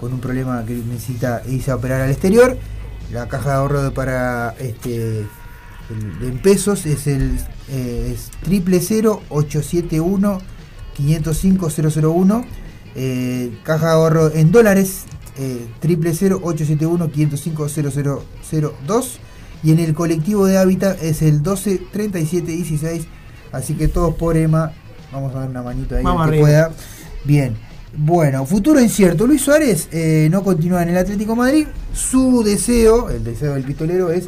[0.00, 2.56] con un problema que necesita irse a operar al exterior.
[3.12, 5.26] La caja de ahorro para este
[5.90, 7.38] en pesos es el
[7.68, 10.40] eh, triple cero 871
[10.96, 12.44] 505 001
[12.96, 15.04] eh, caja de ahorro en dólares
[15.36, 19.18] eh, triple cero 871 505 0002
[19.62, 23.06] y en el colectivo de hábitat es el 12 37 16
[23.52, 24.72] así que todos por EMA
[25.14, 26.70] vamos a dar una manito ahí que pueda.
[27.24, 27.56] Bien.
[27.96, 29.26] Bueno, futuro incierto.
[29.26, 31.66] Luis Suárez eh, no continúa en el Atlético de Madrid.
[31.92, 34.26] Su deseo, el deseo del pistolero, es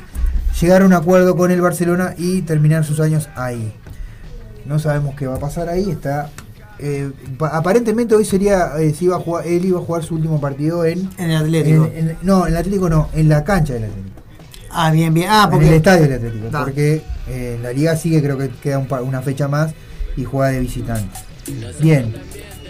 [0.61, 3.73] llegar a un acuerdo con el Barcelona y terminar sus años ahí.
[4.65, 5.91] No sabemos qué va a pasar ahí.
[5.91, 6.31] Está
[6.79, 10.15] eh, pa- aparentemente hoy sería eh, si iba a jugar, él iba a jugar su
[10.15, 11.87] último partido en En el Atlético.
[11.95, 14.21] en- en- no, en el Atlético no, en la cancha del Atlético.
[14.71, 15.29] Ah, bien, bien.
[15.31, 16.65] Ah, porque En el estadio del Atlético, Da.
[16.65, 19.73] porque eh, en la liga sigue creo que queda un una fecha más
[20.17, 21.09] y juega de visitante.
[21.81, 22.13] Bien.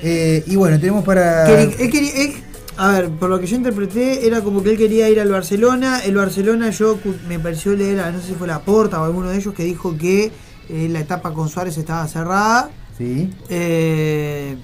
[0.02, 2.34] Eh, y bueno, tenemos para Que él- él quería- él-
[2.78, 6.00] a ver, por lo que yo interpreté, era como que él quería ir al Barcelona.
[6.04, 6.98] El Barcelona, yo
[7.28, 9.96] me pareció leer, no sé si fue la Porta o alguno de ellos, que dijo
[9.96, 10.30] que
[10.68, 12.70] eh, la etapa con Suárez estaba cerrada.
[12.98, 13.32] Sí.
[13.48, 14.56] Eh,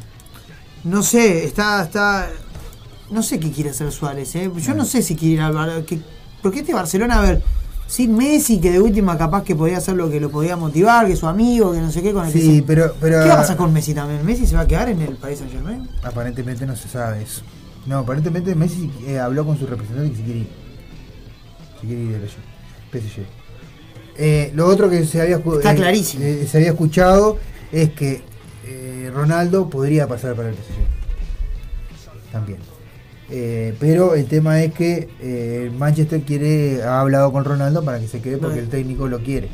[0.85, 2.29] no sé, está, está.
[3.11, 4.51] No sé qué quiere hacer Suárez, ¿eh?
[4.57, 5.87] Yo no sé si quiere ir al Barcelona.
[6.43, 7.43] Porque este Barcelona, a ver,
[7.87, 11.15] sin Messi, que de última capaz que podía hacer lo que lo podía motivar, que
[11.15, 13.35] su amigo, que no sé qué, con el que Sí, se- pero, pero ¿Qué va
[13.35, 14.25] a pasar con Messi también?
[14.27, 15.89] ¿Messi se va a quedar en el Paris Saint Germain?
[16.03, 17.43] Aparentemente no se sabe eso.
[17.87, 20.47] No, aparentemente Messi eh, habló con su representante que se quiere ir.
[21.81, 23.23] Se quiere ir del PSG.
[24.17, 26.25] Eh, lo otro que se había, Está eh, clarísimo.
[26.25, 27.39] eh, se había escuchado
[27.73, 28.23] es que
[29.13, 32.31] Ronaldo podría pasar para el PSG.
[32.31, 32.59] También.
[33.79, 38.39] Pero el tema es que Manchester quiere ha hablado con Ronaldo para que se quede
[38.39, 39.49] porque el técnico lo quiere.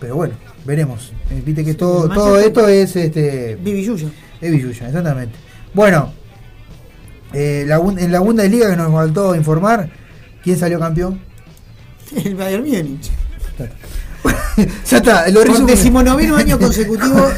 [0.00, 1.12] Pero bueno, veremos.
[1.44, 3.56] Viste que todo, esto es este.
[3.56, 4.08] Vivi Yuya.
[4.40, 5.36] Es Villuya, exactamente.
[5.74, 6.12] Bueno,
[7.32, 9.88] eh, la en la Bundesliga que nos faltó informar,
[10.42, 11.20] ¿quién salió campeón?
[12.24, 13.10] El Bayern Múnich.
[14.86, 17.28] ya está, lo Por decimonoveno año consecutivo.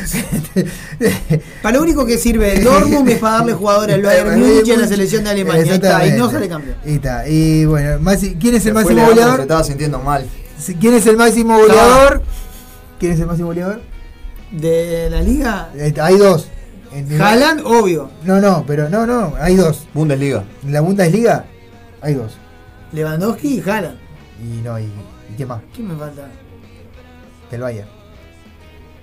[1.62, 4.72] para lo único que sirve el Dortmund es para darle jugadores al Bayern Múnich y
[4.72, 5.62] a la selección de Alemania.
[5.62, 6.76] Ahí está, y no sale campeón.
[6.84, 7.28] Ahí está.
[7.28, 7.98] Y bueno,
[8.40, 9.40] ¿quién es el máximo Leandro, Se goleador?
[9.40, 10.26] estaba sintiendo mal.
[10.80, 12.22] ¿Quién es el máximo goleador?
[12.98, 13.80] ¿Quién es el máximo goleador?
[14.50, 15.70] De la liga.
[16.00, 16.48] Hay dos.
[16.94, 18.10] En- Haaland, obvio.
[18.24, 19.86] No, no, pero no, no, hay dos.
[19.92, 20.44] Bundesliga.
[20.64, 21.44] En la Bundesliga
[22.00, 22.36] hay dos.
[22.92, 23.98] Lewandowski y Haaland.
[24.40, 25.60] Y no, y, ¿y qué más?
[25.74, 26.28] ¿Quién me falta?
[27.50, 27.88] Del Bayern.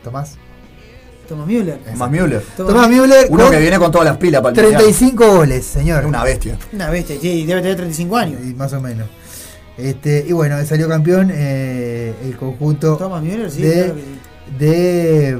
[0.04, 0.38] Tomás.
[1.28, 1.80] Thomas Müller.
[1.96, 2.44] Más Müller.
[2.58, 3.28] Tomás Müller.
[3.30, 4.82] Uno que viene con todas las pilas para el Mundial.
[4.82, 6.06] 35 goles, señor.
[6.06, 6.58] Una bestia.
[6.74, 8.42] Una bestia, sí, debe tener 35 años.
[8.44, 9.08] Y más o menos.
[9.78, 14.08] Este, y bueno, salió campeón eh, el conjunto Thomas Müller, sí, de, claro que sí.
[14.60, 15.40] de,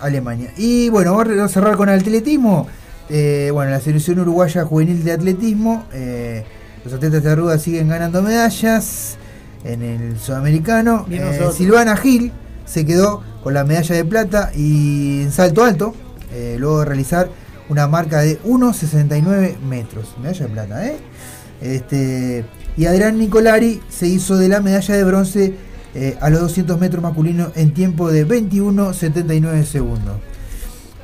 [0.00, 0.52] Alemania.
[0.56, 2.66] Y bueno, vamos a cerrar con el atletismo.
[3.08, 5.86] Eh, bueno, la selección uruguaya juvenil de atletismo.
[5.92, 6.44] eh,
[6.84, 9.16] los atletas de Arruda siguen ganando medallas
[9.64, 11.06] en el sudamericano.
[11.10, 11.50] Eh.
[11.54, 12.32] Silvana Gil
[12.64, 15.94] se quedó con la medalla de plata y en salto alto,
[16.56, 17.28] luego de realizar
[17.68, 20.14] una marca de 1,69 metros.
[20.22, 20.96] Medalla de plata, ¿eh?
[21.60, 22.44] Este,
[22.76, 25.54] y Adrián Nicolari se hizo de la medalla de bronce
[25.94, 30.16] eh, a los 200 metros masculinos en tiempo de 21,79 segundos.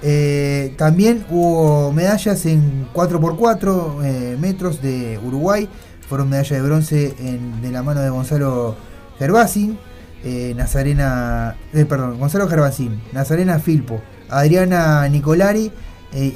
[0.02, 5.68] Eh, también hubo medallas en 4x4 eh, metros de Uruguay.
[6.08, 8.76] Fueron medallas de bronce en- de la mano de Gonzalo
[9.18, 9.78] Gervasín,
[10.22, 15.70] eh, Nazarena, perdón, Gonzalo Gervasín, Nazarena Filpo, Adriana Nicolari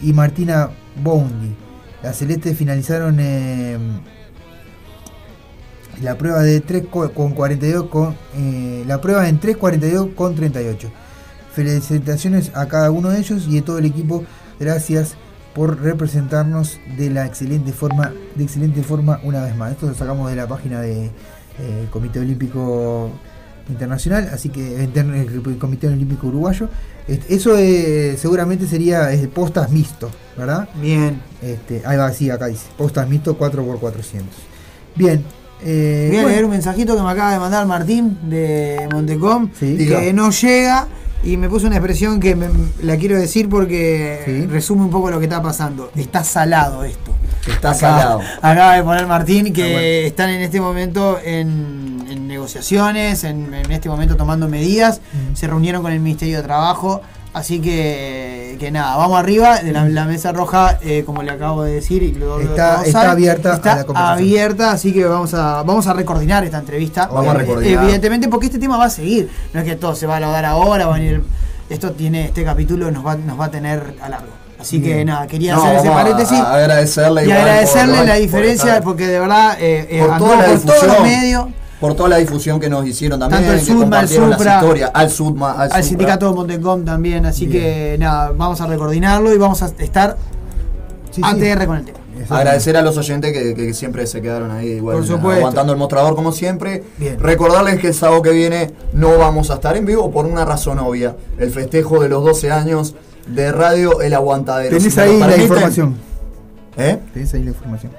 [0.02, 0.70] y Martina
[1.02, 1.54] Bondi.
[2.02, 3.18] Las celestes finalizaron
[6.02, 10.90] la prueba de 3 co- con 42 con eh, la prueba en 3.42 con 38.
[11.52, 14.24] Felicitaciones a cada uno de ellos y de todo el equipo.
[14.60, 15.14] Gracias
[15.54, 19.72] por representarnos de la excelente forma, de excelente forma una vez más.
[19.72, 21.10] Esto lo sacamos de la página del
[21.90, 23.10] Comité Olímpico
[23.68, 26.68] Internacional, así que el Comité Olímpico Uruguayo.
[27.28, 30.68] Eso eh, seguramente sería eh, postas mixto, ¿verdad?
[30.80, 31.20] Bien.
[31.42, 32.66] Este, ahí va, sí, acá dice.
[32.76, 34.22] Postas mixto 4x400.
[34.94, 35.24] Bien.
[35.64, 36.28] Eh, Voy a bueno.
[36.34, 39.76] leer un mensajito que me acaba de mandar Martín de Montecom, Sí.
[39.76, 40.86] que no llega
[41.24, 42.48] y me puso una expresión que me-
[42.82, 45.90] la quiero decir porque resume un poco lo que está pasando.
[45.96, 47.12] Está salado esto.
[47.48, 48.20] Está salado.
[48.42, 49.80] Acaba de poner Martín que Ah, bueno.
[50.06, 55.00] están en este momento en, en negociaciones, en, en este momento tomando medidas.
[55.34, 57.00] Se reunieron con el Ministerio de Trabajo.
[57.38, 59.58] Así que, que nada, vamos arriba.
[59.60, 63.10] De la, la mesa roja, eh, como le acabo de decir, y lo- Está- está
[63.12, 67.06] abierta a está la abierta, así que vamos a, vamos a recoordinar esta entrevista.
[67.06, 67.82] Vamos a Eh, recoordinar.
[67.84, 69.30] Evidentemente, porque este tema va a seguir.
[69.52, 71.22] No es que todo se va a lograr ahora, va a venir.
[71.70, 74.28] Esto tiene, este capítulo nos va, nos va a tener a largo.
[74.60, 75.06] Así que Bien.
[75.06, 76.38] nada, quería No, hacer ese paréntesis.
[76.40, 80.58] agradecerle y agradecerle por- la por diferencia, porque de verdad eh, eh, por toda la
[80.58, 81.46] todos los medios.
[81.80, 84.90] Por toda la difusión que nos hicieron también, Tanto el que Sudma, las Supra, historias,
[84.94, 85.82] al Sudma, al, al Supra.
[85.82, 87.62] sindicato de Montecom también, así Bien.
[87.62, 90.16] que nada, vamos a recoordinarlo y vamos a estar
[91.22, 91.98] ATR con el tema.
[92.30, 95.38] Agradecer a los oyentes que, que siempre se quedaron ahí igual, Por supuesto.
[95.38, 96.82] aguantando el mostrador como siempre.
[96.98, 97.18] Bien.
[97.20, 100.80] Recordarles que el sábado que viene no vamos a estar en vivo por una razón
[100.80, 101.14] obvia.
[101.38, 102.96] El festejo de los 12 años
[103.28, 104.76] de Radio El Aguantadero.
[104.76, 105.94] Tenés Si ahí la información.
[106.76, 106.98] ¿Eh?
[107.14, 107.92] Tenés ahí la información.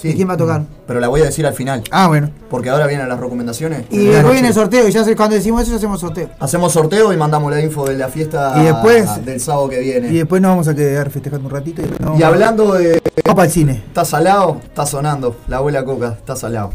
[0.00, 0.14] Sí.
[0.14, 0.62] quién va a tocar?
[0.86, 1.82] Pero la voy a decir al final.
[1.90, 2.30] Ah, bueno.
[2.48, 3.84] Porque ahora vienen las recomendaciones.
[3.90, 6.30] Y después viene el sorteo, y ya cuando decimos eso, ya hacemos sorteo.
[6.38, 10.08] Hacemos sorteo y mandamos la info de la fiesta Y después- del sábado que viene.
[10.08, 11.82] Y después nos vamos a quedar festejando un ratito.
[11.82, 13.00] Y, Y hablando de.
[13.24, 13.72] Vamos para el cine.
[13.88, 15.36] Está salado, está sonando.
[15.48, 16.70] La abuela Coca, está salado.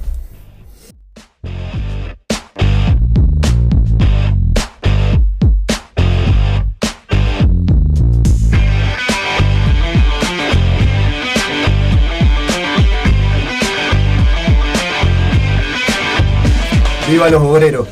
[17.15, 17.87] ¡Viva los obreros!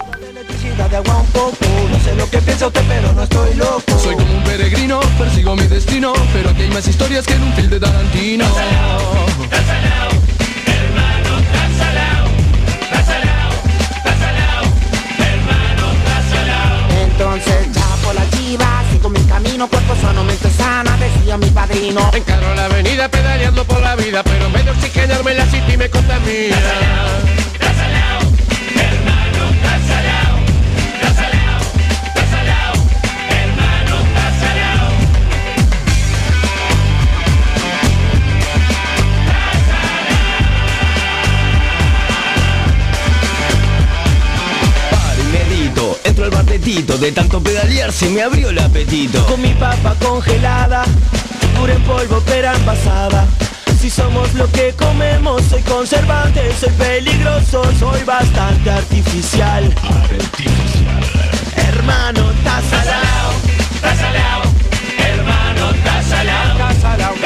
[4.03, 7.53] Soy como un peregrino, persigo mi destino Pero aquí hay más historias que en un
[7.53, 8.45] film de Tarantino.
[17.01, 22.11] Entonces ya por la chiva Sigo mi camino, cuerpo sano, mente sana Decía mi padrino.
[22.13, 25.89] Encarro la avenida pedaleando por la vida Pero en vez de oxigenarme la city me
[25.89, 26.57] contamina.
[46.03, 50.83] Entro al bar de tanto pedalear se me abrió el apetito Con mi papa congelada,
[51.57, 53.27] pura en polvo pero envasada.
[53.79, 59.73] Si somos lo que comemos, soy conservante, soy peligroso, soy bastante artificial.
[61.57, 63.33] Hermano, estás salado,
[63.75, 64.43] estás salado.
[64.97, 67.22] Hermano, estás salado,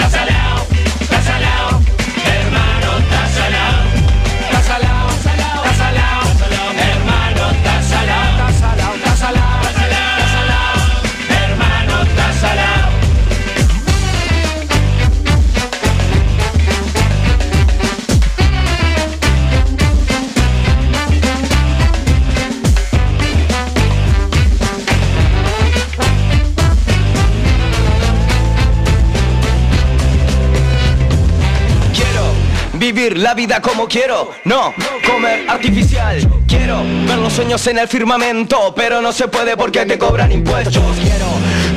[33.07, 34.73] vivir la vida como quiero, no
[35.05, 36.17] comer artificial.
[36.47, 40.83] Quiero ver los sueños en el firmamento, pero no se puede porque te cobran impuestos.
[41.01, 41.25] Quiero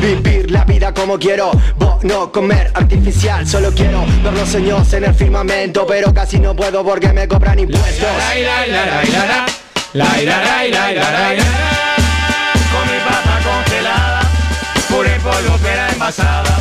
[0.00, 1.50] Vivir la vida como quiero,
[2.02, 6.83] no comer artificial Solo quiero ver los sueños en el firmamento Pero casi no puedo
[6.83, 8.09] porque me cobran impuestos
[12.73, 14.20] Con mi papa congelada,
[14.89, 15.59] pura en polvo
[15.92, 16.60] envasada.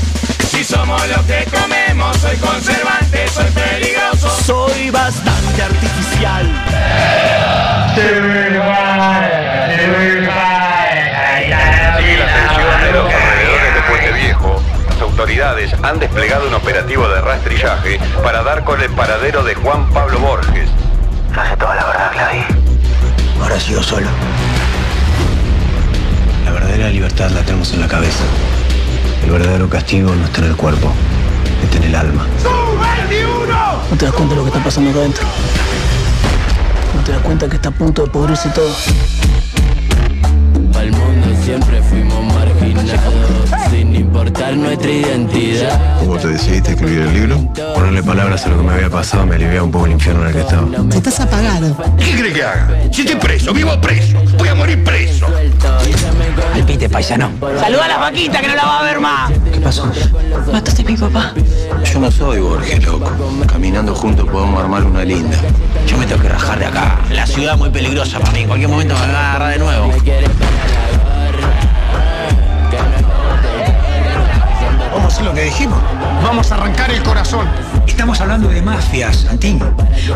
[0.52, 1.79] Si somos lo que comemos,
[2.20, 4.30] soy conservante, soy peligroso.
[4.30, 6.46] Soy bastante artificial.
[11.98, 14.62] Sigue la tensión de los alrededores de Puente Viejo.
[14.90, 19.90] Las autoridades han desplegado un operativo de rastrillaje para dar con el paradero de Juan
[19.92, 20.70] Pablo Borges.
[20.70, 22.44] Sé toda la verdad, Clavi.
[23.42, 24.08] Ahora sigo solo.
[26.44, 28.24] La verdadera libertad la tenemos en la cabeza.
[29.24, 30.92] El verdadero castigo no está en el cuerpo,
[31.64, 32.26] está en el alma.
[33.90, 35.24] ¿No te das cuenta de lo que está pasando acá adentro?
[36.96, 38.70] ¿No te das cuenta que está a punto de pudrirse todo?
[40.78, 43.52] Al mundo siempre fuimos marginados,
[44.10, 46.00] importar nuestra identidad.
[46.00, 47.54] ¿Cómo te decidiste escribir el libro?
[47.76, 50.28] Ponerle palabras a lo que me había pasado me aliviaba un poco el infierno en
[50.30, 50.68] el que estaba.
[50.96, 51.78] Estás apagado.
[51.98, 52.68] ¿Qué cree que haga?
[52.92, 55.28] Si estoy preso, vivo preso, voy a morir preso.
[56.56, 57.30] Al pite, paisano.
[57.60, 59.32] Saluda a la vaquita que no la va a ver más.
[59.54, 59.92] ¿Qué pasó?
[60.52, 61.34] Mataste a mi papá.
[61.94, 63.12] Yo no soy Borges, loco.
[63.46, 65.38] Caminando juntos podemos armar una linda.
[65.86, 67.00] Yo me tengo que rajar de acá.
[67.12, 68.40] La ciudad es muy peligrosa para mí.
[68.40, 69.94] En cualquier momento me van a agarrar de nuevo.
[74.92, 75.80] Vamos a hacer lo que dijimos.
[76.24, 77.48] Vamos a arrancar el corazón.
[77.88, 79.62] Estamos hablando de mafias, Antín.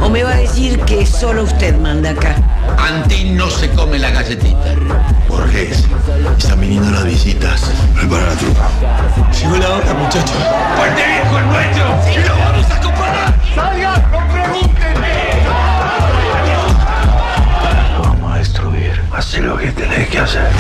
[0.02, 2.36] ¿O me va a decir que solo usted manda acá?
[2.78, 4.76] Antín no se come la galletita.
[5.28, 5.86] Borges,
[6.38, 7.72] están viniendo las visitas.
[7.96, 8.70] Prepara la trupa.
[9.40, 10.38] Llegó la hora, muchachos.
[10.78, 11.86] ¡Fuerte viejo el nuestro!
[12.12, 13.40] ¡Y lo vamos a comparar!
[13.56, 14.12] ¡Salgan!
[14.12, 14.94] ¡No pregunten!
[18.00, 19.04] Vamos a destruir.
[19.12, 20.52] Haz lo que tenés que hacer.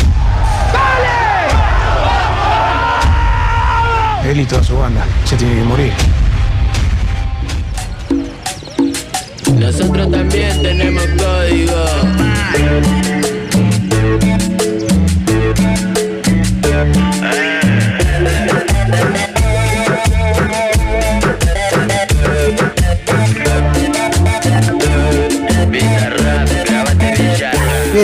[4.25, 5.93] Él y toda su banda se tiene que morir.
[9.59, 11.85] Nosotros también tenemos código.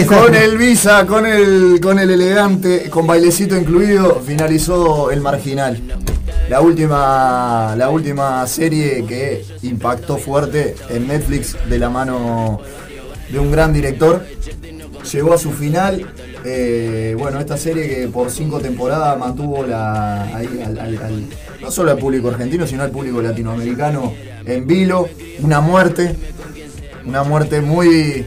[0.07, 5.80] Con el Visa, con el, con el elegante, con bailecito incluido, finalizó el marginal.
[6.50, 12.60] La última, la última serie que impactó fuerte en Netflix de la mano
[13.30, 14.26] de un gran director.
[15.11, 16.11] Llegó a su final.
[16.44, 20.42] eh, bueno, esta serie que por cinco temporadas mantuvo la,
[21.61, 24.14] no solo al público argentino, sino al público latinoamericano
[24.44, 25.08] en vilo.
[25.42, 26.16] Una muerte.
[27.06, 28.26] Una muerte muy,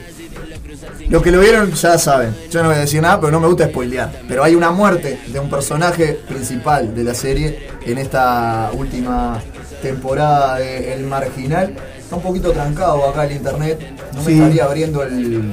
[1.13, 2.35] los que lo vieron ya saben.
[2.51, 4.11] Yo no voy a decir nada, pero no me gusta spoilear.
[4.27, 9.39] Pero hay una muerte de un personaje principal de la serie en esta última
[9.83, 11.77] temporada de El Marginal.
[11.99, 13.79] Está un poquito trancado acá el internet.
[14.15, 15.53] No me estaría abriendo el.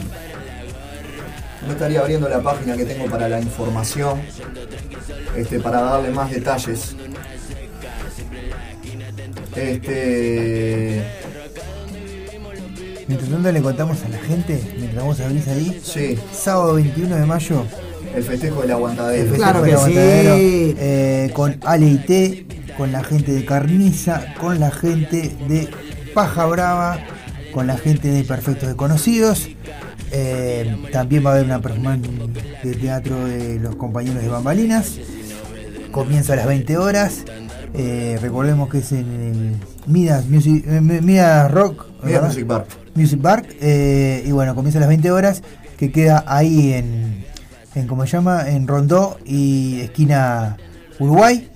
[1.68, 4.22] No estaría abriendo la página que tengo para la información.
[5.36, 6.96] Este, para darle más detalles.
[9.58, 11.04] Este.
[13.10, 15.82] Mientras tanto le contamos a la gente, mientras vos abrís ahí.
[15.84, 16.16] Sí.
[16.32, 17.66] Sábado 21 de mayo.
[18.16, 19.24] El festejo del aguantadero.
[19.24, 20.76] El festejo Claro del que aguantadero, sí.
[20.78, 22.46] eh, con Ale y T,
[22.78, 25.70] con la gente de Carniza, con la gente de
[26.14, 27.00] Paja Brava,
[27.52, 29.50] con la gente de Perfectos Desconocidos.
[30.12, 32.08] Eh, también va a haber una performance
[32.64, 35.00] de teatro de los compañeros de Bambalinas.
[35.92, 37.24] Comienza a las 20 horas.
[37.74, 39.56] Eh, recordemos que es en el
[39.90, 41.88] Midas, Music, eh, Midas Rock.
[42.03, 42.24] Midas.
[42.24, 42.66] Music Bar.
[42.93, 43.43] Music Bar.
[43.59, 45.42] eh, y bueno, comienza a las 20 horas.
[45.77, 47.26] Que queda ahí en,
[47.74, 48.50] en ¿cómo se llama?
[48.50, 50.58] En Rondó y esquina
[51.00, 51.50] Uruguay.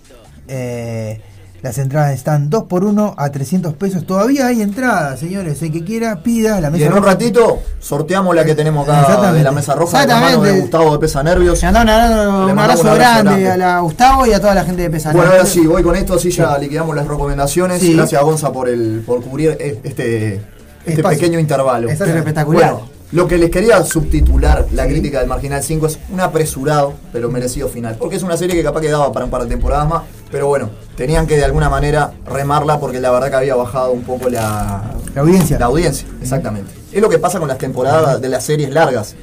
[0.48, 1.22] Eh,
[1.64, 4.06] las entradas están 2 por 1 a 300 pesos.
[4.06, 5.62] Todavía hay entradas, señores.
[5.62, 9.32] El que quiera, pida la Y mesa en un ratito sorteamos la que tenemos acá
[9.32, 10.60] de la mesa roja de la mano de.
[10.60, 11.64] Gustavo de Pesa Nervios.
[11.64, 13.50] Le mandamos un abrazo- un grande, grande.
[13.50, 15.16] a la Gustavo y a toda la gente de Pesaner.
[15.16, 17.80] Bueno, ahora sí, voy con esto, así ya liquidamos las recomendaciones.
[17.82, 17.94] Sí.
[17.96, 20.42] Gracias a Gonza por el por cubrir este,
[20.86, 21.88] este pequeño intervalo.
[21.98, 22.72] Pero espectacular.
[22.74, 27.30] Bueno, lo que les quería subtitular la crítica del Marginal 5 es un apresurado pero
[27.30, 27.96] merecido final.
[27.98, 30.02] Porque es una serie que capaz que daba para un par de temporadas más,
[30.34, 34.02] pero bueno, tenían que de alguna manera remarla porque la verdad que había bajado un
[34.02, 34.82] poco la,
[35.14, 35.60] La audiencia.
[35.60, 36.74] la audiencia, exactamente.
[36.92, 39.16] Es lo que pasa con las temporadas de las series largas.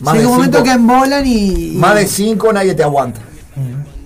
[0.00, 1.74] Más Llega de un momento cinco- que embolan y.
[1.74, 3.20] y- más de 5 nadie te aguanta.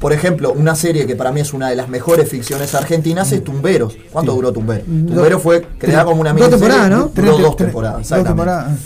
[0.00, 3.42] Por ejemplo, una serie que para mí es una de las mejores ficciones argentinas es
[3.44, 3.96] Tumberos.
[4.12, 4.84] ¿Cuánto duró Tumberos?
[4.84, 6.58] Tumberos fue creada como una dos miniserie.
[6.68, 7.08] temporadas, ¿no?
[7.14, 8.78] Duró Tres- dos temporadas, Dos temporadas.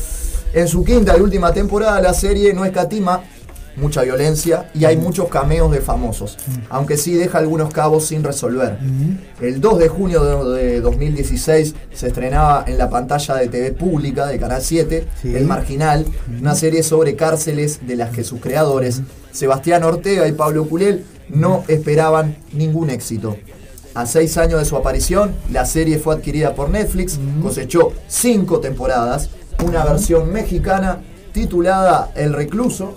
[0.55, 3.21] En su quinta y última temporada la serie no escatima
[3.77, 6.37] mucha violencia y hay muchos cameos de famosos,
[6.69, 8.79] aunque sí deja algunos cabos sin resolver.
[9.41, 14.27] El 2 de junio de, de 2016 se estrenaba en la pantalla de TV pública
[14.27, 15.35] de Canal 7, Sí.
[15.35, 16.07] El Marginal,
[16.41, 19.03] una serie sobre cárceles de las que sus creadores,
[19.33, 23.37] Sebastián Ortega y Pablo Culel, no esperaban ningún éxito.
[23.95, 29.31] A seis años de su aparición, la serie fue adquirida por Netflix, cosechó cinco temporadas,
[29.67, 31.01] una versión mexicana
[31.33, 32.97] titulada El Recluso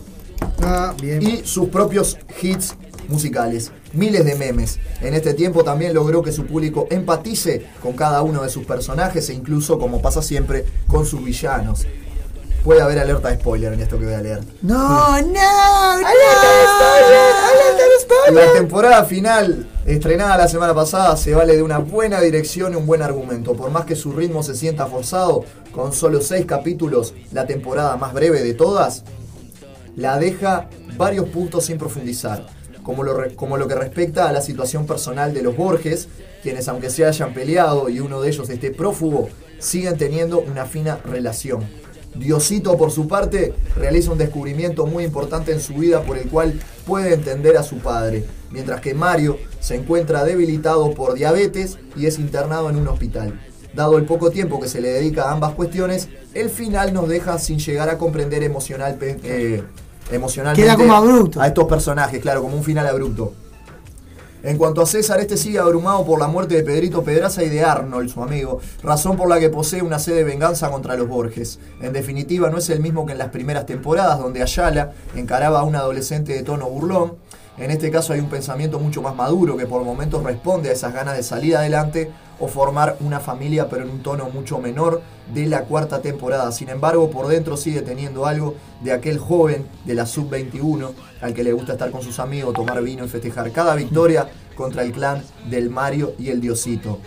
[0.61, 2.75] Ah, y sus propios hits
[3.07, 3.71] musicales.
[3.93, 4.79] Miles de memes.
[5.01, 9.29] En este tiempo también logró que su público empatice con cada uno de sus personajes
[9.29, 11.85] e incluso, como pasa siempre, con sus villanos.
[12.63, 14.41] Puede haber alerta de spoiler en esto que voy a leer.
[14.63, 14.75] No,
[15.21, 16.05] no, no.
[18.31, 22.87] La temporada final, estrenada la semana pasada, se vale de una buena dirección y un
[22.87, 23.53] buen argumento.
[23.53, 28.13] Por más que su ritmo se sienta forzado, con solo seis capítulos, la temporada más
[28.13, 29.03] breve de todas,
[29.95, 32.45] la deja varios puntos sin profundizar.
[32.83, 36.07] Como lo, como lo que respecta a la situación personal de los Borges,
[36.43, 40.99] quienes aunque se hayan peleado y uno de ellos esté prófugo, siguen teniendo una fina
[41.03, 41.65] relación.
[42.15, 46.59] Diosito, por su parte, realiza un descubrimiento muy importante en su vida por el cual
[46.85, 52.17] puede entender a su padre, mientras que Mario se encuentra debilitado por diabetes y es
[52.19, 53.41] internado en un hospital.
[53.73, 57.37] Dado el poco tiempo que se le dedica a ambas cuestiones, el final nos deja
[57.37, 59.63] sin llegar a comprender emocional, eh,
[60.11, 61.41] emocionalmente Queda como abrupto.
[61.41, 63.33] a estos personajes, claro, como un final abrupto.
[64.45, 67.63] En cuanto a César, este sigue abrumado por la muerte de Pedrito Pedraza y de
[67.63, 71.57] Arnold, su amigo, razón por la que posee una sed de venganza contra los Borges.
[71.81, 75.63] En definitiva, no es el mismo que en las primeras temporadas, donde Ayala encaraba a
[75.63, 77.13] un adolescente de tono burlón.
[77.57, 80.93] En este caso hay un pensamiento mucho más maduro que por momentos responde a esas
[80.93, 85.01] ganas de salir adelante o formar una familia, pero en un tono mucho menor
[85.33, 86.51] de la cuarta temporada.
[86.51, 91.45] Sin embargo, por dentro sigue teniendo algo de aquel joven de la sub-21 al que
[91.45, 95.23] le gusta estar con sus amigos, tomar vino y festejar cada victoria contra el clan
[95.49, 96.99] del Mario y el Diosito.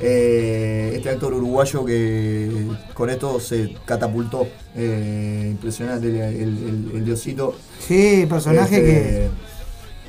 [0.00, 4.46] Eh, este actor uruguayo que con esto se catapultó.
[4.74, 7.54] Eh, impresionante el, el- el- el Diosito.
[7.80, 9.28] Sí, personaje Este, que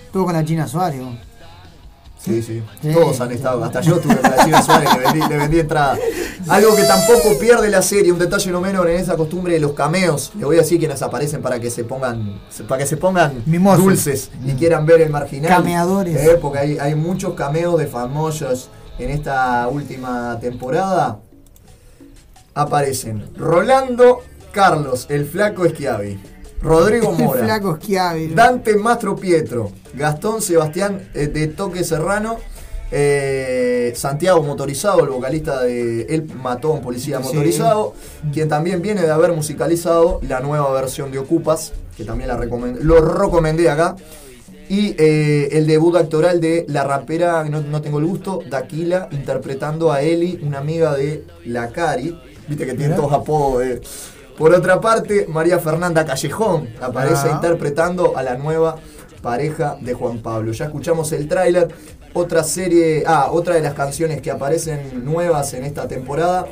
[0.07, 0.99] estuvo con la China Suárez.
[1.01, 1.17] ¿no?
[2.19, 2.61] Sí, sí.
[2.81, 2.91] Sí.
[2.91, 3.63] Todos han estado.
[3.63, 5.97] Hasta yo tuve con la China Suárez, le vendí, le vendí entrada.
[6.49, 9.73] Algo que tampoco pierde la serie, un detalle no menor en esa costumbre de los
[9.73, 10.31] cameos.
[10.35, 13.83] Le voy a decir quienes aparecen para que se pongan, para que se pongan Mimosos.
[13.83, 15.49] dulces y quieran ver el marginal.
[15.49, 16.17] Cameadores.
[16.17, 21.19] Eh, porque hay, hay muchos cameos de famosos en esta última temporada.
[22.55, 24.21] Aparecen Rolando
[24.51, 26.19] Carlos, el flaco Schiavi.
[26.61, 27.43] Rodrigo Mora.
[27.43, 28.27] Flaco Schiavi.
[28.29, 32.37] Dante Mastro Pietro, Gastón Sebastián eh, de Toque Serrano,
[32.91, 37.23] eh, Santiago Motorizado, el vocalista de El Matón Policía Sí.
[37.25, 37.93] Motorizado,
[38.33, 42.83] quien también viene de haber musicalizado la nueva versión de Ocupas, que también la recomendé,
[42.83, 43.95] lo recomendé acá.
[44.69, 49.93] Y eh, el debut actoral de la rapera, no, no tengo el gusto, Daquila, interpretando
[49.93, 52.19] a Eli, una amiga de La Cari.
[52.49, 53.63] Viste que tiene todos apodos.
[53.63, 53.81] eh.
[54.37, 57.33] Por otra parte, María Fernanda Callejón aparece Ah.
[57.35, 58.75] interpretando a la nueva
[59.21, 60.51] pareja de Juan Pablo.
[60.51, 61.69] Ya escuchamos el tráiler.
[62.13, 66.45] Otra serie, ah, otra de las canciones que aparecen nuevas en esta temporada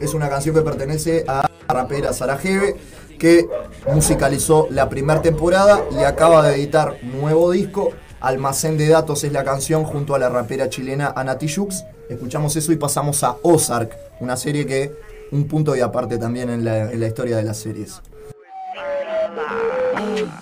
[0.00, 2.76] es una canción que pertenece a la rapera Sara Jeve,
[3.18, 3.46] que
[3.92, 7.90] musicalizó la primera temporada y acaba de editar nuevo disco
[8.20, 11.84] Almacén de Datos es la canción junto a la rapera chilena Ana Tijoux.
[12.08, 14.92] Escuchamos eso y pasamos a Ozark, una serie que
[15.34, 18.00] un punto de aparte también en la, en la historia de las series.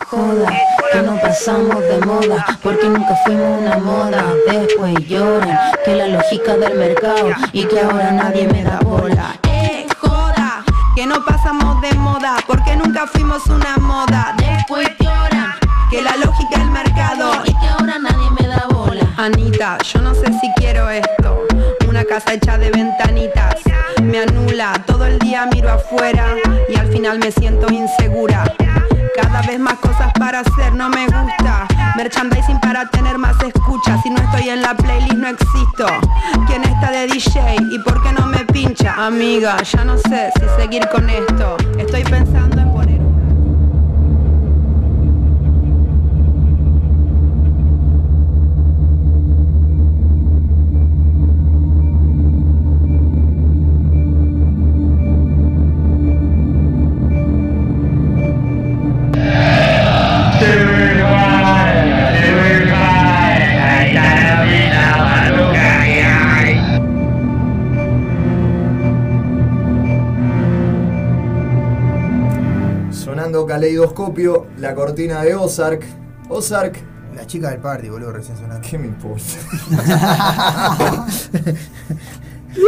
[0.06, 0.52] Joda,
[0.92, 4.34] que no pasamos de moda, porque nunca fuimos una moda.
[4.46, 9.34] Después lloran que la lógica del mercado y que ahora nadie me da bola.
[9.44, 10.62] Eh, joda,
[10.94, 14.34] que no pasamos de moda, porque nunca fuimos una moda.
[14.36, 15.54] Después lloran
[15.90, 19.14] que la lógica del mercado y que ahora nadie me da bola.
[19.16, 21.46] Anita, yo no sé si quiero esto.
[21.92, 23.56] Una casa hecha de ventanitas.
[24.02, 28.50] Me anula, todo el día miro afuera y al final me siento insegura.
[29.14, 31.68] Cada vez más cosas para hacer, no me gusta.
[31.94, 34.00] Merchandising para tener más escuchas.
[34.02, 35.86] Si no estoy en la playlist, no existo.
[36.46, 38.94] ¿Quién está de DJ y por qué no me pincha?
[38.94, 41.58] Amiga, ya no sé si seguir con esto.
[41.76, 42.92] Estoy pensando en poner.
[42.92, 43.11] Sonando
[73.66, 75.84] caleidoscopio, la cortina de Ozark.
[76.28, 76.76] Ozark.
[77.14, 78.66] La chica del party, boludo, recién sonando.
[78.68, 79.22] ¿Qué me importa?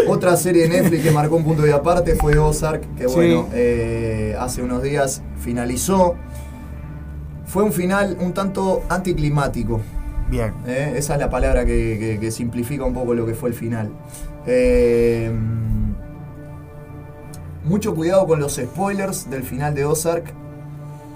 [0.08, 3.14] Otra serie de Netflix que marcó un punto de aparte fue Ozark, que Sí.
[3.14, 6.14] bueno, eh, hace unos días finalizó.
[7.46, 9.80] Fue un final un tanto anticlimático.
[10.30, 10.52] Bien.
[10.66, 13.54] Eh, esa es la palabra que, que- que simplifica un poco lo que fue el
[13.54, 13.90] final.
[14.46, 15.32] Eh,
[17.64, 20.32] mucho cuidado con los spoilers del final de Ozark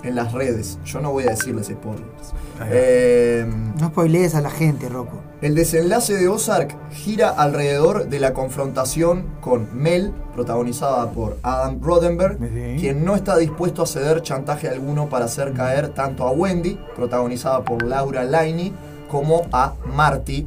[0.02, 0.78] en las redes.
[0.85, 2.33] Yo no voy a decirles spoilers.
[2.70, 3.47] Eh,
[3.81, 5.20] No spoilees a la gente, Rocco.
[5.43, 12.39] el desenlace de Ozark gira alrededor de la confrontación con Mel, protagonizada por Adam Roddenberg,
[12.78, 17.62] quien no está dispuesto a ceder chantaje alguno para hacer caer tanto a Wendy, protagonizada
[17.65, 18.73] por Laura Linney,
[19.09, 20.47] como a Marty,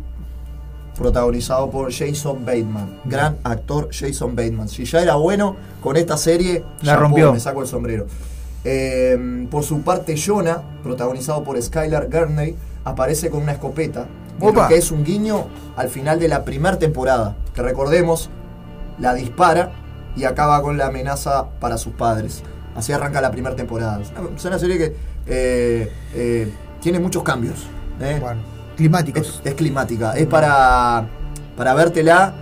[0.98, 3.00] protagonizado por Jason Bateman.
[3.06, 4.68] Gran actor Jason Bateman.
[4.68, 7.32] Si ya era bueno con esta serie, La rompió.
[7.34, 8.06] Me saco el sombrero.
[8.64, 14.08] Eh, por su parte, Jonah, protagonizado por Skylar Gurney, aparece con una escopeta.
[14.40, 14.68] en lo Opa.
[14.68, 17.36] que es un guiño al final de la primera temporada.
[17.54, 18.30] Que recordemos,
[19.00, 19.72] la dispara
[20.16, 22.44] y acaba con la amenaza para sus padres.
[22.76, 24.02] Así arranca la primera temporada.
[24.02, 24.96] Es una, es una serie que
[25.28, 27.68] eh, eh, tiene muchos cambios.
[28.00, 28.22] ¿eh?
[28.76, 29.42] climáticos.
[29.44, 30.14] Es, es climática.
[30.14, 31.08] Es para,
[31.58, 32.34] para vértela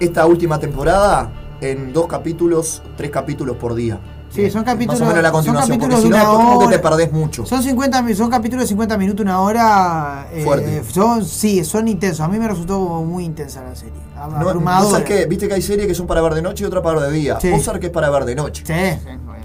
[0.00, 3.98] esta última temporada en dos capítulos, tres capítulos por día.
[4.36, 5.00] Sí, son capítulos.
[5.00, 6.76] Más o menos la son continuación, porque capítulos si de no, como que hora.
[6.76, 7.46] te perdés mucho.
[7.46, 10.28] Son 50 mi- son capítulos de 50 minutos, una hora.
[10.32, 10.82] eh, Fuerte.
[10.92, 12.20] son, sí, son intensos.
[12.20, 13.94] A mí me resultó muy intensa la serie.
[14.14, 14.90] No, ¿vos Abrumadora.
[14.90, 17.00] sabés que, Viste que hay series que son para ver de noche y otra para
[17.00, 17.38] ver de día.
[17.40, 17.50] Sí.
[17.50, 18.62] Ozark es para ver de noche.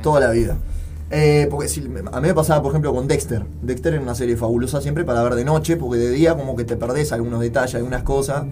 [0.03, 0.57] Toda la vida.
[1.13, 3.45] Eh, porque si, a mí me pasaba, por ejemplo, con Dexter.
[3.61, 6.63] Dexter es una serie fabulosa siempre para ver de noche, porque de día como que
[6.63, 8.43] te perdés algunos detalles, algunas cosas.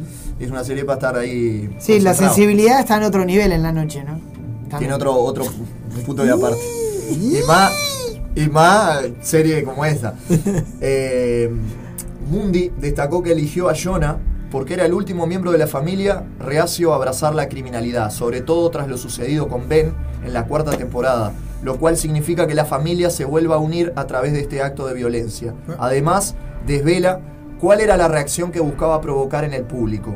[0.41, 1.73] Es una serie para estar ahí.
[1.79, 4.19] Sí, la sensibilidad está en otro nivel en la noche, ¿no?
[4.77, 5.45] Tiene otro, otro
[5.89, 6.59] punto de aparte.
[7.11, 7.71] Y más,
[8.35, 10.15] y más serie como esta.
[10.81, 11.49] Eh,
[12.29, 14.19] Mundi destacó que eligió a Jonah
[14.51, 18.69] porque era el último miembro de la familia reacio a abrazar la criminalidad, sobre todo
[18.69, 19.93] tras lo sucedido con Ben
[20.23, 24.05] en la cuarta temporada, lo cual significa que la familia se vuelva a unir a
[24.07, 25.53] través de este acto de violencia.
[25.77, 26.35] Además,
[26.65, 27.21] desvela
[27.59, 30.15] cuál era la reacción que buscaba provocar en el público.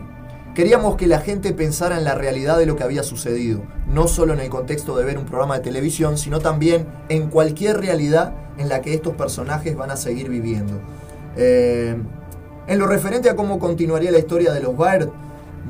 [0.56, 4.33] Queríamos que la gente pensara en la realidad de lo que había sucedido, no solo
[4.33, 8.69] en el contexto de ver un programa de televisión, sino también en cualquier realidad en
[8.69, 10.80] la que estos personajes van a seguir viviendo.
[11.35, 11.95] Eh,
[12.67, 15.09] en lo referente a cómo continuaría la historia de los Baird,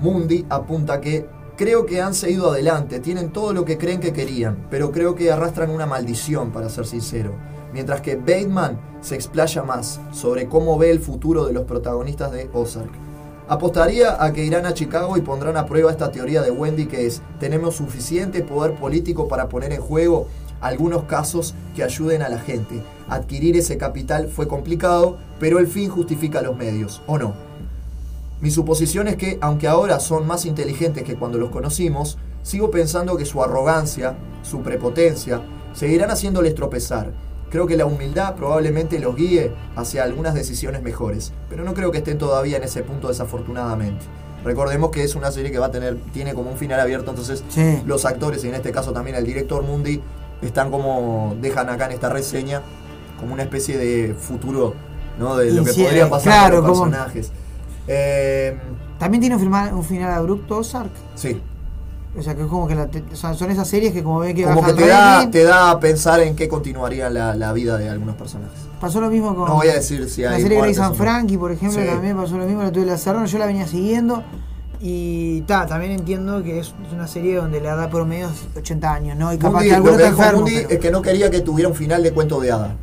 [0.02, 4.68] Mundi apunta que creo que han seguido adelante, tienen todo lo que creen que querían,
[4.70, 7.32] pero creo que arrastran una maldición, para ser sincero.
[7.72, 12.50] Mientras que Bateman se explaya más sobre cómo ve el futuro de los protagonistas de
[12.52, 13.03] Ozark.
[13.54, 17.06] Apostaría a que irán a Chicago y pondrán a prueba esta teoría de Wendy que
[17.06, 20.28] es, tenemos suficiente poder político para poner en juego
[20.60, 22.82] algunos casos que ayuden a la gente.
[23.08, 27.36] Adquirir ese capital fue complicado, pero el fin justifica los medios, ¿o no?
[28.42, 33.18] Mi suposición es que, aunque ahora son más inteligentes que cuando los conocimos, sigo pensando
[33.18, 37.12] que su arrogancia, su prepotencia, seguirán haciéndoles tropezar.
[37.54, 42.00] Creo que la humildad probablemente los guíe hacia algunas decisiones mejores, pero no creo que
[42.00, 44.04] estén todavía en ese punto desafortunadamente.
[44.44, 47.44] Recordemos que es una serie que va a tener, tiene como un final abierto, entonces
[47.50, 47.80] Sí.
[47.86, 50.02] los actores, y en este caso también el director Mundi,
[50.42, 52.64] están como, dejan acá en esta reseña,
[53.20, 54.74] como una especie de futuro
[55.20, 55.36] ¿no?
[55.38, 57.32] De lo que Inci- podría pasar claro, con los como- personajes.
[57.88, 58.58] Eh,
[58.98, 60.90] También tiene un final, un final abrupto Ozark.
[61.14, 61.40] sí.
[62.17, 64.19] O sea, que es como que la te- o sea, son esas series que como
[64.19, 67.53] ven que Como que te da, te da a pensar en qué continuaría la, la
[67.53, 68.59] vida de algunos personajes.
[68.80, 70.82] Pasó lo mismo con No voy a decir si la hay serie Grey muertes o
[70.83, 70.98] San no.
[70.98, 71.88] Frankie, por ejemplo, Sí.
[71.88, 74.22] también pasó lo mismo, la tuve la cerraron, yo la venía siguiendo
[74.80, 79.17] y ta, también entiendo que es una serie donde la edad promedio es 80 años,
[79.17, 79.33] ¿no?
[79.33, 80.40] Y capaz Mundi, que lo que dijo enfermo.
[80.42, 82.75] Mundi pero- es que no quería que tuviera un final de cuento de hada.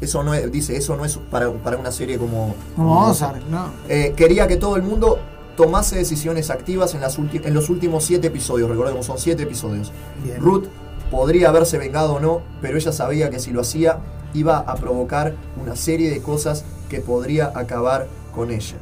[0.00, 3.66] Eso no es, dice, eso no es para, para una serie como, Como Ozark, ¿no?
[3.88, 5.18] Eh, quería que todo el mundo
[5.56, 8.68] tomase decisiones activas en, las ulti- en los últimos siete episodios.
[8.70, 9.92] Recordemos, son siete episodios.
[10.24, 10.38] Bien.
[10.40, 10.64] Ruth
[11.10, 13.98] podría haberse vengado o no, pero ella sabía que si lo hacía
[14.34, 18.76] iba a provocar una serie de cosas que podría acabar con ella.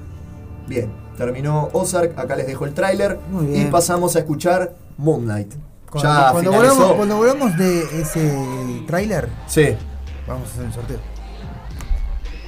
[0.69, 3.19] Bien, terminó Ozark, acá les dejo el tráiler
[3.53, 5.53] y pasamos a escuchar Moonlight.
[5.91, 9.75] Cuando, ya cuando volvamos, cuando volvamos de ese tráiler, Sí.
[10.29, 10.99] vamos a hacer el sorteo.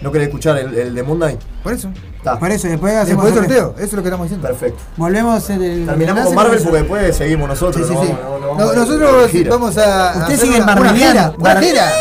[0.03, 1.41] ¿No querés escuchar el, el de Moonlight?
[1.63, 1.89] Por eso.
[2.23, 2.39] Ta.
[2.39, 3.75] Por eso, después hacemos del sorteo.
[3.77, 4.47] eso es lo que estamos diciendo.
[4.49, 4.81] Perfecto.
[4.97, 5.87] Volvemos en el.
[5.87, 7.87] Terminamos con Marvel porque después seguimos nosotros.
[7.87, 8.13] Sí, sí, no sí.
[8.23, 10.65] vamos- no- no No, vamos a- nosotros vamos a.
[10.67, 10.97] Marmeleando.
[10.97, 11.93] gira, una gira.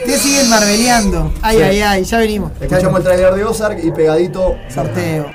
[0.00, 1.32] Ustedes siguen marmeleando.
[1.42, 2.52] Ay, ay, ay, ya venimos.
[2.60, 4.54] Escuchamos el trailer de Ozark y pegadito.
[4.68, 5.26] Sorteo.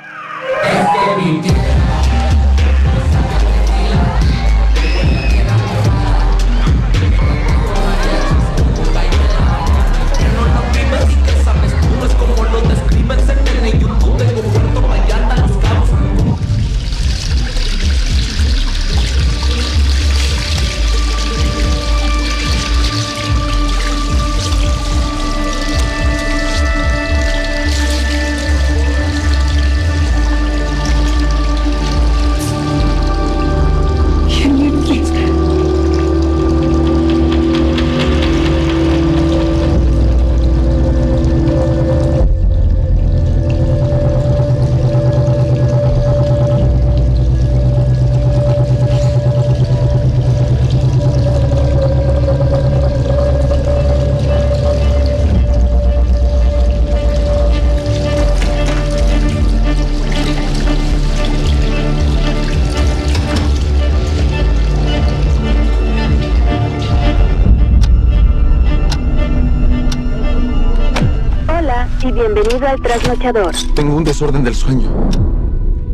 [72.42, 73.56] Bienvenido al trasnochador.
[73.76, 74.90] Tengo un desorden del sueño.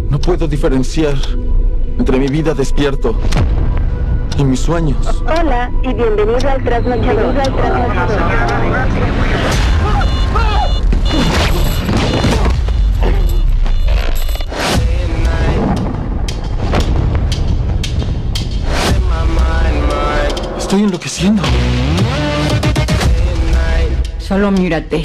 [0.09, 1.15] No puedo diferenciar
[1.98, 3.15] entre mi vida despierto
[4.38, 5.24] y mis sueños.
[5.24, 7.40] Hola y bienvenido al trasnochador.
[7.40, 9.25] al trasnochador.
[20.59, 21.41] Estoy enloqueciendo.
[24.19, 25.03] Solo mírate.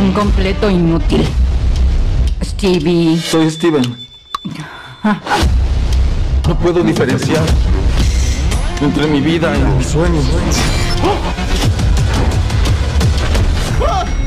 [0.00, 1.26] Un completo inútil.
[2.42, 3.18] Stevie.
[3.20, 3.82] Soy Steven.
[6.46, 7.44] No puedo diferenciar
[8.80, 10.24] entre mi vida y mis sueños.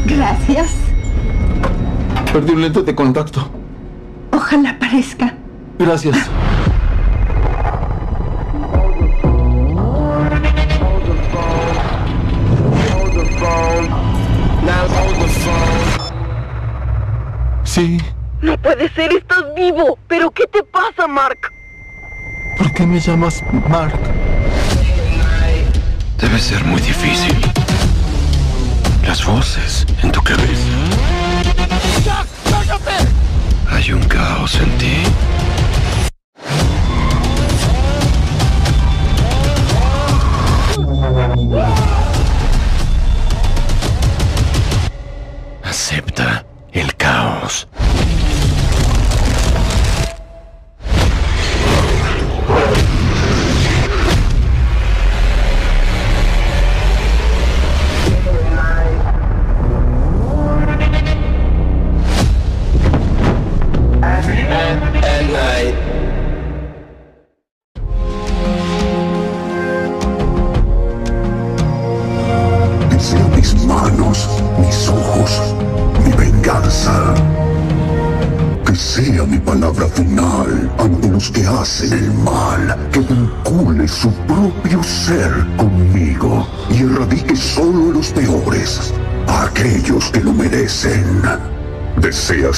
[0.06, 0.72] Gracias.
[2.32, 3.50] Perdí un lente de contacto.
[4.32, 5.34] Ojalá parezca.
[5.80, 6.18] Gracias.
[17.74, 18.02] Sí,
[18.42, 19.98] No puede ser, estás vivo.
[20.10, 21.54] ¿Pero qué te pasa, Mark?
[22.58, 23.98] ¿por qué me llamas Mark?
[26.18, 27.34] Debe ser muy difícil.
[29.08, 30.68] Las voces en tu cabeza.
[33.72, 35.04] Hay un caos en ti.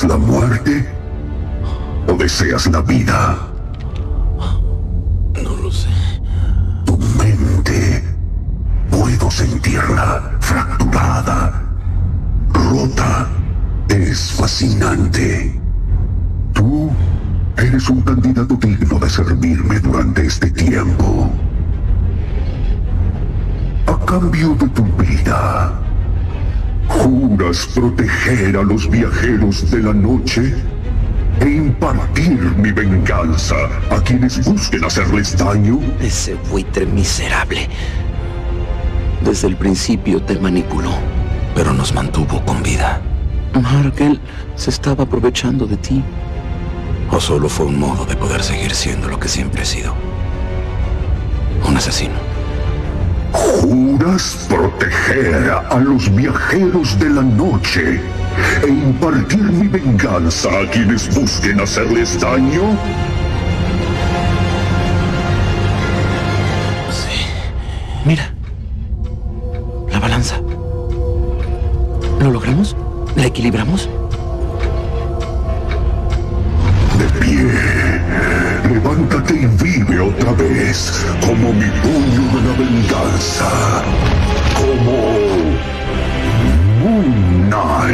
[0.03, 0.85] ¿Deseas la muerte
[2.09, 3.52] o deseas la vida?
[28.93, 30.53] Viajeros de la noche
[31.41, 33.55] e impartir mi venganza
[33.89, 35.80] a quienes busquen hacerles daño?
[35.99, 37.67] Ese buitre miserable.
[39.25, 40.91] Desde el principio te manipuló,
[41.55, 43.01] pero nos mantuvo con vida.
[43.59, 44.19] Mark, él
[44.55, 46.03] se estaba aprovechando de ti.
[47.09, 49.95] ¿O solo fue un modo de poder seguir siendo lo que siempre he sido?
[51.67, 52.13] Un asesino.
[53.31, 57.99] ¿Juras proteger a los viajeros de la noche
[58.63, 62.77] e impartir mi venganza a quienes busquen hacerles daño?
[68.05, 68.29] Mira.
[69.91, 70.41] La balanza.
[72.19, 72.75] ¿Lo logramos?
[73.15, 73.89] ¿La equilibramos?
[76.99, 77.51] De pie.
[78.69, 84.12] Levántate y vive otra vez como mi puño de la venganza.
[87.83, 87.89] Si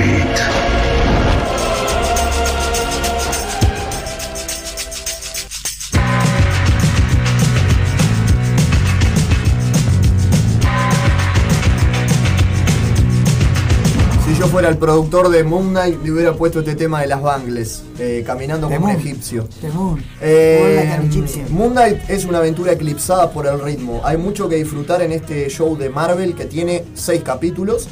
[14.38, 17.84] yo fuera el productor de Moon Knight, le hubiera puesto este tema de las bangles,
[17.98, 19.48] eh, caminando como un egipcio.
[19.74, 20.04] Moon.
[20.22, 21.46] Eh, Egipcio.
[21.50, 24.02] Moon Knight es una aventura eclipsada por el ritmo.
[24.04, 27.90] Hay mucho que disfrutar en este show de Marvel que tiene seis capítulos.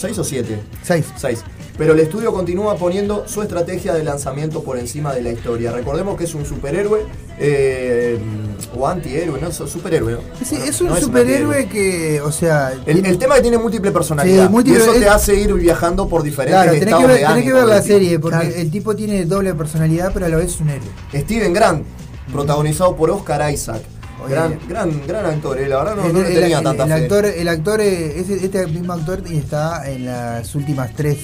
[0.00, 0.58] ¿Seis o siete?
[0.82, 1.04] Seis.
[1.16, 1.40] Seis.
[1.76, 5.72] Pero el estudio continúa poniendo su estrategia de lanzamiento por encima de la historia.
[5.72, 7.04] Recordemos que es un superhéroe
[7.38, 8.18] eh,
[8.76, 9.48] o antihéroe, ¿no?
[9.48, 10.18] Es superhéroe, ¿no?
[10.44, 12.72] Sí, es un no superhéroe que, o sea.
[12.86, 14.46] El, el tema es que tiene múltiple personalidad.
[14.48, 17.20] Sí, múltiple- y eso te hace ir viajando por diferentes Claro, tenés estados que ver,
[17.20, 18.54] de tenés que ver la serie, porque Claro.
[18.56, 20.88] el tipo tiene doble personalidad, pero a la vez es un héroe.
[21.14, 21.84] Steven Grant,
[22.32, 23.80] protagonizado por Oscar Isaac.
[24.24, 24.34] Oye.
[24.34, 26.94] Gran, gran, gran actor, eh, la verdad no, el, no tenía el- tanta el fe.
[26.94, 31.18] actor, el actor eh, ese- este mismo actor está en las últimas tres.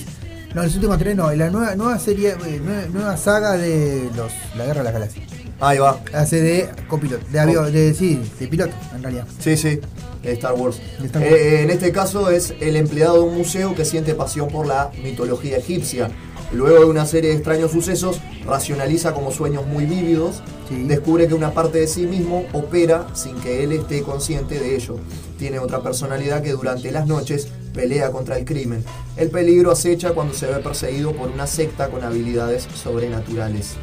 [0.54, 3.56] No, en las últimas tres no, en la nueva, nueva serie, eh, nueva, nueva saga
[3.58, 5.25] de los La Guerra de las Galaxias.
[5.60, 6.00] Ahí va.
[6.12, 9.26] Hace de copiloto, de avión, de sí, de piloto, en realidad.
[9.38, 9.80] Sí, sí,
[10.22, 10.80] de Star Wars.
[11.02, 11.34] Star Wars.
[11.34, 14.90] Eh, en este caso es el empleado de un museo que siente pasión por la
[15.02, 16.10] mitología egipcia.
[16.52, 21.52] Luego de una serie de extraños sucesos, racionaliza como sueños muy vívidos, descubre que una
[21.52, 24.96] parte de sí mismo opera sin que él esté consciente de ello.
[25.38, 28.84] Tiene otra personalidad que durante las noches pelea contra el crimen.
[29.16, 33.74] El peligro acecha cuando se ve perseguido por una secta con habilidades sobrenaturales.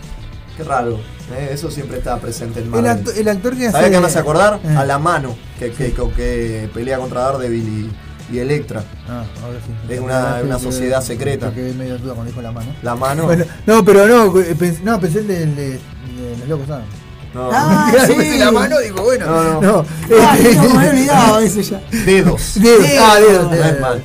[0.58, 1.00] Qué raro,
[1.36, 1.50] ¿eh?
[1.52, 2.92] eso siempre está presente en El, Marvel.
[2.92, 3.72] acto- el actor que hace.
[3.78, 4.60] ¿Sabes qué me hace acordar?
[4.64, 4.76] Eh.
[4.78, 7.92] A la mano que, que, que- que pelea contra Daredevil
[8.30, 8.84] y, y Electra.
[9.10, 9.94] Ah, ahora sí.
[9.94, 11.52] Es una, una sociedad secreta.
[11.52, 12.72] Quedé medio duda cuando dijo la mano.
[12.84, 13.24] La mano.
[13.24, 16.68] Bueno, no, pero no, eh, pens- no, pensé el de, el de- de los locos,
[16.68, 16.86] ¿saben?
[17.34, 17.50] No.
[17.52, 18.38] Ah, sí.
[18.38, 19.26] la mano, digo, bueno.
[19.26, 19.62] No, no.
[19.62, 19.86] no.
[20.22, 21.82] Ah, no, me había olvidado eso ya.
[22.06, 22.54] Dedos.
[22.62, 22.86] Dedos.
[23.02, 23.66] Ah, dedos, No dedos.
[23.68, 24.04] es mal.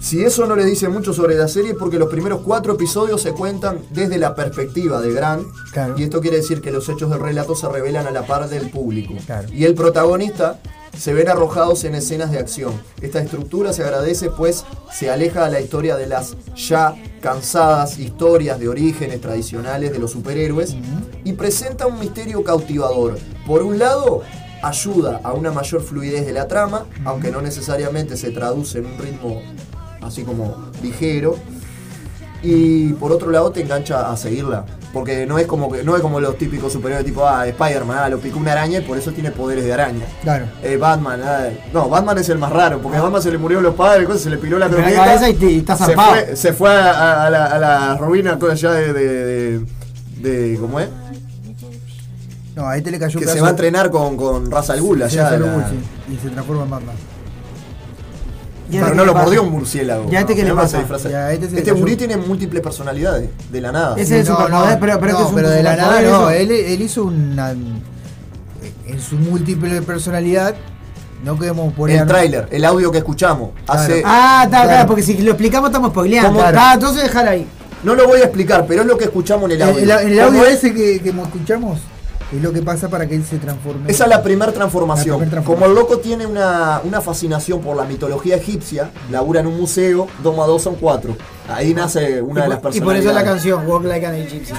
[0.00, 3.20] Si eso no les dice mucho sobre la serie es porque los primeros cuatro episodios
[3.20, 5.46] se cuentan desde la perspectiva de Grant
[5.96, 8.70] y esto quiere decir que los hechos del relato se revelan a la par del
[8.70, 9.12] público.
[9.52, 10.58] Y el protagonista
[10.96, 12.72] se ven arrojados en escenas de acción.
[13.02, 18.58] Esta estructura se agradece pues se aleja a la historia de las ya cansadas historias
[18.58, 20.76] de orígenes tradicionales de los superhéroes
[21.24, 23.18] y presenta un misterio cautivador.
[23.46, 24.22] Por un lado,
[24.62, 28.98] ayuda a una mayor fluidez de la trama, aunque no necesariamente se traduce en un
[28.98, 29.42] ritmo
[30.02, 31.36] así como ligero.
[32.42, 34.64] Y por otro lado te engancha a seguirla.
[34.94, 38.08] Porque no es como que no es como los típicos superhéroes tipo, ah, Spider-Man, ah,
[38.08, 40.04] lo picó una araña y por eso tiene poderes de araña.
[40.22, 40.46] Claro.
[40.64, 43.60] Eh, Batman, ah, no, Batman es el más raro, porque a Batman se le murió
[43.60, 46.90] los padres, cosas, se le piró la cabeza y está se fue, se fue a,
[46.90, 49.60] a- a la, a la ruina toda ya de, de, de-
[50.22, 50.88] de- ¿cómo es?
[52.56, 54.80] No, ahí te le cayó un Que se va a entrenar con, con Ra's al
[54.80, 55.22] Ghul Sí, allá.
[55.22, 56.96] Ra's al de la- Ghul, sí, Y se transforma en Batman.
[58.70, 60.10] Ya Pero no que lo mordió un murciélago.
[60.10, 60.78] ¿Y a este le pasa?
[60.78, 63.96] a este Este tiene múltiples personalidades, de la nada.
[63.98, 66.00] Ese es el No, no, pero, pero no, que es un pero de la nada
[66.02, 67.50] no, él, él hizo una.
[68.86, 70.54] En su múltiple personalidad,
[71.24, 72.00] no queremos poner.
[72.00, 73.50] El tráiler, el audio que escuchamos.
[73.66, 76.30] Hace, Ah, está, claro, porque si lo explicamos estamos spoileando.
[76.38, 76.42] ¿Cómo?
[76.54, 77.46] Ah, entonces déjala ahí.
[77.82, 79.82] No lo voy a explicar, pero es lo que escuchamos en el El, audio.
[79.98, 80.58] el- el ¿Cómo audio es?
[80.58, 81.78] ese que, que escuchamos
[82.36, 83.90] es lo que pasa para que él se transforme.
[83.90, 85.18] Esa es la primera transformación.
[85.20, 89.58] Primer Como el loco tiene una, una fascinación por la mitología egipcia, labura en un
[89.58, 91.16] museo, 2 más 2 son 4.
[91.48, 94.58] Ahí nace una de las Y por eso la canción Walk Like an Egyptian.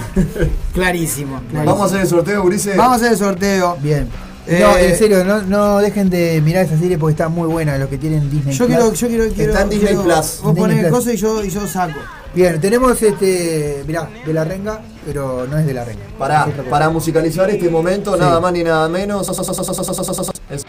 [0.74, 1.40] Clarísimo.
[1.50, 1.66] clarísimo.
[1.66, 2.76] Vamos a hacer el sorteo, Ulises.
[2.76, 3.78] Vamos a hacer el sorteo.
[3.82, 4.10] Bien.
[4.48, 7.78] No, Eh, en serio, no, no dejen de mirar esa serie porque está muy buena,
[7.78, 8.76] los que tienen Disney Yo Plus.
[8.78, 9.52] quiero, yo quiero, quiero.
[9.52, 10.40] Está en Disney quiero- Plus.
[10.42, 12.00] Vos ponés el coso y yo, y yo saco.
[12.34, 16.02] Bien, tenemos este, mirá, de la renga, pero no es de la renga.
[16.18, 18.20] Para, para musicalizar este momento, Sí.
[18.20, 19.30] nada más ni nada menos.
[19.30, 20.66] Es-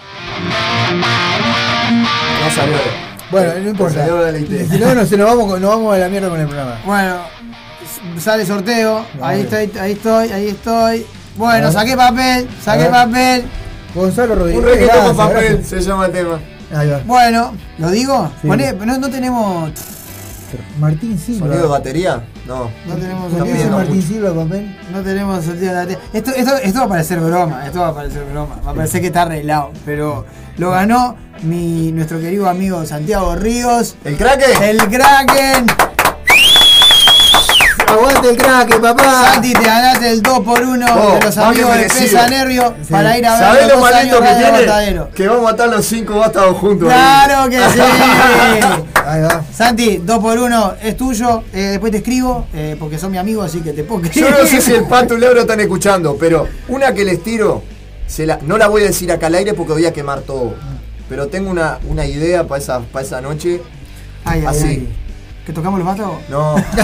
[2.41, 2.77] No salió.
[3.31, 4.05] Bueno, no importa.
[4.71, 6.81] Si no, no, se nos vamos, con- nos vamos a la mierda con el programa.
[6.85, 7.17] Bueno,
[8.21, 9.05] sale sorteo.
[9.21, 11.07] Ahí estoy, ahí estoy, ahí estoy.
[11.37, 13.45] Bueno, saqué papel, saqué papel.
[13.95, 14.65] Gonzalo Rodríguez.
[14.65, 15.69] Un Gracias, con papel, gracias.
[15.69, 16.39] se llama el tema.
[16.75, 17.01] Ahí va.
[17.05, 18.31] Bueno, ¿lo digo?
[18.41, 18.49] Sí.
[18.49, 19.71] Poné- no, no tenemos.
[20.79, 21.47] Martín Silva.
[21.47, 22.25] ¿Sonido de batería?
[22.47, 22.71] No.
[22.87, 23.47] No tenemos sonido.
[23.47, 24.09] pidiendo Martín mucho.
[24.09, 24.79] Silva papel?
[24.93, 27.95] No tenemos sentido de la Esto, esto, esto va a parecer broma, esto va a
[27.95, 28.57] parecer broma.
[28.67, 29.71] Va a parecer que está arreglado.
[29.87, 30.27] Pero
[30.59, 33.97] lo ganó mi, nuestro querido amigo Santiago Ríos.
[34.05, 34.63] ¿El Kraken?
[34.63, 35.67] ¡El Kraken!
[37.93, 39.31] Aguante el crack, papá.
[39.33, 41.83] Santi, te ganaste el 2x1 Oh, de los amigos de.
[41.85, 42.93] Pesa Nervio Sí.
[42.93, 45.03] para ir a ver ¿Sabés los lo lindo que tiene?
[45.15, 46.89] Que vamos a estar los cinco vástagos juntos.
[46.89, 47.81] ¡Claro que sí!
[49.07, 49.43] Ahí va.
[49.53, 51.43] Santi, 2x1 es tuyo.
[51.53, 54.09] eh, después te escribo, eh, porque son mi amigo, así que te pongo.
[54.09, 57.63] Yo no sé si el pato y Lauro están escuchando, pero una que les tiro,
[58.07, 60.55] se la, no la voy a decir acá al aire porque voy a quemar todo.
[61.09, 63.61] Pero tengo una, una idea para esa, pa' esa noche.
[64.25, 64.65] Ay, ay, Así.
[64.65, 64.89] ay.
[65.47, 66.19] ¿Que tocamos los vástagos?
[66.29, 66.55] No.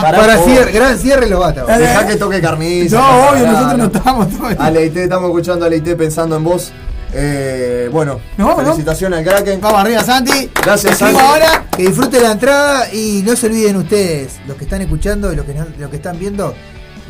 [0.00, 1.64] Para cierre, gran cierre lo bata.
[1.78, 2.96] Dejá que toque carniza.
[2.98, 6.44] No, obvio, nosotros no estamos todo el A Leite, estamos escuchando a Leite pensando en
[6.44, 6.72] vos.
[7.14, 8.56] Eh, bueno, No, no.
[8.56, 9.60] felicitaciones al Kraken.
[9.60, 10.50] Vamos arriba, Santi.
[10.62, 11.18] Gracias, Santi.
[11.20, 11.64] ahora.
[11.74, 15.46] Que disfruten la entrada y no se olviden ustedes, los que están escuchando y los
[15.46, 16.52] que, no- los que están viendo,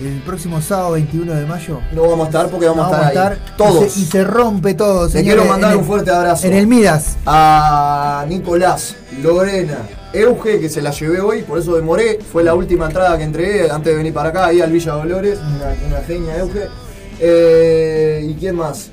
[0.01, 1.81] el próximo sábado 21 de mayo.
[1.93, 3.39] No vamos a estar porque vamos, vamos a estar, ahí.
[3.47, 3.93] y Todos.
[3.93, 5.07] se, y se rompe todo.
[5.07, 6.47] Te señores, quiero mandar un fuerte abrazo.
[6.47, 7.17] En el Midas.
[7.27, 9.78] a Nicolás, Lorena,
[10.12, 12.18] Euge, que se la llevé hoy, por eso demoré.
[12.33, 15.39] Fue la última entrada que entregué antes de venir para acá, ahí al Villa Dolores.
[15.39, 16.68] Una, una genia, Euge.
[17.20, 18.91] Eh, ¿Y quién más?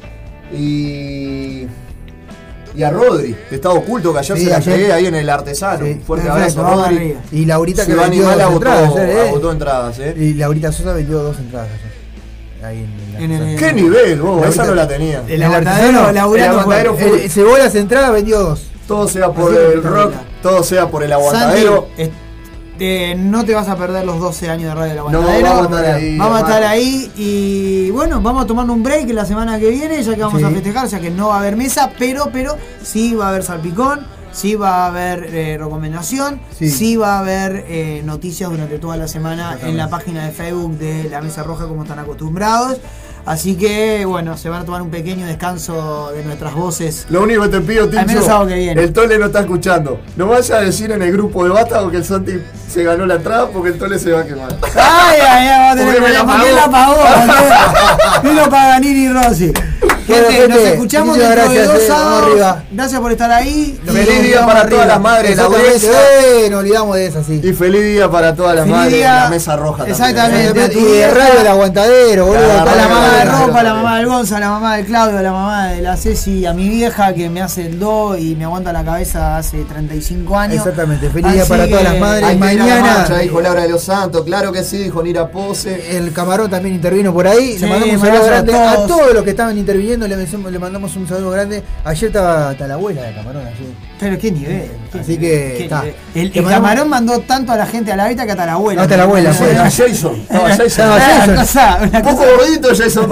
[0.52, 1.68] Y.
[2.76, 5.30] Y a Rodri, que estaba oculto, que ayer Sí, se la entregué ahí en el
[5.30, 5.86] artesano.
[5.86, 6.02] Sí.
[6.06, 6.96] Fuerte Perfecto, abrazo, Rodri.
[6.98, 7.20] arriba.
[7.32, 9.30] Y Laurita que Ciudad vendió dos agotó, entradas ayer, ¿eh?
[9.30, 10.16] agotó entradas, ¿eh?
[10.18, 12.66] Y Laurita Sosa vendió dos entradas ayer.
[12.66, 12.88] Ahí
[13.18, 14.42] en, En el- ¿Qué nivel, vos?
[14.42, 15.24] Laurita- Esa no la tenía.
[15.28, 17.18] El el aguantadero, artesano, laburando el aguantadero fuerte.
[17.20, 18.64] fue- Cebolas entradas vendió dos.
[18.88, 20.14] Todo sea por Así el que rock,
[20.44, 21.88] todo sea por el aguantadero.
[21.98, 22.12] Santi,
[22.80, 25.48] eh, no te vas a perder los 12 años de Radio del No, Aguantadero.
[25.48, 29.10] vamos a estar ahí, Vamos a estar ahí y bueno, vamos a tomar un break
[29.12, 30.46] la semana que viene, ya que vamos Sí.
[30.46, 33.44] a festejar, ya que no va a haber mesa, pero, pero sí va a haber
[33.44, 36.70] salpicón, sí va a haber eh, recomendación, sí.
[36.70, 36.96] Sí.
[36.98, 41.06] va a haber eh, noticias durante toda la semana en la página de Facebook de
[41.10, 42.78] la Mesa Roja como están acostumbrados.
[43.26, 47.08] Así que bueno, se van a tomar un pequeño descanso de nuestras voces.
[47.10, 48.84] Lo único que te pido, Tincho, que viene.
[48.84, 50.00] el Tole no está escuchando.
[50.16, 52.34] No vayas a decir en el grupo de Basta que el Santi
[52.70, 54.56] se ganó la entrada porque el Tole se va a quemar.
[54.76, 56.42] Ay, ay, ay, vamos a tener me la.
[56.44, 56.96] ¿Quién la pagó?
[57.04, 58.30] pagó?
[58.30, 59.54] Vino Paganini y Rossi.
[60.08, 62.24] Gente, nos escuchamos dentro de gracias, dos eh, sábados.
[62.32, 62.64] arriba.
[62.72, 63.80] Gracias por estar ahí.
[63.84, 64.70] y Feliz día para arriba.
[64.70, 65.92] todas las madres de la audiencia.
[66.22, 67.42] eh, no olvidamos de eso, sí.
[67.44, 69.88] Y feliz día para todas las Feliz madres de la mesa roja.
[69.88, 70.66] Exactamente.
[70.66, 70.70] ¿eh?
[70.76, 72.48] Y de Radio del Aguantadero, boludo.
[72.48, 73.26] La la mamá de.
[73.26, 75.82] Ropa, a la mamá del Gonza, a la mamá de Claudio, a la mamá de
[75.82, 79.38] la Ceci, a mi vieja que me hace el do y me aguanta la cabeza
[79.38, 80.58] hace 35 años.
[80.58, 82.30] Exactamente, feliz día para todas las madres.
[82.30, 84.24] Hay Mañana marcha, dijo Laura de los Santos.
[84.24, 85.98] Claro que sí, dijo Nira Pose.
[85.98, 87.58] el camarón también intervino por ahí.
[87.58, 89.14] Le mandamos un saludo a grande a todos.
[89.14, 89.95] los que estaban interviniendo.
[89.98, 91.64] Le, mandamos un saludo grande.
[91.86, 93.48] Ayer estaba hasta la abuela de camarón.
[93.48, 93.74] Ayer.
[93.98, 94.70] Pero qué nivel.
[94.92, 95.20] qué Así nivel,
[95.58, 95.84] que está.
[96.14, 96.32] nivel.
[96.36, 98.82] El, camarón mandó tanto a la gente a la vida que hasta la abuela.
[98.82, 99.56] Hasta la abuela, fue.
[99.56, 100.16] Jason.
[100.22, 100.66] Estaba Jason.
[100.66, 101.36] Estaba Una Jason.
[101.36, 103.10] cosa, una Un poco gordito Jason.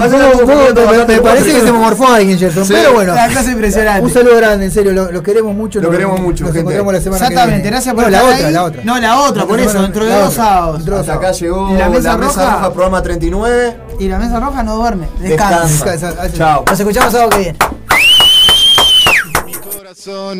[1.08, 2.66] Me, parece que se morfó alguien, Gerson.
[2.66, 2.74] Sí.
[2.76, 4.02] Pero bueno, una cosa impresionante.
[4.06, 4.92] un saludo grande, en serio.
[4.92, 5.80] Lo, lo queremos mucho.
[5.80, 6.60] Lo queremos mucho, Nos gente.
[6.60, 7.70] encontramos la semana que Exactamente, viene.
[7.72, 8.82] gracias por No, la otra, la otra.
[8.84, 11.10] No, la otra, por eso, dentro de dos sábados.
[11.10, 12.74] Acá llegó ¿Y la mesa roja?
[12.74, 13.78] programa 39.
[14.00, 15.66] Y la mesa roja no duerme, descansa.
[15.68, 16.08] Descansa.
[16.10, 16.38] Descansa.
[16.38, 16.66] Chao.
[16.70, 17.58] Nos escuchamos sábado que viene.
[19.46, 20.40] mi corazón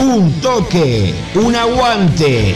[0.00, 2.54] Un toque, un aguante.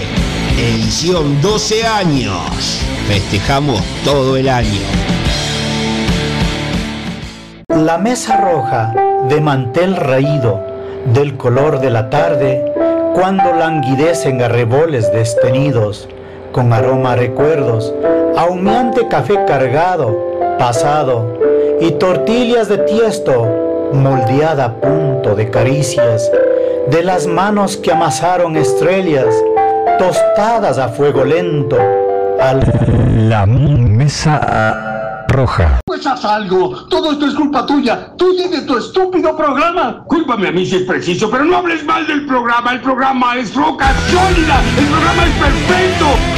[0.56, 2.80] Edición 12 años.
[3.06, 4.80] Festejamos todo el año.
[7.68, 8.94] La mesa roja
[9.28, 10.58] de mantel raído,
[11.12, 12.64] del color de la tarde,
[13.14, 16.08] cuando languidecen arreboles destenidos,
[16.50, 17.92] con aroma recuerdos,
[18.38, 20.16] a humeante café cargado,
[20.58, 21.38] pasado,
[21.78, 26.30] y tortillas de tiesto, moldeada a punto de caricias,
[26.90, 29.34] de las manos que amasaron estrellas,
[29.98, 31.78] tostadas a fuego lento,
[32.40, 32.60] al...
[33.28, 35.80] La mesa roja.
[35.86, 36.86] Pues haz algo.
[36.88, 38.12] Todo esto es culpa tuya.
[38.16, 40.02] Tuya y de tu estúpido programa.
[40.06, 42.72] Cúlpame a mí si es preciso, pero no hables mal del programa.
[42.72, 44.60] El programa es roca sólida.
[44.76, 46.33] El programa es perfecto.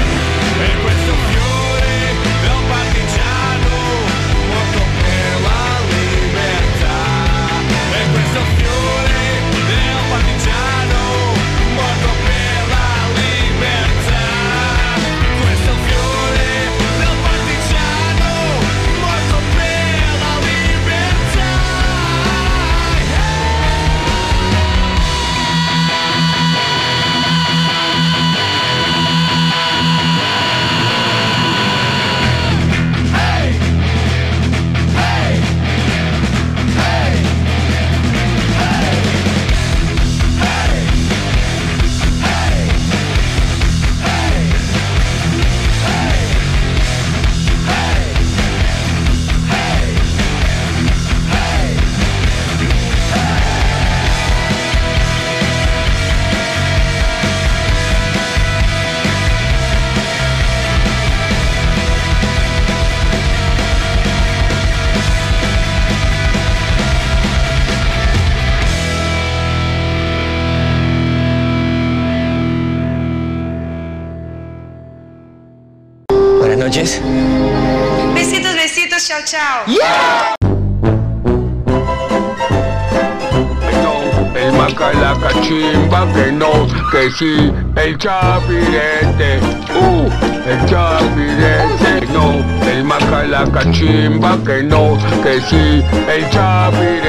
[87.16, 89.40] Sí, el chapirete,
[89.74, 90.06] uh,
[90.50, 95.82] el chapirete, no, el macalaca chimba que no, que sí,
[96.14, 97.05] el chapirete,